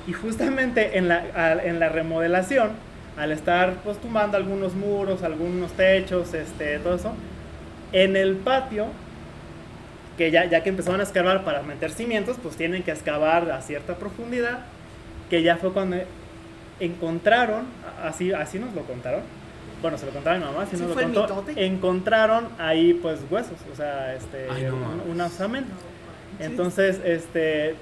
Y 0.08 0.14
justamente 0.14 0.98
en 0.98 1.08
la, 1.10 1.60
en 1.64 1.80
la 1.80 1.90
remodelación, 1.90 2.70
al 3.18 3.32
estar 3.32 3.74
pues 3.84 3.98
tumbando 3.98 4.38
algunos 4.38 4.76
muros, 4.76 5.24
algunos 5.24 5.72
techos, 5.74 6.34
este, 6.34 6.80
todo 6.80 6.96
eso, 6.96 7.14
en 7.92 8.16
el 8.16 8.36
patio, 8.36 8.88
que 10.18 10.32
ya, 10.32 10.46
ya 10.46 10.64
que 10.64 10.70
empezaron 10.70 11.00
a 11.02 11.04
excavar 11.04 11.44
para 11.44 11.62
meter 11.64 11.92
cimientos, 11.92 12.38
pues 12.42 12.56
tienen 12.56 12.84
que 12.84 12.92
excavar 12.92 13.50
a 13.52 13.62
cierta 13.62 13.96
profundidad, 13.96 14.60
que 15.30 15.42
ya 15.44 15.58
fue 15.58 15.74
cuando 15.74 15.98
encontraron, 16.80 17.66
así, 18.04 18.32
así 18.34 18.60
nos 18.60 18.74
lo 18.74 18.82
contaron, 18.84 19.22
bueno, 19.82 19.98
se 19.98 20.06
lo 20.06 20.12
contaron 20.12 20.42
a 20.42 20.46
mi 20.46 20.52
mamá, 20.52 20.64
así 20.64 20.78
¿Sí 20.78 20.84
nos 20.84 20.96
lo 20.96 21.02
contó, 21.02 21.46
encontraron 21.56 22.48
ahí 22.58 22.94
pues 22.94 23.20
huesos, 23.30 23.58
o 23.72 23.76
sea, 23.76 24.16
este, 24.16 24.48
Ay, 24.50 24.64
no 24.64 25.12
un, 25.12 25.22
osamenta. 25.22 25.72
Entonces, 26.40 27.00
este, 27.06 27.76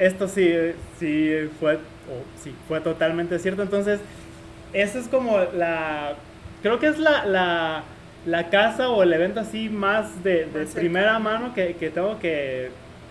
esto 0.00 0.28
sí, 0.28 0.52
sí 1.00 1.50
fue, 1.58 1.74
o 1.74 2.40
sí, 2.42 2.54
fue 2.68 2.80
totalmente 2.80 3.38
cierto. 3.40 3.62
Entonces, 3.62 3.98
esa 4.72 4.98
es 5.00 5.08
como 5.08 5.38
la, 5.54 6.14
creo 6.62 6.78
que 6.78 6.86
es 6.86 6.98
la, 6.98 7.24
la, 7.24 7.82
la 8.24 8.50
casa 8.50 8.90
o 8.90 9.02
el 9.02 9.12
evento 9.12 9.40
así 9.40 9.68
más 9.68 10.22
de, 10.22 10.46
primera 10.74 11.18
mano 11.18 11.54
que, 11.54 11.74
que 11.74 11.90
tengo 11.90 12.18
que, 12.20 12.70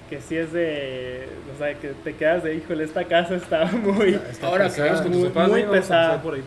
que 0.10 0.22
sí 0.22 0.38
es 0.38 0.54
de, 0.54 1.28
o 1.54 1.58
sea, 1.58 1.74
que 1.74 1.90
te 1.90 2.16
quedas 2.16 2.44
de, 2.44 2.56
híjole, 2.56 2.84
esta 2.86 3.04
casa 3.04 3.36
está 3.36 3.66
muy, 3.72 4.14
Está 4.30 4.48
Ahora 4.48 4.66
que 4.66 4.70
pesada. 4.72 4.88
vayas 4.90 5.02
con 5.02 5.12
tus 5.12 5.22
Muy- 5.22 5.30
papás, 5.30 5.50
muy 5.50 5.64
pesada. 5.64 6.22
por 6.22 6.34
ahí 6.36 6.44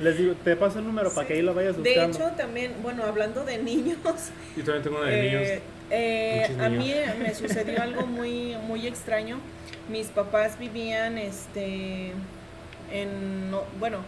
les 0.00 0.18
digo, 0.18 0.34
te 0.44 0.56
paso 0.56 0.78
el 0.78 0.84
número 0.86 1.12
para 1.12 1.26
que 1.26 1.34
ahí 1.34 1.42
lo 1.42 1.52
vayas 1.54 1.76
De 1.76 1.82
buscando. 1.82 2.16
hecho, 2.18 2.36
también, 2.36 2.72
bueno, 2.82 3.02
hablando 3.04 3.44
de 3.44 3.58
niños, 3.58 3.98
Yo 4.56 4.64
también 4.64 4.82
tengo 4.82 4.98
una 4.98 5.06
de 5.10 5.22
niños. 5.22 5.42
eh, 5.42 5.60
eh, 5.90 6.46
Muchos 6.50 6.64
a 6.64 6.68
mí 6.68 6.78
niños. 6.78 6.98
eh, 6.98 7.14
me 7.22 7.34
sucedió 7.34 7.82
algo 7.82 8.06
muy, 8.06 8.56
muy 8.66 8.86
extraño. 8.86 9.38
Mis 9.90 10.06
papás 10.08 10.58
vivían, 10.58 11.18
este, 11.18 12.12
en, 12.92 13.50
no- 13.50 13.64
bueno, 13.80 13.98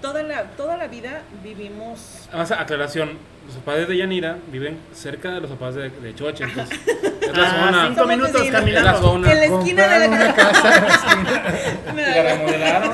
toda 0.00 0.22
la, 0.22 0.44
toda 0.56 0.76
la 0.76 0.88
vida 0.88 1.22
vivimos 1.44 2.28
Además, 2.30 2.50
aclaración, 2.52 3.10
los 3.46 3.56
papás 3.56 3.88
de 3.88 3.96
Yanira 3.96 4.38
viven 4.50 4.78
cerca 4.94 5.30
de 5.30 5.40
los 5.40 5.50
papás 5.50 5.74
de, 5.74 5.90
de 5.90 6.14
Choche, 6.14 6.44
entonces 6.44 6.78
es 7.20 7.36
la 7.36 7.44
Ah, 7.44 7.66
zona. 7.66 7.88
cinco 7.88 8.06
minutos. 8.06 8.40
Es 8.42 8.52
la 8.52 8.58
caminando. 8.58 9.00
zona. 9.00 9.32
en 9.32 9.38
la 9.38 9.44
esquina 9.44 9.88
de 9.88 9.98
la 9.98 10.08
una 10.08 10.34
casa 10.34 10.76
en 10.76 10.84
la 10.84 10.88
esquina. 10.94 12.02
Y 12.02 12.14
la 12.14 12.22
remodelaron. 12.36 12.92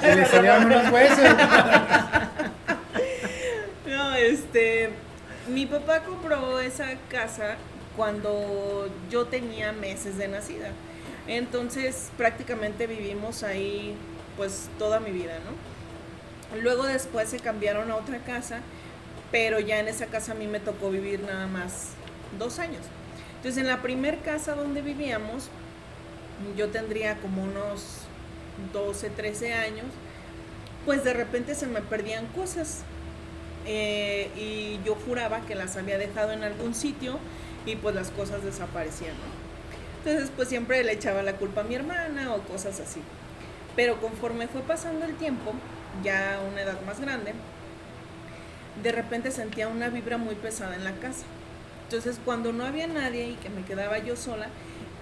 Se 0.00 0.16
le 0.16 0.26
salieron 0.26 0.64
unos 0.66 0.90
huesos. 0.92 1.18
No, 3.86 4.14
este, 4.14 4.90
mi 5.48 5.66
papá 5.66 6.00
compró 6.00 6.60
esa 6.60 6.86
casa 7.08 7.56
cuando 7.96 8.88
yo 9.10 9.26
tenía 9.26 9.72
meses 9.72 10.16
de 10.18 10.28
nacida. 10.28 10.68
Entonces 11.26 12.10
prácticamente 12.16 12.86
vivimos 12.86 13.42
ahí 13.42 13.94
pues 14.36 14.68
toda 14.78 15.00
mi 15.00 15.10
vida, 15.10 15.34
¿no? 15.44 16.60
Luego 16.60 16.84
después 16.84 17.28
se 17.28 17.38
cambiaron 17.38 17.90
a 17.90 17.96
otra 17.96 18.18
casa, 18.18 18.60
pero 19.30 19.60
ya 19.60 19.80
en 19.80 19.88
esa 19.88 20.06
casa 20.06 20.32
a 20.32 20.34
mí 20.34 20.46
me 20.46 20.60
tocó 20.60 20.90
vivir 20.90 21.20
nada 21.20 21.46
más 21.46 21.90
dos 22.38 22.58
años. 22.58 22.82
Entonces 23.36 23.60
en 23.60 23.68
la 23.68 23.82
primer 23.82 24.20
casa 24.20 24.54
donde 24.54 24.80
vivíamos, 24.80 25.50
yo 26.56 26.68
tendría 26.68 27.16
como 27.16 27.42
unos 27.42 28.00
12, 28.72 29.10
13 29.10 29.52
años, 29.54 29.86
pues 30.84 31.04
de 31.04 31.14
repente 31.14 31.54
se 31.54 31.66
me 31.66 31.80
perdían 31.80 32.26
cosas. 32.28 32.82
Eh, 33.66 34.30
y 34.36 34.80
yo 34.84 34.94
juraba 34.94 35.40
que 35.46 35.54
las 35.54 35.76
había 35.76 35.96
dejado 35.96 36.32
en 36.32 36.44
algún 36.44 36.74
sitio 36.74 37.18
y 37.64 37.76
pues 37.76 37.94
las 37.94 38.10
cosas 38.10 38.44
desaparecían. 38.44 39.14
Entonces 40.04 40.30
pues 40.36 40.48
siempre 40.48 40.84
le 40.84 40.92
echaba 40.92 41.22
la 41.22 41.36
culpa 41.36 41.62
a 41.62 41.64
mi 41.64 41.74
hermana 41.74 42.34
o 42.34 42.40
cosas 42.42 42.78
así. 42.80 43.00
Pero 43.74 44.00
conforme 44.00 44.48
fue 44.48 44.60
pasando 44.62 45.04
el 45.04 45.16
tiempo, 45.16 45.52
ya 46.02 46.36
a 46.36 46.40
una 46.42 46.60
edad 46.62 46.80
más 46.82 47.00
grande, 47.00 47.32
de 48.82 48.92
repente 48.92 49.30
sentía 49.30 49.68
una 49.68 49.88
vibra 49.88 50.18
muy 50.18 50.34
pesada 50.34 50.74
en 50.74 50.84
la 50.84 50.92
casa. 50.92 51.24
Entonces 51.84 52.18
cuando 52.24 52.52
no 52.52 52.64
había 52.64 52.86
nadie 52.86 53.28
y 53.28 53.34
que 53.34 53.50
me 53.50 53.64
quedaba 53.64 53.98
yo 53.98 54.16
sola, 54.16 54.48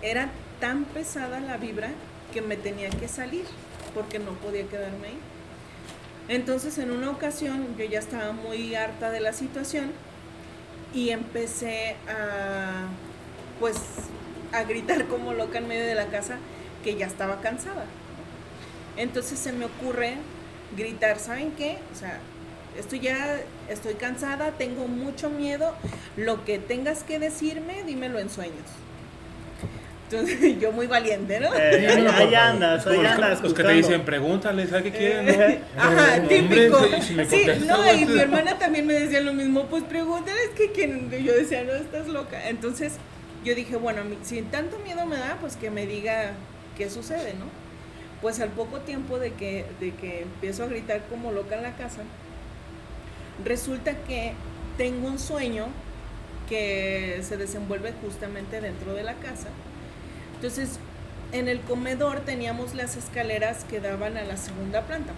era 0.02 0.30
tan 0.60 0.84
pesada 0.84 1.40
la 1.40 1.56
vibra 1.56 1.90
que 2.32 2.42
me 2.42 2.56
tenía 2.56 2.90
que 2.90 3.08
salir 3.08 3.44
porque 3.94 4.18
no 4.18 4.32
podía 4.32 4.66
quedarme 4.66 5.08
ahí. 5.08 5.18
Entonces 6.28 6.78
en 6.78 6.90
una 6.90 7.10
ocasión 7.10 7.76
yo 7.76 7.84
ya 7.84 7.98
estaba 7.98 8.32
muy 8.32 8.74
harta 8.74 9.10
de 9.10 9.20
la 9.20 9.32
situación 9.32 9.92
y 10.94 11.10
empecé 11.10 11.96
a 12.08 12.86
pues 13.58 13.76
a 14.52 14.64
gritar 14.64 15.06
como 15.08 15.32
loca 15.32 15.58
en 15.58 15.68
medio 15.68 15.86
de 15.86 15.94
la 15.94 16.06
casa 16.06 16.38
que 16.84 16.96
ya 16.96 17.06
estaba 17.06 17.40
cansada. 17.40 17.84
Entonces 18.96 19.38
se 19.38 19.52
me 19.52 19.64
ocurre 19.64 20.16
gritar, 20.76 21.18
¿saben 21.18 21.52
qué? 21.52 21.78
Estoy 22.78 23.00
ya, 23.00 23.40
estoy 23.68 23.94
cansada, 23.94 24.52
tengo 24.52 24.88
mucho 24.88 25.30
miedo, 25.30 25.74
lo 26.16 26.44
que 26.44 26.58
tengas 26.58 27.02
que 27.04 27.18
decirme, 27.18 27.82
dímelo 27.84 28.18
en 28.18 28.30
sueños. 28.30 28.66
Entonces, 30.10 30.58
yo 30.60 30.72
muy 30.72 30.86
valiente, 30.86 31.40
¿no? 31.40 31.54
Eh, 31.54 31.86
ahí, 31.88 32.06
ahí 32.06 32.34
andas, 32.34 32.86
ahí 32.86 32.96
Los, 32.98 33.06
andas. 33.12 33.40
los 33.42 33.54
que 33.54 33.62
te 33.62 33.72
dicen, 33.72 34.02
pregúntale, 34.02 34.66
¿sabes 34.66 34.84
qué 34.84 34.90
quieren? 34.98 35.28
Eh, 35.28 35.60
Ajá, 35.76 36.18
No, 36.18 36.28
típico. 36.28 36.76
hombre, 36.76 37.00
si- 37.00 37.08
si 37.08 37.14
me 37.14 37.24
Sí, 37.26 37.46
no, 37.66 37.92
y 37.94 38.04
mi 38.04 38.20
hermana 38.20 38.58
también 38.58 38.86
me 38.86 38.92
decía 38.94 39.20
lo 39.22 39.32
mismo, 39.32 39.64
pues 39.66 39.84
pregúntale, 39.84 40.38
es 40.44 40.50
que 40.50 40.70
quien, 40.72 41.10
yo 41.10 41.32
decía, 41.34 41.64
no, 41.64 41.72
estás 41.72 42.08
loca. 42.08 42.48
Entonces, 42.48 42.94
yo 43.44 43.54
dije, 43.54 43.76
bueno, 43.76 44.02
si 44.22 44.42
tanto 44.42 44.78
miedo 44.80 45.06
me 45.06 45.16
da, 45.16 45.38
pues 45.40 45.56
que 45.56 45.70
me 45.70 45.86
diga 45.86 46.32
qué 46.76 46.90
sucede, 46.90 47.32
¿no? 47.34 47.46
Pues 48.20 48.38
al 48.40 48.50
poco 48.50 48.80
tiempo 48.80 49.18
de 49.18 49.32
que, 49.32 49.64
de 49.80 49.92
que 49.94 50.22
empiezo 50.22 50.62
a 50.64 50.66
gritar 50.66 51.00
como 51.08 51.32
loca 51.32 51.56
en 51.56 51.62
la 51.62 51.72
casa, 51.76 52.02
resulta 53.44 53.96
que 54.04 54.34
tengo 54.76 55.08
un 55.08 55.18
sueño 55.18 55.66
que 56.48 57.20
se 57.22 57.36
desenvuelve 57.36 57.92
justamente 58.02 58.60
dentro 58.60 58.94
de 58.94 59.02
la 59.02 59.14
casa. 59.14 59.48
Entonces, 60.34 60.78
en 61.32 61.48
el 61.48 61.60
comedor 61.60 62.20
teníamos 62.20 62.74
las 62.74 62.96
escaleras 62.96 63.64
que 63.64 63.80
daban 63.80 64.16
a 64.16 64.22
la 64.22 64.36
segunda 64.36 64.82
planta. 64.82 65.12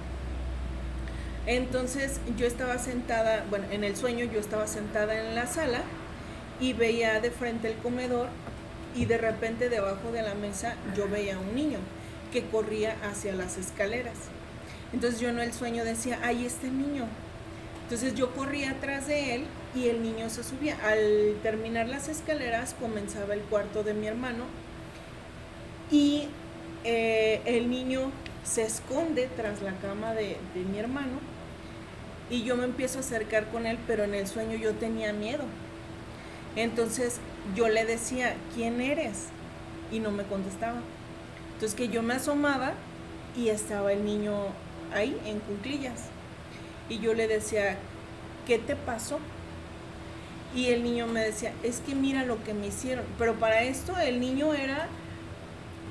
Entonces 1.46 2.20
yo 2.38 2.46
estaba 2.46 2.78
sentada, 2.78 3.44
bueno, 3.50 3.66
en 3.70 3.84
el 3.84 3.96
sueño 3.96 4.24
yo 4.24 4.40
estaba 4.40 4.66
sentada 4.66 5.18
en 5.18 5.34
la 5.34 5.46
sala 5.46 5.82
y 6.60 6.72
veía 6.72 7.20
de 7.20 7.30
frente 7.30 7.68
el 7.68 7.74
comedor 7.76 8.28
y 8.94 9.04
de 9.04 9.18
repente 9.18 9.68
debajo 9.68 10.10
de 10.12 10.22
la 10.22 10.34
mesa 10.34 10.76
yo 10.96 11.08
veía 11.08 11.36
a 11.36 11.40
un 11.40 11.54
niño 11.54 11.78
que 12.32 12.44
corría 12.46 12.96
hacia 13.10 13.34
las 13.34 13.58
escaleras. 13.58 14.16
Entonces 14.92 15.20
yo 15.20 15.28
en 15.28 15.40
el 15.40 15.52
sueño 15.52 15.84
decía, 15.84 16.18
ahí 16.22 16.46
está 16.46 16.66
el 16.66 16.78
niño. 16.78 17.06
Entonces 17.84 18.14
yo 18.14 18.34
corría 18.34 18.72
atrás 18.72 19.06
de 19.06 19.34
él 19.34 19.44
y 19.74 19.88
el 19.88 20.02
niño 20.02 20.30
se 20.30 20.42
subía. 20.42 20.76
Al 20.84 21.36
terminar 21.42 21.88
las 21.88 22.08
escaleras 22.08 22.74
comenzaba 22.80 23.34
el 23.34 23.40
cuarto 23.40 23.82
de 23.82 23.94
mi 23.94 24.06
hermano 24.06 24.44
y 25.90 26.28
eh, 26.84 27.42
el 27.44 27.70
niño 27.70 28.10
se 28.42 28.62
esconde 28.62 29.28
tras 29.36 29.62
la 29.62 29.72
cama 29.78 30.14
de, 30.14 30.36
de 30.54 30.60
mi 30.70 30.78
hermano 30.78 31.18
y 32.30 32.42
yo 32.42 32.56
me 32.56 32.64
empiezo 32.64 32.98
a 32.98 33.00
acercar 33.00 33.48
con 33.50 33.66
él, 33.66 33.78
pero 33.86 34.04
en 34.04 34.14
el 34.14 34.26
sueño 34.26 34.56
yo 34.56 34.72
tenía 34.72 35.12
miedo. 35.12 35.44
Entonces 36.56 37.20
yo 37.54 37.68
le 37.68 37.84
decía, 37.84 38.34
¿quién 38.54 38.80
eres? 38.80 39.26
Y 39.92 39.98
no 39.98 40.10
me 40.10 40.24
contestaba. 40.24 40.80
Entonces 41.54 41.76
que 41.76 41.88
yo 41.88 42.02
me 42.02 42.14
asomaba 42.14 42.72
y 43.36 43.48
estaba 43.48 43.92
el 43.92 44.04
niño 44.04 44.34
ahí 44.94 45.20
en 45.26 45.40
cuclillas. 45.40 46.13
Y 46.88 46.98
yo 46.98 47.14
le 47.14 47.26
decía, 47.28 47.76
¿qué 48.46 48.58
te 48.58 48.76
pasó? 48.76 49.18
Y 50.54 50.66
el 50.66 50.84
niño 50.84 51.06
me 51.06 51.20
decía, 51.20 51.52
es 51.62 51.80
que 51.80 51.94
mira 51.94 52.24
lo 52.24 52.42
que 52.44 52.54
me 52.54 52.68
hicieron. 52.68 53.04
Pero 53.18 53.34
para 53.34 53.62
esto 53.62 53.98
el 53.98 54.20
niño 54.20 54.54
era 54.54 54.86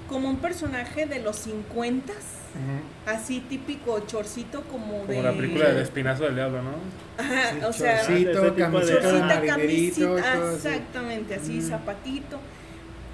como 0.08 0.30
un 0.30 0.38
personaje 0.38 1.06
de 1.06 1.20
los 1.20 1.38
50, 1.38 2.14
Ujú. 2.14 3.12
así 3.12 3.40
típico 3.40 4.00
chorcito 4.02 4.62
como, 4.64 5.06
de... 5.06 5.16
Como 5.16 5.24
la 5.24 5.34
película 5.34 5.70
del 5.70 5.80
espinazo 5.82 6.24
del 6.26 6.36
diablo, 6.36 6.62
¿no? 6.62 6.72
Ajá, 7.18 7.52
Sí, 7.52 7.66
o 7.66 7.74
sea, 7.74 8.06
chorcito, 8.06 8.56
camiseta 8.56 9.02
chorcita, 9.02 9.42
camisita, 9.46 10.34
así. 10.34 10.56
exactamente, 10.56 11.36
así, 11.36 11.62
zapatito. 11.62 12.40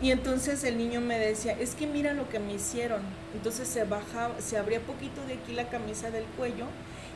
Y 0.02 0.12
entonces 0.12 0.64
el 0.64 0.78
niño 0.78 1.02
me 1.02 1.18
decía, 1.18 1.56
es 1.60 1.76
que 1.76 1.88
mira 1.88 2.14
lo 2.14 2.30
que 2.30 2.40
me 2.40 2.54
hicieron. 2.54 3.02
Entonces 3.34 3.68
se 3.68 3.84
bajaba, 3.86 4.34
se 4.40 4.58
abría 4.58 4.80
poquito 4.82 5.22
de 5.28 5.34
aquí 5.34 5.54
la 5.54 5.68
camisa 5.70 6.10
del 6.12 6.24
cuello 6.38 6.66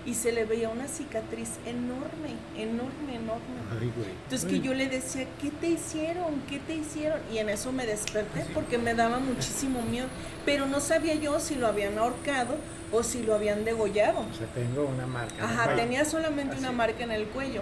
y 0.05 0.15
se 0.15 0.31
le 0.31 0.45
veía 0.45 0.69
una 0.69 0.87
cicatriz 0.87 1.51
enorme, 1.65 2.35
enorme, 2.57 3.15
enorme. 3.15 3.55
Ay, 3.71 3.91
güey. 3.95 4.09
Entonces 4.23 4.49
que 4.49 4.59
yo 4.59 4.73
le 4.73 4.89
decía, 4.89 5.27
¿qué 5.41 5.49
te 5.49 5.69
hicieron? 5.69 6.41
¿Qué 6.49 6.59
te 6.59 6.75
hicieron? 6.75 7.19
Y 7.31 7.37
en 7.37 7.49
eso 7.49 7.71
me 7.71 7.85
desperté 7.85 8.45
porque 8.53 8.77
me 8.77 8.93
daba 8.93 9.19
muchísimo 9.19 9.81
miedo. 9.83 10.07
Pero 10.45 10.65
no 10.65 10.81
sabía 10.81 11.15
yo 11.15 11.39
si 11.39 11.55
lo 11.55 11.67
habían 11.67 11.97
ahorcado 11.97 12.57
o 12.91 13.03
si 13.03 13.23
lo 13.23 13.33
habían 13.33 13.63
degollado. 13.63 14.19
O 14.19 14.37
sea, 14.37 14.47
tengo 14.47 14.85
una 14.85 15.07
marca. 15.07 15.43
Ajá, 15.43 15.75
tenía 15.75 16.03
solamente 16.03 16.57
una 16.57 16.71
marca 16.71 17.03
en 17.03 17.11
el 17.11 17.25
cuello. 17.27 17.61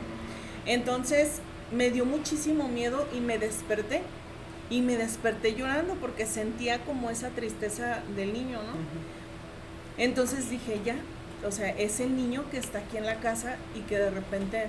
Entonces 0.66 1.42
me 1.72 1.92
dio 1.92 2.06
muchísimo 2.06 2.68
miedo 2.68 3.08
y 3.16 3.20
me 3.20 3.38
desperté. 3.38 4.02
Y 4.70 4.82
me 4.82 4.96
desperté 4.96 5.54
llorando 5.54 5.96
porque 5.96 6.26
sentía 6.26 6.80
como 6.86 7.10
esa 7.10 7.30
tristeza 7.30 8.02
del 8.16 8.32
niño, 8.32 8.60
¿no? 8.64 8.74
Entonces 9.98 10.50
dije, 10.50 10.80
ya, 10.86 10.96
o 11.46 11.52
sea, 11.52 11.70
es 11.70 12.00
el 12.00 12.16
niño 12.16 12.46
que 12.52 12.58
está 12.58 12.80
aquí 12.80 12.98
en 12.98 13.06
la 13.06 13.16
casa 13.16 13.56
y 13.76 13.82
que 13.82 13.98
de 13.98 14.10
repente 14.10 14.68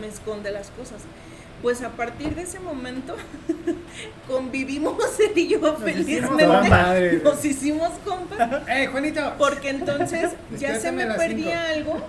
me 0.00 0.06
esconde 0.06 0.50
las 0.50 0.70
cosas. 0.70 1.02
Pues 1.62 1.82
a 1.82 1.90
partir 1.90 2.34
de 2.34 2.42
ese 2.42 2.60
momento 2.60 3.16
convivimos 4.28 4.98
él 5.20 5.32
y 5.36 5.48
yo 5.48 5.76
felizmente. 5.76 6.46
madre. 6.46 7.20
Nos 7.24 7.44
hicimos 7.44 7.90
compas. 8.04 8.62
¡Eh, 8.68 8.88
Juanito! 8.88 9.34
Porque 9.38 9.70
entonces 9.70 10.32
ya 10.58 10.78
se 10.78 10.92
me 10.92 11.06
perdía 11.06 11.70
algo 11.70 12.00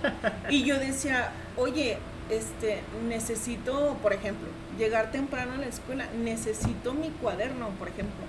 y 0.50 0.64
yo 0.64 0.78
decía, 0.78 1.30
oye, 1.56 1.98
este, 2.30 2.80
necesito, 3.08 3.96
por 4.02 4.12
ejemplo, 4.12 4.48
llegar 4.78 5.10
temprano 5.10 5.54
a 5.54 5.56
la 5.56 5.66
escuela, 5.66 6.06
necesito 6.22 6.92
mi 6.92 7.08
cuaderno, 7.08 7.70
por 7.78 7.88
ejemplo. 7.88 8.27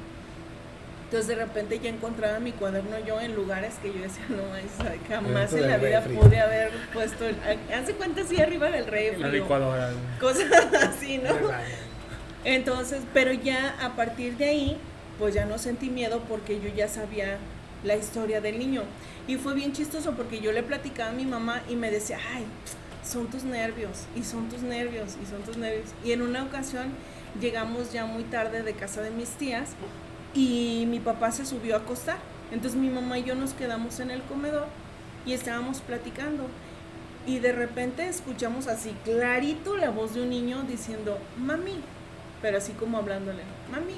Entonces 1.09 1.27
de 1.27 1.43
repente 1.43 1.79
ya 1.79 1.89
encontraba 1.89 2.39
mi 2.39 2.51
cuaderno 2.51 2.99
yo 3.03 3.19
en 3.19 3.33
lugares 3.33 3.73
que 3.81 3.87
yo 3.91 3.99
decía, 3.99 4.25
no, 4.29 4.43
jamás 5.07 5.51
en 5.53 5.67
la 5.67 5.77
vida 5.77 6.01
refri. 6.01 6.15
pude 6.15 6.39
haber 6.39 6.69
puesto, 6.93 7.25
hace 7.75 7.93
cuenta 7.93 8.21
así 8.21 8.39
arriba 8.39 8.69
del 8.69 8.85
refri 8.85 9.19
La 9.19 9.29
o 9.29 9.31
licuadora. 9.31 9.89
cosas 10.19 10.45
así, 10.83 11.17
¿no? 11.17 11.31
Entonces, 12.43 13.01
pero 13.11 13.33
ya 13.33 13.75
a 13.81 13.95
partir 13.95 14.37
de 14.37 14.49
ahí, 14.49 14.77
pues 15.17 15.33
ya 15.33 15.45
no 15.45 15.57
sentí 15.57 15.89
miedo 15.89 16.21
porque 16.29 16.61
yo 16.61 16.69
ya 16.69 16.87
sabía 16.87 17.39
la 17.83 17.95
historia 17.95 18.39
del 18.39 18.59
niño. 18.59 18.83
Y 19.27 19.37
fue 19.37 19.55
bien 19.55 19.73
chistoso 19.73 20.11
porque 20.11 20.41
yo 20.41 20.51
le 20.51 20.61
platicaba 20.61 21.09
a 21.09 21.13
mi 21.13 21.25
mamá 21.25 21.63
y 21.67 21.75
me 21.75 21.89
decía, 21.89 22.19
ay, 22.35 22.45
son 23.03 23.31
tus 23.31 23.43
nervios, 23.43 24.05
y 24.15 24.23
son 24.23 24.47
tus 24.47 24.61
nervios, 24.61 25.17
y 25.23 25.25
son 25.25 25.41
tus 25.41 25.57
nervios. 25.57 25.89
Y 26.05 26.11
en 26.11 26.21
una 26.21 26.43
ocasión 26.43 26.89
llegamos 27.41 27.91
ya 27.91 28.05
muy 28.05 28.25
tarde 28.25 28.61
de 28.61 28.73
casa 28.73 29.01
de 29.01 29.09
mis 29.09 29.29
tías 29.29 29.69
y 30.33 30.85
mi 30.87 30.99
papá 30.99 31.31
se 31.31 31.45
subió 31.45 31.75
a 31.75 31.79
acostar. 31.79 32.17
Entonces 32.51 32.79
mi 32.79 32.89
mamá 32.89 33.19
y 33.19 33.23
yo 33.23 33.35
nos 33.35 33.53
quedamos 33.53 33.99
en 33.99 34.11
el 34.11 34.21
comedor 34.23 34.67
y 35.25 35.33
estábamos 35.33 35.81
platicando. 35.81 36.47
Y 37.27 37.39
de 37.39 37.51
repente 37.51 38.07
escuchamos 38.07 38.67
así 38.67 38.95
clarito 39.03 39.77
la 39.77 39.91
voz 39.91 40.13
de 40.13 40.23
un 40.23 40.29
niño 40.29 40.63
diciendo, 40.63 41.17
mami, 41.37 41.81
pero 42.41 42.57
así 42.57 42.71
como 42.73 42.97
hablándole, 42.97 43.43
mami. 43.71 43.95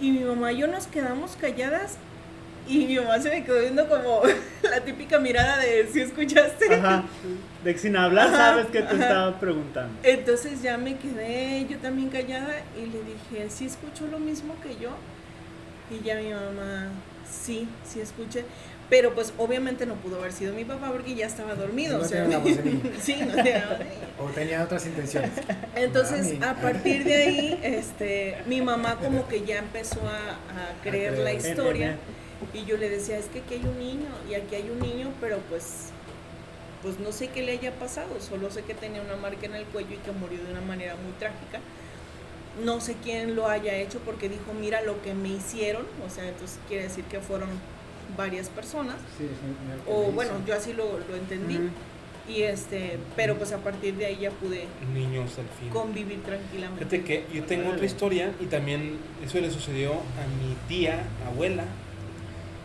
Y 0.00 0.12
mi 0.12 0.24
mamá 0.24 0.52
y 0.52 0.58
yo 0.58 0.66
nos 0.68 0.86
quedamos 0.86 1.36
calladas 1.36 1.98
y 2.68 2.86
mi 2.86 2.96
mamá 2.96 3.18
se 3.20 3.30
me 3.30 3.44
quedó 3.44 3.60
viendo 3.60 3.88
como 3.88 4.22
la 4.62 4.80
típica 4.84 5.18
mirada 5.18 5.58
de 5.58 5.88
si 5.92 6.00
escuchaste. 6.00 6.74
Ajá. 6.74 7.04
De 7.64 7.72
que 7.72 7.78
sin 7.78 7.96
hablar 7.96 8.28
Ajá, 8.28 8.36
sabes 8.36 8.66
que 8.66 8.82
te 8.82 8.94
ajá. 8.94 9.02
estaba 9.02 9.40
preguntando. 9.40 9.92
Entonces 10.02 10.62
ya 10.62 10.76
me 10.78 10.96
quedé 10.96 11.66
yo 11.68 11.78
también 11.78 12.08
callada 12.10 12.62
y 12.76 12.86
le 12.86 12.98
dije, 13.02 13.50
¿sí 13.50 13.66
escuchó 13.66 14.06
lo 14.06 14.18
mismo 14.18 14.54
que 14.62 14.76
yo? 14.76 14.90
Y 15.90 16.04
ya 16.04 16.16
mi 16.16 16.30
mamá, 16.30 16.88
sí, 17.30 17.68
sí 17.84 18.00
escuché. 18.00 18.44
Pero 18.90 19.14
pues 19.14 19.34
obviamente 19.36 19.84
no 19.84 19.96
pudo 19.96 20.18
haber 20.18 20.32
sido 20.32 20.54
mi 20.54 20.64
papá 20.64 20.90
porque 20.90 21.14
ya 21.14 21.26
estaba 21.26 21.54
dormido. 21.54 21.98
No 21.98 22.04
o 22.04 22.08
sea, 22.08 22.22
tenía 22.24 22.40
sí, 23.02 23.16
no 23.26 23.34
tenía. 23.34 23.78
O 24.18 24.24
tenía 24.30 24.62
otras 24.64 24.86
intenciones. 24.86 25.30
Entonces, 25.74 26.38
Mami. 26.38 26.44
a 26.44 26.54
partir 26.54 27.04
de 27.04 27.14
ahí, 27.14 27.60
este, 27.62 28.36
mi 28.46 28.62
mamá 28.62 28.96
como 28.96 29.28
que 29.28 29.44
ya 29.44 29.58
empezó 29.58 30.00
a, 30.08 30.32
a 30.78 30.82
creer 30.82 31.18
la 31.18 31.30
creer. 31.32 31.36
historia 31.36 31.96
y 32.54 32.64
yo 32.64 32.76
le 32.76 32.88
decía, 32.88 33.18
es 33.18 33.26
que 33.26 33.40
aquí 33.40 33.54
hay 33.54 33.64
un 33.64 33.78
niño 33.78 34.08
y 34.30 34.34
aquí 34.34 34.54
hay 34.54 34.70
un 34.70 34.78
niño, 34.80 35.10
pero 35.20 35.38
pues, 35.48 35.90
pues 36.82 36.98
no 37.00 37.12
sé 37.12 37.28
qué 37.28 37.42
le 37.42 37.52
haya 37.52 37.72
pasado, 37.72 38.08
solo 38.20 38.50
sé 38.50 38.62
que 38.62 38.74
tenía 38.74 39.02
una 39.02 39.16
marca 39.16 39.46
en 39.46 39.54
el 39.54 39.64
cuello 39.64 39.94
y 39.94 39.98
que 39.98 40.12
murió 40.12 40.42
de 40.44 40.52
una 40.52 40.60
manera 40.60 40.94
muy 40.96 41.12
trágica. 41.18 41.60
No 42.64 42.80
sé 42.80 42.96
quién 43.02 43.36
lo 43.36 43.48
haya 43.48 43.76
hecho 43.76 43.98
porque 44.00 44.28
dijo, 44.28 44.52
mira 44.58 44.82
lo 44.82 45.00
que 45.02 45.14
me 45.14 45.28
hicieron, 45.28 45.84
o 46.06 46.10
sea, 46.10 46.28
entonces 46.28 46.58
quiere 46.68 46.84
decir 46.84 47.04
que 47.04 47.20
fueron 47.20 47.48
varias 48.16 48.48
personas, 48.48 48.96
Sí, 49.18 49.28
o 49.86 50.10
bueno, 50.12 50.32
yo 50.46 50.54
así 50.54 50.72
lo, 50.72 50.98
lo 50.98 51.16
entendí. 51.16 51.58
Y 52.28 52.42
este, 52.42 52.98
pero 53.16 53.36
pues 53.36 53.52
a 53.52 53.58
partir 53.58 53.94
de 53.94 54.04
ahí 54.04 54.18
ya 54.20 54.30
pude 54.30 54.66
Niños 54.92 55.38
al 55.38 55.46
fin. 55.58 55.70
convivir 55.70 56.22
tranquilamente. 56.22 56.84
Fíjate 56.84 57.02
que 57.04 57.24
yo 57.34 57.44
tengo 57.44 57.70
otra 57.70 57.86
historia 57.86 58.32
y 58.38 58.44
también 58.46 58.98
eso 59.24 59.40
le 59.40 59.50
sucedió 59.50 59.92
a 59.92 60.26
mi 60.42 60.54
tía, 60.68 61.04
abuela, 61.26 61.64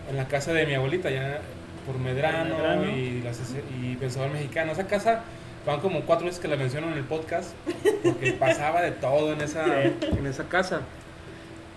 en 0.09 0.17
la 0.17 0.27
casa 0.27 0.53
de 0.53 0.65
mi 0.65 0.73
abuelita, 0.75 1.09
ya 1.09 1.39
por 1.85 1.97
Medrano, 1.99 2.55
Medrano. 2.57 2.89
y, 2.89 3.21
las, 3.21 3.39
y 3.81 3.95
Pensador 3.95 4.31
Mexicano. 4.31 4.71
Esa 4.71 4.87
casa 4.87 5.21
van 5.65 5.79
como 5.79 6.01
cuatro 6.01 6.25
veces 6.25 6.39
que 6.41 6.47
la 6.47 6.55
menciono 6.57 6.87
en 6.87 6.93
el 6.97 7.03
podcast 7.03 7.51
porque 8.03 8.33
pasaba 8.39 8.81
de 8.81 8.91
todo 8.91 9.33
en 9.33 9.41
esa, 9.41 9.83
en 9.83 10.25
esa 10.27 10.45
casa. 10.45 10.81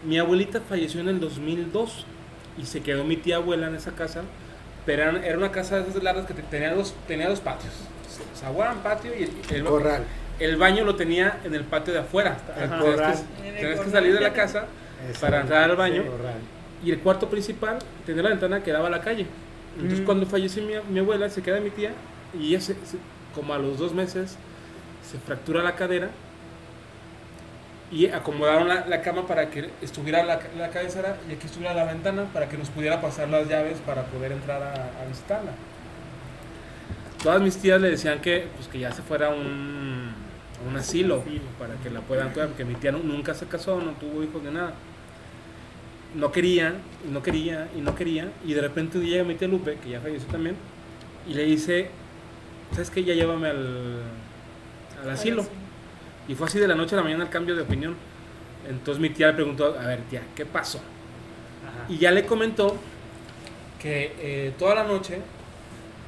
Mi 0.04 0.18
abuelita 0.18 0.60
falleció 0.60 1.00
en 1.00 1.08
el 1.08 1.20
2002 1.20 2.04
y 2.58 2.66
se 2.66 2.80
quedó 2.82 3.04
mi 3.04 3.16
tía 3.16 3.36
abuela 3.36 3.66
en 3.66 3.74
esa 3.74 3.90
casa 3.92 4.22
Pero 4.86 5.16
era 5.18 5.36
una 5.36 5.50
casa 5.50 5.80
de 5.82 5.90
esas 5.90 6.02
largas 6.02 6.26
que 6.26 6.34
te- 6.34 6.42
tenía 6.42 6.72
dos, 6.74 6.94
tenía 7.08 7.28
dos 7.28 7.40
patios. 7.40 7.72
Zaguán, 8.36 8.78
patio 8.78 9.12
y 9.18 9.24
el, 9.24 9.30
el- 9.56 9.64
Corral. 9.64 10.04
el 10.38 10.56
baño 10.56 10.84
lo 10.84 10.94
tenía 10.94 11.38
en 11.44 11.54
el 11.54 11.64
patio 11.64 11.92
de 11.92 12.00
afuera. 12.00 12.36
Tenías 12.36 12.70
que- 12.70 12.78
Corral. 12.90 13.14
En 13.40 13.44
el 13.46 13.54
tenías 13.54 13.70
que 13.70 13.76
corral. 13.76 13.92
salir 13.92 14.14
de 14.14 14.20
la 14.20 14.32
casa 14.32 14.66
para 15.20 15.40
entrar 15.40 15.64
al 15.70 15.76
baño. 15.76 16.04
Corral. 16.06 16.34
Y 16.84 16.90
el 16.90 16.98
cuarto 17.00 17.28
principal 17.28 17.78
tenía 18.04 18.22
la 18.22 18.28
ventana 18.30 18.62
que 18.62 18.70
daba 18.72 18.88
a 18.88 18.90
la 18.90 19.00
calle. 19.00 19.26
Entonces 19.76 20.00
Mm. 20.00 20.04
cuando 20.04 20.26
falleció 20.26 20.62
mi, 20.62 20.74
mi 20.90 20.98
abuela, 21.00 21.28
se 21.30 21.42
queda 21.42 21.60
mi 21.60 21.70
tía 21.70 21.90
y 22.38 22.48
ella 22.48 22.60
se- 22.60 22.74
se- 22.74 22.98
como 23.34 23.52
a 23.54 23.58
los 23.58 23.78
dos 23.78 23.92
meses 23.94 24.36
se 25.10 25.18
fractura 25.18 25.62
la 25.62 25.74
cadera 25.74 26.10
y 27.90 28.06
acomodaron 28.08 28.66
la, 28.68 28.84
la 28.86 29.00
cama 29.00 29.26
para 29.26 29.48
que 29.50 29.70
estuviera 29.80 30.24
la, 30.24 30.40
la 30.58 30.70
cabecera 30.70 31.16
y 31.30 31.34
aquí 31.34 31.46
estuviera 31.46 31.72
la 31.74 31.84
ventana 31.84 32.24
para 32.32 32.48
que 32.48 32.56
nos 32.58 32.68
pudiera 32.70 33.00
pasar 33.00 33.28
las 33.28 33.48
llaves 33.48 33.78
para 33.86 34.02
poder 34.06 34.32
entrar 34.32 34.62
a, 34.62 34.72
a 34.72 35.06
visitarla. 35.08 35.52
Todas 37.22 37.40
mis 37.40 37.56
tías 37.58 37.80
le 37.80 37.90
decían 37.90 38.20
que, 38.20 38.46
pues, 38.56 38.68
que 38.68 38.78
ya 38.80 38.92
se 38.92 39.02
fuera 39.02 39.28
a 39.28 39.30
un, 39.30 40.12
un 40.68 40.76
asilo 40.76 41.22
para 41.58 41.74
que 41.76 41.90
la 41.90 42.00
puedan 42.00 42.30
cuidar, 42.30 42.48
porque 42.48 42.64
mi 42.64 42.74
tía 42.74 42.92
nu- 42.92 43.02
nunca 43.02 43.34
se 43.34 43.46
casó, 43.46 43.80
no 43.80 43.92
tuvo 43.92 44.22
hijos 44.22 44.42
ni 44.42 44.50
nada 44.50 44.72
no 46.14 46.32
quería, 46.32 46.74
y 47.06 47.10
no 47.10 47.22
quería, 47.22 47.68
y 47.76 47.80
no 47.80 47.94
quería, 47.94 48.30
y 48.44 48.54
de 48.54 48.60
repente 48.60 48.98
un 48.98 49.04
día 49.04 49.12
llega 49.14 49.24
mi 49.24 49.34
tía 49.34 49.48
Lupe, 49.48 49.76
que 49.82 49.90
ya 49.90 50.00
falleció 50.00 50.28
también, 50.28 50.56
y 51.28 51.34
le 51.34 51.44
dice, 51.44 51.90
¿sabes 52.72 52.90
qué? 52.90 53.04
Ya 53.04 53.14
llévame 53.14 53.48
al, 53.48 54.02
al 55.02 55.10
asilo. 55.10 55.46
Y 56.28 56.34
fue 56.34 56.46
así 56.46 56.58
de 56.58 56.68
la 56.68 56.74
noche 56.74 56.94
a 56.94 56.98
la 56.98 57.02
mañana 57.04 57.24
el 57.24 57.30
cambio 57.30 57.54
de 57.54 57.62
opinión. 57.62 57.94
Entonces 58.68 59.00
mi 59.00 59.10
tía 59.10 59.28
le 59.28 59.34
preguntó, 59.34 59.76
a 59.78 59.86
ver 59.86 60.00
tía, 60.10 60.22
¿qué 60.34 60.44
pasó? 60.44 60.78
Ajá. 60.78 61.86
Y 61.88 61.98
ya 61.98 62.10
le 62.10 62.26
comentó 62.26 62.76
que 63.80 64.12
eh, 64.18 64.52
toda 64.58 64.74
la 64.74 64.84
noche, 64.84 65.20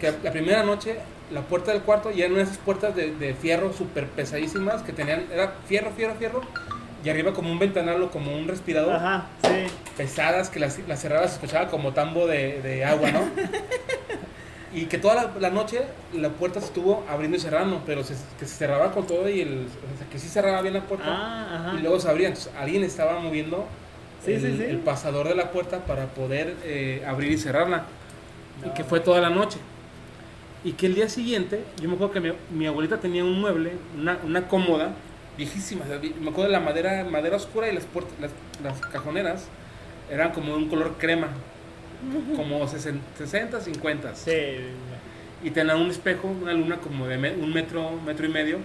que 0.00 0.12
la 0.22 0.32
primera 0.32 0.64
noche, 0.64 0.98
la 1.30 1.42
puerta 1.42 1.72
del 1.72 1.82
cuarto, 1.82 2.10
ya 2.10 2.26
eran 2.26 2.38
esas 2.38 2.58
puertas 2.58 2.96
de, 2.96 3.14
de 3.14 3.34
fierro 3.34 3.72
súper 3.72 4.06
pesadísimas, 4.08 4.82
que 4.82 4.92
tenían, 4.92 5.26
era 5.32 5.54
fierro, 5.66 5.92
fierro, 5.92 6.14
fierro, 6.16 6.40
y 7.04 7.08
arriba 7.10 7.32
como 7.32 7.52
un 7.52 7.58
ventanal 7.58 8.02
o 8.02 8.10
como 8.10 8.36
un 8.36 8.48
respirador 8.48 8.96
Ajá, 8.96 9.26
sí. 9.42 9.67
Pesadas 9.98 10.48
que 10.48 10.58
las, 10.60 10.78
las 10.88 11.00
cerradas 11.02 11.30
se 11.30 11.34
escuchaba 11.36 11.68
como 11.68 11.92
tambo 11.92 12.26
de, 12.26 12.62
de 12.62 12.84
agua, 12.86 13.10
¿no? 13.10 13.20
y 14.74 14.84
que 14.86 14.96
toda 14.98 15.14
la, 15.14 15.32
la 15.40 15.50
noche 15.50 15.82
la 16.14 16.28
puerta 16.30 16.60
se 16.60 16.66
estuvo 16.66 17.04
abriendo 17.08 17.36
y 17.36 17.40
cerrando, 17.40 17.82
pero 17.84 18.04
se, 18.04 18.14
que 18.38 18.46
se 18.46 18.54
cerraba 18.56 18.92
con 18.92 19.06
todo 19.06 19.28
y 19.28 19.40
el, 19.40 19.66
o 19.94 19.98
sea, 19.98 20.08
que 20.10 20.18
sí 20.18 20.28
cerraba 20.28 20.62
bien 20.62 20.74
la 20.74 20.82
puerta 20.82 21.04
Ah, 21.08 21.74
y 21.78 21.82
luego 21.82 21.98
se 22.00 22.08
abría. 22.08 22.28
Entonces 22.28 22.52
alguien 22.58 22.84
estaba 22.84 23.18
moviendo 23.20 23.66
Sí, 24.24 24.32
el, 24.32 24.40
sí, 24.40 24.56
sí. 24.56 24.62
el 24.64 24.78
pasador 24.78 25.28
de 25.28 25.34
la 25.34 25.50
puerta 25.52 25.84
para 25.84 26.06
poder 26.06 26.54
eh, 26.64 27.04
abrir 27.06 27.30
y 27.32 27.38
cerrarla. 27.38 27.84
Y 28.64 28.68
No. 28.68 28.74
que 28.74 28.84
fue 28.84 29.00
toda 29.00 29.20
la 29.20 29.30
noche. 29.30 29.58
Y 30.64 30.72
que 30.72 30.86
el 30.86 30.94
día 30.96 31.08
siguiente, 31.08 31.62
yo 31.80 31.88
me 31.88 31.94
acuerdo 31.94 32.12
que 32.14 32.20
mi, 32.20 32.32
mi 32.50 32.66
abuelita 32.66 32.98
tenía 32.98 33.22
un 33.24 33.40
mueble, 33.40 33.72
una, 33.96 34.18
una 34.24 34.48
cómoda, 34.48 34.90
viejísima. 35.36 35.84
o 35.84 35.88
sea, 35.88 35.98
Me 36.00 36.30
acuerdo 36.30 36.44
de 36.44 36.48
la 36.52 36.60
madera, 36.60 37.04
madera 37.04 37.36
oscura 37.36 37.68
y 37.68 37.74
las, 37.74 37.84
puertas, 37.84 38.12
las, 38.20 38.32
las 38.62 38.80
cajoneras 38.90 39.44
eran 40.10 40.32
como 40.32 40.52
de 40.52 40.58
un 40.58 40.68
color 40.68 40.94
crema, 40.98 41.28
como 42.36 42.66
60, 42.66 43.00
60 43.18 43.60
50. 43.60 44.14
Sí. 44.14 44.32
Y 45.42 45.50
tenía 45.50 45.76
un 45.76 45.90
espejo, 45.90 46.28
una 46.28 46.52
luna 46.52 46.76
como 46.78 47.06
de 47.06 47.16
me- 47.18 47.32
un 47.34 47.52
metro, 47.52 47.92
metro 48.04 48.26
y 48.26 48.28
medio, 48.28 48.58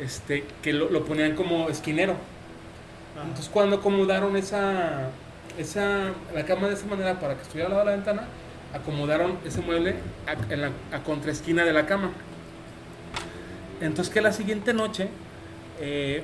este, 0.00 0.44
que 0.62 0.72
lo, 0.72 0.90
lo 0.90 1.04
ponían 1.04 1.34
como 1.34 1.68
esquinero. 1.68 2.14
Entonces 3.22 3.48
cuando 3.52 3.76
acomodaron 3.76 4.36
esa, 4.36 5.08
esa, 5.58 6.12
la 6.34 6.44
cama 6.44 6.68
de 6.68 6.74
esa 6.74 6.86
manera 6.86 7.18
para 7.18 7.34
que 7.34 7.42
estuviera 7.42 7.66
al 7.68 7.72
lado 7.74 7.84
de 7.86 7.90
la 7.90 7.96
ventana, 7.96 8.22
acomodaron 8.74 9.38
ese 9.44 9.60
mueble 9.60 9.96
a, 10.26 10.52
en 10.52 10.60
la 10.60 10.70
a 10.92 11.02
contraesquina 11.02 11.64
de 11.64 11.72
la 11.72 11.86
cama. 11.86 12.10
Entonces 13.80 14.12
que 14.12 14.20
la 14.20 14.32
siguiente 14.32 14.72
noche, 14.74 15.08
eh, 15.80 16.22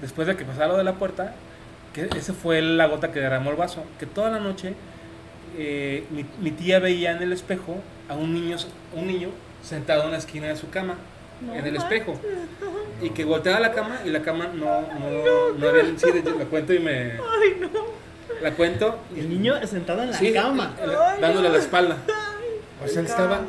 después 0.00 0.26
de 0.26 0.36
que 0.36 0.44
pasara 0.44 0.68
lo 0.68 0.76
de 0.76 0.84
la 0.84 0.94
puerta, 0.94 1.34
que 1.94 2.08
esa 2.16 2.32
fue 2.32 2.60
la 2.62 2.86
gota 2.86 3.10
que 3.12 3.20
derramó 3.20 3.50
el 3.50 3.56
vaso, 3.56 3.84
que 3.98 4.06
toda 4.06 4.30
la 4.30 4.38
noche 4.38 4.74
eh, 5.58 6.04
mi, 6.10 6.24
mi 6.40 6.50
tía 6.52 6.78
veía 6.78 7.10
en 7.12 7.22
el 7.22 7.32
espejo 7.32 7.76
a 8.08 8.14
un 8.14 8.32
niño, 8.32 8.56
un 8.94 9.06
niño 9.06 9.28
sentado 9.62 10.04
en 10.04 10.12
la 10.12 10.18
esquina 10.18 10.46
de 10.48 10.56
su 10.56 10.70
cama, 10.70 10.96
No 11.40 11.52
en 11.54 11.66
el 11.66 11.72
manches. 11.74 11.82
espejo, 11.84 12.20
y 13.02 13.10
que 13.10 13.24
volteaba 13.24 13.58
la 13.60 13.72
cama 13.72 14.00
y 14.04 14.10
la 14.10 14.22
cama 14.22 14.48
no, 14.54 14.82
no, 14.82 15.52
no 15.58 15.68
había, 15.68 15.84
sí, 15.96 16.06
la 16.38 16.44
cuento 16.46 16.72
y 16.72 16.78
me... 16.78 17.14
La 18.42 18.52
cuento 18.52 18.98
y 19.14 19.20
El 19.20 19.28
niño 19.28 19.66
sentado 19.66 20.02
en 20.02 20.12
la 20.12 20.16
Sí, 20.16 20.32
cama. 20.32 20.74
dándole 21.20 21.48
la 21.50 21.58
espalda, 21.58 21.96
O 22.82 22.88
sea, 22.88 23.00
él 23.00 23.06
estaba. 23.06 23.40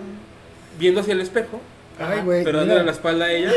viendo 0.79 0.99
hacia 1.01 1.13
el 1.13 1.21
espejo, 1.21 1.61
Ay, 1.99 2.21
güey. 2.25 2.43
pero 2.43 2.57
mira. 2.59 2.65
dándole 2.73 2.85
la 2.85 2.91
espalda 2.91 3.25
a 3.25 3.31
ella, 3.31 3.51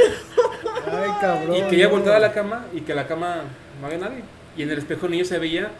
Ay, 0.87 1.11
cabrón. 1.20 1.57
y 1.57 1.62
que 1.62 1.76
ella 1.76 1.87
no. 1.87 1.91
volteaba 1.93 2.18
la 2.20 2.32
cama 2.32 2.66
y 2.72 2.82
que 2.82 2.95
la 2.95 3.07
cama 3.09 3.43
no 3.80 3.87
había 3.87 3.99
nadie. 3.99 4.22
Y 4.57 4.63
en 4.63 4.71
el 4.71 4.79
espejo 4.79 5.07
el 5.07 5.13
niño 5.13 5.25
se 5.25 5.39
veía 5.39 5.71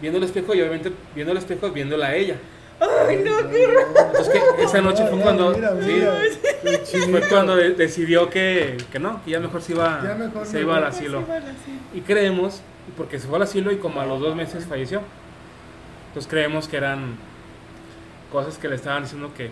viendo 0.00 0.18
el 0.18 0.24
espejo 0.24 0.54
y 0.54 0.60
obviamente 0.60 0.92
viendo 1.14 1.32
el 1.32 1.38
espejo 1.38 1.70
viéndola 1.70 2.06
a 2.06 2.14
ella. 2.14 2.36
Ay, 2.80 3.16
no, 3.24 3.50
qué. 3.50 3.64
Entonces 3.64 4.28
que 4.56 4.62
esa 4.62 4.80
noche 4.80 5.04
fue 5.06 5.18
cuando 5.20 5.50
mira, 5.50 5.72
sí, 5.82 5.86
mira, 5.92 6.22
el 6.24 6.82
chinito. 6.84 7.10
fue 7.10 7.28
cuando 7.28 7.54
de- 7.56 7.74
decidió 7.74 8.30
que, 8.30 8.78
que 8.90 8.98
no, 8.98 9.22
que 9.22 9.32
ya 9.32 9.40
mejor 9.40 9.60
se 9.60 9.72
iba, 9.72 10.00
Ya 10.02 10.14
mejor 10.14 10.46
se 10.46 10.60
iba 10.62 10.76
al 10.78 10.84
asilo. 10.84 11.22
Y 11.94 12.00
creemos, 12.00 12.62
porque 12.96 13.18
se 13.18 13.26
fue 13.28 13.36
al 13.36 13.42
asilo 13.42 13.70
y 13.70 13.76
como 13.76 14.00
a 14.00 14.06
los 14.06 14.20
dos 14.20 14.34
meses 14.34 14.64
falleció. 14.64 15.02
Entonces 16.08 16.30
creemos 16.30 16.68
que 16.68 16.78
eran 16.78 17.16
cosas 18.32 18.56
que 18.58 18.68
le 18.68 18.76
estaban 18.76 19.02
diciendo 19.02 19.30
que, 19.36 19.50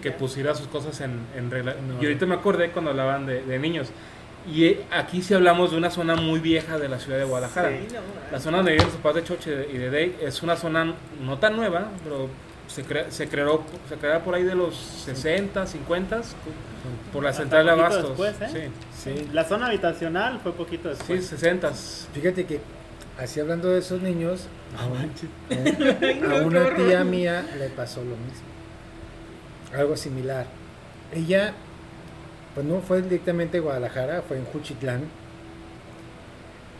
que 0.00 0.10
pusiera 0.10 0.54
sus 0.54 0.66
cosas 0.68 0.98
en, 1.02 1.20
en 1.36 1.50
regla. 1.50 1.74
No, 1.86 2.00
y 2.02 2.06
ahorita 2.06 2.24
me 2.24 2.36
acordé 2.36 2.70
cuando 2.70 2.90
hablaban 2.92 3.26
de, 3.26 3.42
de 3.42 3.58
niños. 3.58 3.88
Y 4.48 4.64
eh, 4.64 4.84
aquí 4.90 5.22
sí 5.22 5.34
hablamos 5.34 5.70
de 5.70 5.76
una 5.76 5.90
zona 5.90 6.16
muy 6.16 6.40
vieja 6.40 6.78
de 6.78 6.88
la 6.88 6.98
ciudad 6.98 7.18
de 7.18 7.24
Guadalajara. 7.24 7.68
Sí, 7.70 7.88
no, 7.94 8.00
La 8.32 8.40
zona 8.40 8.58
donde 8.58 8.72
viven 8.72 8.86
los 8.86 8.96
papás 8.96 9.14
de 9.16 9.24
Choche 9.24 9.68
y 9.72 9.76
de 9.76 9.90
Day 9.90 10.16
es 10.22 10.42
una 10.42 10.56
zona 10.56 10.94
no 11.20 11.38
tan 11.38 11.56
nueva, 11.56 11.88
pero 12.02 12.28
se, 12.66 12.84
cre- 12.86 13.10
se, 13.10 13.28
creó, 13.28 13.62
se 13.88 13.96
creó 13.96 14.20
por 14.20 14.34
ahí 14.34 14.42
de 14.44 14.54
los 14.54 14.74
60, 14.76 15.66
50 15.66 16.20
por 17.12 17.22
la 17.24 17.32
central 17.32 17.66
de 17.66 17.72
poquito 17.72 17.86
Abastos. 17.86 18.18
después, 18.18 18.50
¿eh? 18.54 18.70
Sí, 18.94 19.12
Sí. 19.14 19.28
La 19.32 19.44
zona 19.44 19.66
habitacional 19.66 20.40
fue 20.42 20.52
poquito 20.52 20.90
sí, 20.92 20.96
después. 20.98 21.26
60. 21.26 21.72
Fíjate 22.14 22.44
que, 22.46 22.60
así 23.18 23.40
hablando 23.40 23.68
de 23.68 23.78
esos 23.80 24.00
niños, 24.02 24.46
a, 24.78 24.86
un- 24.86 25.10
una 26.46 26.74
tía 26.76 27.04
mía 27.04 27.44
le 27.58 27.68
pasó 27.68 28.00
lo 28.00 28.16
mismo. 28.16 28.48
Algo 29.76 29.96
similar. 29.96 30.46
Ella, 31.14 31.54
pues 32.54 32.66
no 32.66 32.80
fue 32.80 33.02
directamente 33.02 33.58
a 33.58 33.60
Guadalajara, 33.60 34.22
fue 34.22 34.38
en 34.38 34.44
Juchitlán. 34.44 35.02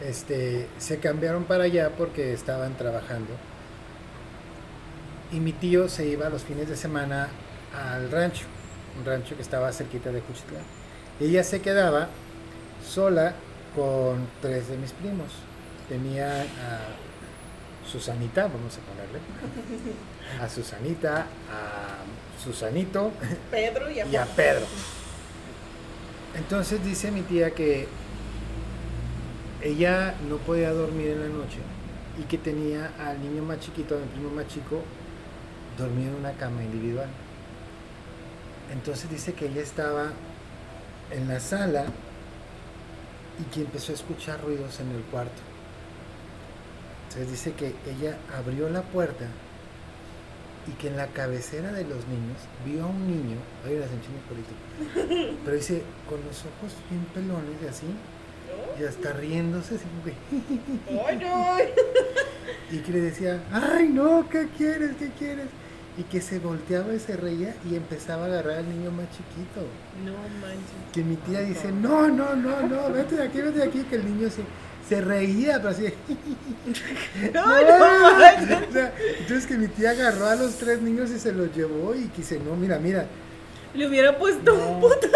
Este, 0.05 0.67
se 0.79 0.99
cambiaron 0.99 1.45
para 1.45 1.65
allá 1.65 1.91
porque 1.97 2.33
estaban 2.33 2.75
trabajando. 2.77 3.33
Y 5.33 5.41
mi 5.41 5.53
tío 5.53 5.89
se 5.89 6.07
iba 6.07 6.29
los 6.29 6.43
fines 6.43 6.69
de 6.69 6.77
semana 6.77 7.29
al 7.75 8.11
rancho, 8.11 8.47
un 8.99 9.05
rancho 9.05 9.37
que 9.37 9.43
estaba 9.43 9.71
cerquita 9.73 10.11
de 10.11 10.21
Juchitlán. 10.21 10.63
Ella 11.21 11.45
se 11.45 11.61
quedaba 11.61 12.09
sola 12.85 13.35
con 13.77 14.27
tres 14.41 14.69
de 14.69 14.77
mis 14.77 14.93
primos. 14.93 15.29
Tenía 15.89 16.43
a 16.43 17.87
Susanita, 17.91 18.43
vamos 18.45 18.79
a 18.79 18.81
ponerle. 18.81 19.21
A 20.41 20.49
Susanita, 20.49 21.27
a 21.51 22.43
Susanito 22.43 23.13
Pedro 23.51 23.91
y 23.91 24.01
a 24.01 24.07
y 24.07 24.17
a 24.17 24.25
Juan. 24.25 24.37
Pedro. 24.37 24.67
Entonces 26.37 26.85
dice 26.85 27.11
mi 27.11 27.23
tía 27.23 27.51
que 27.53 27.89
ella 29.63 30.15
no 30.29 30.37
podía 30.39 30.73
dormir 30.73 31.09
en 31.09 31.21
la 31.21 31.29
noche 31.29 31.59
y 32.19 32.23
que 32.25 32.39
tenía 32.39 32.93
al 32.99 33.21
niño 33.21 33.43
más 33.43 33.61
chiquito, 33.61 33.97
al 33.97 34.05
primo 34.05 34.31
más 34.31 34.47
chico, 34.47 34.83
dormía 35.77 36.09
en 36.09 36.15
una 36.15 36.33
cama 36.33 36.63
individual. 36.63 37.09
Entonces 38.73 39.11
dice 39.11 39.35
que 39.35 39.47
ella 39.47 39.63
estaba 39.63 40.13
en 41.11 41.29
la 41.29 41.41
sala 41.41 41.87
y 43.41 43.45
que 43.53 43.63
empezó 43.63 43.93
a 43.93 43.97
escuchar 43.97 44.41
ruidos 44.43 44.81
en 44.81 44.91
el 44.91 45.03
cuarto. 45.03 45.43
Entonces 47.09 47.31
dice 47.31 47.53
que 47.53 47.75
ella 47.91 48.19
abrió 48.37 48.69
la 48.69 48.83
puerta 48.83 49.27
y 50.67 50.73
que 50.73 50.89
en 50.89 50.97
la 50.97 51.07
cabecera 51.09 51.73
de 51.73 51.85
los 51.85 52.07
niños 52.07 52.39
vio 52.65 52.85
a 52.85 52.87
un 52.87 53.07
niño, 53.07 53.37
una 53.65 53.89
sensación 53.89 54.21
político, 54.29 55.37
pero 55.45 55.57
dice 55.57 55.83
con 56.09 56.19
los 56.25 56.39
ojos 56.41 56.77
bien 56.91 57.05
pelones 57.15 57.57
y 57.63 57.67
así, 57.67 57.87
y 58.79 58.85
hasta 58.85 59.13
riéndose, 59.13 59.77
así 59.77 59.85
como 59.85 60.05
que, 60.05 61.07
Ay, 61.07 61.19
no. 61.19 61.57
y 62.77 62.79
que 62.79 62.93
le 62.93 63.01
decía, 63.01 63.43
ay 63.53 63.89
no, 63.89 64.29
¿qué 64.29 64.49
quieres? 64.57 64.93
¿Qué 64.99 65.11
quieres? 65.19 65.47
Y 65.99 66.05
que 66.05 66.21
se 66.21 66.39
volteaba 66.39 66.95
y 66.95 67.01
se 67.01 67.17
reía 67.17 67.55
y 67.69 67.75
empezaba 67.75 68.25
a 68.25 68.27
agarrar 68.27 68.59
al 68.59 68.69
niño 68.69 68.91
más 68.91 69.07
chiquito. 69.11 69.67
No 70.05 70.13
manches. 70.41 70.93
Que 70.93 71.03
mi 71.03 71.17
tía 71.17 71.41
dice, 71.41 71.73
no, 71.73 72.09
no, 72.09 72.37
no, 72.37 72.63
no, 72.63 72.93
vete 72.93 73.17
de 73.17 73.25
aquí, 73.25 73.41
vete 73.41 73.59
de 73.59 73.65
aquí, 73.65 73.83
que 73.83 73.97
el 73.97 74.07
niño 74.07 74.31
se, 74.31 74.43
se 74.91 75.01
reía, 75.01 75.59
pero 75.59 75.69
así. 75.69 75.85
No, 77.33 77.47
No, 77.47 77.79
no, 77.79 78.89
entonces 79.19 79.47
que 79.47 79.57
mi 79.57 79.69
tía 79.69 79.91
agarró 79.91 80.27
a 80.27 80.35
los 80.35 80.57
tres 80.57 80.83
niños 80.83 81.11
y 81.11 81.19
se 81.19 81.33
los 81.33 81.55
llevó 81.55 81.95
y 81.95 82.09
quise, 82.09 82.39
no, 82.41 82.57
mira, 82.57 82.79
mira. 82.79 83.07
Le 83.73 83.87
hubiera 83.87 84.19
puesto 84.19 84.53
un 84.55 84.81
puto. 84.81 84.97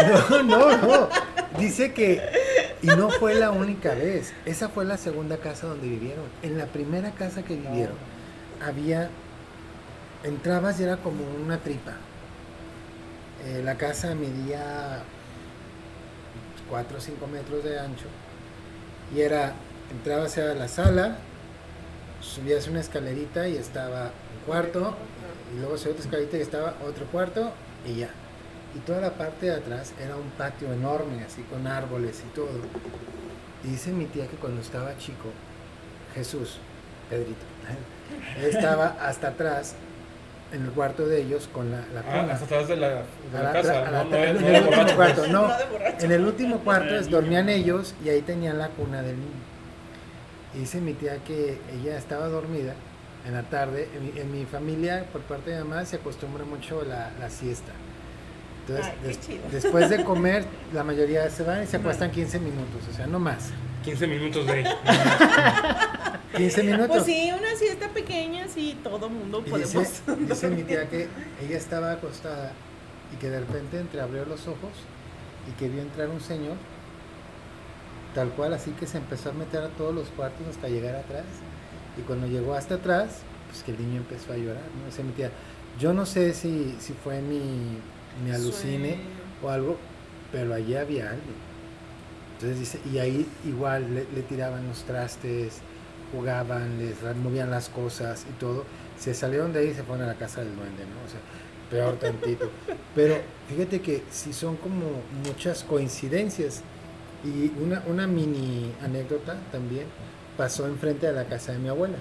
No, 0.00 0.42
no, 0.44 0.76
no. 0.78 1.08
Dice 1.58 1.92
que, 1.92 2.22
y 2.80 2.86
no 2.86 3.10
fue 3.10 3.34
la 3.34 3.50
única 3.50 3.92
vez, 3.92 4.32
esa 4.46 4.68
fue 4.68 4.84
la 4.84 4.96
segunda 4.96 5.36
casa 5.38 5.66
donde 5.66 5.88
vivieron. 5.88 6.24
En 6.42 6.56
la 6.56 6.66
primera 6.66 7.10
casa 7.10 7.42
que 7.42 7.56
vivieron, 7.56 7.96
había, 8.64 9.10
entrabas 10.22 10.78
y 10.80 10.84
era 10.84 10.96
como 10.98 11.24
una 11.44 11.58
tripa. 11.58 11.94
Eh, 13.44 13.60
la 13.64 13.74
casa 13.76 14.14
medía 14.14 15.02
4 16.70 16.96
o 16.96 17.00
5 17.00 17.26
metros 17.26 17.64
de 17.64 17.78
ancho 17.78 18.06
y 19.14 19.20
era, 19.20 19.54
entrabas 19.90 20.38
a 20.38 20.54
la 20.54 20.68
sala, 20.68 21.16
subías 22.20 22.68
una 22.68 22.80
escalerita 22.80 23.48
y 23.48 23.56
estaba 23.56 24.04
un 24.04 24.46
cuarto, 24.46 24.94
y 25.52 25.58
luego 25.58 25.76
subías 25.76 25.94
otra 25.94 26.04
escalerita 26.04 26.36
y 26.38 26.40
estaba 26.40 26.74
otro 26.86 27.06
cuarto 27.06 27.52
y 27.86 27.96
ya. 27.96 28.10
Y 28.74 28.78
toda 28.80 29.00
la 29.00 29.10
parte 29.14 29.46
de 29.46 29.54
atrás 29.54 29.92
era 30.00 30.14
un 30.16 30.30
patio 30.30 30.72
enorme, 30.72 31.24
así 31.24 31.42
con 31.42 31.66
árboles 31.66 32.22
y 32.24 32.34
todo. 32.34 32.60
Y 33.64 33.68
dice 33.68 33.90
mi 33.90 34.06
tía 34.06 34.28
que 34.28 34.36
cuando 34.36 34.60
estaba 34.60 34.96
chico, 34.96 35.30
Jesús, 36.14 36.58
Pedrito, 37.08 37.44
estaba 38.40 38.96
hasta 39.00 39.28
atrás 39.28 39.74
en 40.52 40.64
el 40.64 40.70
cuarto 40.72 41.06
de 41.06 41.22
ellos 41.22 41.48
con 41.52 41.70
la, 41.70 41.78
la 41.94 42.00
Ah, 42.00 42.20
cuna. 42.22 42.32
hasta 42.34 42.44
atrás 42.44 42.68
de 42.68 42.76
la, 42.76 42.88
de 42.88 42.94
A 42.94 43.04
la 43.34 43.42
la- 43.42 43.52
casa. 43.52 43.86
a 43.86 43.90
la- 43.90 44.04
no, 44.04 44.10
no, 44.10 44.16
en 44.16 44.44
el 44.44 44.62
no, 44.64 44.68
último 44.70 44.96
cuarto, 44.96 45.26
no. 45.28 45.50
En 46.00 46.12
el 46.12 46.24
último 46.26 46.58
cuarto 46.64 46.96
es, 46.96 47.10
dormían 47.10 47.48
ellos 47.48 47.94
y 48.04 48.08
ahí 48.08 48.20
tenían 48.22 48.58
la 48.58 48.68
cuna 48.68 49.02
del 49.02 49.16
niño. 49.16 49.30
Y 50.54 50.58
dice 50.60 50.80
mi 50.80 50.94
tía 50.94 51.18
que 51.24 51.58
ella 51.80 51.96
estaba 51.96 52.26
dormida 52.28 52.74
en 53.26 53.34
la 53.34 53.42
tarde. 53.44 53.88
En 53.96 54.04
mi, 54.14 54.20
en 54.20 54.32
mi 54.32 54.44
familia, 54.46 55.04
por 55.12 55.20
parte 55.22 55.50
de 55.52 55.62
mamá, 55.62 55.84
se 55.84 55.96
acostumbra 55.96 56.44
mucho 56.44 56.82
la, 56.84 57.10
la 57.20 57.30
siesta. 57.30 57.70
Entonces, 58.66 58.92
Ay, 59.02 59.06
des- 59.06 59.52
después 59.64 59.88
de 59.90 60.02
comer, 60.04 60.44
la 60.74 60.82
mayoría 60.84 61.28
se 61.30 61.42
van 61.44 61.62
y 61.62 61.66
se 61.66 61.76
acuestan 61.76 62.10
15 62.10 62.40
minutos, 62.40 62.82
o 62.90 62.92
sea, 62.96 63.06
no 63.06 63.18
más. 63.20 63.50
15 63.84 64.06
minutos 64.08 64.46
de 64.46 64.52
ahí. 64.52 64.64
15 66.36 66.62
minutos. 66.62 66.88
Pues 66.88 67.04
sí, 67.04 67.30
una 67.36 67.54
siesta 67.56 67.88
pequeña, 67.90 68.48
sí, 68.48 68.78
todo 68.82 69.08
mundo 69.08 69.42
Y 69.44 69.50
podemos. 69.50 69.72
dice, 69.72 70.02
dice 70.20 70.48
mi 70.50 70.62
tía 70.62 70.88
que 70.88 71.08
ella 71.42 71.56
estaba 71.56 71.92
acostada 71.92 72.52
y 73.12 73.16
que 73.16 73.30
de 73.30 73.40
repente 73.40 73.80
entreabrió 73.80 74.24
los 74.24 74.46
ojos 74.46 74.70
y 75.48 75.52
que 75.52 75.68
vio 75.68 75.82
entrar 75.82 76.08
un 76.08 76.20
señor, 76.20 76.56
tal 78.14 78.30
cual, 78.30 78.52
así 78.54 78.72
que 78.72 78.86
se 78.86 78.98
empezó 78.98 79.30
a 79.30 79.32
meter 79.32 79.62
a 79.62 79.68
todos 79.70 79.94
los 79.94 80.08
cuartos 80.08 80.46
hasta 80.48 80.68
llegar 80.68 80.94
atrás. 80.96 81.24
Y 81.96 82.02
cuando 82.02 82.26
llegó 82.26 82.54
hasta 82.54 82.76
atrás, 82.76 83.22
pues 83.48 83.62
que 83.62 83.72
el 83.72 83.78
niño 83.78 83.98
empezó 83.98 84.32
a 84.32 84.36
llorar, 84.36 84.62
¿no? 84.78 84.86
Dice 84.86 85.02
mi 85.02 85.12
tía, 85.12 85.30
yo 85.78 85.92
no 85.92 86.06
sé 86.06 86.32
si, 86.34 86.76
si 86.78 86.92
fue 86.92 87.20
mi, 87.20 87.78
mi 88.24 88.30
alucine 88.30 88.96
Sueño. 88.96 89.04
o 89.42 89.48
algo, 89.48 89.76
pero 90.32 90.54
allí 90.54 90.76
había 90.76 91.10
alguien. 91.10 91.34
Entonces 92.34 92.58
dice, 92.60 92.80
y 92.90 92.98
ahí 92.98 93.26
igual 93.44 93.94
le, 93.94 94.06
le 94.14 94.22
tiraban 94.22 94.66
los 94.68 94.84
trastes, 94.84 95.62
jugaban, 96.12 96.78
les 96.78 96.96
movían 97.16 97.50
las 97.50 97.68
cosas 97.68 98.26
y 98.28 98.32
todo. 98.38 98.64
Se 98.98 99.14
salieron 99.14 99.52
de 99.52 99.60
ahí 99.60 99.68
y 99.68 99.74
se 99.74 99.82
fueron 99.82 100.04
a 100.04 100.08
la 100.08 100.18
casa 100.18 100.42
del 100.42 100.54
duende, 100.54 100.84
¿no? 100.84 101.04
O 101.06 101.08
sea, 101.08 101.20
peor 101.70 101.96
tantito. 101.96 102.50
Pero 102.94 103.16
fíjate 103.48 103.80
que 103.80 104.02
sí 104.10 104.32
son 104.32 104.56
como 104.56 105.02
muchas 105.24 105.64
coincidencias. 105.64 106.62
Y 107.24 107.52
una, 107.62 107.82
una 107.86 108.06
mini 108.06 108.72
anécdota 108.82 109.36
también 109.52 109.86
pasó 110.36 110.66
enfrente 110.66 111.06
de 111.06 111.12
la 111.12 111.26
casa 111.26 111.52
de 111.52 111.58
mi 111.58 111.68
abuela, 111.68 111.98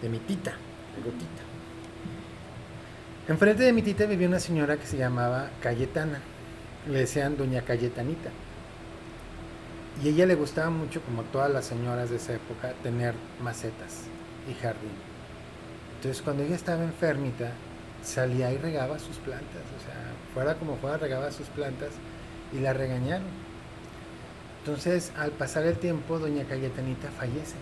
de 0.00 0.08
mi 0.08 0.18
tita, 0.18 0.52
de 0.96 1.02
Gotita. 1.02 1.42
Enfrente 3.28 3.62
de 3.64 3.72
mi 3.72 3.82
tita 3.82 4.06
vivía 4.06 4.28
una 4.28 4.40
señora 4.40 4.76
que 4.76 4.86
se 4.86 4.96
llamaba 4.96 5.50
Cayetana. 5.60 6.20
Le 6.88 7.00
decían 7.00 7.36
Doña 7.36 7.62
Cayetanita. 7.62 8.30
Y 10.02 10.08
a 10.08 10.10
ella 10.10 10.26
le 10.26 10.34
gustaba 10.34 10.70
mucho, 10.70 11.00
como 11.02 11.22
a 11.22 11.24
todas 11.24 11.50
las 11.50 11.66
señoras 11.66 12.10
de 12.10 12.16
esa 12.16 12.34
época, 12.34 12.72
tener 12.82 13.14
macetas 13.42 14.04
y 14.48 14.54
jardín. 14.54 14.90
Entonces, 15.96 16.22
cuando 16.22 16.42
ella 16.42 16.56
estaba 16.56 16.82
enfermita, 16.82 17.50
salía 18.02 18.52
y 18.52 18.58
regaba 18.58 18.98
sus 18.98 19.16
plantas. 19.18 19.62
O 19.78 19.84
sea, 19.84 19.94
fuera 20.34 20.54
como 20.54 20.76
fuera, 20.76 20.96
regaba 20.96 21.30
sus 21.30 21.46
plantas 21.48 21.90
y 22.52 22.58
la 22.60 22.72
regañaron. 22.72 23.26
Entonces, 24.60 25.12
al 25.16 25.30
pasar 25.32 25.64
el 25.66 25.76
tiempo, 25.76 26.18
doña 26.18 26.44
Cayetanita 26.44 27.10
fallece. 27.10 27.56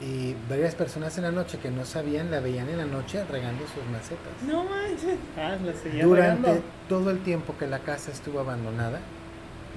Y 0.00 0.34
varias 0.48 0.74
personas 0.74 1.16
en 1.18 1.24
la 1.24 1.32
noche 1.32 1.58
que 1.58 1.70
no 1.70 1.84
sabían, 1.84 2.30
la 2.30 2.40
veían 2.40 2.68
en 2.68 2.78
la 2.78 2.84
noche 2.84 3.24
regando 3.24 3.64
sus 3.66 3.84
macetas. 3.90 4.32
No 4.46 4.64
manches. 4.64 5.18
Ah, 5.36 5.56
la 5.62 6.02
Durante 6.04 6.42
regando. 6.42 6.62
todo 6.88 7.10
el 7.10 7.18
tiempo 7.20 7.56
que 7.58 7.66
la 7.66 7.80
casa 7.80 8.12
estuvo 8.12 8.38
abandonada, 8.38 9.00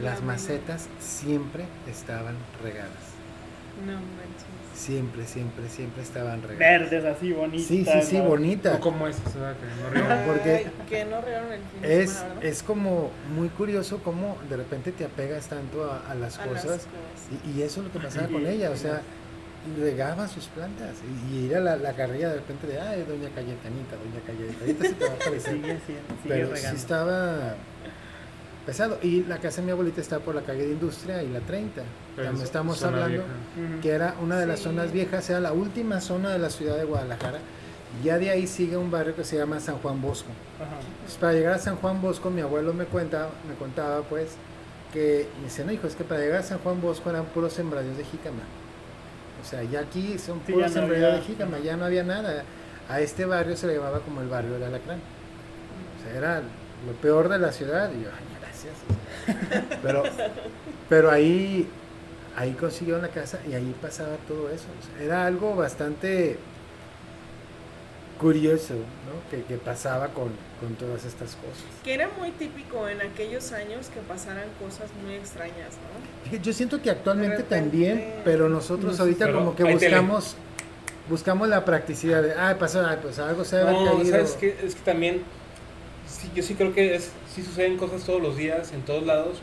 las 0.02 0.22
macetas 0.22 0.88
siempre 1.00 1.66
estaban 1.89 2.36
regadas. 2.64 2.89
No 3.86 3.94
manches. 3.94 4.46
Siempre, 4.76 5.26
siempre, 5.28 5.70
siempre 5.70 6.02
estaban 6.02 6.42
regadas. 6.42 6.89
Verdes 6.89 7.06
así 7.06 7.34
bonitas. 7.34 7.68
Sí, 7.68 7.86
sí, 7.86 8.02
sí, 8.04 8.18
¿no? 8.18 8.24
bonita. 8.26 8.76
¿O 8.76 8.80
cómo 8.80 9.08
es? 9.08 9.18
O 9.26 9.30
sea, 9.30 9.54
que 9.56 10.00
no. 10.00 10.10
No, 10.10 10.26
porque 10.26 10.50
Ay, 10.66 10.72
que 10.89 11.06
no 11.06 11.22
regaron 11.22 11.52
el 11.52 11.60
fin 11.62 11.82
de 11.82 12.04
Es, 12.04 12.10
semana, 12.12 12.34
¿verdad? 12.36 12.46
es 12.46 12.64
como 12.64 13.12
muy 13.36 13.50
curioso 13.50 14.00
cómo 14.04 14.38
de 14.50 14.58
repente 14.58 14.92
te 14.92 15.06
apegas 15.06 15.48
tanto 15.48 15.92
a, 15.92 16.10
a 16.10 16.16
las 16.16 16.39
A 16.39 16.46
las 16.46 16.64
cosas. 16.64 16.88
Y, 17.46 17.60
y 17.60 17.62
eso 17.64 17.82
es 17.82 17.88
lo 17.88 17.94
que 17.94 18.00
pasaba 18.00 18.28
Sí, 18.28 18.34
con 18.34 18.46
ella, 18.48 18.72
o 18.72 18.76
sí, 18.76 18.84
sea, 18.84 19.02
regaba 19.78 20.28
sus 20.28 20.46
plantas. 20.48 20.96
Y, 21.32 21.36
y 21.38 21.50
era 21.52 21.60
la, 21.60 21.76
la 21.76 21.94
carrilla 21.94 22.30
de 22.30 22.36
repente 22.36 22.66
de, 22.68 22.80
ay, 22.80 23.04
doña 23.08 23.30
Cayetanita, 23.36 23.96
doña 23.98 24.22
Cayetanita 24.26 24.86
se 24.86 24.94
te 24.94 25.06
va 25.06 25.12
a 25.12 25.16
aparecer. 25.16 25.54
Sigue, 25.54 25.68
sigue, 25.68 25.80
sigue 25.86 26.00
Pero 26.28 26.48
sí 26.48 26.54
regando. 26.54 26.80
estaba 26.80 27.56
pesado. 28.66 28.97
Y 29.01 29.24
la 29.24 29.38
casa 29.38 29.62
de 29.62 29.66
mi 29.68 29.72
abuelita 29.72 30.01
está 30.01 30.20
por 30.20 30.36
la 30.36 30.41
calle 30.41 30.66
de 30.66 30.72
Industria 30.74 31.22
y 31.24 31.30
la 31.30 31.39
30. 31.41 31.82
Pero 32.16 32.28
También 32.28 32.36
es 32.36 32.43
estamos 32.49 32.84
hablando 32.84 33.07
vieja. 33.09 33.82
Que 33.82 33.89
era 33.91 34.16
una 34.22 34.38
de 34.39 34.45
las 34.45 34.59
Sí. 34.59 34.66
zonas 34.66 34.91
viejas, 34.91 35.30
era 35.30 35.39
la 35.39 35.53
última 35.53 36.01
zona 36.01 36.30
de 36.32 36.39
la 36.39 36.49
ciudad 36.49 36.78
de 36.78 36.86
Guadalajara. 36.86 37.39
Ya 38.03 38.18
de 38.18 38.30
ahí 38.30 38.47
sigue 38.47 38.78
un 38.78 38.89
barrio 38.89 39.16
que 39.16 39.24
se 39.26 39.38
llama 39.38 39.59
San 39.59 39.78
Juan 39.80 40.01
Bosco. 40.01 40.30
Ajá. 40.59 40.78
Pues 41.03 41.18
para 41.18 41.34
llegar 41.34 41.53
a 41.53 41.59
San 41.59 41.76
Juan 41.76 42.01
Bosco, 42.01 42.30
mi 42.30 42.41
abuelo 42.41 42.74
me 42.74 42.86
cuenta, 42.86 43.30
me 43.49 43.55
contaba 43.55 44.01
pues 44.03 44.30
que 44.93 45.28
me 45.39 45.45
dice, 45.45 45.66
no 45.66 45.72
hijo, 45.72 45.88
es 45.88 45.95
que 45.95 46.03
para 46.03 46.22
llegar 46.22 46.39
a 46.39 46.43
San 46.43 46.59
Juan 46.59 46.80
Bosco 46.82 47.09
eran 47.09 47.26
puros 47.26 47.51
sembradíos 47.53 47.97
de 47.97 48.03
jícama. 48.05 48.43
O 49.41 49.45
sea, 49.45 49.64
ya 49.64 49.80
aquí 49.82 50.18
son 50.20 50.41
Sí, 50.45 50.53
puros 50.53 50.72
sembradíos 50.72 51.07
había- 51.07 51.20
de 51.20 51.26
jícama, 51.26 51.59
ya 51.59 51.76
no 51.76 51.86
había 51.86 52.03
nada. 52.03 52.43
A 52.89 52.99
este 53.01 53.26
barrio 53.26 53.55
se 53.57 53.68
le 53.68 53.76
llamaba 53.76 53.99
como 54.01 54.22
el 54.22 54.28
barrio 54.28 54.51
del 54.53 54.64
alacrán. 54.64 54.99
O 54.99 56.03
sea, 56.03 56.18
era 56.18 56.39
lo 56.39 56.91
peor 57.01 57.28
de 57.30 57.39
la 57.39 57.51
ciudad. 57.51 57.89
Y 57.91 58.03
yo, 58.03 58.09
ay, 58.09 58.26
gracias. 58.64 59.72
Pero, 59.82 60.03
pero 60.89 61.12
ahí, 61.12 61.68
ahí 62.36 62.51
consiguieron 62.53 63.01
la 63.01 63.09
casa 63.09 63.39
y 63.49 63.53
ahí 63.53 63.76
pasaba 63.82 64.16
todo 64.28 64.49
eso. 64.49 64.66
O 64.80 64.95
sea, 64.97 65.03
era 65.05 65.26
algo 65.26 65.55
bastante 65.55 66.38
curioso, 68.20 68.76
¿no? 68.76 69.30
Que, 69.32 69.43
que 69.43 69.57
pasaba 69.57 70.09
con, 70.09 70.30
con 70.59 70.76
todas 70.76 71.05
estas 71.05 71.36
cosas. 71.36 71.64
Que 71.84 71.95
era 71.95 72.07
muy 72.20 72.30
típico 72.32 72.88
en 72.88 73.01
aquellos 73.01 73.51
años 73.51 73.88
que 73.88 73.99
pasaran 74.01 74.45
cosas 74.59 74.89
muy 75.03 75.16
extrañas, 75.16 75.76
¿no? 76.32 76.38
Yo 76.38 76.53
siento 76.53 76.82
que 76.82 76.91
actualmente 76.91 77.38
repente- 77.38 77.55
también, 77.55 78.16
pero 78.24 78.47
nosotros 78.47 78.99
ahorita 78.99 79.26
Pero 79.26 79.39
como 79.39 79.55
que 79.55 79.64
hay 79.64 79.78
tele. 79.78 79.95
buscamos 79.97 80.36
buscamos 81.09 81.49
la 81.49 81.66
practicidad 81.66 82.22
de, 82.22 82.36
ay, 82.36 82.55
pasó, 82.59 82.86
ay, 82.86 82.97
pues 83.01 83.18
algo 83.20 83.43
se 83.43 83.57
haber 83.59 83.74
No, 83.74 83.97
caído. 83.97 84.12
¿sabes 84.12 84.38
qué? 84.39 84.55
Es 84.64 84.76
que 84.76 84.82
también, 84.82 85.24
sí, 86.07 86.30
yo 86.36 86.43
sí 86.43 86.53
creo 86.53 86.74
que 86.74 86.95
es, 86.95 87.09
sí 87.34 87.42
suceden 87.44 87.78
cosas 87.78 88.04
todos 88.04 88.22
los 88.22 88.36
días, 88.38 88.72
en 88.74 88.82
todos 88.82 89.06
lados, 89.06 89.38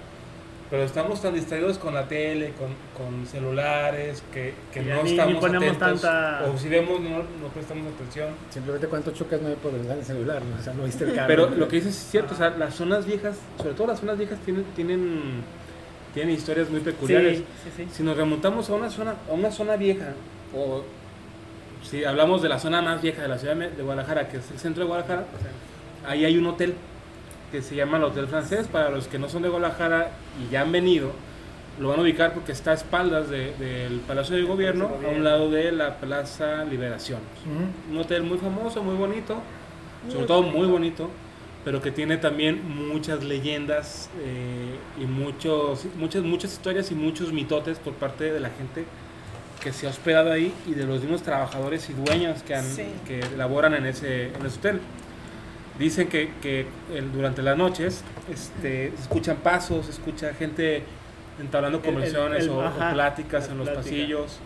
pero 0.70 0.82
estamos 0.82 1.22
tan 1.22 1.32
distraídos 1.34 1.78
con 1.78 1.94
la 1.94 2.06
tele, 2.08 2.52
con, 2.58 2.68
con 2.96 3.26
celulares, 3.26 4.22
que, 4.32 4.52
que 4.72 4.82
no 4.82 4.96
ni- 4.96 5.02
ni 5.04 5.10
estamos 5.12 5.36
ponemos 5.40 5.68
atentos, 5.68 6.02
tanta- 6.02 6.44
o 6.46 6.58
si 6.58 6.68
vemos 6.68 7.00
no, 7.00 7.10
no 7.18 7.48
prestamos 7.54 7.90
atención. 7.94 8.28
Simplemente 8.50 8.86
cuánto 8.86 9.10
chocas 9.12 9.40
no 9.40 9.48
hay 9.48 9.54
por 9.54 9.72
el 9.72 10.04
celular, 10.04 10.42
¿no? 10.42 10.60
o 10.60 10.62
sea, 10.62 10.74
no 10.74 10.84
viste 10.84 11.04
el 11.04 11.14
carro. 11.14 11.26
Pero 11.28 11.48
lo 11.50 11.68
que 11.68 11.76
dices 11.76 11.96
es 11.96 12.10
cierto, 12.10 12.34
o 12.34 12.36
sea, 12.36 12.50
las 12.50 12.74
zonas 12.74 13.06
viejas, 13.06 13.36
sobre 13.56 13.72
todo 13.74 13.86
las 13.86 14.00
zonas 14.00 14.18
viejas 14.18 14.38
tienen, 14.44 14.64
tienen, 14.76 15.42
tienen 16.12 16.34
historias 16.34 16.68
muy 16.68 16.80
peculiares. 16.80 17.38
Sí, 17.38 17.44
sí, 17.64 17.84
sí. 17.84 17.88
Si 17.90 18.02
nos 18.02 18.16
remontamos 18.16 18.68
a 18.68 18.74
una 18.74 18.90
zona, 18.90 19.14
a 19.30 19.32
una 19.32 19.50
zona 19.50 19.76
vieja, 19.76 20.12
o 20.54 20.82
si 21.82 22.04
hablamos 22.04 22.42
de 22.42 22.50
la 22.50 22.58
zona 22.58 22.82
más 22.82 23.00
vieja 23.00 23.22
de 23.22 23.28
la 23.28 23.38
ciudad 23.38 23.56
de 23.56 23.82
Guadalajara, 23.82 24.28
que 24.28 24.36
es 24.36 24.50
el 24.50 24.58
centro 24.58 24.82
de 24.82 24.88
Guadalajara, 24.88 25.24
ahí 26.06 26.26
hay 26.26 26.36
un 26.36 26.46
hotel 26.46 26.74
que 27.50 27.62
se 27.62 27.74
llama 27.74 27.96
el 27.98 28.04
Hotel 28.04 28.26
Francés. 28.28 28.66
Para 28.68 28.90
los 28.90 29.08
que 29.08 29.18
no 29.18 29.28
son 29.28 29.42
de 29.42 29.48
Guadalajara 29.48 30.10
y 30.46 30.50
ya 30.52 30.62
han 30.62 30.72
venido, 30.72 31.12
lo 31.80 31.88
van 31.90 31.98
a 32.00 32.02
ubicar 32.02 32.34
porque 32.34 32.52
está 32.52 32.72
a 32.72 32.74
espaldas 32.74 33.28
de- 33.30 33.52
del 33.54 34.00
Palacio 34.00 34.36
de 34.36 34.42
Gobierno, 34.42 34.90
a 35.04 35.08
un 35.10 35.22
lado 35.24 35.50
de 35.50 35.70
la 35.72 35.96
Plaza 35.98 36.64
Liberación. 36.64 37.20
Un 37.90 37.98
hotel 37.98 38.22
muy 38.24 38.38
famoso, 38.38 38.82
muy 38.82 38.96
bonito, 38.96 39.36
Muy 40.04 40.12
sobre 40.12 40.26
todo 40.26 40.42
muy 40.42 40.66
bonito. 40.66 41.08
pero 41.64 41.82
que 41.82 41.90
tiene 41.90 42.16
también 42.16 42.62
muchas 42.88 43.22
leyendas 43.24 44.08
eh, 44.22 44.76
y 45.00 45.04
muchos, 45.06 45.86
muchas, 45.96 46.22
muchas 46.22 46.52
historias 46.52 46.90
y 46.90 46.94
muchos 46.94 47.32
mitotes 47.32 47.78
por 47.78 47.92
parte 47.94 48.32
de 48.32 48.40
la 48.40 48.48
gente 48.50 48.84
que 49.62 49.72
se 49.72 49.86
ha 49.86 49.90
hospedado 49.90 50.32
ahí 50.32 50.52
y 50.66 50.72
de 50.74 50.84
los 50.84 51.00
mismos 51.02 51.22
trabajadores 51.22 51.90
y 51.90 51.92
dueños 51.92 52.42
que, 52.44 52.54
han, 52.54 52.64
Sí. 52.64 52.84
que 53.06 53.20
laboran 53.36 53.74
en 53.74 53.86
ese, 53.86 54.28
en 54.28 54.46
ese 54.46 54.58
hotel. 54.58 54.80
Dicen 55.78 56.08
que, 56.08 56.30
que 56.42 56.66
el- 56.94 57.12
durante 57.12 57.42
las 57.42 57.56
noches 57.56 58.02
este, 58.32 58.92
se 58.96 59.02
escuchan 59.02 59.36
pasos, 59.36 59.86
se 59.86 59.92
escucha 59.92 60.34
gente 60.34 60.82
entablando 61.40 61.78
El- 61.78 61.84
el- 61.84 61.90
conversaciones 61.92 62.42
el- 62.44 62.50
o, 62.50 62.58
o 62.58 62.62
ajá, 62.62 62.92
pláticas 62.92 63.46
la 63.46 63.52
en 63.52 63.58
los 63.58 63.68
plática. 63.68 63.84
pasillos. 63.90 64.38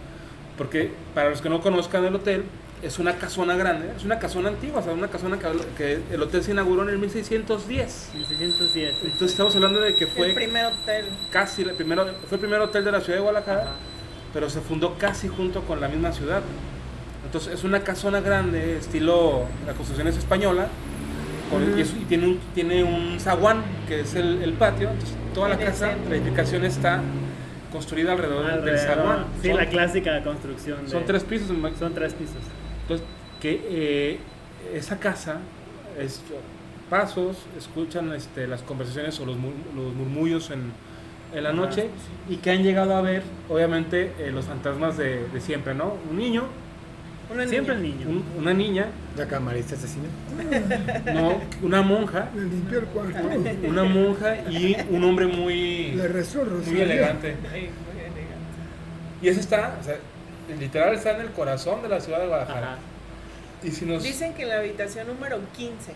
Porque 0.58 0.90
para 1.14 1.30
los 1.30 1.40
que 1.40 1.48
no 1.48 1.60
conozcan 1.62 2.04
el 2.04 2.14
hotel, 2.14 2.44
es 2.82 2.98
una 2.98 3.14
casona 3.16 3.54
grande, 3.56 3.90
es 3.96 4.04
una 4.04 4.18
casona 4.18 4.48
antigua, 4.48 4.80
o 4.80 4.82
sea, 4.82 4.92
una 4.92 5.08
casona 5.08 5.38
que, 5.38 5.46
que 5.78 6.14
el 6.14 6.20
hotel 6.20 6.42
se 6.42 6.50
inauguró 6.50 6.82
en 6.82 6.88
el 6.90 6.98
1610. 6.98 8.10
1610. 8.14 8.96
Entonces 9.04 9.30
estamos 9.30 9.54
hablando 9.54 9.80
de 9.80 9.94
que 9.94 10.04
el 10.04 10.10
fue 10.10 10.30
primer 10.34 10.66
hotel. 10.66 11.06
casi 11.30 11.62
el 11.62 11.72
primero, 11.74 12.04
fue 12.28 12.36
el 12.36 12.40
primer 12.40 12.60
hotel 12.60 12.84
de 12.84 12.92
la 12.92 13.00
ciudad 13.00 13.18
de 13.18 13.22
Guadalajara, 13.22 13.62
Ajá. 13.62 13.72
pero 14.34 14.50
se 14.50 14.60
fundó 14.60 14.98
casi 14.98 15.28
junto 15.28 15.62
con 15.62 15.80
la 15.80 15.88
misma 15.88 16.12
ciudad. 16.12 16.42
Entonces 17.24 17.54
es 17.54 17.64
una 17.64 17.80
casona 17.84 18.20
grande, 18.20 18.76
estilo, 18.76 19.46
la 19.64 19.72
construcción 19.74 20.08
es 20.08 20.16
española, 20.18 20.66
con- 21.52 21.78
y, 21.78 21.82
es- 21.82 21.92
y 21.94 22.04
tiene, 22.06 22.26
un, 22.26 22.38
tiene 22.54 22.82
un 22.82 23.20
zaguán, 23.20 23.62
que 23.86 24.00
es 24.00 24.14
el, 24.14 24.42
el 24.42 24.52
patio, 24.54 24.90
entonces 24.90 25.14
toda 25.34 25.48
la 25.50 25.58
casa, 25.58 25.94
la 26.08 26.16
edificación 26.16 26.64
está 26.64 27.00
construida 27.70 28.12
alrededor, 28.12 28.62
del- 28.64 28.78
zaguán. 28.78 29.26
Sí, 29.40 29.48
Son- 29.48 29.56
la 29.56 29.66
clásica 29.66 30.22
construcción. 30.22 30.84
de- 30.84 30.90
Son 30.90 31.04
tres 31.06 31.22
pisos, 31.24 31.48
Son 31.78 31.94
tres 31.94 32.14
pisos. 32.14 32.36
entonces, 32.82 33.06
que 33.40 33.60
eh, 33.68 34.18
esa 34.74 34.98
casa, 34.98 35.38
es, 35.98 36.22
pasos, 36.90 37.38
escuchan 37.56 38.12
este, 38.12 38.46
las 38.46 38.62
conversaciones 38.62 39.18
o 39.20 39.24
los, 39.26 39.36
mur- 39.36 39.54
los 39.74 39.94
murmullos 39.94 40.50
en, 40.50 40.72
en 41.34 41.42
la 41.42 41.52
noche 41.52 41.88
y 42.28 42.36
que 42.36 42.50
han 42.50 42.62
llegado 42.62 42.94
a 42.94 43.00
ver, 43.00 43.22
obviamente, 43.48 44.12
eh, 44.18 44.30
los 44.30 44.44
fantasmas 44.44 44.98
de, 44.98 45.26
de 45.32 45.40
siempre, 45.40 45.74
¿no? 45.74 45.94
Un 46.10 46.18
niño, 46.18 46.44
Una 47.32 47.46
Siempre 47.46 47.76
niña. 47.78 47.94
el 47.94 47.98
niño. 48.08 48.10
un- 48.10 48.40
una 48.40 48.52
niña, 48.54 48.86
La 49.16 49.26
camarista 49.26 49.74
asesina. 49.74 50.04
no, 51.14 51.40
una 51.62 51.82
monja, 51.82 52.28
Le 52.34 52.42
limpió 52.42 52.80
el 52.80 52.84
cuarto. 52.86 53.18
una 53.66 53.84
monja 53.84 54.36
y 54.50 54.76
un 54.90 55.04
hombre 55.04 55.26
muy, 55.26 55.92
Le 55.92 56.08
rezó 56.08 56.42
el 56.42 56.48
muy 56.50 56.58
rosario. 56.58 56.82
elegante. 56.82 57.36
Ay, 57.52 57.70
muy 57.92 58.00
elegante. 58.00 58.22
Y 59.22 59.28
eso 59.28 59.40
está, 59.40 59.76
o 59.80 59.84
sea, 59.84 59.96
literal 60.58 60.94
está 60.94 61.12
en 61.16 61.22
el 61.22 61.30
corazón 61.30 61.82
de 61.82 61.88
la 61.88 62.00
ciudad 62.00 62.20
de 62.20 62.26
Guadalajara. 62.26 62.72
Ajá. 62.74 62.78
Y 63.62 63.70
si 63.70 63.84
nos... 63.86 64.02
Dicen 64.02 64.34
que 64.34 64.42
en 64.42 64.48
la 64.48 64.58
habitación 64.58 65.06
número 65.06 65.38
15 65.56 65.92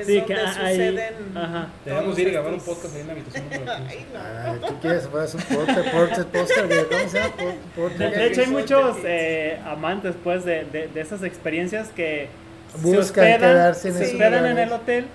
es 0.00 0.06
Sí, 0.06 0.18
donde 0.20 0.34
que 0.34 0.40
ahí- 0.40 0.74
suceden. 0.76 1.14
ajá. 1.36 1.68
Debemos 1.84 2.18
ir 2.18 2.28
y 2.28 2.30
grabar 2.32 2.52
un 2.54 2.60
podcast 2.60 2.94
ahí 2.94 3.00
en 3.00 3.06
la 3.06 3.12
habitación 3.12 3.44
número 3.44 3.64
15. 3.64 3.88
Ay, 3.88 4.06
no. 4.12 4.18
Ah, 4.20 4.66
¿Tú 4.68 4.80
quieres? 4.80 5.08
¿Fueras 5.08 5.34
un. 5.34 5.40
¿Póster? 5.42 6.66
güey? 6.66 6.84
¿Cómo 6.88 7.08
se 7.08 7.18
llama? 7.18 7.34
¿Pó- 7.76 7.88
De, 7.90 8.10
de 8.10 8.26
hecho, 8.26 8.40
hay 8.42 8.46
muchos 8.48 8.96
eh, 9.04 9.58
amantes 9.66 10.14
pues, 10.22 10.44
de, 10.44 10.64
de- 10.64 10.88
de 10.88 11.00
esas 11.00 11.22
experiencias 11.22 11.88
que 11.88 12.28
Buscan 12.74 12.92
se 12.92 12.98
hospedan, 12.98 13.40
quedarse 13.40 13.88
en 13.88 13.94
se 13.94 14.04
hospedan 14.04 14.46
en 14.46 14.58
el 14.58 14.72
hotel 14.72 15.06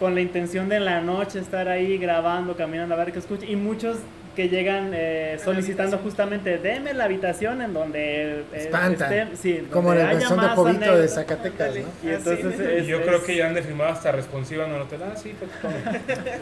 con 0.00 0.14
la 0.14 0.20
intención 0.20 0.68
de 0.68 0.76
en 0.76 0.84
la 0.86 1.00
noche 1.00 1.38
estar 1.38 1.68
ahí 1.68 1.98
grabando, 1.98 2.56
caminando 2.56 2.94
a 2.94 2.98
ver 2.98 3.12
qué 3.12 3.18
escuchan. 3.18 3.48
Y 3.50 3.56
muchos 3.56 3.98
que 4.34 4.48
llegan 4.48 4.90
eh, 4.94 5.38
solicitando 5.42 5.98
justamente, 5.98 6.58
deme 6.58 6.94
la 6.94 7.04
habitación 7.04 7.60
en 7.62 7.72
donde 7.74 8.40
eh, 8.40 8.44
Espantan. 8.54 9.12
esté- 9.12 9.36
sí, 9.36 9.68
Como 9.70 9.92
en 9.92 9.98
donde 9.98 10.02
la 10.04 10.08
haya 10.10 10.18
versión 10.20 10.40
de 10.40 10.48
Jovito 10.48 10.98
de. 10.98 11.08
Zacatecas. 11.08 11.74
¿no? 11.74 11.80
Y 11.80 11.84
Así, 12.14 12.30
entonces 12.30 12.60
es- 12.60 12.86
yo 12.86 13.02
creo 13.02 13.22
que 13.24 13.36
ya 13.36 13.46
han 13.48 13.54
de 13.54 13.62
firmado 13.62 13.90
hasta 13.90 14.10
responsiva 14.12 14.64
en 14.66 14.72
el 14.72 14.82
hotel. 14.82 15.00
Ah, 15.04 15.14
sí, 15.16 15.34
pues. 15.38 15.50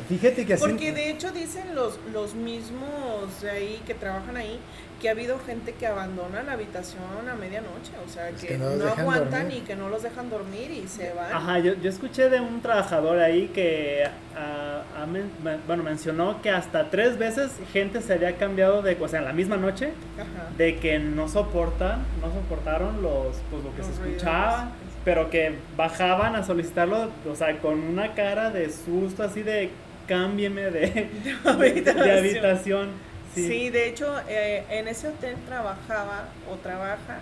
Fíjate 0.09 0.47
que 0.47 0.55
así... 0.55 0.63
Porque 0.67 0.93
de 0.93 1.11
hecho 1.11 1.31
dicen 1.33 1.75
los, 1.75 1.99
los 2.13 2.35
mismos 2.35 3.41
de 3.43 3.51
ahí 3.51 3.81
que 3.87 3.95
trabajan 3.95 4.37
ahí 4.37 4.59
que 5.01 5.09
ha 5.09 5.13
habido 5.13 5.39
gente 5.41 5.73
que 5.73 5.87
abandona 5.87 6.43
la 6.43 6.53
habitación 6.53 7.03
a 7.29 7.35
medianoche, 7.35 7.93
o 8.07 8.09
sea, 8.09 8.29
Es 8.29 8.41
que, 8.41 8.47
que 8.49 8.59
no 8.59 8.67
aguantan 8.87 9.43
dormir. 9.45 9.59
y 9.59 9.61
que 9.63 9.75
no 9.77 9.89
los 9.89 10.03
dejan 10.03 10.29
dormir 10.31 10.71
y 10.71 10.87
se 10.89 11.13
van. 11.15 11.33
Ajá, 11.33 11.59
yo, 11.59 11.75
yo 11.75 11.89
escuché 11.91 12.29
de 12.29 12.41
un 12.41 12.61
trabajador 12.61 13.19
ahí 13.19 13.49
que 13.49 14.05
ah, 14.37 15.07
men- 15.11 15.31
bueno, 15.67 15.83
mencionó 15.83 16.41
que 16.43 16.51
hasta 16.51 16.91
tres 16.91 17.19
veces 17.19 17.51
gente 17.73 18.01
se 18.03 18.13
había 18.13 18.37
cambiado 18.37 18.83
de, 18.83 18.97
o 19.01 19.09
sea, 19.09 19.21
en 19.21 19.25
la 19.25 19.33
misma 19.33 19.57
noche, 19.57 19.93
Ajá. 20.17 20.51
de 20.57 20.77
que 20.77 20.99
no 20.99 21.29
soportan, 21.29 22.01
no 22.21 22.33
soportaron 22.33 23.03
los, 23.03 23.37
pues 23.51 23.65
lo 23.65 23.73
que 23.75 23.79
Los 23.79 23.87
se 23.87 23.93
ruidos. 24.03 24.17
escuchaba, 24.19 24.71
pero 25.05 25.31
que 25.31 25.55
bajaban 25.77 26.37
a 26.37 26.43
solicitarlo, 26.45 27.09
o 27.27 27.35
sea, 27.35 27.57
con 27.59 27.79
una 27.81 28.13
cara 28.15 28.51
de 28.51 28.71
susto, 28.71 29.23
así 29.23 29.43
de 29.43 29.71
cámbieme 30.07 30.71
de, 30.71 31.09
de 31.95 32.13
habitación. 32.19 32.89
Sí. 33.35 33.47
Sí. 33.47 33.71
de 33.71 33.89
hecho, 33.89 34.13
eh, 34.29 34.65
en 34.71 34.89
ese 34.89 35.09
hotel 35.09 35.37
trabajaba 35.47 36.25
o 36.51 36.57
trabaja, 36.57 37.21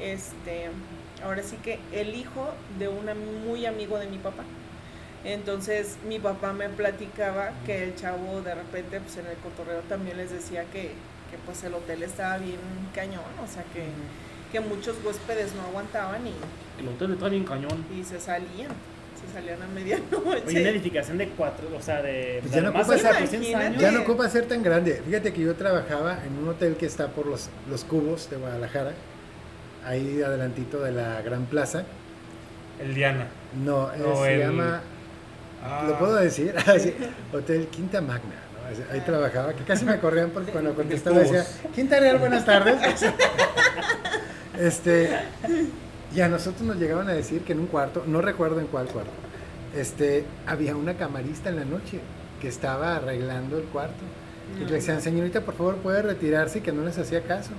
este, 0.00 0.68
ahora 1.24 1.42
sí 1.42 1.56
que 1.56 1.78
el 1.92 2.14
hijo 2.14 2.50
de 2.78 2.88
un 2.88 3.06
muy 3.46 3.66
amigo 3.66 3.98
de 3.98 4.06
mi 4.06 4.18
papá. 4.18 4.44
Entonces 5.24 5.96
mi 6.06 6.20
papá 6.20 6.52
me 6.52 6.68
platicaba 6.68 7.50
que 7.64 7.82
el 7.82 7.96
chavo 7.96 8.42
de 8.42 8.54
repente 8.54 9.00
pues 9.00 9.16
en 9.16 9.26
el 9.26 9.36
cotorreo 9.38 9.80
también 9.88 10.16
les 10.18 10.30
decía 10.30 10.64
que, 10.72 10.92
que 11.30 11.38
pues 11.44 11.64
el 11.64 11.74
hotel 11.74 12.04
estaba 12.04 12.38
bien 12.38 12.60
cañón, 12.94 13.24
o 13.42 13.52
sea 13.52 13.64
que, 13.74 13.86
que 14.52 14.60
muchos 14.60 14.96
huéspedes 15.04 15.52
no 15.54 15.62
aguantaban 15.62 16.24
y, 16.26 16.32
El 16.78 16.88
hotel 16.88 17.14
está 17.14 17.28
bien 17.28 17.44
cañón. 17.44 17.84
y 17.92 18.04
se 18.04 18.20
salían, 18.20 18.70
se 19.16 19.32
salían 19.32 19.62
a 19.62 19.66
medianoche. 19.66 20.42
Oye, 20.46 20.60
una 20.60 20.68
edificación 20.70 21.18
de 21.18 21.28
cuatro, 21.30 21.68
o 21.76 21.80
sea, 21.82 22.02
de, 22.02 22.38
Pues 22.42 22.52
ya 22.54 22.60
no 22.62 22.72
más 22.72 22.82
ocupa 22.82 22.98
ser- 22.98 23.06
400 23.10 23.48
Imagínate. 23.50 23.66
años. 23.66 23.82
Ya 23.82 23.90
no 23.92 24.00
ocupa 24.02 24.28
ser 24.28 24.46
tan 24.46 24.62
grande. 24.62 25.02
Fíjate 25.06 25.32
que 25.32 25.40
yo 25.42 25.54
trabajaba 25.54 26.18
en 26.26 26.38
un 26.38 26.48
hotel 26.48 26.76
que 26.76 26.86
está 26.86 27.08
por 27.08 27.26
los, 27.26 27.48
los 27.68 27.84
cubos 27.84 28.28
de 28.30 28.36
Guadalajara, 28.36 28.92
ahí 29.84 30.22
adelantito 30.22 30.82
de 30.82 30.92
la 30.92 31.22
Gran 31.22 31.46
Plaza. 31.46 31.84
El 32.80 32.94
Diana. 32.94 33.28
No, 33.64 33.92
eh, 33.92 33.96
No, 33.98 34.22
se 34.22 34.34
el- 34.34 34.40
llama, 34.40 34.80
Ah, 35.64 35.84
¿lo 35.88 35.98
puedo 35.98 36.14
decir? 36.16 36.54
Ah, 36.66 36.74
Hotel 37.32 37.66
Quinta 37.68 38.00
Magna. 38.00 38.34
¿no? 38.34 38.92
Ahí 38.94 39.00
trabajaba, 39.00 39.52
que 39.54 39.62
casi 39.64 39.84
me 39.84 39.98
corrían 39.98 40.30
porque 40.30 40.52
cuando 40.52 40.74
contestaba 40.76 41.18
decía, 41.20 41.44
Quinta 41.74 41.98
Real, 42.00 42.18
buenas 42.18 42.44
tardes. 42.44 42.76
este, 44.58 45.10
y 46.16 46.22
a 46.22 46.28
nosotros 46.28 46.62
nos 46.62 46.78
llegaban 46.78 47.10
a 47.10 47.12
decir 47.12 47.42
que 47.42 47.52
en 47.52 47.60
un 47.60 47.66
cuarto, 47.66 48.02
no 48.06 48.22
recuerdo 48.22 48.58
en 48.58 48.66
cuál 48.68 48.86
cuarto, 48.86 49.12
este, 49.76 50.24
había 50.46 50.74
una 50.74 50.94
camarista 50.94 51.50
en 51.50 51.56
la 51.56 51.66
noche 51.66 52.00
que 52.40 52.48
estaba 52.48 52.96
arreglando 52.96 53.58
el 53.58 53.64
cuarto. 53.64 54.02
Y 54.58 54.64
le 54.64 54.76
decían, 54.76 55.02
señorita, 55.02 55.42
por 55.42 55.54
favor, 55.54 55.76
puede 55.76 56.00
retirarse 56.00 56.60
y 56.60 56.62
que 56.62 56.72
no 56.72 56.84
les 56.86 56.96
hacía 56.96 57.22
caso. 57.22 57.50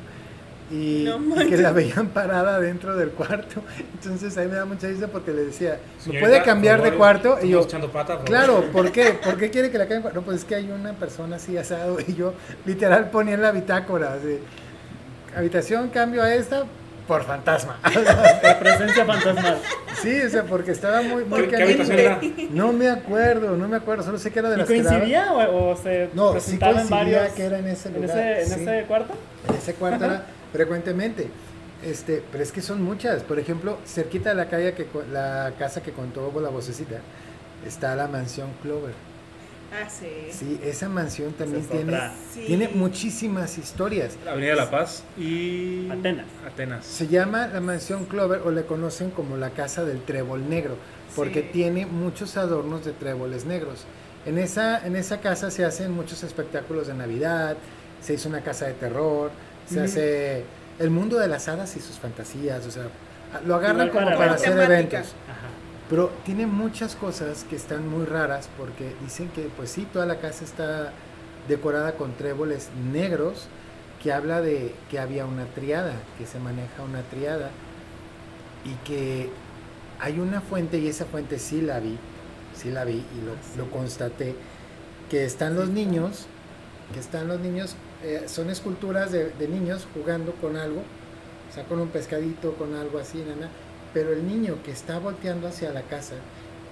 Y, 0.71 1.05
No 1.05 1.39
y 1.39 1.47
que 1.47 1.57
la 1.57 1.71
veían 1.71 2.07
parada 2.07 2.59
dentro 2.59 2.95
del 2.95 3.11
cuarto. 3.11 3.61
Entonces 3.93 4.35
ahí 4.39 4.47
me 4.47 4.55
da 4.55 4.65
mucha 4.65 4.87
risa 4.87 5.07
porque 5.07 5.31
le 5.33 5.45
decía, 5.45 5.79
¿me 6.11 6.19
puede 6.19 6.41
cambiar 6.41 6.81
de 6.81 6.93
cuarto? 6.93 7.37
Y 7.43 7.49
yo, 7.49 7.61
echando 7.61 7.91
pata, 7.91 8.17
por 8.17 8.25
claro, 8.25 8.63
¿por 8.73 8.91
qué? 8.91 9.19
¿Por 9.23 9.37
qué 9.37 9.51
quiere 9.51 9.69
que 9.69 9.77
la 9.77 9.87
cambie? 9.87 10.11
No, 10.13 10.23
pues 10.23 10.39
es 10.39 10.45
que 10.45 10.55
hay 10.55 10.71
una 10.71 10.93
persona 10.93 11.35
así 11.35 11.55
asado 11.57 11.99
y 12.07 12.15
yo 12.15 12.33
literal 12.65 13.11
ponía 13.11 13.35
en 13.35 13.43
la 13.43 13.51
bitácora, 13.51 14.13
así, 14.13 14.39
habitación, 15.35 15.89
cambio 15.89 16.23
a 16.23 16.33
esta 16.33 16.65
por 17.07 17.23
fantasma. 17.23 17.79
Por 18.41 18.59
presencia 18.59 19.05
fantasmal. 19.05 19.57
sí, 20.01 20.21
o 20.21 20.29
sea, 20.29 20.43
porque 20.43 20.71
estaba 20.71 21.01
muy, 21.01 21.23
muy 21.25 21.47
¿Qué? 21.47 22.49
No 22.51 22.73
me 22.73 22.89
acuerdo, 22.89 23.55
no 23.55 23.67
me 23.67 23.77
acuerdo, 23.77 24.03
solo 24.03 24.17
sé 24.19 24.31
que 24.31 24.39
era 24.39 24.49
de 24.49 24.55
¿Y 24.55 24.59
las 24.59 24.67
que 24.67 24.83
coincidía 24.83 25.31
o, 25.33 25.71
o 25.71 25.75
se 25.77 26.09
No, 26.13 26.31
sí 26.39 26.57
presentaba 26.57 26.81
en 26.81 26.87
coincidía 26.87 27.17
varios? 27.19 27.35
que 27.35 27.45
era 27.45 27.59
en 27.59 27.67
ese 27.67 27.87
en 27.89 27.95
lugar. 27.95 28.09
ese, 28.17 28.41
en 28.41 28.47
sí. 28.47 28.61
ese 28.63 28.85
cuarto? 28.87 29.13
En 29.49 29.55
ese 29.55 29.73
cuarto 29.75 30.05
era 30.05 30.23
frecuentemente. 30.51 31.29
Este, 31.83 32.23
pero 32.31 32.43
es 32.43 32.51
que 32.51 32.61
son 32.61 32.81
muchas. 32.81 33.23
Por 33.23 33.39
ejemplo, 33.39 33.77
cerquita 33.85 34.29
de 34.29 34.35
la 34.35 34.47
calle 34.47 34.73
que 34.73 34.85
co- 34.85 35.03
la 35.11 35.53
casa 35.57 35.81
que 35.81 35.91
contó 35.91 36.31
la 36.41 36.49
vocecita 36.49 36.97
está 37.65 37.95
la 37.95 38.07
mansión 38.07 38.49
Clover. 38.61 38.93
Ah, 39.71 39.89
sí. 39.89 40.07
Sí, 40.31 40.59
esa 40.63 40.87
mansión 40.89 41.33
también 41.33 41.61
es 41.61 41.69
tiene, 41.69 41.93
otra. 41.93 42.13
Sí. 42.33 42.43
tiene 42.47 42.69
muchísimas 42.69 43.57
historias. 43.57 44.17
La 44.23 44.31
Avenida 44.31 44.51
de 44.51 44.55
la 44.57 44.71
Paz 44.71 45.03
y. 45.17 45.89
Atenas. 45.91 46.25
Atenas. 46.45 46.85
Se 46.85 47.07
llama 47.07 47.47
la 47.47 47.59
mansión 47.59 48.05
Clover 48.05 48.41
o 48.45 48.51
le 48.51 48.63
conocen 48.63 49.11
como 49.11 49.35
la 49.37 49.49
casa 49.49 49.83
del 49.83 50.01
trébol 50.03 50.49
negro, 50.49 50.77
porque 51.15 51.41
Sí. 51.41 51.49
tiene 51.53 51.85
muchos 51.85 52.37
adornos 52.37 52.85
de 52.85 52.93
tréboles 52.93 53.45
negros. 53.45 53.83
En 54.25 54.37
esa, 54.37 54.85
en 54.85 54.95
esa 54.95 55.19
casa 55.19 55.51
se 55.51 55.63
hacen 55.65 55.91
muchos 55.91 56.23
espectáculos 56.23 56.87
de 56.87 56.93
Navidad, 56.93 57.57
se 58.01 58.13
hizo 58.13 58.29
una 58.29 58.41
casa 58.41 58.67
de 58.67 58.73
terror, 58.73 59.31
se 59.69 59.81
hace 59.81 60.43
el 60.79 60.89
mundo 60.91 61.17
de 61.19 61.27
las 61.27 61.47
hadas 61.49 61.75
y 61.75 61.79
sus 61.81 61.97
fantasías, 61.99 62.65
o 62.65 62.71
sea, 62.71 62.83
lo 63.45 63.55
agarran 63.55 63.87
Igual 63.87 64.05
como 64.05 64.17
para- 64.17 64.33
hacer 64.33 64.49
temática. 64.51 64.73
eventos. 64.75 65.13
Ajá. 65.29 65.36
Pero 65.89 66.11
tiene 66.25 66.47
muchas 66.47 66.95
cosas 66.95 67.45
que 67.49 67.55
están 67.55 67.87
muy 67.87 68.05
raras 68.05 68.49
porque 68.57 68.93
dicen 69.01 69.29
que 69.29 69.49
pues 69.55 69.71
sí, 69.71 69.87
toda 69.91 70.05
la 70.05 70.19
casa 70.19 70.43
está 70.43 70.91
decorada 71.47 71.93
con 71.93 72.13
tréboles 72.13 72.69
negros 72.91 73.47
que 74.03 74.11
habla 74.11 74.41
de 74.41 74.75
que 74.91 74.99
había 74.99 75.25
una 75.25 75.45
triada, 75.45 75.93
que 76.17 76.25
se 76.25 76.39
maneja 76.39 76.83
una 76.83 77.01
triada 77.03 77.51
y 78.65 78.73
que 78.85 79.29
hay 79.99 80.19
una 80.19 80.41
fuente 80.41 80.77
y 80.77 80.87
esa 80.87 81.05
fuente 81.05 81.39
sí 81.39 81.61
la 81.61 81.79
vi, 81.79 81.97
sí 82.53 82.69
la 82.69 82.83
vi 82.83 83.03
y 83.17 83.25
lo, 83.25 83.63
lo 83.63 83.71
constaté, 83.71 84.35
que 85.09 85.25
están 85.25 85.55
los 85.55 85.69
niños, 85.69 86.27
que 86.93 86.99
están 86.99 87.27
los 87.27 87.39
niños, 87.39 87.75
eh, 88.03 88.23
son 88.27 88.49
esculturas 88.49 89.11
de, 89.11 89.31
de 89.31 89.47
niños 89.47 89.87
jugando 89.93 90.33
con 90.33 90.57
algo, 90.57 90.81
o 91.49 91.53
sea, 91.53 91.63
con 91.63 91.79
un 91.79 91.87
pescadito, 91.87 92.53
con 92.53 92.75
algo 92.75 92.99
así, 92.99 93.19
nana, 93.19 93.49
pero 93.97 94.13
el 94.13 94.27
niño 94.27 94.57
que 94.63 94.69
está 94.69 94.99
volteando 94.99 95.47
hacia 95.47 95.71
la 95.73 95.81
casa 95.81 96.13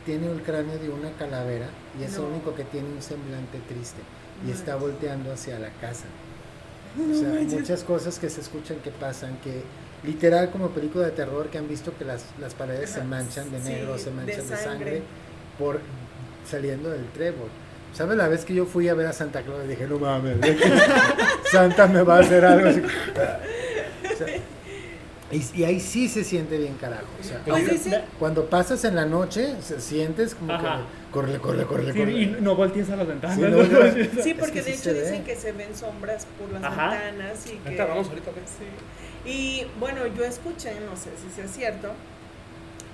tiene 0.05 0.31
el 0.31 0.43
cráneo 0.43 0.77
de 0.77 0.89
una 0.89 1.09
calavera 1.13 1.65
y 1.99 2.03
es 2.03 2.13
el 2.17 2.21
único 2.25 2.53
que 2.53 2.63
tiene 2.65 2.87
un 2.87 3.01
semblante 3.01 3.57
triste 3.67 3.97
y 4.45 4.49
No 4.49 4.53
está 4.53 4.73
manches. 4.73 4.91
volteando 4.91 5.31
hacia 5.33 5.57
la 5.57 5.69
casa. 5.81 6.05
No 6.95 7.11
O 7.11 7.19
sea, 7.19 7.31
hay 7.33 7.45
muchas 7.47 7.83
cosas 7.83 8.19
que 8.19 8.29
se 8.29 8.41
escuchan 8.41 8.77
que 8.83 8.91
pasan, 8.91 9.37
que 9.43 9.63
literal 10.03 10.51
como 10.51 10.69
película 10.69 11.05
de 11.05 11.13
terror 11.13 11.47
que 11.49 11.57
han 11.57 11.67
visto 11.67 11.97
que 11.97 12.05
las, 12.05 12.25
las 12.39 12.53
paredes 12.53 12.91
se 12.91 13.03
manchan 13.03 13.49
de 13.49 13.59
sí, 13.59 13.69
negro, 13.69 13.97
se 13.97 14.11
manchan 14.11 14.47
de 14.47 14.55
sangre. 14.55 14.63
sangre. 14.63 15.01
por 15.57 15.79
saliendo 16.47 16.91
del 16.91 17.05
trébol. 17.09 17.49
¿Sabes 17.91 18.17
la 18.17 18.27
vez 18.27 18.45
que 18.45 18.53
yo 18.53 18.67
fui 18.67 18.87
a 18.87 18.93
ver 18.93 19.07
a 19.07 19.13
Santa 19.13 19.41
Claus 19.41 19.65
y 19.65 19.69
dije, 19.69 19.87
no 19.87 19.97
mames, 19.97 20.37
Santa 21.51 21.87
me 21.87 22.03
va 22.03 22.17
a 22.17 22.19
hacer 22.19 22.45
algo 22.45 22.67
así? 22.69 22.81
O 22.81 24.15
sea, 24.17 24.27
y, 25.31 25.43
y 25.59 25.63
ahí 25.63 25.79
sí 25.79 26.07
se 26.07 26.23
siente 26.23 26.57
bien 26.57 26.75
carajo. 26.75 27.05
O 27.19 27.23
sea, 27.23 27.41
Pues 27.45 27.87
cuando 28.19 28.45
pasas 28.45 28.83
en 28.85 28.95
la 28.95 29.05
noche, 29.05 29.55
se 29.61 29.81
sientes 29.81 30.35
como 30.35 30.53
Ajá. 30.53 30.77
que 30.77 31.11
corre, 31.11 31.37
corre, 31.39 31.65
corre, 31.65 31.93
Sí, 31.93 31.99
corre. 31.99 32.11
y 32.11 32.25
no 32.41 32.55
voltees 32.55 32.89
a 32.91 32.95
las 32.95 33.07
ventanas. 33.07 33.35
Sí, 33.35 33.41
no, 33.41 33.49
no. 33.49 33.63
Sí, 34.23 34.29
Es 34.31 34.37
porque 34.37 34.53
que 34.53 34.61
de 34.61 34.73
sí 34.73 34.79
hecho 34.89 34.93
ve. 34.93 35.01
dicen 35.01 35.23
que 35.23 35.35
se 35.35 35.51
ven 35.51 35.75
sombras 35.75 36.27
por 36.39 36.51
las 36.51 36.63
Ajá. 36.63 36.89
ventanas 36.91 37.45
y 37.47 37.49
que... 37.57 37.61
Ahorita 37.65 37.85
vamos 37.85 38.07
ahorita, 38.09 38.31
¿ves? 38.31 38.49
Sí. 38.59 39.29
Y 39.29 39.67
bueno, 39.79 40.01
yo 40.07 40.23
escuché, 40.23 40.73
no 40.81 40.95
sé 40.95 41.09
si 41.21 41.33
sea 41.35 41.47
cierto, 41.47 41.89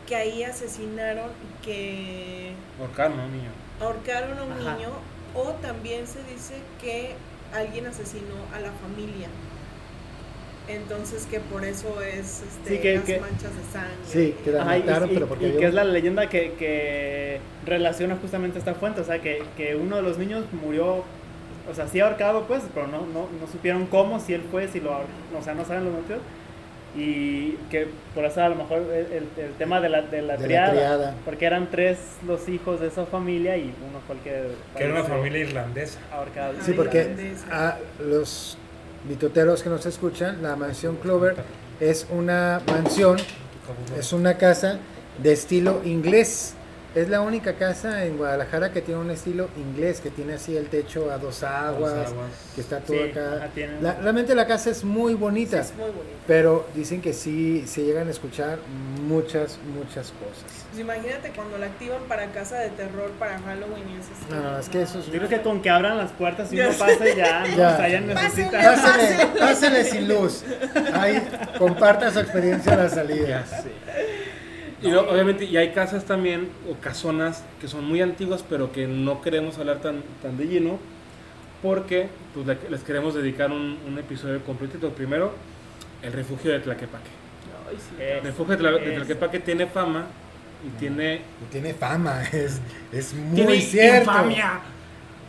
que 0.07 0.15
ahí 0.15 0.43
asesinaron, 0.43 1.29
que 1.61 2.53
Ahorcar, 2.79 3.11
¿no, 3.11 3.27
niño? 3.27 3.49
ahorcaron 3.81 4.37
a 4.39 4.43
un 4.43 4.51
Ajá. 4.53 4.75
niño 4.77 4.89
o 5.35 5.49
también 5.61 6.07
se 6.07 6.19
dice 6.31 6.55
que 6.81 7.15
alguien 7.53 7.85
asesinó 7.87 8.35
a 8.53 8.59
la 8.61 8.71
familia. 8.71 9.27
Entonces 10.67 11.25
que 11.29 11.39
por 11.39 11.65
eso 11.65 11.99
es 12.01 12.43
este, 12.43 12.69
Sí, 12.75 12.77
que- 12.79 12.95
las 12.95 13.03
que- 13.03 13.19
manchas 13.19 13.51
de 13.55 13.63
sangre. 13.73 13.95
Sí, 14.05 14.35
que 14.43 14.51
la 14.51 14.61
Ajá, 14.61 14.77
mataron, 14.77 15.09
y, 15.09 15.13
pero 15.13 15.27
porque 15.27 15.45
y 15.45 15.47
había 15.49 15.59
que 15.59 15.65
es 15.67 15.73
la 15.73 15.83
leyenda 15.83 16.29
que, 16.29 16.53
que 16.53 17.39
relaciona 17.65 18.15
justamente 18.21 18.59
esta 18.59 18.73
fuente, 18.75 19.01
o 19.01 19.03
sea, 19.03 19.19
que, 19.19 19.43
que 19.57 19.75
uno 19.75 19.95
de 19.97 20.01
los 20.03 20.17
niños 20.17 20.45
murió, 20.63 21.03
o 21.69 21.73
sea, 21.73 21.87
sí 21.87 21.99
ahorcado, 21.99 22.43
pues, 22.47 22.61
pero 22.73 22.87
no, 22.87 22.99
no, 23.07 23.27
no 23.39 23.47
supieron 23.51 23.85
cómo, 23.87 24.19
si 24.19 24.33
él 24.33 24.43
fue, 24.49 24.67
si 24.67 24.79
lo 24.79 24.91
ahor- 24.93 25.05
o 25.37 25.43
sea, 25.43 25.53
no 25.55 25.65
saben 25.65 25.85
los 25.85 25.93
motivos, 25.93 26.21
y 26.95 27.53
que 27.69 27.87
por 28.13 28.25
eso 28.25 28.41
a 28.43 28.49
lo 28.49 28.55
mejor 28.55 28.79
el, 28.79 29.27
el- 29.37 29.53
tema 29.57 29.79
de 29.79 29.87
la, 29.89 30.01
de 30.01 30.21
la, 30.21 30.33
de 30.33 30.39
la 30.39 30.43
triada, 30.43 30.71
triada. 30.71 31.15
porque 31.23 31.45
eran 31.45 31.69
tres 31.71 31.97
los 32.27 32.49
hijos 32.49 32.81
de 32.81 32.87
esa 32.87 33.05
familia 33.05 33.55
y 33.57 33.73
uno 33.89 33.99
fue 34.05 34.17
el 34.17 34.21
que... 34.21 34.47
Que 34.77 34.83
era 34.83 34.93
una 34.95 35.03
familia 35.05 35.39
irlandesa. 35.39 35.99
ahorcado. 36.11 36.53
Sí, 36.61 36.71
Ay, 36.71 36.73
porque 36.73 37.15
a 37.49 37.77
los 38.03 38.57
mitoteros 39.07 39.63
que 39.63 39.69
nos 39.69 39.85
escuchan, 39.85 40.41
la 40.41 40.55
mansión 40.55 40.97
Clover 40.97 41.35
es 41.79 42.07
una 42.11 42.61
mansión, 42.67 43.17
es 43.97 44.13
una 44.13 44.37
casa 44.37 44.79
de 45.21 45.33
estilo 45.33 45.81
inglés. 45.83 46.55
Es 46.93 47.07
la 47.07 47.21
única 47.21 47.53
casa 47.53 48.03
en 48.03 48.17
Guadalajara 48.17 48.73
que 48.73 48.81
tiene 48.81 48.99
un 48.99 49.11
estilo 49.11 49.47
inglés, 49.55 50.01
que 50.01 50.09
tiene 50.09 50.33
así 50.33 50.57
el 50.57 50.67
techo 50.67 51.09
a 51.09 51.17
dos 51.19 51.41
aguas, 51.41 51.93
Dos 51.95 52.07
aguas. 52.07 52.27
que 52.53 52.59
está 52.59 52.79
todo 52.81 52.97
Sí, 52.97 53.11
acá. 53.11 53.49
La- 53.81 53.93
realmente 53.93 54.35
la 54.35 54.45
casa 54.45 54.71
es 54.71 54.83
muy 54.83 55.13
Sí, 55.13 55.17
bonita, 55.17 55.59
es 55.61 55.73
muy 55.75 55.85
bonito. 55.85 56.03
pero 56.27 56.67
dicen 56.75 56.99
que 56.99 57.13
sí 57.13 57.63
se 57.65 57.83
llegan 57.85 58.09
a 58.09 58.11
escuchar 58.11 58.59
muchas, 59.03 59.57
muchas 59.73 60.11
cosas. 60.11 60.43
Pues 60.69 60.81
imagínate 60.81 61.29
cuando 61.33 61.57
la 61.57 61.67
activan 61.67 62.01
para 62.09 62.25
casa 62.33 62.57
de 62.59 62.69
terror, 62.71 63.09
para 63.11 63.39
Halloween 63.39 63.85
y 63.89 63.99
eso. 64.01 64.09
No, 64.29 64.51
no, 64.51 64.59
es 64.59 64.67
que 64.67 64.81
eso 64.81 64.99
es 64.99 65.05
Yo 65.05 65.13
creo 65.13 65.29
que 65.29 65.41
con 65.41 65.61
que 65.61 65.69
abran 65.69 65.97
las 65.97 66.11
puertas 66.11 66.51
y 66.51 66.57
Ya 66.57 66.67
uno 66.67 66.77
pase 66.77 67.15
ya, 67.15 67.39
¿no? 67.47 67.55
Ya. 67.55 67.69
o 67.73 67.77
sea, 67.77 67.87
ya 67.87 68.01
necesita... 68.01 68.57
Pásale, 68.61 69.27
pásale 69.39 69.83
sin 69.85 70.07
luz. 70.09 70.43
Ahí 70.93 71.25
comparta 71.57 72.11
su 72.11 72.19
experiencia 72.19 72.73
a 72.73 72.75
la 72.75 72.89
salida. 72.89 73.45
Y 74.81 74.89
lo- 74.89 75.09
obviamente, 75.11 75.45
y 75.45 75.57
hay 75.57 75.69
casas 75.71 76.05
también, 76.05 76.49
o 76.69 76.75
casonas, 76.81 77.43
que 77.59 77.67
son 77.67 77.85
muy 77.85 78.01
antiguas, 78.01 78.43
pero 78.49 78.71
que 78.71 78.87
no 78.87 79.21
queremos 79.21 79.57
hablar 79.59 79.79
tan, 79.81 80.01
tan 80.21 80.37
de 80.37 80.45
lleno, 80.47 80.79
porque 81.61 82.07
pues, 82.33 82.47
le- 82.47 82.69
les 82.69 82.81
queremos 82.83 83.13
dedicar 83.13 83.51
un, 83.51 83.77
un 83.87 83.97
episodio 83.99 84.43
completito. 84.43 84.89
Primero, 84.89 85.33
el 86.01 86.11
refugio 86.13 86.51
de 86.51 86.59
Tlaquepaque. 86.59 87.09
Ay, 87.69 87.77
sí. 87.77 87.95
Eh, 87.99 88.17
El 88.19 88.23
refugio 88.23 88.57
de, 88.57 88.63
Tla- 88.63 88.79
de 88.83 88.91
Tlaquepaque 88.95 89.39
tiene 89.39 89.67
fama 89.67 90.07
y 90.65 90.69
tiene... 90.79 91.15
Y 91.15 91.51
tiene 91.51 91.73
fama, 91.73 92.23
es, 92.31 92.59
es 92.91 93.13
muy 93.13 93.35
¡Tiene 93.35 93.61
cierto. 93.61 94.09
infamia! 94.11 94.61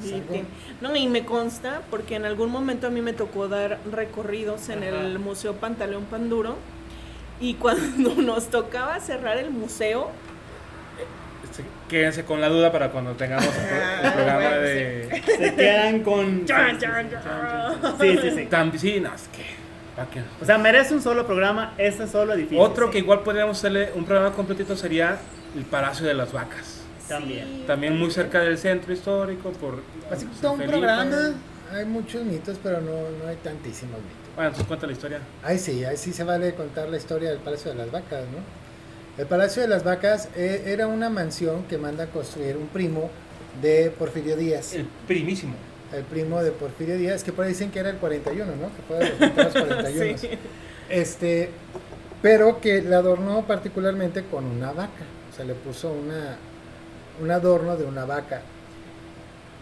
Sí, 0.00 0.14
Algo- 0.14 0.26
tiene- 0.28 0.46
No, 0.80 0.96
y 0.96 1.07
me 1.09 1.24
consta 1.26 1.82
porque 1.90 2.16
en 2.16 2.24
algún 2.24 2.50
momento 2.50 2.86
a 2.86 2.90
mí 2.90 3.03
me 3.03 3.12
tocó 3.12 3.48
dar 3.48 3.78
recorridos 3.90 4.68
en 4.70 4.82
Ajá. 4.82 5.00
el 5.03 5.18
Museo 5.18 5.55
Pantaleón 5.57 6.05
Panduro 6.07 6.57
y 7.43 7.55
cuando 7.55 8.14
nos 8.22 8.49
tocaba 8.49 8.99
cerrar 9.01 9.36
el 9.36 9.51
museo, 9.51 10.11
Este, 11.45 11.64
Quédense 11.88 12.24
con 12.24 12.40
la 12.40 12.49
duda 12.49 12.72
para 12.72 12.90
cuando 12.90 13.12
tengamos 13.12 13.47
el, 13.47 14.07
el 14.07 14.12
programa 14.12 14.51
de... 14.51 15.22
Se 15.26 15.55
quedan 15.55 16.01
con... 16.03 16.45
Chan, 16.47 16.78
chan, 16.78 17.11
chan. 17.11 17.95
Sí, 18.01 18.18
sí, 18.22 18.30
sí. 18.30 18.47
Que... 19.32 19.62
O 20.40 20.47
sea, 20.47 20.57
merece 20.57 20.95
un 20.95 21.03
solo 21.03 21.26
programa, 21.26 21.74
ese 21.76 22.09
solo 22.09 22.32
edificio. 22.32 22.61
Otro 22.62 22.90
que 22.90 22.99
igual 22.99 23.20
podríamos 23.20 23.59
hacerle 23.59 23.90
un 23.95 24.07
programa 24.07 24.34
completito 24.34 24.74
sería 24.74 25.18
el 25.55 25.64
Palacio 25.64 26.07
de 26.07 26.14
las 26.14 26.32
Vacas. 26.32 26.80
También. 27.09 27.45
Sí. 27.45 27.64
También 27.66 27.99
muy 27.99 28.11
cerca 28.11 28.40
del 28.40 28.57
centro 28.57 28.93
histórico 28.95 29.51
por... 29.53 29.82
Así 30.11 30.24
San 30.32 30.40
todo 30.40 30.53
un 30.53 30.59
Felipe. 30.61 30.78
programa. 30.78 31.34
Hay 31.73 31.85
muchos 31.87 32.25
mitos, 32.25 32.59
pero 32.62 32.81
no, 32.81 32.93
no 32.93 33.29
hay 33.29 33.37
tantísimos 33.37 33.97
mitos. 33.97 34.35
Bueno, 34.35 34.49
entonces 34.49 34.66
cuenta 34.66 34.87
la 34.87 34.93
historia. 34.93 35.20
Ahí 35.43 35.59
sí, 35.59 35.85
ahí 35.85 35.97
sí 35.97 36.12
se 36.12 36.25
vale 36.25 36.55
contar 36.55 36.89
la 36.89 36.97
historia 36.97 37.31
del 37.31 37.39
Palacio 37.39 37.70
de 37.70 37.79
las 37.79 37.91
Vacas, 37.91 38.25
¿no? 38.31 38.62
El 39.18 39.27
Palacio 39.27 39.62
de 39.62 39.68
las 39.68 39.85
Vacas 39.85 40.29
eh, 40.37 40.64
era 40.66 40.87
una 40.87 41.11
mansión 41.11 41.64
que 41.64 41.77
manda 41.77 42.05
a 42.05 42.07
construir 42.07 42.57
un 42.57 42.68
primo 42.68 43.11
de 43.61 43.91
Porfirio 43.91 44.37
Díaz. 44.37 44.75
El 44.75 44.87
primísimo. 45.07 45.55
El 45.95 46.05
primo 46.05 46.43
de 46.43 46.51
Porfirio 46.51 46.97
Díaz, 46.97 47.23
que 47.23 47.33
por 47.33 47.45
ahí 47.45 47.51
dicen 47.53 47.70
que 47.70 47.81
era 47.81 47.91
el 47.91 47.97
41, 47.97 48.53
¿no? 48.57 48.75
Que 48.75 48.83
fue 48.89 48.99
de 48.99 49.09
los 49.11 49.18
primeros 49.18 49.53
41. 49.53 50.18
Sí. 50.18 50.29
Este, 50.89 51.51
pero 52.23 52.61
que 52.61 52.81
la 52.83 52.99
adornó 52.99 53.47
particularmente 53.47 54.25
con 54.25 54.45
una 54.45 54.73
vaca. 54.73 55.05
O 55.31 55.37
sea, 55.37 55.45
le 55.45 55.55
puso 55.55 55.93
una, 55.93 56.37
un 57.20 57.31
adorno 57.31 57.77
de 57.77 57.85
una 57.85 58.05
vaca. 58.05 58.43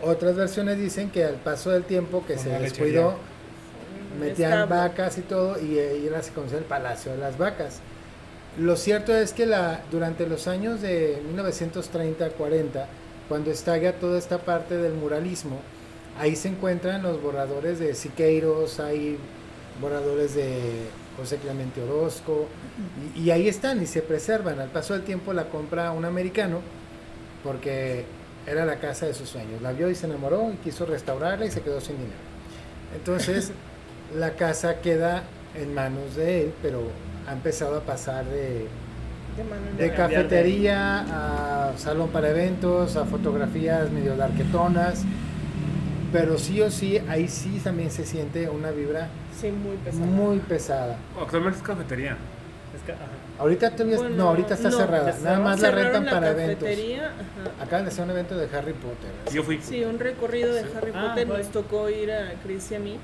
Otras 0.03 0.35
versiones 0.35 0.79
dicen 0.79 1.11
que 1.11 1.25
al 1.25 1.35
paso 1.37 1.71
del 1.71 1.85
tiempo 1.85 2.25
que 2.27 2.35
Con 2.35 2.43
se 2.43 2.51
descuidó, 2.51 3.17
metían 4.19 4.53
establo. 4.53 4.77
vacas 4.77 5.19
y 5.19 5.23
todo, 5.23 5.61
y 5.61 5.79
ahí 5.79 6.07
era 6.07 6.23
se 6.23 6.33
conocía 6.33 6.59
el 6.59 6.65
Palacio 6.65 7.13
de 7.13 7.19
las 7.19 7.37
Vacas. 7.37 7.81
Lo 8.59 8.77
cierto 8.77 9.15
es 9.15 9.33
que 9.33 9.47
la, 9.47 9.83
durante 9.91 10.27
los 10.27 10.49
años 10.49 10.81
de 10.81 11.23
1930-40, 11.37 12.87
cuando 13.29 13.51
estalla 13.51 13.93
toda 13.95 14.19
esta 14.19 14.39
parte 14.39 14.77
del 14.77 14.95
muralismo, 14.95 15.61
ahí 16.19 16.35
se 16.35 16.49
encuentran 16.49 17.03
los 17.03 17.23
borradores 17.23 17.79
de 17.79 17.95
Siqueiros, 17.95 18.81
hay 18.81 19.19
borradores 19.81 20.35
de 20.35 20.89
José 21.17 21.37
Clemente 21.37 21.83
Orozco, 21.83 22.49
y, 23.15 23.21
y 23.21 23.31
ahí 23.31 23.49
están 23.49 23.83
y 23.83 23.87
se 23.87 24.03
preservan. 24.03 24.59
Al 24.59 24.71
paso 24.71 24.95
del 24.95 25.03
tiempo 25.03 25.33
la 25.33 25.49
compra 25.49 25.93
un 25.93 26.05
americano, 26.05 26.61
porque 27.45 28.05
era 28.47 28.65
la 28.65 28.77
casa 28.77 29.07
de 29.07 29.15
sus 29.15 29.29
sueños. 29.29 29.61
La 29.63 29.73
vio 29.73 29.91
y 29.91 29.95
se 29.95 30.07
enamoró 30.07 30.51
y 30.53 30.57
quiso 30.57 30.87
restaurarla 30.87 31.47
y 31.47 31.51
se 31.51 31.61
quedó 31.63 31.81
sin 31.81 31.97
dinero. 31.97 32.15
Entonces, 32.97 33.53
la 34.17 34.33
casa 34.33 34.81
queda 34.81 35.23
en 35.55 35.75
manos 35.75 36.17
de 36.17 36.43
él, 36.45 36.53
pero 36.63 36.83
ha 37.29 37.33
empezado 37.33 37.77
a 37.79 37.81
pasar 37.83 38.25
de, 38.25 38.67
De 39.37 39.45
de 39.79 39.91
cambiar 39.95 40.09
de- 40.25 40.29
cafetería 40.29 41.69
a 41.71 41.79
salón 41.79 42.09
para 42.11 42.31
eventos, 42.31 42.97
a 42.97 43.05
fotografías 43.05 43.91
medio 43.91 44.17
darquetonas. 44.17 45.05
Pero 46.13 46.39
sí 46.39 46.61
o 46.61 46.71
sí, 46.73 46.99
ahí 47.09 47.29
sí 47.29 47.61
también 47.63 47.91
se 47.93 48.05
siente 48.05 48.49
una 48.51 48.73
vibra 48.73 49.09
Sí, 49.41 49.53
muy 49.53 49.77
pesado. 49.77 50.07
muy 50.07 50.39
pesada. 50.41 50.97
Actualmente 51.21 51.59
es 51.59 51.65
cafetería. 51.65 52.17
Es 52.77 52.83
que, 52.85 52.91
ajá. 52.93 53.03
Ahorita 53.41 53.71
todavía, 53.71 53.97
Bueno, 53.97 54.17
no, 54.17 54.29
ahorita 54.29 54.55
está 54.55 54.71
no, 54.71 54.77
cerrada. 54.77 55.17
Nada 55.23 55.39
más 55.41 55.61
la 55.61 55.71
rentan 55.71 56.05
la 56.05 56.11
para 56.13 56.31
eventos. 56.31 56.69
ajá. 56.69 57.65
Acaban 57.65 57.85
de 57.87 57.91
hacer 57.91 58.05
un 58.05 58.11
evento 58.11 58.37
de 58.37 58.57
Harry 58.57 58.75
Potter. 58.75 59.11
Yo 59.33 59.43
fui. 59.43 59.61
Sí, 59.63 59.83
un 59.85 59.99
recorrido 59.99 60.53
de 60.55 60.61
Harry 60.61 60.93
Ah, 60.95 61.09
Potter 61.09 61.27
bueno. 61.27 61.43
nos 61.43 61.53
tocó 61.53 61.89
ir 61.89 62.13
a 62.13 62.35
Chris 62.45 62.71
y 62.71 62.75
a 62.75 62.79
mí 62.79 62.99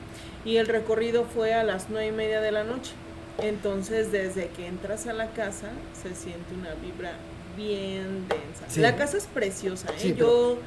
y 0.45 0.59
el 0.59 0.67
recorrido 0.69 1.25
fue 1.25 1.55
a 1.55 1.65
las 1.65 1.87
nueve 1.89 2.09
y 2.09 2.13
media 2.13 2.41
de 2.41 2.53
la 2.53 2.65
noche. 2.65 2.93
Entonces, 3.39 4.13
desde 4.13 4.49
que 4.49 4.67
entras 4.67 5.07
a 5.07 5.13
la 5.13 5.29
casa 5.29 5.69
se 6.03 6.15
siente 6.15 6.55
una 6.59 6.71
vibra 6.83 7.13
bien 7.57 8.27
densa. 8.29 8.65
Sí. 8.69 8.81
La 8.81 8.97
casa 8.97 9.17
es 9.17 9.27
preciosa, 9.27 9.89
¿eh? 9.89 9.95
Sí, 9.97 10.15
Yo 10.15 10.59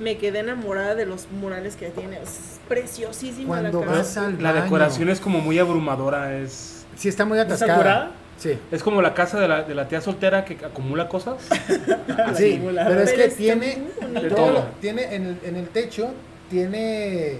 me 0.00 0.18
quedé 0.18 0.40
enamorada 0.40 0.94
de 0.94 1.06
los 1.06 1.28
murales 1.30 1.76
que 1.76 1.90
tiene. 1.90 2.20
Es 2.22 2.58
preciosísima 2.68 3.48
Cuando 3.48 3.80
la 3.80 3.86
casa. 3.86 3.98
vas 3.98 4.16
al 4.18 4.42
La 4.42 4.52
baño, 4.52 4.64
decoración 4.64 5.08
es 5.10 5.20
como 5.20 5.40
muy 5.40 5.58
abrumadora, 5.58 6.36
es... 6.38 6.84
Sí, 6.96 7.08
está 7.08 7.24
muy 7.24 7.38
¿Está 7.38 7.54
atascada. 7.54 8.10
Sí. 8.42 8.58
Es 8.72 8.82
como 8.82 9.00
la 9.02 9.14
casa 9.14 9.38
de 9.38 9.46
la, 9.46 9.62
de 9.62 9.72
la 9.74 9.86
tía 9.86 10.00
soltera 10.00 10.44
que 10.44 10.54
acumula 10.64 11.08
cosas. 11.08 11.36
Sí, 12.36 12.54
acumuladora. 12.54 12.88
pero 12.88 13.00
es 13.02 13.12
que 13.12 13.28
tiene. 13.28 13.78
De 14.20 14.28
todo 14.30 14.66
tiene 14.80 15.14
en 15.14 15.26
el, 15.26 15.38
en 15.44 15.56
el 15.56 15.68
techo, 15.68 16.12
tiene 16.50 17.36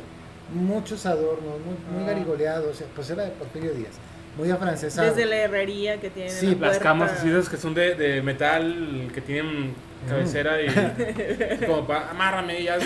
muchos 0.55 1.05
adornos, 1.07 1.55
muy, 1.64 1.74
muy 1.94 2.05
Ah. 2.05 2.12
garigoleados, 2.12 2.82
pues 2.94 3.11
era 3.11 3.24
de 3.24 3.30
Porfirio 3.30 3.72
Díaz, 3.74 3.94
muy 4.36 4.50
afrancesado. 4.50 5.09
Desde 5.09 5.26
la 5.26 5.36
herrería 5.36 5.98
que 6.00 6.11
tiene. 6.11 6.30
Sí, 6.30 6.57
la 6.61 6.68
Las 6.68 6.78
camas 6.78 7.11
así 7.12 7.28
que 7.50 7.57
son 7.57 7.74
de, 7.74 7.94
de 7.94 8.22
metal, 8.22 9.11
que 9.12 9.20
tienen 9.20 9.74
cabecera 10.09 10.61
y 10.62 10.66
como 11.66 11.86
para 11.86 12.11
amárrame 12.11 12.62
ya. 12.62 12.78
tú". 12.78 12.84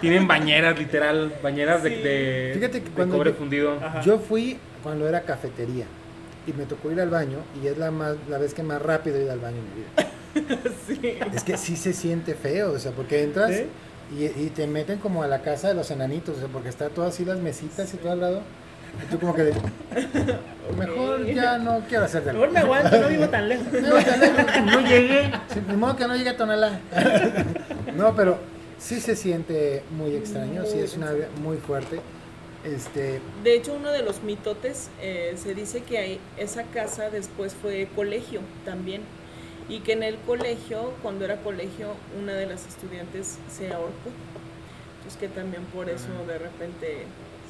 Tienen 0.00 0.26
bañeras, 0.26 0.78
literal, 0.78 1.32
bañeras 1.42 1.82
de, 1.82 1.90
Sí. 1.90 2.02
de, 2.02 2.50
Fíjate 2.54 2.78
que 2.82 2.88
de 2.88 2.94
cuando 2.94 3.16
cobre 3.16 3.30
yo- 3.30 3.36
fundido. 3.36 3.72
Ajá. 3.82 4.00
Yo 4.02 4.18
fui 4.18 4.58
cuando 4.82 5.08
era 5.08 5.20
cafetería 5.22 5.86
y 6.46 6.52
me 6.52 6.64
tocó 6.64 6.90
ir 6.90 7.00
al 7.00 7.10
baño 7.10 7.38
y 7.62 7.66
es 7.66 7.78
la, 7.78 7.90
más, 7.90 8.16
la 8.28 8.38
vez 8.38 8.54
que 8.54 8.62
más 8.62 8.80
rápido 8.80 9.16
he 9.16 9.22
ido 9.22 9.32
al 9.32 9.40
baño 9.40 9.58
en 9.58 9.64
mi 9.64 9.74
vida. 9.80 10.10
Sí. 10.88 11.16
Es 11.32 11.44
que 11.44 11.56
sí 11.56 11.76
se 11.76 11.92
siente 11.92 12.34
feo, 12.34 12.72
o 12.72 12.78
sea, 12.80 12.90
porque 12.90 13.22
entras 13.22 13.54
¿Sí? 13.54 13.66
y, 14.18 14.24
y 14.24 14.50
te 14.50 14.66
meten 14.66 14.98
como 14.98 15.22
a 15.22 15.28
la 15.28 15.42
casa 15.42 15.68
de 15.68 15.74
los 15.74 15.92
enanitos, 15.92 16.36
o 16.36 16.40
sea, 16.40 16.48
porque 16.48 16.68
está 16.70 16.88
todo 16.88 17.06
así 17.06 17.24
las 17.24 17.38
mesitas 17.38 17.94
y 17.94 17.98
todo 17.98 18.10
al 18.10 18.20
lado. 18.20 18.42
Y 19.02 19.10
tú 19.10 19.18
como 19.18 19.34
que 19.34 19.44
de, 19.44 19.54
mejor 20.78 21.24
ya 21.26 21.58
no 21.58 21.80
quiero 21.88 22.04
hacer 22.04 22.24
Mejor 22.24 22.50
me 22.50 22.60
aguanto, 22.60 23.00
no 23.00 23.08
vivo 23.08 23.28
tan 23.28 23.48
lejos. 23.48 23.66
No, 23.72 24.02
tan 24.02 24.20
lejos, 24.20 24.44
no 24.66 24.80
llegué. 24.80 25.32
Sí, 25.52 25.60
ni 25.68 25.76
modo 25.76 25.96
que 25.96 26.06
no 26.06 26.16
llegue 26.16 26.30
a 26.30 26.36
Tonalá. 26.36 26.80
No, 27.96 28.14
pero 28.14 28.38
sí 28.78 29.00
se 29.00 29.16
siente 29.16 29.82
muy 29.96 30.14
extraño, 30.14 30.64
sí 30.64 30.78
es 30.78 30.96
una 30.96 31.12
muy 31.42 31.56
fuerte. 31.58 32.00
Este, 32.64 33.20
De 33.42 33.54
hecho, 33.56 33.74
uno 33.74 33.90
de 33.90 34.02
los 34.02 34.22
mitotes 34.22 34.88
eh, 35.02 35.34
se 35.36 35.54
dice 35.54 35.82
que 35.82 35.98
hay- 35.98 36.20
esa 36.38 36.62
casa 36.64 37.10
después 37.10 37.54
fue 37.54 37.88
colegio 37.94 38.40
también. 38.64 39.02
Y 39.68 39.80
que 39.80 39.92
en 39.92 40.02
el 40.02 40.16
colegio, 40.26 40.92
cuando 41.02 41.24
era 41.24 41.36
colegio, 41.38 41.88
una 42.20 42.34
de 42.34 42.46
las 42.46 42.66
estudiantes 42.66 43.38
se 43.50 43.68
ahorcó. 43.72 44.10
Entonces 44.98 45.18
que 45.20 45.28
también 45.28 45.64
por 45.66 45.88
eso 45.88 46.08
de 46.26 46.38
repente 46.38 47.04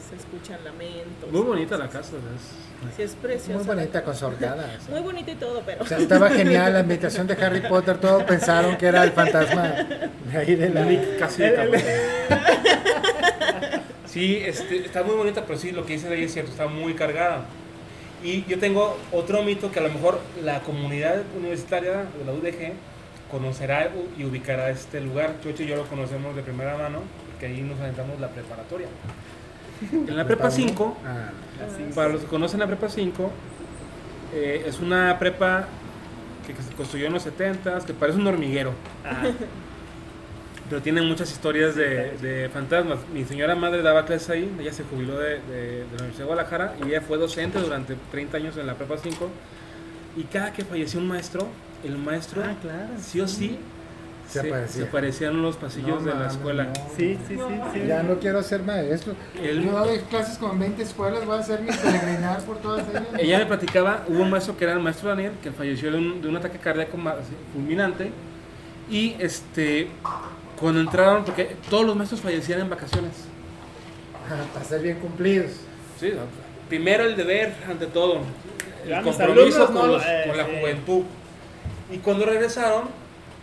se 0.09 0.17
escuchan 0.17 0.59
lamentos. 0.65 1.31
Muy 1.31 1.41
bonita 1.43 1.77
la 1.77 1.89
casa. 1.89 2.13
¿ves? 2.13 2.93
Sí, 2.97 3.03
es 3.03 3.13
preciosa. 3.15 3.55
muy 3.59 3.65
bonita 3.67 4.03
con 4.05 4.15
su 4.15 4.27
horcada, 4.27 4.77
o 4.79 4.85
sea. 4.85 4.91
Muy 4.95 5.01
bonita 5.03 5.31
y 5.31 5.37
todo, 5.37 5.63
pero... 5.65 5.83
O 5.83 5.87
sea, 5.87 5.99
estaba 5.99 6.29
genial 6.31 6.73
la 6.73 6.81
invitación 6.81 7.27
de 7.27 7.35
Harry 7.35 7.61
Potter, 7.63 7.99
todos 7.99 8.23
pensaron 8.25 8.77
que 8.77 8.87
era 8.87 9.03
el 9.05 9.13
fantasma 9.13 9.63
de 10.31 10.37
ahí 10.39 10.55
de 10.55 10.69
la... 10.71 11.19
Casi 11.19 11.43
de. 11.43 11.83
Sí, 14.15 14.37
este, 14.37 14.87
está 14.87 15.03
muy 15.03 15.17
bonita, 15.17 15.45
pero 15.45 15.59
sí, 15.59 15.73
lo 15.73 15.85
que 15.85 15.95
dice 15.95 16.09
de 16.09 16.15
ahí 16.15 16.23
es 16.23 16.33
cierto, 16.33 16.53
está 16.53 16.69
muy 16.69 16.95
cargada. 16.95 17.47
Y 18.23 18.45
yo 18.45 18.61
tengo 18.61 18.97
otro 19.11 19.43
mito 19.43 19.73
que 19.73 19.81
a 19.81 19.83
lo 19.83 19.89
mejor 19.89 20.21
la 20.41 20.61
comunidad 20.61 21.25
universitaria 21.37 22.05
de 22.17 22.25
la 22.25 22.33
UDG 22.33 22.75
conocerá 23.29 23.91
y 24.17 24.23
ubicará 24.23 24.71
este 24.71 25.01
lugar. 25.01 25.35
Chocho 25.43 25.65
y 25.65 25.67
yo 25.67 25.75
lo 25.75 25.85
conocemos 25.89 26.37
de 26.37 26.43
primera 26.43 26.79
mano, 26.79 27.01
porque 27.29 27.47
ahí 27.47 27.61
nos 27.63 27.81
aventamos 27.81 28.21
la 28.21 28.29
preparatoria. 28.29 28.87
En 29.93 30.17
la 30.17 30.25
prepa 30.25 30.49
5, 30.49 30.97
Ah, 31.05 31.31
para 31.93 32.11
los 32.11 32.21
que 32.21 32.29
conocen 32.29 32.61
la 32.61 32.69
prepa 32.69 32.89
5, 32.89 33.31
eh, 34.33 34.65
es 34.65 34.79
una 34.79 35.19
prepa 35.19 35.67
que, 36.47 36.55
que 36.55 36.63
se 36.63 36.73
construyó 36.75 37.09
en 37.09 37.15
los 37.15 37.27
70s, 37.27 37.83
que 37.85 37.95
parece 37.95 38.21
un 38.21 38.29
hormiguero. 38.29 38.75
Ah, 39.05 39.25
Pero 40.69 40.81
tiene 40.81 41.03
muchas 41.03 41.31
historias 41.31 41.75
de, 41.77 42.17
de 42.23 42.49
fantasmas. 42.49 42.99
Mi 43.13 43.25
señora 43.25 43.55
madre 43.55 43.83
daba 43.83 44.07
clases 44.07 44.31
ahí, 44.31 44.51
ella 44.59 44.73
se 44.73 44.83
jubiló 44.85 45.19
de, 45.19 45.41
de- 45.41 45.41
de 45.41 45.85
la 45.91 45.95
Universidad 45.97 46.19
de 46.21 46.25
Guadalajara 46.25 46.75
y 46.85 46.89
ella 46.89 47.01
fue 47.03 47.19
docente 47.19 47.59
durante 47.59 47.97
30 48.11 48.37
años 48.39 48.57
en 48.57 48.67
la 48.67 48.75
prepa 48.75 48.97
5. 48.97 49.29
Y 50.17 50.23
cada 50.25 50.53
que 50.53 50.65
falleció 50.65 51.01
un 51.01 51.09
maestro, 51.09 51.47
el 51.85 51.99
maestro 51.99 52.43
Ah, 52.45 52.55
claro. 52.63 52.89
sí 52.99 53.21
o 53.21 53.29
sí 53.29 53.59
Se 54.29 54.41
aparecía. 54.41 54.85
aparecían 54.85 55.33
en 55.35 55.43
los 55.43 55.57
pasillos 55.57 56.03
no 56.03 56.13
de 56.13 56.19
la 56.19 56.29
escuela. 56.29 56.65
no. 56.65 56.73
Sí, 56.97 57.19
sí, 57.29 57.37
sí, 57.37 57.61
sí. 57.75 57.83
Ya 57.87 58.03
no 58.03 58.19
quiero 58.19 58.43
ser 58.43 58.63
maestro. 58.63 59.15
El- 59.43 59.65
Yo 59.65 59.73
dado 59.73 59.91
clases 60.09 60.39
con 60.39 60.59
20 60.59 60.83
escuelas, 60.83 61.27
voy 61.27 61.37
a 61.37 61.41
hacer 61.41 61.61
mi 61.61 61.69
peregrinar 61.73 62.41
por 62.45 62.57
todas 62.59 62.89
ellas. 62.89 63.03
Ella 63.19 63.39
me 63.41 63.47
platicaba, 63.47 64.03
hubo 64.09 64.23
un 64.23 64.31
maestro 64.31 64.57
que 64.57 64.65
era 64.65 64.73
el 64.73 64.81
maestro 64.81 65.11
Daniel, 65.11 65.33
que 65.43 65.51
falleció 65.53 65.91
de 65.93 65.99
un, 65.99 66.23
de 66.23 66.29
un 66.29 66.37
ataque 66.37 66.57
cardíaco 66.59 66.97
fulminante. 67.53 68.11
Y 68.91 69.17
este, 69.19 69.89
cuando 70.61 70.81
entraron, 70.81 71.25
porque 71.25 71.57
todos 71.69 71.85
los 71.87 71.97
maestros 71.97 72.21
fallecían 72.21 72.61
en 72.61 72.71
vacaciones. 72.71 73.13
Para 74.53 74.65
ser 74.65 74.81
bien 74.81 74.99
cumplidos. 75.01 75.51
Sí, 76.01 76.11
no, 76.15 76.23
primero 76.69 77.05
el 77.05 77.17
deber 77.17 77.55
ante 77.69 77.87
todo, 77.87 78.21
el 78.85 78.91
mis 79.05 79.17
compromiso 79.17 79.65
alumnos, 79.65 79.67
con, 79.67 79.75
no, 79.75 79.87
los- 79.95 80.03
eh, 80.07 80.25
con 80.27 80.37
la 80.37 80.45
sí. 80.47 80.51
juventud. 80.61 81.03
Y 81.93 81.99
cuando 81.99 82.25
regresaron, 82.27 82.85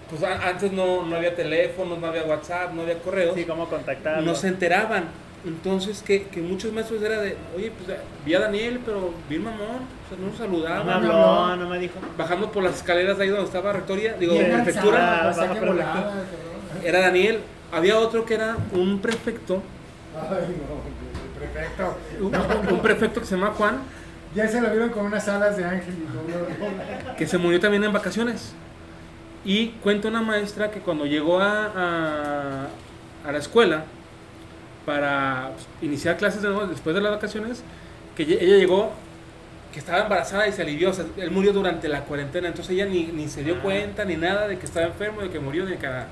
pues 0.10 0.24
antes 0.24 0.72
no, 0.72 1.06
no 1.06 1.16
había 1.16 1.36
teléfonos, 1.36 2.00
no 2.00 2.08
había 2.08 2.24
WhatsApp, 2.24 2.74
no 2.74 2.82
había 2.82 2.98
correos, 3.00 3.36
Sí, 3.36 3.46
cómo 3.46 3.68
contactarlo. 3.70 4.24
no 4.24 4.36
se 4.36 4.48
enteraban. 4.48 5.06
Entonces, 5.44 6.04
que, 6.04 6.24
que 6.28 6.40
muchos 6.42 6.72
maestros 6.72 7.02
era 7.02 7.20
de, 7.20 7.36
oye, 7.56 7.72
pues 7.72 7.98
vi 8.26 8.34
a 8.36 8.40
Daniel, 8.42 8.80
pero 8.86 9.12
vi 9.28 9.36
el 9.38 9.42
mamón, 9.42 9.60
o 9.60 10.08
sea, 10.10 10.18
no 10.20 10.28
nos 10.28 10.34
No 10.34 10.46
saludaba. 10.46 10.84
me 10.84 10.92
no, 10.92 10.98
habló, 10.98 11.12
no. 11.12 11.56
no 11.58 11.70
me 11.70 11.80
dijo. 11.80 11.96
Bajando 12.18 12.52
por 12.52 12.62
las 12.64 12.76
escaleras 12.76 13.18
de 13.18 13.24
ahí 13.24 13.30
donde 13.32 13.46
estaba 13.46 13.74
rectoría, 13.74 14.14
digo, 14.14 14.34
Bien 14.34 14.52
prefectura, 14.64 15.28
alzada. 15.30 15.48
baja 15.48 15.66
volada, 15.66 15.94
cabrón. 15.94 16.84
era 16.84 17.00
Daniel. 17.02 17.40
Había 17.72 17.98
otro 17.98 18.26
que 18.26 18.34
era 18.36 18.56
un 18.74 19.00
prefecto, 19.00 19.64
Ay, 20.14 20.30
no, 20.30 21.42
el 21.42 21.50
prefecto. 21.50 21.98
un, 22.70 22.74
un 22.76 22.82
prefecto 22.82 23.20
que 23.22 23.26
se 23.26 23.36
llama 23.36 23.54
Juan, 23.58 23.80
Ya 24.36 24.48
se 24.48 24.62
lo 24.62 24.70
vieron 24.70 24.90
con 24.90 25.06
unas 25.06 25.28
alas 25.28 25.58
de 25.58 25.64
ángel 25.66 25.94
y 25.94 26.06
todo. 26.12 27.16
que 27.18 27.26
se 27.28 27.38
murió 27.38 27.60
también 27.60 27.84
en 27.84 27.94
vacaciones. 27.94 28.54
Y 29.44 29.70
cuenta 29.82 30.08
una 30.10 30.22
maestra 30.22 30.70
que 30.70 30.82
cuando 30.82 31.06
llegó 31.08 31.40
a, 31.40 31.66
a, 31.66 32.68
a 33.28 33.32
la 33.32 33.38
escuela 33.40 33.86
para 34.86 35.52
pues, 35.54 35.68
iniciar 35.82 36.18
clases 36.18 36.42
de 36.42 36.50
nuevo 36.50 36.68
después 36.68 36.96
de 36.96 37.02
las 37.02 37.12
vacaciones, 37.12 37.64
que 38.16 38.24
ella 38.24 38.58
llegó 38.58 38.92
que 39.74 39.80
estaba 39.80 40.04
embarazada 40.04 40.48
y 40.48 40.52
se 40.52 40.62
alivió. 40.64 40.90
O 40.90 40.94
sea, 40.94 41.06
él 41.18 41.32
murió 41.32 41.54
durante 41.54 41.88
la 41.88 42.02
cuarentena, 42.02 42.48
entonces 42.50 42.74
ella 42.74 42.86
ni, 42.86 43.06
ni 43.06 43.28
se 43.30 43.44
dio 43.44 43.56
Ah. 43.56 43.62
cuenta 43.64 44.04
ni 44.06 44.16
nada 44.18 44.48
de 44.48 44.58
que 44.58 44.66
estaba 44.66 44.86
enfermo, 44.88 45.22
de 45.22 45.30
que 45.30 45.40
murió, 45.40 45.64
ni 45.66 45.72
de 45.72 45.78
que 45.78 45.88
nada. 45.88 46.08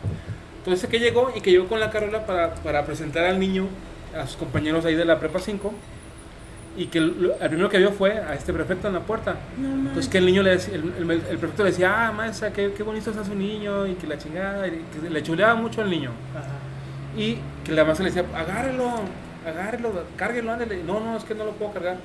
Entonces 0.59 0.89
que 0.89 0.99
llegó 0.99 1.31
y 1.35 1.41
que 1.41 1.51
llegó 1.51 1.67
con 1.67 1.79
la 1.79 1.89
carola 1.89 2.25
para, 2.25 2.55
para 2.55 2.85
presentar 2.85 3.25
al 3.25 3.39
niño 3.39 3.67
a 4.17 4.25
sus 4.27 4.37
compañeros 4.37 4.85
ahí 4.85 4.95
de 4.95 5.05
la 5.05 5.19
prepa 5.19 5.39
5 5.39 5.73
y 6.77 6.85
que 6.87 6.99
el, 6.99 7.33
el 7.41 7.47
primero 7.49 7.69
que 7.69 7.77
vio 7.79 7.91
fue 7.91 8.11
a 8.19 8.33
este 8.35 8.53
prefecto 8.53 8.87
en 8.87 8.93
la 8.93 9.01
puerta. 9.01 9.35
Entonces 9.57 10.07
que 10.07 10.19
el 10.19 10.25
niño 10.25 10.41
le 10.43 10.51
decía, 10.51 10.75
el, 10.75 10.93
el- 10.97 11.11
el 11.29 11.37
prefecto 11.37 11.63
le 11.63 11.71
decía, 11.71 12.07
ah, 12.07 12.11
maestra, 12.11 12.51
qué, 12.53 12.71
qué 12.75 12.83
bonito 12.83 13.09
está 13.09 13.25
su 13.25 13.35
niño, 13.35 13.85
y 13.87 13.95
que 13.95 14.07
la 14.07 14.17
chingada, 14.17 14.67
y 14.67 14.83
que 15.01 15.09
le 15.09 15.21
chuleaba 15.23 15.55
mucho 15.55 15.81
al 15.81 15.89
niño. 15.89 16.11
Ajá. 16.33 16.47
Y 17.17 17.37
que 17.65 17.71
la 17.71 17.83
maestra 17.83 18.05
le 18.07 18.11
decía, 18.11 18.25
agárrelo, 18.37 18.91
agárrelo, 19.45 20.03
cárguelo, 20.15 20.51
ándale. 20.53 20.83
No, 20.83 20.99
no, 20.99 21.17
es 21.17 21.23
que 21.23 21.35
no 21.35 21.45
lo 21.45 21.51
puedo 21.51 21.71
cargar. 21.73 21.97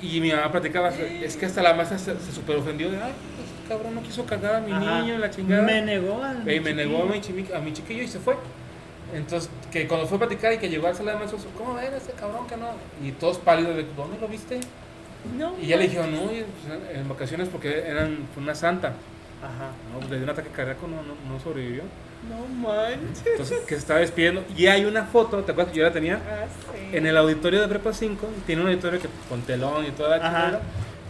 Y 0.00 0.20
mi 0.20 0.32
mamá 0.32 0.50
platicaba, 0.50 0.88
es 0.90 1.36
que 1.36 1.46
hasta 1.46 1.62
la 1.62 1.74
maestra 1.74 1.96
se, 1.98 2.18
se 2.18 2.32
super 2.32 2.56
ofendió 2.56 2.90
de, 2.90 2.96
ay, 3.00 3.12
este 3.44 3.68
cabrón 3.68 3.94
no 3.94 4.02
quiso 4.02 4.26
cargar 4.26 4.56
a 4.56 4.60
mi 4.60 4.72
Ajá. 4.72 5.00
niño, 5.00 5.18
la 5.18 5.30
chingada. 5.30 5.62
Me 5.62 5.80
negó 5.82 6.22
a 6.22 6.34
Y 6.52 6.58
me 6.60 6.74
negó 6.74 7.04
a 7.04 7.06
mi, 7.06 7.20
chimi- 7.20 7.54
a 7.54 7.60
mi 7.60 7.72
chiquillo 7.72 8.02
y 8.02 8.08
se 8.08 8.18
fue. 8.18 8.36
Entonces, 9.14 9.48
que 9.70 9.86
cuando 9.86 10.06
fue 10.06 10.16
a 10.16 10.20
platicar 10.20 10.52
y 10.54 10.58
que 10.58 10.68
llegó 10.68 10.88
al 10.88 10.96
sala 10.96 11.12
de 11.12 11.18
maestros, 11.18 11.46
¿cómo 11.56 11.74
ven 11.74 11.92
ese 11.94 12.12
cabrón 12.12 12.46
que 12.48 12.56
no? 12.56 12.66
Y 13.06 13.12
todos 13.12 13.38
pálidos 13.38 13.76
de, 13.76 13.86
¿dónde 13.96 14.18
lo 14.18 14.26
viste? 14.26 14.58
No, 15.38 15.54
Y 15.60 15.66
ya 15.66 15.76
le 15.76 15.84
dijeron, 15.84 16.10
no, 16.10 16.24
y, 16.32 16.44
pues, 16.44 16.96
en 16.96 17.08
vacaciones 17.08 17.48
porque 17.48 17.84
eran, 17.86 18.26
una 18.36 18.54
santa. 18.56 18.88
Ajá. 19.40 19.70
No, 19.92 19.98
pues, 20.00 20.10
le 20.10 20.16
dio 20.16 20.24
un 20.24 20.30
ataque 20.30 20.48
cardíaco, 20.48 20.88
no, 20.88 20.96
no, 20.96 21.14
no 21.32 21.38
sobrevivió. 21.40 21.82
No 22.28 22.46
manches. 22.68 23.26
Entonces, 23.26 23.60
que 23.60 23.74
se 23.74 23.80
estaba 23.80 24.00
despidiendo. 24.00 24.44
Y 24.56 24.66
hay 24.66 24.84
una 24.84 25.04
foto, 25.04 25.42
¿te 25.44 25.52
acuerdas 25.52 25.72
que 25.72 25.78
yo 25.80 25.84
la 25.84 25.92
tenía? 25.92 26.16
Ah, 26.16 26.44
sí. 26.72 26.96
En 26.96 27.06
el 27.06 27.16
auditorio 27.16 27.60
de 27.60 27.68
Prepa 27.68 27.92
5, 27.92 28.28
tiene 28.46 28.62
un 28.62 28.68
auditorio 28.68 29.00
que, 29.00 29.08
con 29.28 29.42
telón 29.42 29.84
y 29.86 29.90
toda 29.90 30.16
la 30.18 30.26
Ajá. 30.26 30.60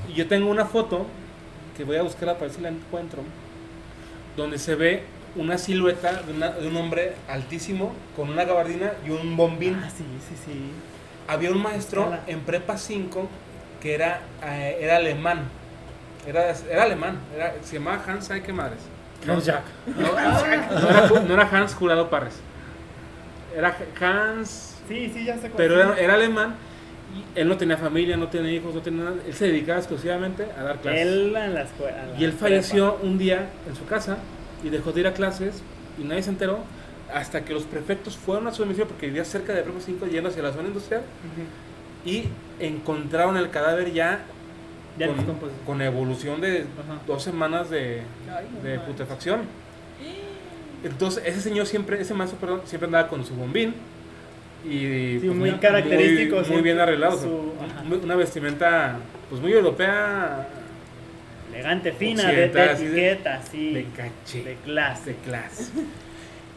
Y 0.08 0.14
yo 0.14 0.26
tengo 0.26 0.50
una 0.50 0.64
foto 0.64 1.06
que 1.76 1.84
voy 1.84 1.96
a 1.96 2.02
buscar 2.02 2.28
para 2.34 2.40
ver 2.46 2.50
si 2.52 2.60
la 2.60 2.68
encuentro, 2.70 3.22
donde 4.36 4.58
se 4.58 4.74
ve 4.74 5.02
una 5.36 5.58
silueta 5.58 6.22
de, 6.22 6.32
una- 6.32 6.50
de 6.50 6.68
un 6.68 6.76
hombre 6.76 7.14
altísimo 7.28 7.92
con 8.16 8.28
una 8.30 8.44
gabardina 8.44 8.92
y 9.06 9.10
un 9.10 9.36
bombín. 9.36 9.80
Ah, 9.82 9.88
sí, 9.90 10.04
sí, 10.28 10.34
sí. 10.44 10.70
Había 11.28 11.50
un 11.50 11.62
maestro 11.62 12.02
Escala. 12.04 12.22
en 12.26 12.40
Prepa 12.40 12.76
5 12.76 13.28
que 13.80 13.94
era, 13.94 14.20
eh, 14.44 14.78
era 14.80 14.96
alemán. 14.96 15.44
Era, 16.26 16.54
era 16.70 16.84
alemán, 16.84 17.18
era, 17.34 17.54
se 17.64 17.74
llamaba 17.78 18.02
Hans, 18.06 18.26
¿sabe 18.26 18.42
qué 18.42 18.52
madres? 18.52 18.78
Hans 19.28 19.44
Jack. 19.44 19.62
No, 19.86 20.12
no 20.12 20.18
era, 20.46 21.10
no 21.26 21.34
era 21.34 21.48
Hans 21.50 21.74
Jurado 21.74 22.08
Parres. 22.10 22.34
Era 23.56 23.76
Hans, 24.00 24.78
Sí, 24.88 25.10
sí, 25.14 25.24
ya 25.24 25.34
sé 25.34 25.42
cuál 25.42 25.52
pero 25.56 25.80
era, 25.80 25.98
era 25.98 26.14
alemán. 26.14 26.54
Y 27.14 27.38
él 27.38 27.48
no 27.48 27.56
tenía 27.58 27.76
familia, 27.76 28.16
no 28.16 28.28
tenía 28.28 28.52
hijos, 28.52 28.74
no 28.74 28.80
tenía 28.80 29.04
nada. 29.04 29.16
Él 29.26 29.34
se 29.34 29.46
dedicaba 29.46 29.78
exclusivamente 29.78 30.46
a 30.58 30.62
dar 30.62 30.78
clases. 30.78 31.02
Él 31.02 31.36
en 31.36 31.54
la 31.54 31.62
escuela. 31.62 32.02
en 32.04 32.12
la 32.12 32.18
y 32.18 32.24
él 32.24 32.30
prepa. 32.30 32.46
falleció 32.46 32.98
un 33.02 33.18
día 33.18 33.50
en 33.68 33.76
su 33.76 33.84
casa 33.84 34.16
y 34.64 34.70
dejó 34.70 34.92
de 34.92 35.00
ir 35.00 35.06
a 35.06 35.12
clases 35.12 35.62
y 35.98 36.04
nadie 36.04 36.22
se 36.22 36.30
enteró 36.30 36.60
hasta 37.12 37.44
que 37.44 37.52
los 37.52 37.64
prefectos 37.64 38.16
fueron 38.16 38.46
a 38.46 38.52
su 38.52 38.62
domicilio 38.62 38.88
porque 38.88 39.06
vivía 39.06 39.24
cerca 39.26 39.52
de 39.52 39.62
Prepa 39.62 39.80
5 39.84 40.06
yendo 40.06 40.30
hacia 40.30 40.42
la 40.42 40.52
zona 40.52 40.68
industrial 40.68 41.02
y 42.06 42.24
encontraron 42.58 43.36
el 43.36 43.50
cadáver 43.50 43.92
ya 43.92 44.20
Ya 44.98 45.08
con, 45.64 45.80
evolución 45.80 46.40
de 46.40 46.58
Ajá. 46.60 47.00
dos 47.06 47.22
semanas 47.22 47.70
de, 47.70 48.02
Ay, 48.30 48.46
de 48.62 48.78
putrefacción. 48.80 49.40
Entonces, 50.84 51.22
ese 51.26 51.40
señor 51.40 51.66
siempre, 51.66 52.00
ese 52.00 52.12
maestro, 52.14 52.38
perdón, 52.40 52.62
siempre 52.64 52.86
andaba 52.86 53.08
con 53.08 53.24
su 53.24 53.34
bombín. 53.34 53.74
Y 54.64 55.18
Sí, 55.20 55.28
muy 55.28 55.52
característico, 55.52 56.36
Muy, 56.36 56.44
sí. 56.44 56.52
muy 56.52 56.62
bien 56.62 56.78
arreglado. 56.78 57.18
Su- 57.18 57.26
o 57.28 57.54
sea, 57.58 57.74
ajá. 57.76 57.82
muy- 57.84 57.98
una 57.98 58.14
vestimenta, 58.16 58.96
pues 59.28 59.40
muy 59.40 59.52
europea, 59.52 60.46
Elegante, 61.52 61.92
fina, 61.92 62.22
de, 62.28 62.36
de 62.36 62.44
Occidental, 62.46 62.68
así 62.70 62.86
de- 62.86 63.10
etiqueta, 63.10 63.42
sí. 63.50 63.72
de 63.74 63.84
caché, 63.96 64.44
De 64.44 64.54
clase. 64.56 65.10
de 65.10 65.16
clase. 65.16 65.64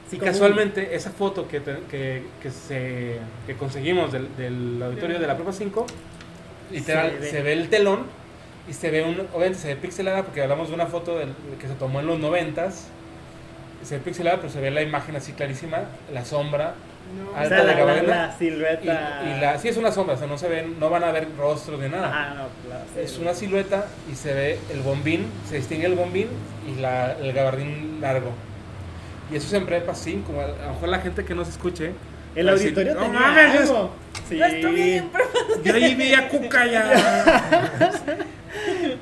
Sí, 0.07 0.17
y 0.17 0.19
casualmente, 0.19 0.95
esa 0.95 1.09
foto 1.09 1.47
que, 1.47 1.59
te- 1.61 1.79
que, 1.89 2.21
que, 2.39 2.51
se, 2.51 3.17
que 3.47 3.55
conseguimos 3.55 4.11
del, 4.11 4.27
del 4.37 4.79
auditorio 4.83 5.17
de 5.17 5.25
la 5.25 5.35
Prepa 5.35 5.51
5, 5.51 5.83
literal, 6.71 7.13
Se 7.13 7.19
ve. 7.19 7.29
se 7.31 7.41
ve 7.41 7.53
el 7.53 7.69
telón 7.69 8.03
y 8.67 8.73
se 8.73 8.89
ve, 8.91 9.03
un, 9.03 9.19
obviamente 9.33 9.59
se 9.59 9.67
ve 9.69 9.75
pixelada 9.75 10.23
porque 10.23 10.41
hablamos 10.41 10.69
de 10.69 10.75
una 10.75 10.87
foto 10.87 11.17
del- 11.17 11.33
que 11.59 11.67
se 11.67 11.75
tomó 11.75 11.99
en 11.99 12.07
los 12.07 12.19
noventas, 12.19 12.87
se 13.83 13.97
ve 13.97 14.03
pixelada, 14.03 14.37
pero 14.37 14.49
se 14.49 14.59
ve 14.59 14.71
la 14.71 14.81
imagen 14.81 15.15
así 15.15 15.33
clarísima, 15.33 15.79
la 16.13 16.25
sombra, 16.25 16.73
un- 17.11 17.35
o 17.35 17.37
alta 17.37 17.55
de 17.57 17.63
la, 17.63 17.71
la, 17.73 17.77
gabardina, 17.79 18.15
la 18.27 18.37
silueta. 18.37 19.21
y, 19.23 19.29
y 19.37 19.39
la, 19.39 19.59
sí 19.59 19.67
es 19.67 19.77
una 19.77 19.91
sombra, 19.91 20.15
o 20.15 20.17
sea, 20.17 20.25
no 20.27 20.37
se 20.39 20.47
ven, 20.49 20.79
no 20.79 20.89
van 20.89 21.03
a 21.03 21.11
ver 21.11 21.27
rostros 21.37 21.79
ni 21.79 21.89
nada. 21.89 22.07
Ajá, 22.07 22.29
no, 22.33 22.43
claro, 22.67 22.85
sí. 22.95 23.01
Es 23.01 23.19
una 23.19 23.33
silueta 23.35 23.85
y 24.11 24.15
se 24.15 24.33
ve 24.33 24.59
el 24.73 24.81
bombín, 24.81 25.27
se 25.47 25.57
distingue 25.57 25.85
el 25.85 25.93
bombín 25.95 26.27
y 26.67 26.79
la, 26.81 27.11
el 27.13 27.31
gabardín 27.33 27.99
largo. 28.01 28.31
Y 29.31 29.35
eso 29.35 29.47
es 29.47 29.53
en 29.53 29.65
prepa 29.65 29.93
5. 29.95 30.31
A 30.39 30.47
lo 30.67 30.73
mejor 30.73 30.89
la 30.89 30.99
gente 30.99 31.23
que 31.25 31.33
nos 31.35 31.47
escuche. 31.49 31.91
El 32.35 32.47
va 32.47 32.51
a 32.51 32.53
decir, 32.55 32.69
auditorio 32.77 32.93
"No 32.95 33.01
tenía 33.01 33.19
mames. 33.19 33.71
Sí. 34.29 34.37
Yo 34.37 34.45
estuve 34.45 34.95
en 34.97 35.09
prepa. 35.09 35.29
Yo 35.63 35.73
ahí 35.75 35.93
vi 35.95 36.13
a 36.15 36.27
Cuca 36.29 36.65
ya. 36.65 37.95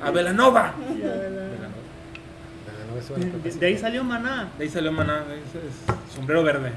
A 0.04 0.10
Velanova. 0.10 0.74
De, 3.42 3.50
de 3.50 3.66
ahí 3.66 3.76
salió 3.78 4.04
Maná. 4.04 4.48
De 4.56 4.64
ahí 4.64 4.70
salió 4.70 4.92
Maná, 4.92 5.24
ese 5.48 5.58
es 5.58 6.14
sombrero 6.14 6.42
verde. 6.42 6.70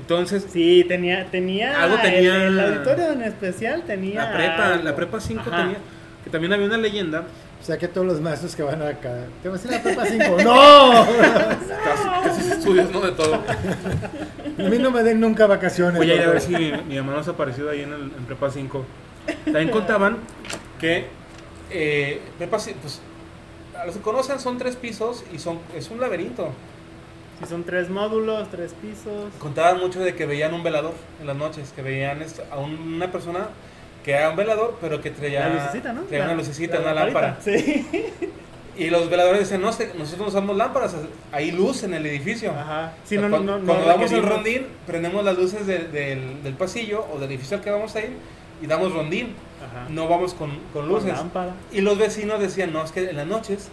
Entonces, 0.00 0.46
Sí, 0.50 0.84
tenía, 0.88 1.26
tenía, 1.30 1.80
Algo 1.82 1.96
tenía- 2.02 2.46
el, 2.46 2.58
el 2.58 2.60
auditorio 2.60 3.12
en 3.12 3.22
especial 3.22 3.82
tenía 3.86 4.24
la 4.24 4.32
prepa, 4.36 4.66
algo. 4.66 4.84
la 4.84 4.96
prepa 4.96 5.20
5 5.20 5.40
Ajá. 5.46 5.50
tenía. 5.62 5.76
Que 6.24 6.30
también 6.30 6.52
había 6.52 6.66
una 6.66 6.76
leyenda. 6.78 7.24
O 7.60 7.64
sea 7.64 7.78
que 7.78 7.86
todos 7.86 8.06
los 8.06 8.20
maestros 8.20 8.56
que 8.56 8.62
van 8.64 8.82
acá. 8.82 9.14
Te 9.42 9.48
vas 9.48 9.64
a 9.64 9.68
ir 9.68 9.74
a 9.74 9.76
la 9.76 9.82
prepa 9.84 10.04
5. 10.06 10.36
¡No! 10.44 11.06
Casi, 11.84 12.08
casi 12.28 12.50
estudios, 12.52 12.90
¿no? 12.90 13.00
De 13.00 13.12
todo. 13.12 13.34
A 13.36 14.62
mí 14.68 14.78
no 14.78 14.90
me 14.90 15.02
den 15.04 15.20
nunca 15.20 15.46
vacaciones. 15.46 15.96
Voy 15.96 16.10
a 16.10 16.14
ir 16.16 16.22
a 16.22 16.30
ver 16.30 16.40
si 16.40 16.52
mi, 16.52 16.72
mi 16.88 16.96
hermano 16.96 17.22
se 17.22 17.30
ha 17.30 17.34
aparecido 17.34 17.70
ahí 17.70 17.82
en, 17.82 17.92
el, 17.92 18.02
en 18.02 18.24
Prepa 18.26 18.50
5. 18.50 18.84
También 19.44 19.68
contaban 19.70 20.16
que 20.80 21.06
eh, 21.72 22.20
Prepa 22.38 22.58
5, 22.58 22.78
pues, 22.82 23.00
a 23.78 23.86
los 23.86 23.96
que 23.96 24.02
conocen 24.02 24.38
son 24.38 24.58
tres 24.58 24.76
pisos 24.76 25.24
y 25.34 25.38
son 25.38 25.58
es 25.76 25.90
un 25.90 26.00
laberinto. 26.00 26.50
Sí, 27.40 27.46
son 27.48 27.64
tres 27.64 27.88
módulos, 27.90 28.48
tres 28.50 28.72
pisos. 28.80 29.32
Contaban 29.38 29.80
mucho 29.80 30.00
de 30.00 30.14
que 30.14 30.26
veían 30.26 30.54
un 30.54 30.62
velador 30.62 30.92
en 31.20 31.26
las 31.26 31.36
noches, 31.36 31.72
que 31.74 31.82
veían 31.82 32.22
a 32.50 32.56
un- 32.58 32.94
una 32.94 33.10
persona 33.10 33.48
que 34.04 34.12
era 34.12 34.30
un 34.30 34.36
velador, 34.36 34.76
pero 34.80 35.00
que 35.00 35.10
traía, 35.10 35.48
la 35.48 35.54
lucecita, 35.54 35.92
¿no? 35.92 36.02
traía 36.02 36.24
La- 36.26 36.32
una 36.32 36.42
lucecita, 36.42 36.74
la 36.76 36.80
una 36.82 36.94
lámpara. 36.94 37.26
lamparita. 37.38 37.58
Sí. 37.58 38.08
Y 38.74 38.88
los 38.88 39.10
veladores 39.10 39.40
decían, 39.40 39.60
no, 39.60 39.66
nosotros 39.66 40.28
usamos 40.28 40.56
lámparas, 40.56 40.94
hay 41.30 41.50
luz 41.50 41.82
en 41.82 41.92
el 41.92 42.06
edificio. 42.06 42.52
Ajá. 42.52 42.94
Sí, 43.04 43.18
O 43.18 43.20
sea, 43.20 43.28
no, 43.28 43.36
cuan- 43.36 43.44
no, 43.46 43.58
no, 43.58 43.66
cuando 43.66 43.84
no 43.84 43.90
damos 43.90 44.12
el 44.12 44.22
rondín, 44.22 44.66
prendemos 44.86 45.22
las 45.22 45.36
luces 45.36 45.66
de- 45.66 45.88
del, 45.88 46.42
del 46.42 46.54
pasillo 46.54 47.04
o 47.12 47.18
del 47.18 47.28
edificio 47.30 47.58
al 47.58 47.62
que 47.62 47.70
vamos 47.70 47.94
a 47.96 48.00
ir 48.00 48.12
y 48.62 48.66
damos 48.66 48.92
rondín. 48.92 49.34
Ajá. 49.64 49.86
No 49.90 50.08
vamos 50.08 50.34
con, 50.34 50.50
con 50.72 50.82
Con 50.84 50.88
luces. 50.88 51.12
lámpara. 51.12 51.52
Y 51.72 51.80
los 51.82 51.98
vecinos 51.98 52.40
decían, 52.40 52.72
no, 52.72 52.82
es 52.84 52.92
que 52.92 53.10
en 53.10 53.16
las 53.16 53.26
noches 53.26 53.68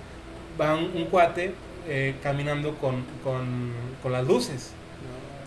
va 0.60 0.76
un, 0.76 1.06
cuate 1.06 1.54
eh, 1.88 2.16
caminando 2.22 2.76
con, 2.76 3.04
con, 3.24 3.72
con 4.04 4.12
las 4.12 4.26
luces. 4.28 4.72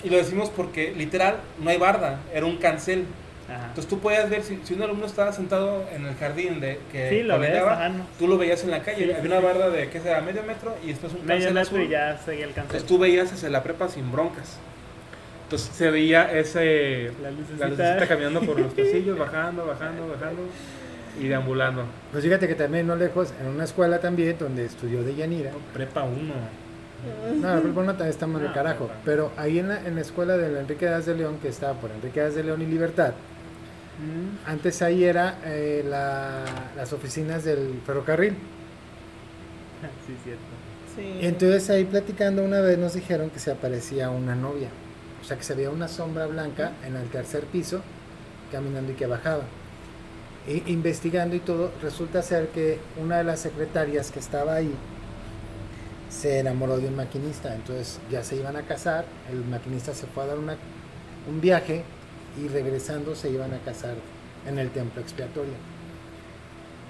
Y 0.05 0.10
lo 0.10 0.16
decimos 0.16 0.51
porque 0.51 0.93
literal 0.97 1.36
no 1.60 1.70
hay 1.70 1.77
barda, 1.78 2.20
era 2.35 2.44
un 2.47 2.56
cancel. 2.56 3.05
Ajá. 3.48 3.66
Entonces 3.69 3.86
tú 3.89 3.98
podías 4.01 4.28
ver, 4.31 4.43
si, 4.43 4.59
si 4.64 4.74
un 4.74 4.82
alumno 4.82 5.06
estaba 5.06 5.32
sentado 5.32 5.85
en 5.94 6.06
el 6.06 6.14
jardín 6.16 6.59
de 6.60 6.81
que 6.90 7.09
Sí, 7.10 7.23
lo 7.23 7.39
ves, 7.39 7.51
caminaba, 7.51 7.73
ajá, 7.74 7.89
no. 7.90 8.06
tú 8.19 8.27
lo 8.27 8.39
veías 8.39 8.64
en 8.64 8.70
la 8.73 8.82
calle. 8.82 8.98
Sí, 8.98 9.05
sí, 9.05 9.10
Había 9.12 9.31
una 9.31 9.40
sí. 9.40 9.44
barda 9.47 9.70
de, 9.70 9.90
¿qué 9.90 10.01
será? 10.01 10.20
Medio 10.23 10.43
metro 10.43 10.74
y 10.82 10.89
después 10.89 11.12
un 11.12 11.20
Medio 11.27 11.47
cancel 11.48 11.55
metro 11.55 11.77
azul. 11.77 11.82
y 11.82 11.89
ya 11.89 12.19
seguía 12.24 12.44
el 12.47 12.52
cancel. 12.52 12.62
Entonces 12.77 12.89
tú 12.89 12.98
veías 12.98 13.32
hacia 13.32 13.48
la 13.51 13.62
prepa 13.62 13.89
sin 13.89 14.10
broncas. 14.10 14.56
Entonces 15.53 15.77
se 15.77 15.91
veía 15.91 16.33
ese, 16.33 17.11
La 17.23 17.31
la 17.31 17.69
lucecita. 17.69 18.09
caminando 18.09 18.41
por 18.41 18.59
los 18.59 18.73
pasillos, 18.73 19.19
bajando, 19.19 19.66
bajando, 19.66 20.09
bajando 20.09 20.43
y 21.20 21.29
deambulando. 21.29 21.85
Pues 22.11 22.24
fíjate 22.24 22.49
que 22.49 22.55
también 22.55 22.87
no 22.87 22.97
lejos, 22.97 23.35
en 23.39 23.49
una 23.49 23.65
escuela 23.65 24.01
también 24.01 24.35
donde 24.39 24.65
estudió 24.65 25.03
de 25.03 25.15
Yanira. 25.15 25.51
Prepa 25.74 26.05
1. 26.05 26.35
No, 27.39 27.55
la 27.55 27.61
prepa 27.61 27.81
no 27.83 27.87
también 27.89 28.09
está 28.09 28.27
mal 28.27 28.41
de 28.41 28.49
No, 28.49 28.55
carajo. 28.55 28.87
prepa. 28.87 29.01
Pero 29.05 29.33
ahí 29.37 29.59
en 29.59 29.69
la, 29.69 29.87
en 29.87 29.95
la 29.95 30.01
escuela 30.01 30.39
de 30.39 30.51
la 30.51 30.61
Enrique 30.61 30.87
Díaz 30.87 31.05
de 31.05 31.16
León, 31.16 31.37
que 31.43 31.49
está 31.49 31.74
por 31.74 31.91
Enrique 31.91 32.20
Díaz 32.20 32.35
de 32.35 32.45
León 32.45 32.62
y 32.62 32.66
Libertad, 32.66 33.12
Mm. 33.99 34.49
antes 34.51 34.81
ahí 34.81 35.05
era 35.05 35.37
eh, 35.45 35.85
la- 35.87 36.45
las 36.77 36.93
oficinas 36.95 37.45
del 37.45 37.79
ferrocarril. 37.85 38.33
Sí, 40.07 40.15
cierto. 40.24 40.43
Sí. 40.97 41.27
Entonces 41.27 41.69
ahí 41.69 41.85
platicando 41.85 42.43
una 42.43 42.61
vez 42.61 42.79
nos 42.79 42.95
dijeron 42.95 43.29
que 43.29 43.39
se 43.39 43.51
aparecía 43.51 44.09
una 44.09 44.35
novia. 44.35 44.69
O 45.23 45.24
sea 45.24 45.36
que 45.36 45.44
se 45.44 45.55
veía 45.55 45.70
una 45.70 45.89
sombra 45.89 46.27
blanca 46.27 46.73
en 46.85 46.97
el 46.97 47.09
tercer 47.09 47.44
piso 47.44 47.81
caminando 48.51 48.93
y 48.93 48.94
que 48.97 49.07
bajaba. 49.07 49.44
Investigando 50.66 51.36
y 51.36 51.39
todo, 51.39 51.70
resulta 51.81 52.20
ser 52.20 52.49
que 52.49 52.81
una 53.01 53.19
de 53.19 53.24
las 53.24 53.40
secretarias 53.40 54.11
que 54.11 54.19
estaba 54.19 54.55
ahí 54.55 54.74
se 56.11 56.40
enamoró 56.40 56.78
de 56.78 56.89
un 56.89 56.97
maquinista. 56.97 57.55
Entonces 57.55 58.01
ya 58.11 58.24
se 58.24 58.36
iban 58.36 58.57
a 58.57 58.62
casar, 58.62 59.05
el 59.31 59.44
maquinista 59.44 59.94
se 59.94 60.07
fue 60.07 60.24
a 60.24 60.27
dar 60.27 60.39
un 60.39 61.40
viaje 61.40 61.85
y 62.43 62.49
regresando 62.49 63.15
se 63.15 63.31
iban 63.31 63.55
a 63.55 63.59
casar 63.59 63.94
en 64.47 64.59
el 64.59 64.70
templo 64.70 65.01
expiatorio. 65.01 65.55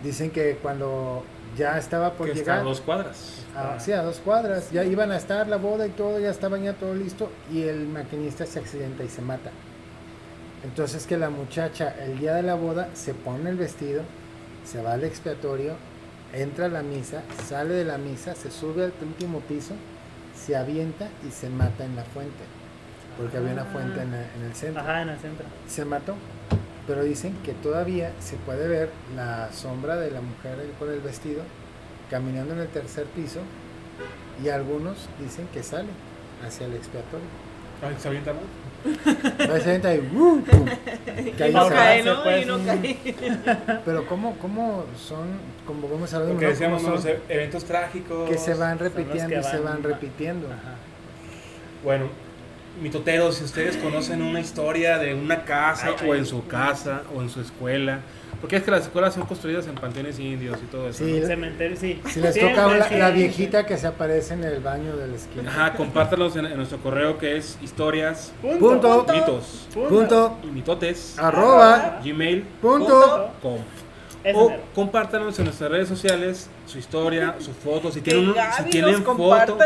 Dicen 0.02 0.30
que 0.30 0.56
cuando 0.60 1.24
ya 1.56 1.78
estaba 1.78 2.12
por 2.14 2.26
que 2.26 2.32
está 2.32 2.42
llegar... 2.42 2.58
a 2.60 2.62
dos 2.62 2.80
cuadras. 2.80 3.44
Ah, 3.56 3.76
sí, 3.78 3.92
a 3.92 4.02
dos 4.02 4.18
cuadras. 4.18 4.70
Ya 4.70 4.84
iban 4.84 5.10
a 5.12 5.16
estar 5.16 5.46
la 5.48 5.56
boda 5.56 5.86
y 5.86 5.90
todo, 5.90 6.18
ya 6.18 6.30
estaban 6.30 6.62
ya 6.62 6.72
todo 6.72 6.94
listo 6.94 7.30
y 7.52 7.62
el 7.62 7.86
maquinista 7.86 8.46
se 8.46 8.58
accidenta 8.58 9.04
y 9.04 9.08
se 9.08 9.22
mata. 9.22 9.50
Entonces 10.64 11.06
que 11.06 11.16
la 11.16 11.28
muchacha 11.30 11.94
el 12.04 12.18
día 12.18 12.34
de 12.34 12.42
la 12.42 12.54
boda 12.54 12.88
se 12.94 13.14
pone 13.14 13.50
el 13.50 13.56
vestido, 13.56 14.02
se 14.64 14.80
va 14.80 14.92
al 14.94 15.04
expiatorio, 15.04 15.74
entra 16.32 16.66
a 16.66 16.68
la 16.68 16.82
misa, 16.82 17.22
sale 17.48 17.74
de 17.74 17.84
la 17.84 17.98
misa, 17.98 18.34
se 18.34 18.50
sube 18.50 18.84
al 18.84 18.92
último 19.02 19.40
piso, 19.40 19.74
se 20.34 20.56
avienta 20.56 21.08
y 21.26 21.30
se 21.30 21.48
mata 21.50 21.84
en 21.84 21.96
la 21.96 22.04
fuente. 22.04 22.44
Porque 23.18 23.36
había 23.36 23.52
una 23.52 23.64
fuente 23.66 24.00
en, 24.00 24.14
en 24.14 24.42
el 24.46 24.54
centro 24.54 24.80
Ajá, 24.82 25.02
en 25.02 25.10
el 25.10 25.18
centro. 25.18 25.44
se 25.68 25.84
mató. 25.84 26.14
Pero 26.86 27.04
dicen 27.04 27.36
que 27.44 27.52
todavía 27.52 28.12
se 28.20 28.36
puede 28.36 28.66
ver 28.68 28.90
la 29.16 29.52
sombra 29.52 29.96
de 29.96 30.10
la 30.10 30.20
mujer 30.20 30.56
con 30.78 30.90
el 30.90 31.00
vestido 31.00 31.42
caminando 32.10 32.54
en 32.54 32.60
el 32.60 32.68
tercer 32.68 33.04
piso 33.06 33.40
y 34.42 34.48
algunos 34.48 35.08
dicen 35.20 35.46
que 35.52 35.62
sale 35.62 35.88
hacia 36.46 36.66
el 36.66 36.74
expiatorio. 36.74 37.26
¿Se 37.98 38.08
avienta, 38.08 38.32
no? 38.32 38.38
Entonces 39.38 39.66
entra 39.66 39.90
ahí, 39.90 39.98
¡uh! 40.14 40.40
¡pum! 40.40 40.64
Que 41.36 41.44
ahí 41.44 41.50
Y 41.50 41.54
no 41.54 41.68
se 41.68 41.74
cae. 41.74 42.02
¿no? 42.02 42.22
pues, 42.22 42.42
Y 42.42 42.46
no 42.46 42.58
cae. 42.64 42.98
Pero 43.84 44.06
¿cómo, 44.06 44.36
cómo 44.38 44.84
son, 44.96 45.26
como 45.66 45.88
vamos 45.88 46.12
a 46.12 46.16
hablar 46.16 46.32
Porque 46.32 46.46
decíamos, 46.46 46.82
¿no? 46.82 46.90
los 46.90 47.04
eventos 47.28 47.64
trágicos. 47.64 48.28
que 48.28 48.38
se 48.38 48.54
van 48.54 48.78
Son 48.78 48.86
repitiendo 48.88 49.28
que 49.34 49.40
y 49.40 49.42
se 49.44 49.58
van- 49.58 49.64
van 49.74 49.82
repitiendo? 49.84 50.46
Ajá. 50.48 50.74
Bueno, 51.84 52.06
mitoteros, 52.80 53.36
si 53.36 53.44
ustedes 53.44 53.76
conocen 53.76 54.22
una 54.22 54.40
historia 54.40 54.98
de 54.98 55.14
una 55.14 55.44
casa 55.44 55.88
Ay, 55.98 56.08
o 56.08 56.12
ay. 56.12 56.18
en 56.20 56.26
su 56.26 56.46
casa 56.46 57.02
o 57.14 57.20
en 57.22 57.28
su 57.28 57.40
escuela, 57.40 58.00
porque 58.40 58.56
es 58.56 58.62
que 58.64 58.70
las 58.72 58.82
escuelas 58.82 59.14
son 59.14 59.24
construidas 59.26 59.66
en 59.68 59.74
panteones 59.76 60.18
indios 60.18 60.58
y 60.62 60.66
todo 60.66 60.88
eso. 60.88 61.04
Sí, 61.04 61.12
¿no? 61.12 61.16
El 61.18 61.26
cementerio, 61.26 61.76
sí. 61.76 62.00
Si 62.08 62.20
les 62.20 62.34
Siempre, 62.34 62.56
toca 62.56 62.96
la, 62.96 63.10
viejita 63.10 63.66
que 63.66 63.76
se 63.76 63.86
aparece 63.86 64.34
en 64.34 64.42
el 64.42 64.60
baño 64.60 64.96
de 64.96 65.06
la 65.06 65.14
esquina. 65.14 65.48
Ajá, 65.50 65.74
compártalos 65.74 66.34
en, 66.36 66.46
en 66.46 66.56
nuestro 66.56 66.78
correo 66.78 67.18
que 67.18 67.36
es 67.36 67.56
historias, 67.62 68.32
Punto. 68.42 69.06
mitos 69.12 69.68
Punto. 69.72 70.38
y 70.42 70.46
mitotes, 70.46 71.18
Arroba. 71.18 72.00
gmail, 72.04 72.42
Punto. 72.60 73.30
com. 73.40 73.58
Ese 74.24 74.38
O 74.38 74.48
mero. 74.50 74.62
compártanos 74.74 75.36
en 75.38 75.46
nuestras 75.46 75.70
redes 75.70 75.88
sociales 75.88 76.48
su 76.66 76.78
historia, 76.78 77.34
su 77.40 77.52
foto, 77.52 77.90
si 77.90 78.00
Que 78.00 78.12
tienen, 78.12 78.30
un- 78.30 78.36
si 78.56 78.62
tienen 78.70 78.92
nos 78.92 79.16
foto. 79.16 79.58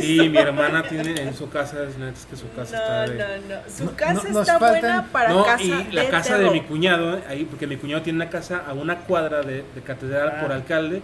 Sí, 0.00 0.28
mi 0.28 0.36
hermana 0.38 0.82
tiene 0.82 1.20
en 1.22 1.34
su 1.34 1.48
casa, 1.48 1.82
es 1.88 1.96
neta, 1.96 2.18
es 2.18 2.26
que 2.26 2.36
su 2.36 2.50
casa 2.54 2.76
está 2.76 3.06
No, 3.06 3.12
de... 3.12 3.18
no, 3.18 3.54
no. 3.54 3.60
Su 3.70 3.94
casa 3.94 4.12
no, 4.24 4.28
nos 4.30 4.40
está 4.48 4.58
faltan- 4.58 4.80
buena 4.80 5.08
para 5.10 5.30
no, 5.30 5.44
casa 5.44 5.62
y 5.64 5.92
la 5.92 6.02
de 6.02 6.08
casa 6.08 6.34
de 6.34 6.38
terror. 6.40 6.52
mi 6.52 6.60
cuñado, 6.62 7.20
ahí, 7.28 7.44
porque 7.46 7.66
mi 7.66 7.76
cuñado 7.76 8.02
tiene 8.02 8.16
una 8.18 8.28
casa 8.30 8.62
a 8.68 8.74
una 8.74 8.98
cuadra 9.00 9.40
de, 9.42 9.64
de 9.74 9.80
catedral 9.82 10.32
Ah. 10.36 10.40
por 10.42 10.52
alcalde, 10.52 11.00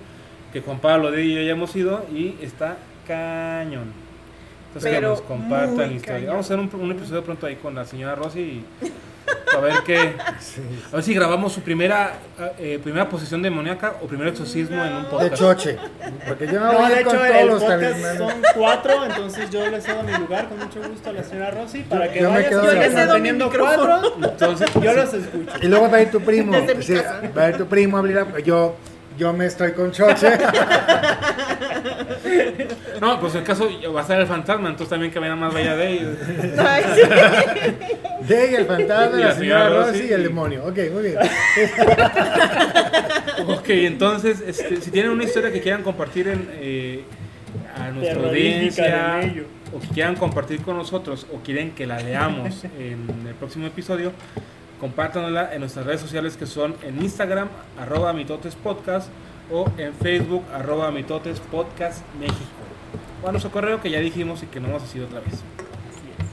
que 0.53 0.61
Juan 0.61 0.79
Pablo 0.81 1.11
de 1.11 1.25
y 1.25 1.35
yo 1.35 1.41
ya 1.43 1.53
hemos 1.53 1.75
ido, 1.77 2.05
y 2.13 2.37
está 2.43 2.77
cañón. 3.07 3.93
Entonces 4.69 4.91
Pero 4.91 5.01
que 5.01 5.07
nos 5.07 5.23
compartan 5.23 5.77
la 5.79 5.87
historia. 5.87 6.03
cañón. 6.15 6.27
Vamos 6.29 6.51
a 6.51 6.55
hacer 6.55 6.59
un, 6.75 6.81
un 6.83 6.93
episodio 6.93 7.25
pronto 7.25 7.47
ahí 7.47 7.57
con 7.57 7.75
la 7.75 7.85
señora 7.87 8.15
Rosy 8.15 8.41
y 8.41 8.65
A 9.57 9.61
ver 9.61 9.75
qué. 9.85 10.15
Sí. 10.41 10.61
A 10.93 10.97
ver 10.97 11.03
si 11.05 11.15
grabamos 11.15 11.53
su 11.53 11.63
primera 11.63 12.13
eh, 12.59 12.79
primera 12.83 13.09
posesión 13.09 13.43
demoníaca 13.43 13.95
o 14.03 14.07
primer 14.07 14.29
exorcismo 14.29 14.85
en 14.85 14.93
un 14.93 15.03
De 15.05 15.09
podcast. 15.09 15.35
choche. 15.35 15.77
Porque 16.27 16.47
yo 16.47 16.61
no 16.61 16.73
No, 16.73 16.79
voy 16.81 16.89
de 16.95 17.03
con 17.03 17.17
hecho, 17.17 17.25
todos 17.25 17.41
el 17.41 17.47
los 17.49 17.63
podcast 17.63 17.83
talismanes. 17.83 18.19
son 18.19 18.33
cuatro, 18.55 19.05
entonces 19.05 19.51
yo 19.51 19.69
le 19.71 19.81
cedo 19.81 20.03
mi 20.03 20.13
lugar 20.13 20.49
con 20.49 20.59
mucho 20.59 20.81
gusto 20.89 21.11
a 21.11 21.13
la 21.13 21.23
señora 21.25 21.51
Rosy 21.51 21.81
para 21.83 22.13
que 22.13 22.21
yo 22.23 22.29
me 22.31 22.37
vaya 22.37 22.49
quedo 22.49 22.65
yo 22.65 22.71
de 22.71 22.77
le 22.79 22.91
cedo 22.91 23.15
teniendo 23.15 23.51
cuatro, 23.51 24.15
Entonces, 24.23 24.69
yo 24.81 24.93
los 24.93 25.15
escucho. 25.15 25.53
Y 25.63 25.67
luego 25.67 25.91
va 25.91 25.97
a 25.97 26.03
ir 26.03 26.11
tu 26.11 26.21
primo. 26.21 26.53
Sí, 26.81 26.95
va 27.37 27.45
a 27.45 27.49
ir 27.51 27.57
tu 27.57 27.67
primo 27.67 27.97
a 27.97 28.01
abrir 28.01 28.17
la- 28.17 28.39
Yo, 28.41 28.77
yo 29.19 29.33
me 29.33 29.47
estoy 29.47 29.73
con 29.73 29.91
choche. 29.93 30.29
no, 33.01 33.21
pues 33.21 33.35
el 33.35 33.45
caso 33.45 33.69
va 33.95 34.01
a 34.01 34.05
ser 34.05 34.21
el 34.21 34.27
fantasma, 34.27 34.69
entonces 34.69 34.89
también 34.89 35.13
que 35.13 35.21
más 35.21 35.53
vaya 35.53 35.77
de 35.77 35.93
ellos. 35.93 36.17
Ay, 36.59 36.85
sí. 36.95 37.03
De 38.27 38.57
el 38.57 38.67
fantasma, 38.67 39.17
Y 39.17 39.21
la 39.21 39.29
la 39.29 39.35
señora 39.35 39.65
señora 39.65 39.69
Rosy 39.69 39.93
Rosy 39.93 40.07
y 40.09 40.13
el 40.13 40.23
demonio. 40.23 40.65
Ok, 40.65 40.79
muy 40.93 41.03
bien. 41.03 41.19
Ok, 43.47 43.69
entonces, 43.69 44.43
este, 44.45 44.81
si 44.81 44.91
tienen 44.91 45.13
una 45.13 45.23
historia 45.25 45.53
que 45.53 45.61
quieran 45.61 45.83
compartir 45.83 46.29
en, 46.29 46.49
eh, 46.55 47.05
a 47.77 47.91
nuestra 47.91 48.29
audiencia, 48.29 49.21
o 49.73 49.81
que 49.81 49.89
quieran 49.89 50.17
compartir 50.17 50.61
con 50.63 50.77
nosotros, 50.77 51.27
o 51.33 51.39
quieren 51.39 51.71
que 51.71 51.87
la 51.87 52.01
leamos 52.01 52.65
en 52.79 53.27
el 53.27 53.35
próximo 53.35 53.67
episodio, 53.67 54.13
compártanosla 54.81 55.55
en 55.55 55.61
nuestras 55.61 55.87
redes 55.87 56.01
sociales 56.01 56.37
que 56.37 56.47
son 56.47 56.75
en 56.83 57.03
Instagram, 57.03 57.49
arroba 57.79 58.13
mitotespodcast, 58.13 59.09
o 59.51 59.67
en 59.79 59.95
Facebook, 59.95 60.45
arroba 60.55 60.91
mitotespodcast 60.91 62.03
México. 62.19 62.37
O 63.23 63.29
a 63.29 63.33
nuestro 63.33 63.51
correo 63.51 63.81
que 63.81 63.91
ya 63.91 63.99
dijimos 64.01 64.43
y 64.43 64.47
que 64.47 64.61
no 64.61 64.69
hemos 64.69 64.83
sido 64.83 65.07
otra 65.07 65.21
vez. 65.21 65.35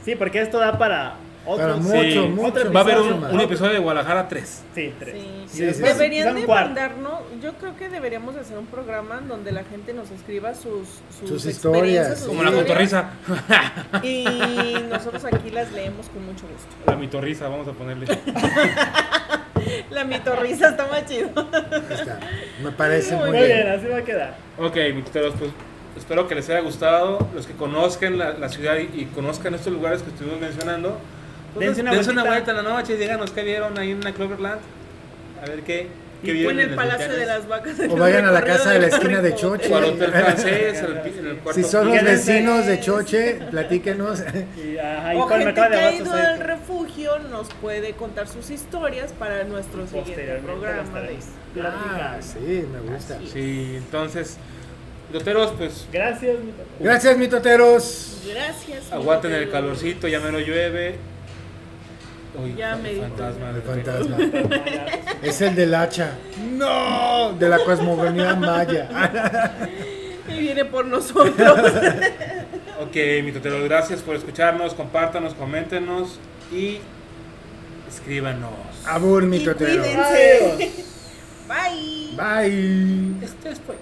Sí, 0.04 0.16
porque 0.16 0.42
esto 0.42 0.60
da 0.60 0.78
para 0.78 1.16
Para 1.46 1.76
otros. 1.76 1.80
mucho, 1.82 2.02
Sí. 2.02 2.20
mucho. 2.30 2.48
Otro 2.48 2.74
Va 2.74 2.80
a 2.80 2.84
haber 2.84 2.98
un, 3.00 3.40
episodio 3.42 3.74
de 3.74 3.80
Guadalajara 3.80 4.28
3. 4.28 4.64
Sí, 4.76 4.94
tres. 5.00 5.16
Sí. 5.48 5.64
Y 5.64 5.74
Sí. 5.74 5.82
Deberían 5.82 6.36
de 6.36 6.46
mandarnos, 6.48 7.20
yo 7.42 7.54
creo 7.54 7.76
que 7.78 7.88
deberíamos 7.90 8.36
hacer 8.36 8.58
un 8.58 8.66
programa 8.68 9.22
donde 9.28 9.52
la 9.52 9.64
gente 9.64 9.94
nos 9.94 10.12
escriba 10.12 10.54
sus, 10.54 10.88
sus, 11.20 11.30
Sus 11.30 11.46
experiencias, 11.46 11.56
historias. 11.56 12.20
sus 12.20 12.28
Como 12.28 12.44
la 12.44 12.50
historias, 12.50 12.94
cotorriza. 12.94 14.04
Y 14.04 14.76
nosotros 14.90 15.26
aquí 15.26 15.50
las 15.52 15.72
leemos 15.72 16.08
con 16.10 16.26
mucho 16.26 16.46
gusto. 16.48 16.68
La 16.88 16.96
mitorriza, 16.96 17.48
vamos 17.48 17.68
a 17.68 17.72
ponerle. 17.74 18.06
La 19.90 20.04
mitorrisa 20.04 20.70
está 20.70 20.88
más 20.88 21.06
chido. 21.06 21.30
Está. 21.90 22.20
Me 22.64 22.72
parece 22.72 23.16
muy 23.16 23.30
Muy 23.30 23.38
bien, 23.40 23.50
bien. 23.64 23.68
así 23.70 23.88
va 23.88 23.98
a 23.98 24.04
quedar. 24.04 24.36
Ok, 24.58 24.76
mitoteros, 24.94 25.34
pues 25.38 25.52
espero 25.98 26.28
que 26.28 26.36
les 26.36 26.50
haya 26.50 26.62
gustado. 26.62 27.28
Los 27.36 27.46
que 27.48 27.54
conozcan 27.54 28.18
la, 28.18 28.34
la 28.34 28.50
ciudad 28.50 28.78
y, 28.78 29.02
y 29.02 29.06
conozcan 29.14 29.54
estos 29.54 29.72
lugares 29.72 30.02
que 30.02 30.10
estuvimos 30.10 30.40
mencionando, 30.40 30.98
pues, 31.54 31.68
Dense 31.68 31.82
una 31.82 31.92
dense 31.92 32.12
una 32.12 32.24
vuelta 32.26 32.52
en 32.52 32.58
la 32.58 32.64
noche 32.64 32.94
y 32.94 32.98
díganos 32.98 33.32
qué 33.32 33.44
vieron 33.44 33.78
ahí 33.78 33.92
en 33.92 34.02
la 34.04 34.12
Cloverland. 34.12 34.60
A 35.42 35.46
ver 35.46 35.62
qué, 35.62 35.88
Fue 36.44 36.52
en 36.54 36.60
el 36.60 36.76
Palacio 36.76 37.14
de 37.14 37.26
las 37.26 37.48
Vacas. 37.48 37.76
O 37.90 37.96
vayan 37.96 38.26
a 38.26 38.32
la 38.32 38.44
casa 38.44 38.72
de 38.72 38.80
la 38.80 38.88
esquina 38.88 39.22
de 39.22 39.36
Choche. 39.36 39.72
O 39.74 39.78
al 39.78 39.84
hotel 39.86 40.12
francés, 40.12 40.80
en 40.80 40.86
el, 40.86 41.02
pi- 41.02 41.20
en 41.20 41.28
el 41.28 41.38
cuarto. 41.38 41.62
Si 41.62 41.68
son 41.70 41.88
los 41.90 42.04
vecinos 42.04 42.66
de 42.66 42.80
Choche, 42.80 43.40
platíquenos. 43.52 44.24
Y, 44.66 44.78
ajá, 44.78 45.14
y 45.14 45.18
O 45.18 45.28
gente 45.28 45.54
que 45.54 45.62
ha 45.62 45.94
ido 45.94 46.14
al 46.14 46.40
refugio 46.40 47.20
nos 47.20 47.48
puede 47.62 47.94
contar 47.94 48.28
sus 48.28 48.50
historias 48.50 49.12
para 49.14 49.44
nuestro 49.44 49.86
siguiente 49.88 50.40
programa. 50.44 50.84
Ah, 51.64 52.18
sí, 52.22 52.66
me 52.72 52.92
gusta. 52.94 53.20
Sí, 53.32 53.76
entonces, 53.78 54.38
mitoteros, 55.12 55.54
pues 55.58 55.88
Gracias, 55.92 56.40
mi 56.40 56.52
papá. 56.52 56.64
Gracias, 56.80 57.18
mitoteros. 57.18 58.22
Gracias. 58.30 58.92
aguanten 58.92 59.34
el 59.34 59.50
calorcito, 59.50 60.08
ya 60.08 60.20
me 60.20 60.32
lo 60.32 60.40
llueve. 60.40 60.96
Uy, 62.44 62.56
Ya 62.58 62.76
me 62.76 62.94
di 62.94 63.00
fantasma. 63.02 63.50
El 63.50 63.56
de- 63.56 63.62
fantasma. 63.62 64.18
Es 65.22 65.42
el 65.42 65.56
del 65.56 65.74
hacha. 65.76 66.12
No, 66.52 67.34
de 67.34 67.50
la 67.50 67.60
cosmogonía 67.60 68.36
maya. 68.36 68.90
Y 70.28 70.40
viene 70.40 70.66
por 70.66 70.86
nosotros. 70.86 71.36
Ok, 72.78 72.96
mitoteros, 73.24 73.64
gracias 73.64 74.02
por 74.02 74.18
escucharnos, 74.18 74.74
compártanos, 74.74 75.34
coméntenos 75.34 76.20
y 76.52 76.80
escríbanos. 77.90 78.52
Abur, 78.86 79.24
y 79.24 79.28
mitoteros. 79.28 79.88
cuídense. 79.88 80.72
Bye. 81.48 82.16
Bye. 82.18 83.26
Este 83.26 83.56
fue. 83.56 83.76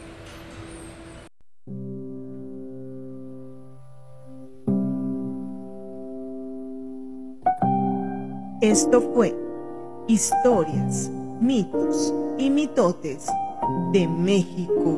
Esto 8.63 9.01
fue 9.13 9.35
Historias, 10.07 11.11
mitos 11.41 12.13
y 12.37 12.49
mitotes 12.49 13.27
de 13.91 14.07
México 14.07 14.97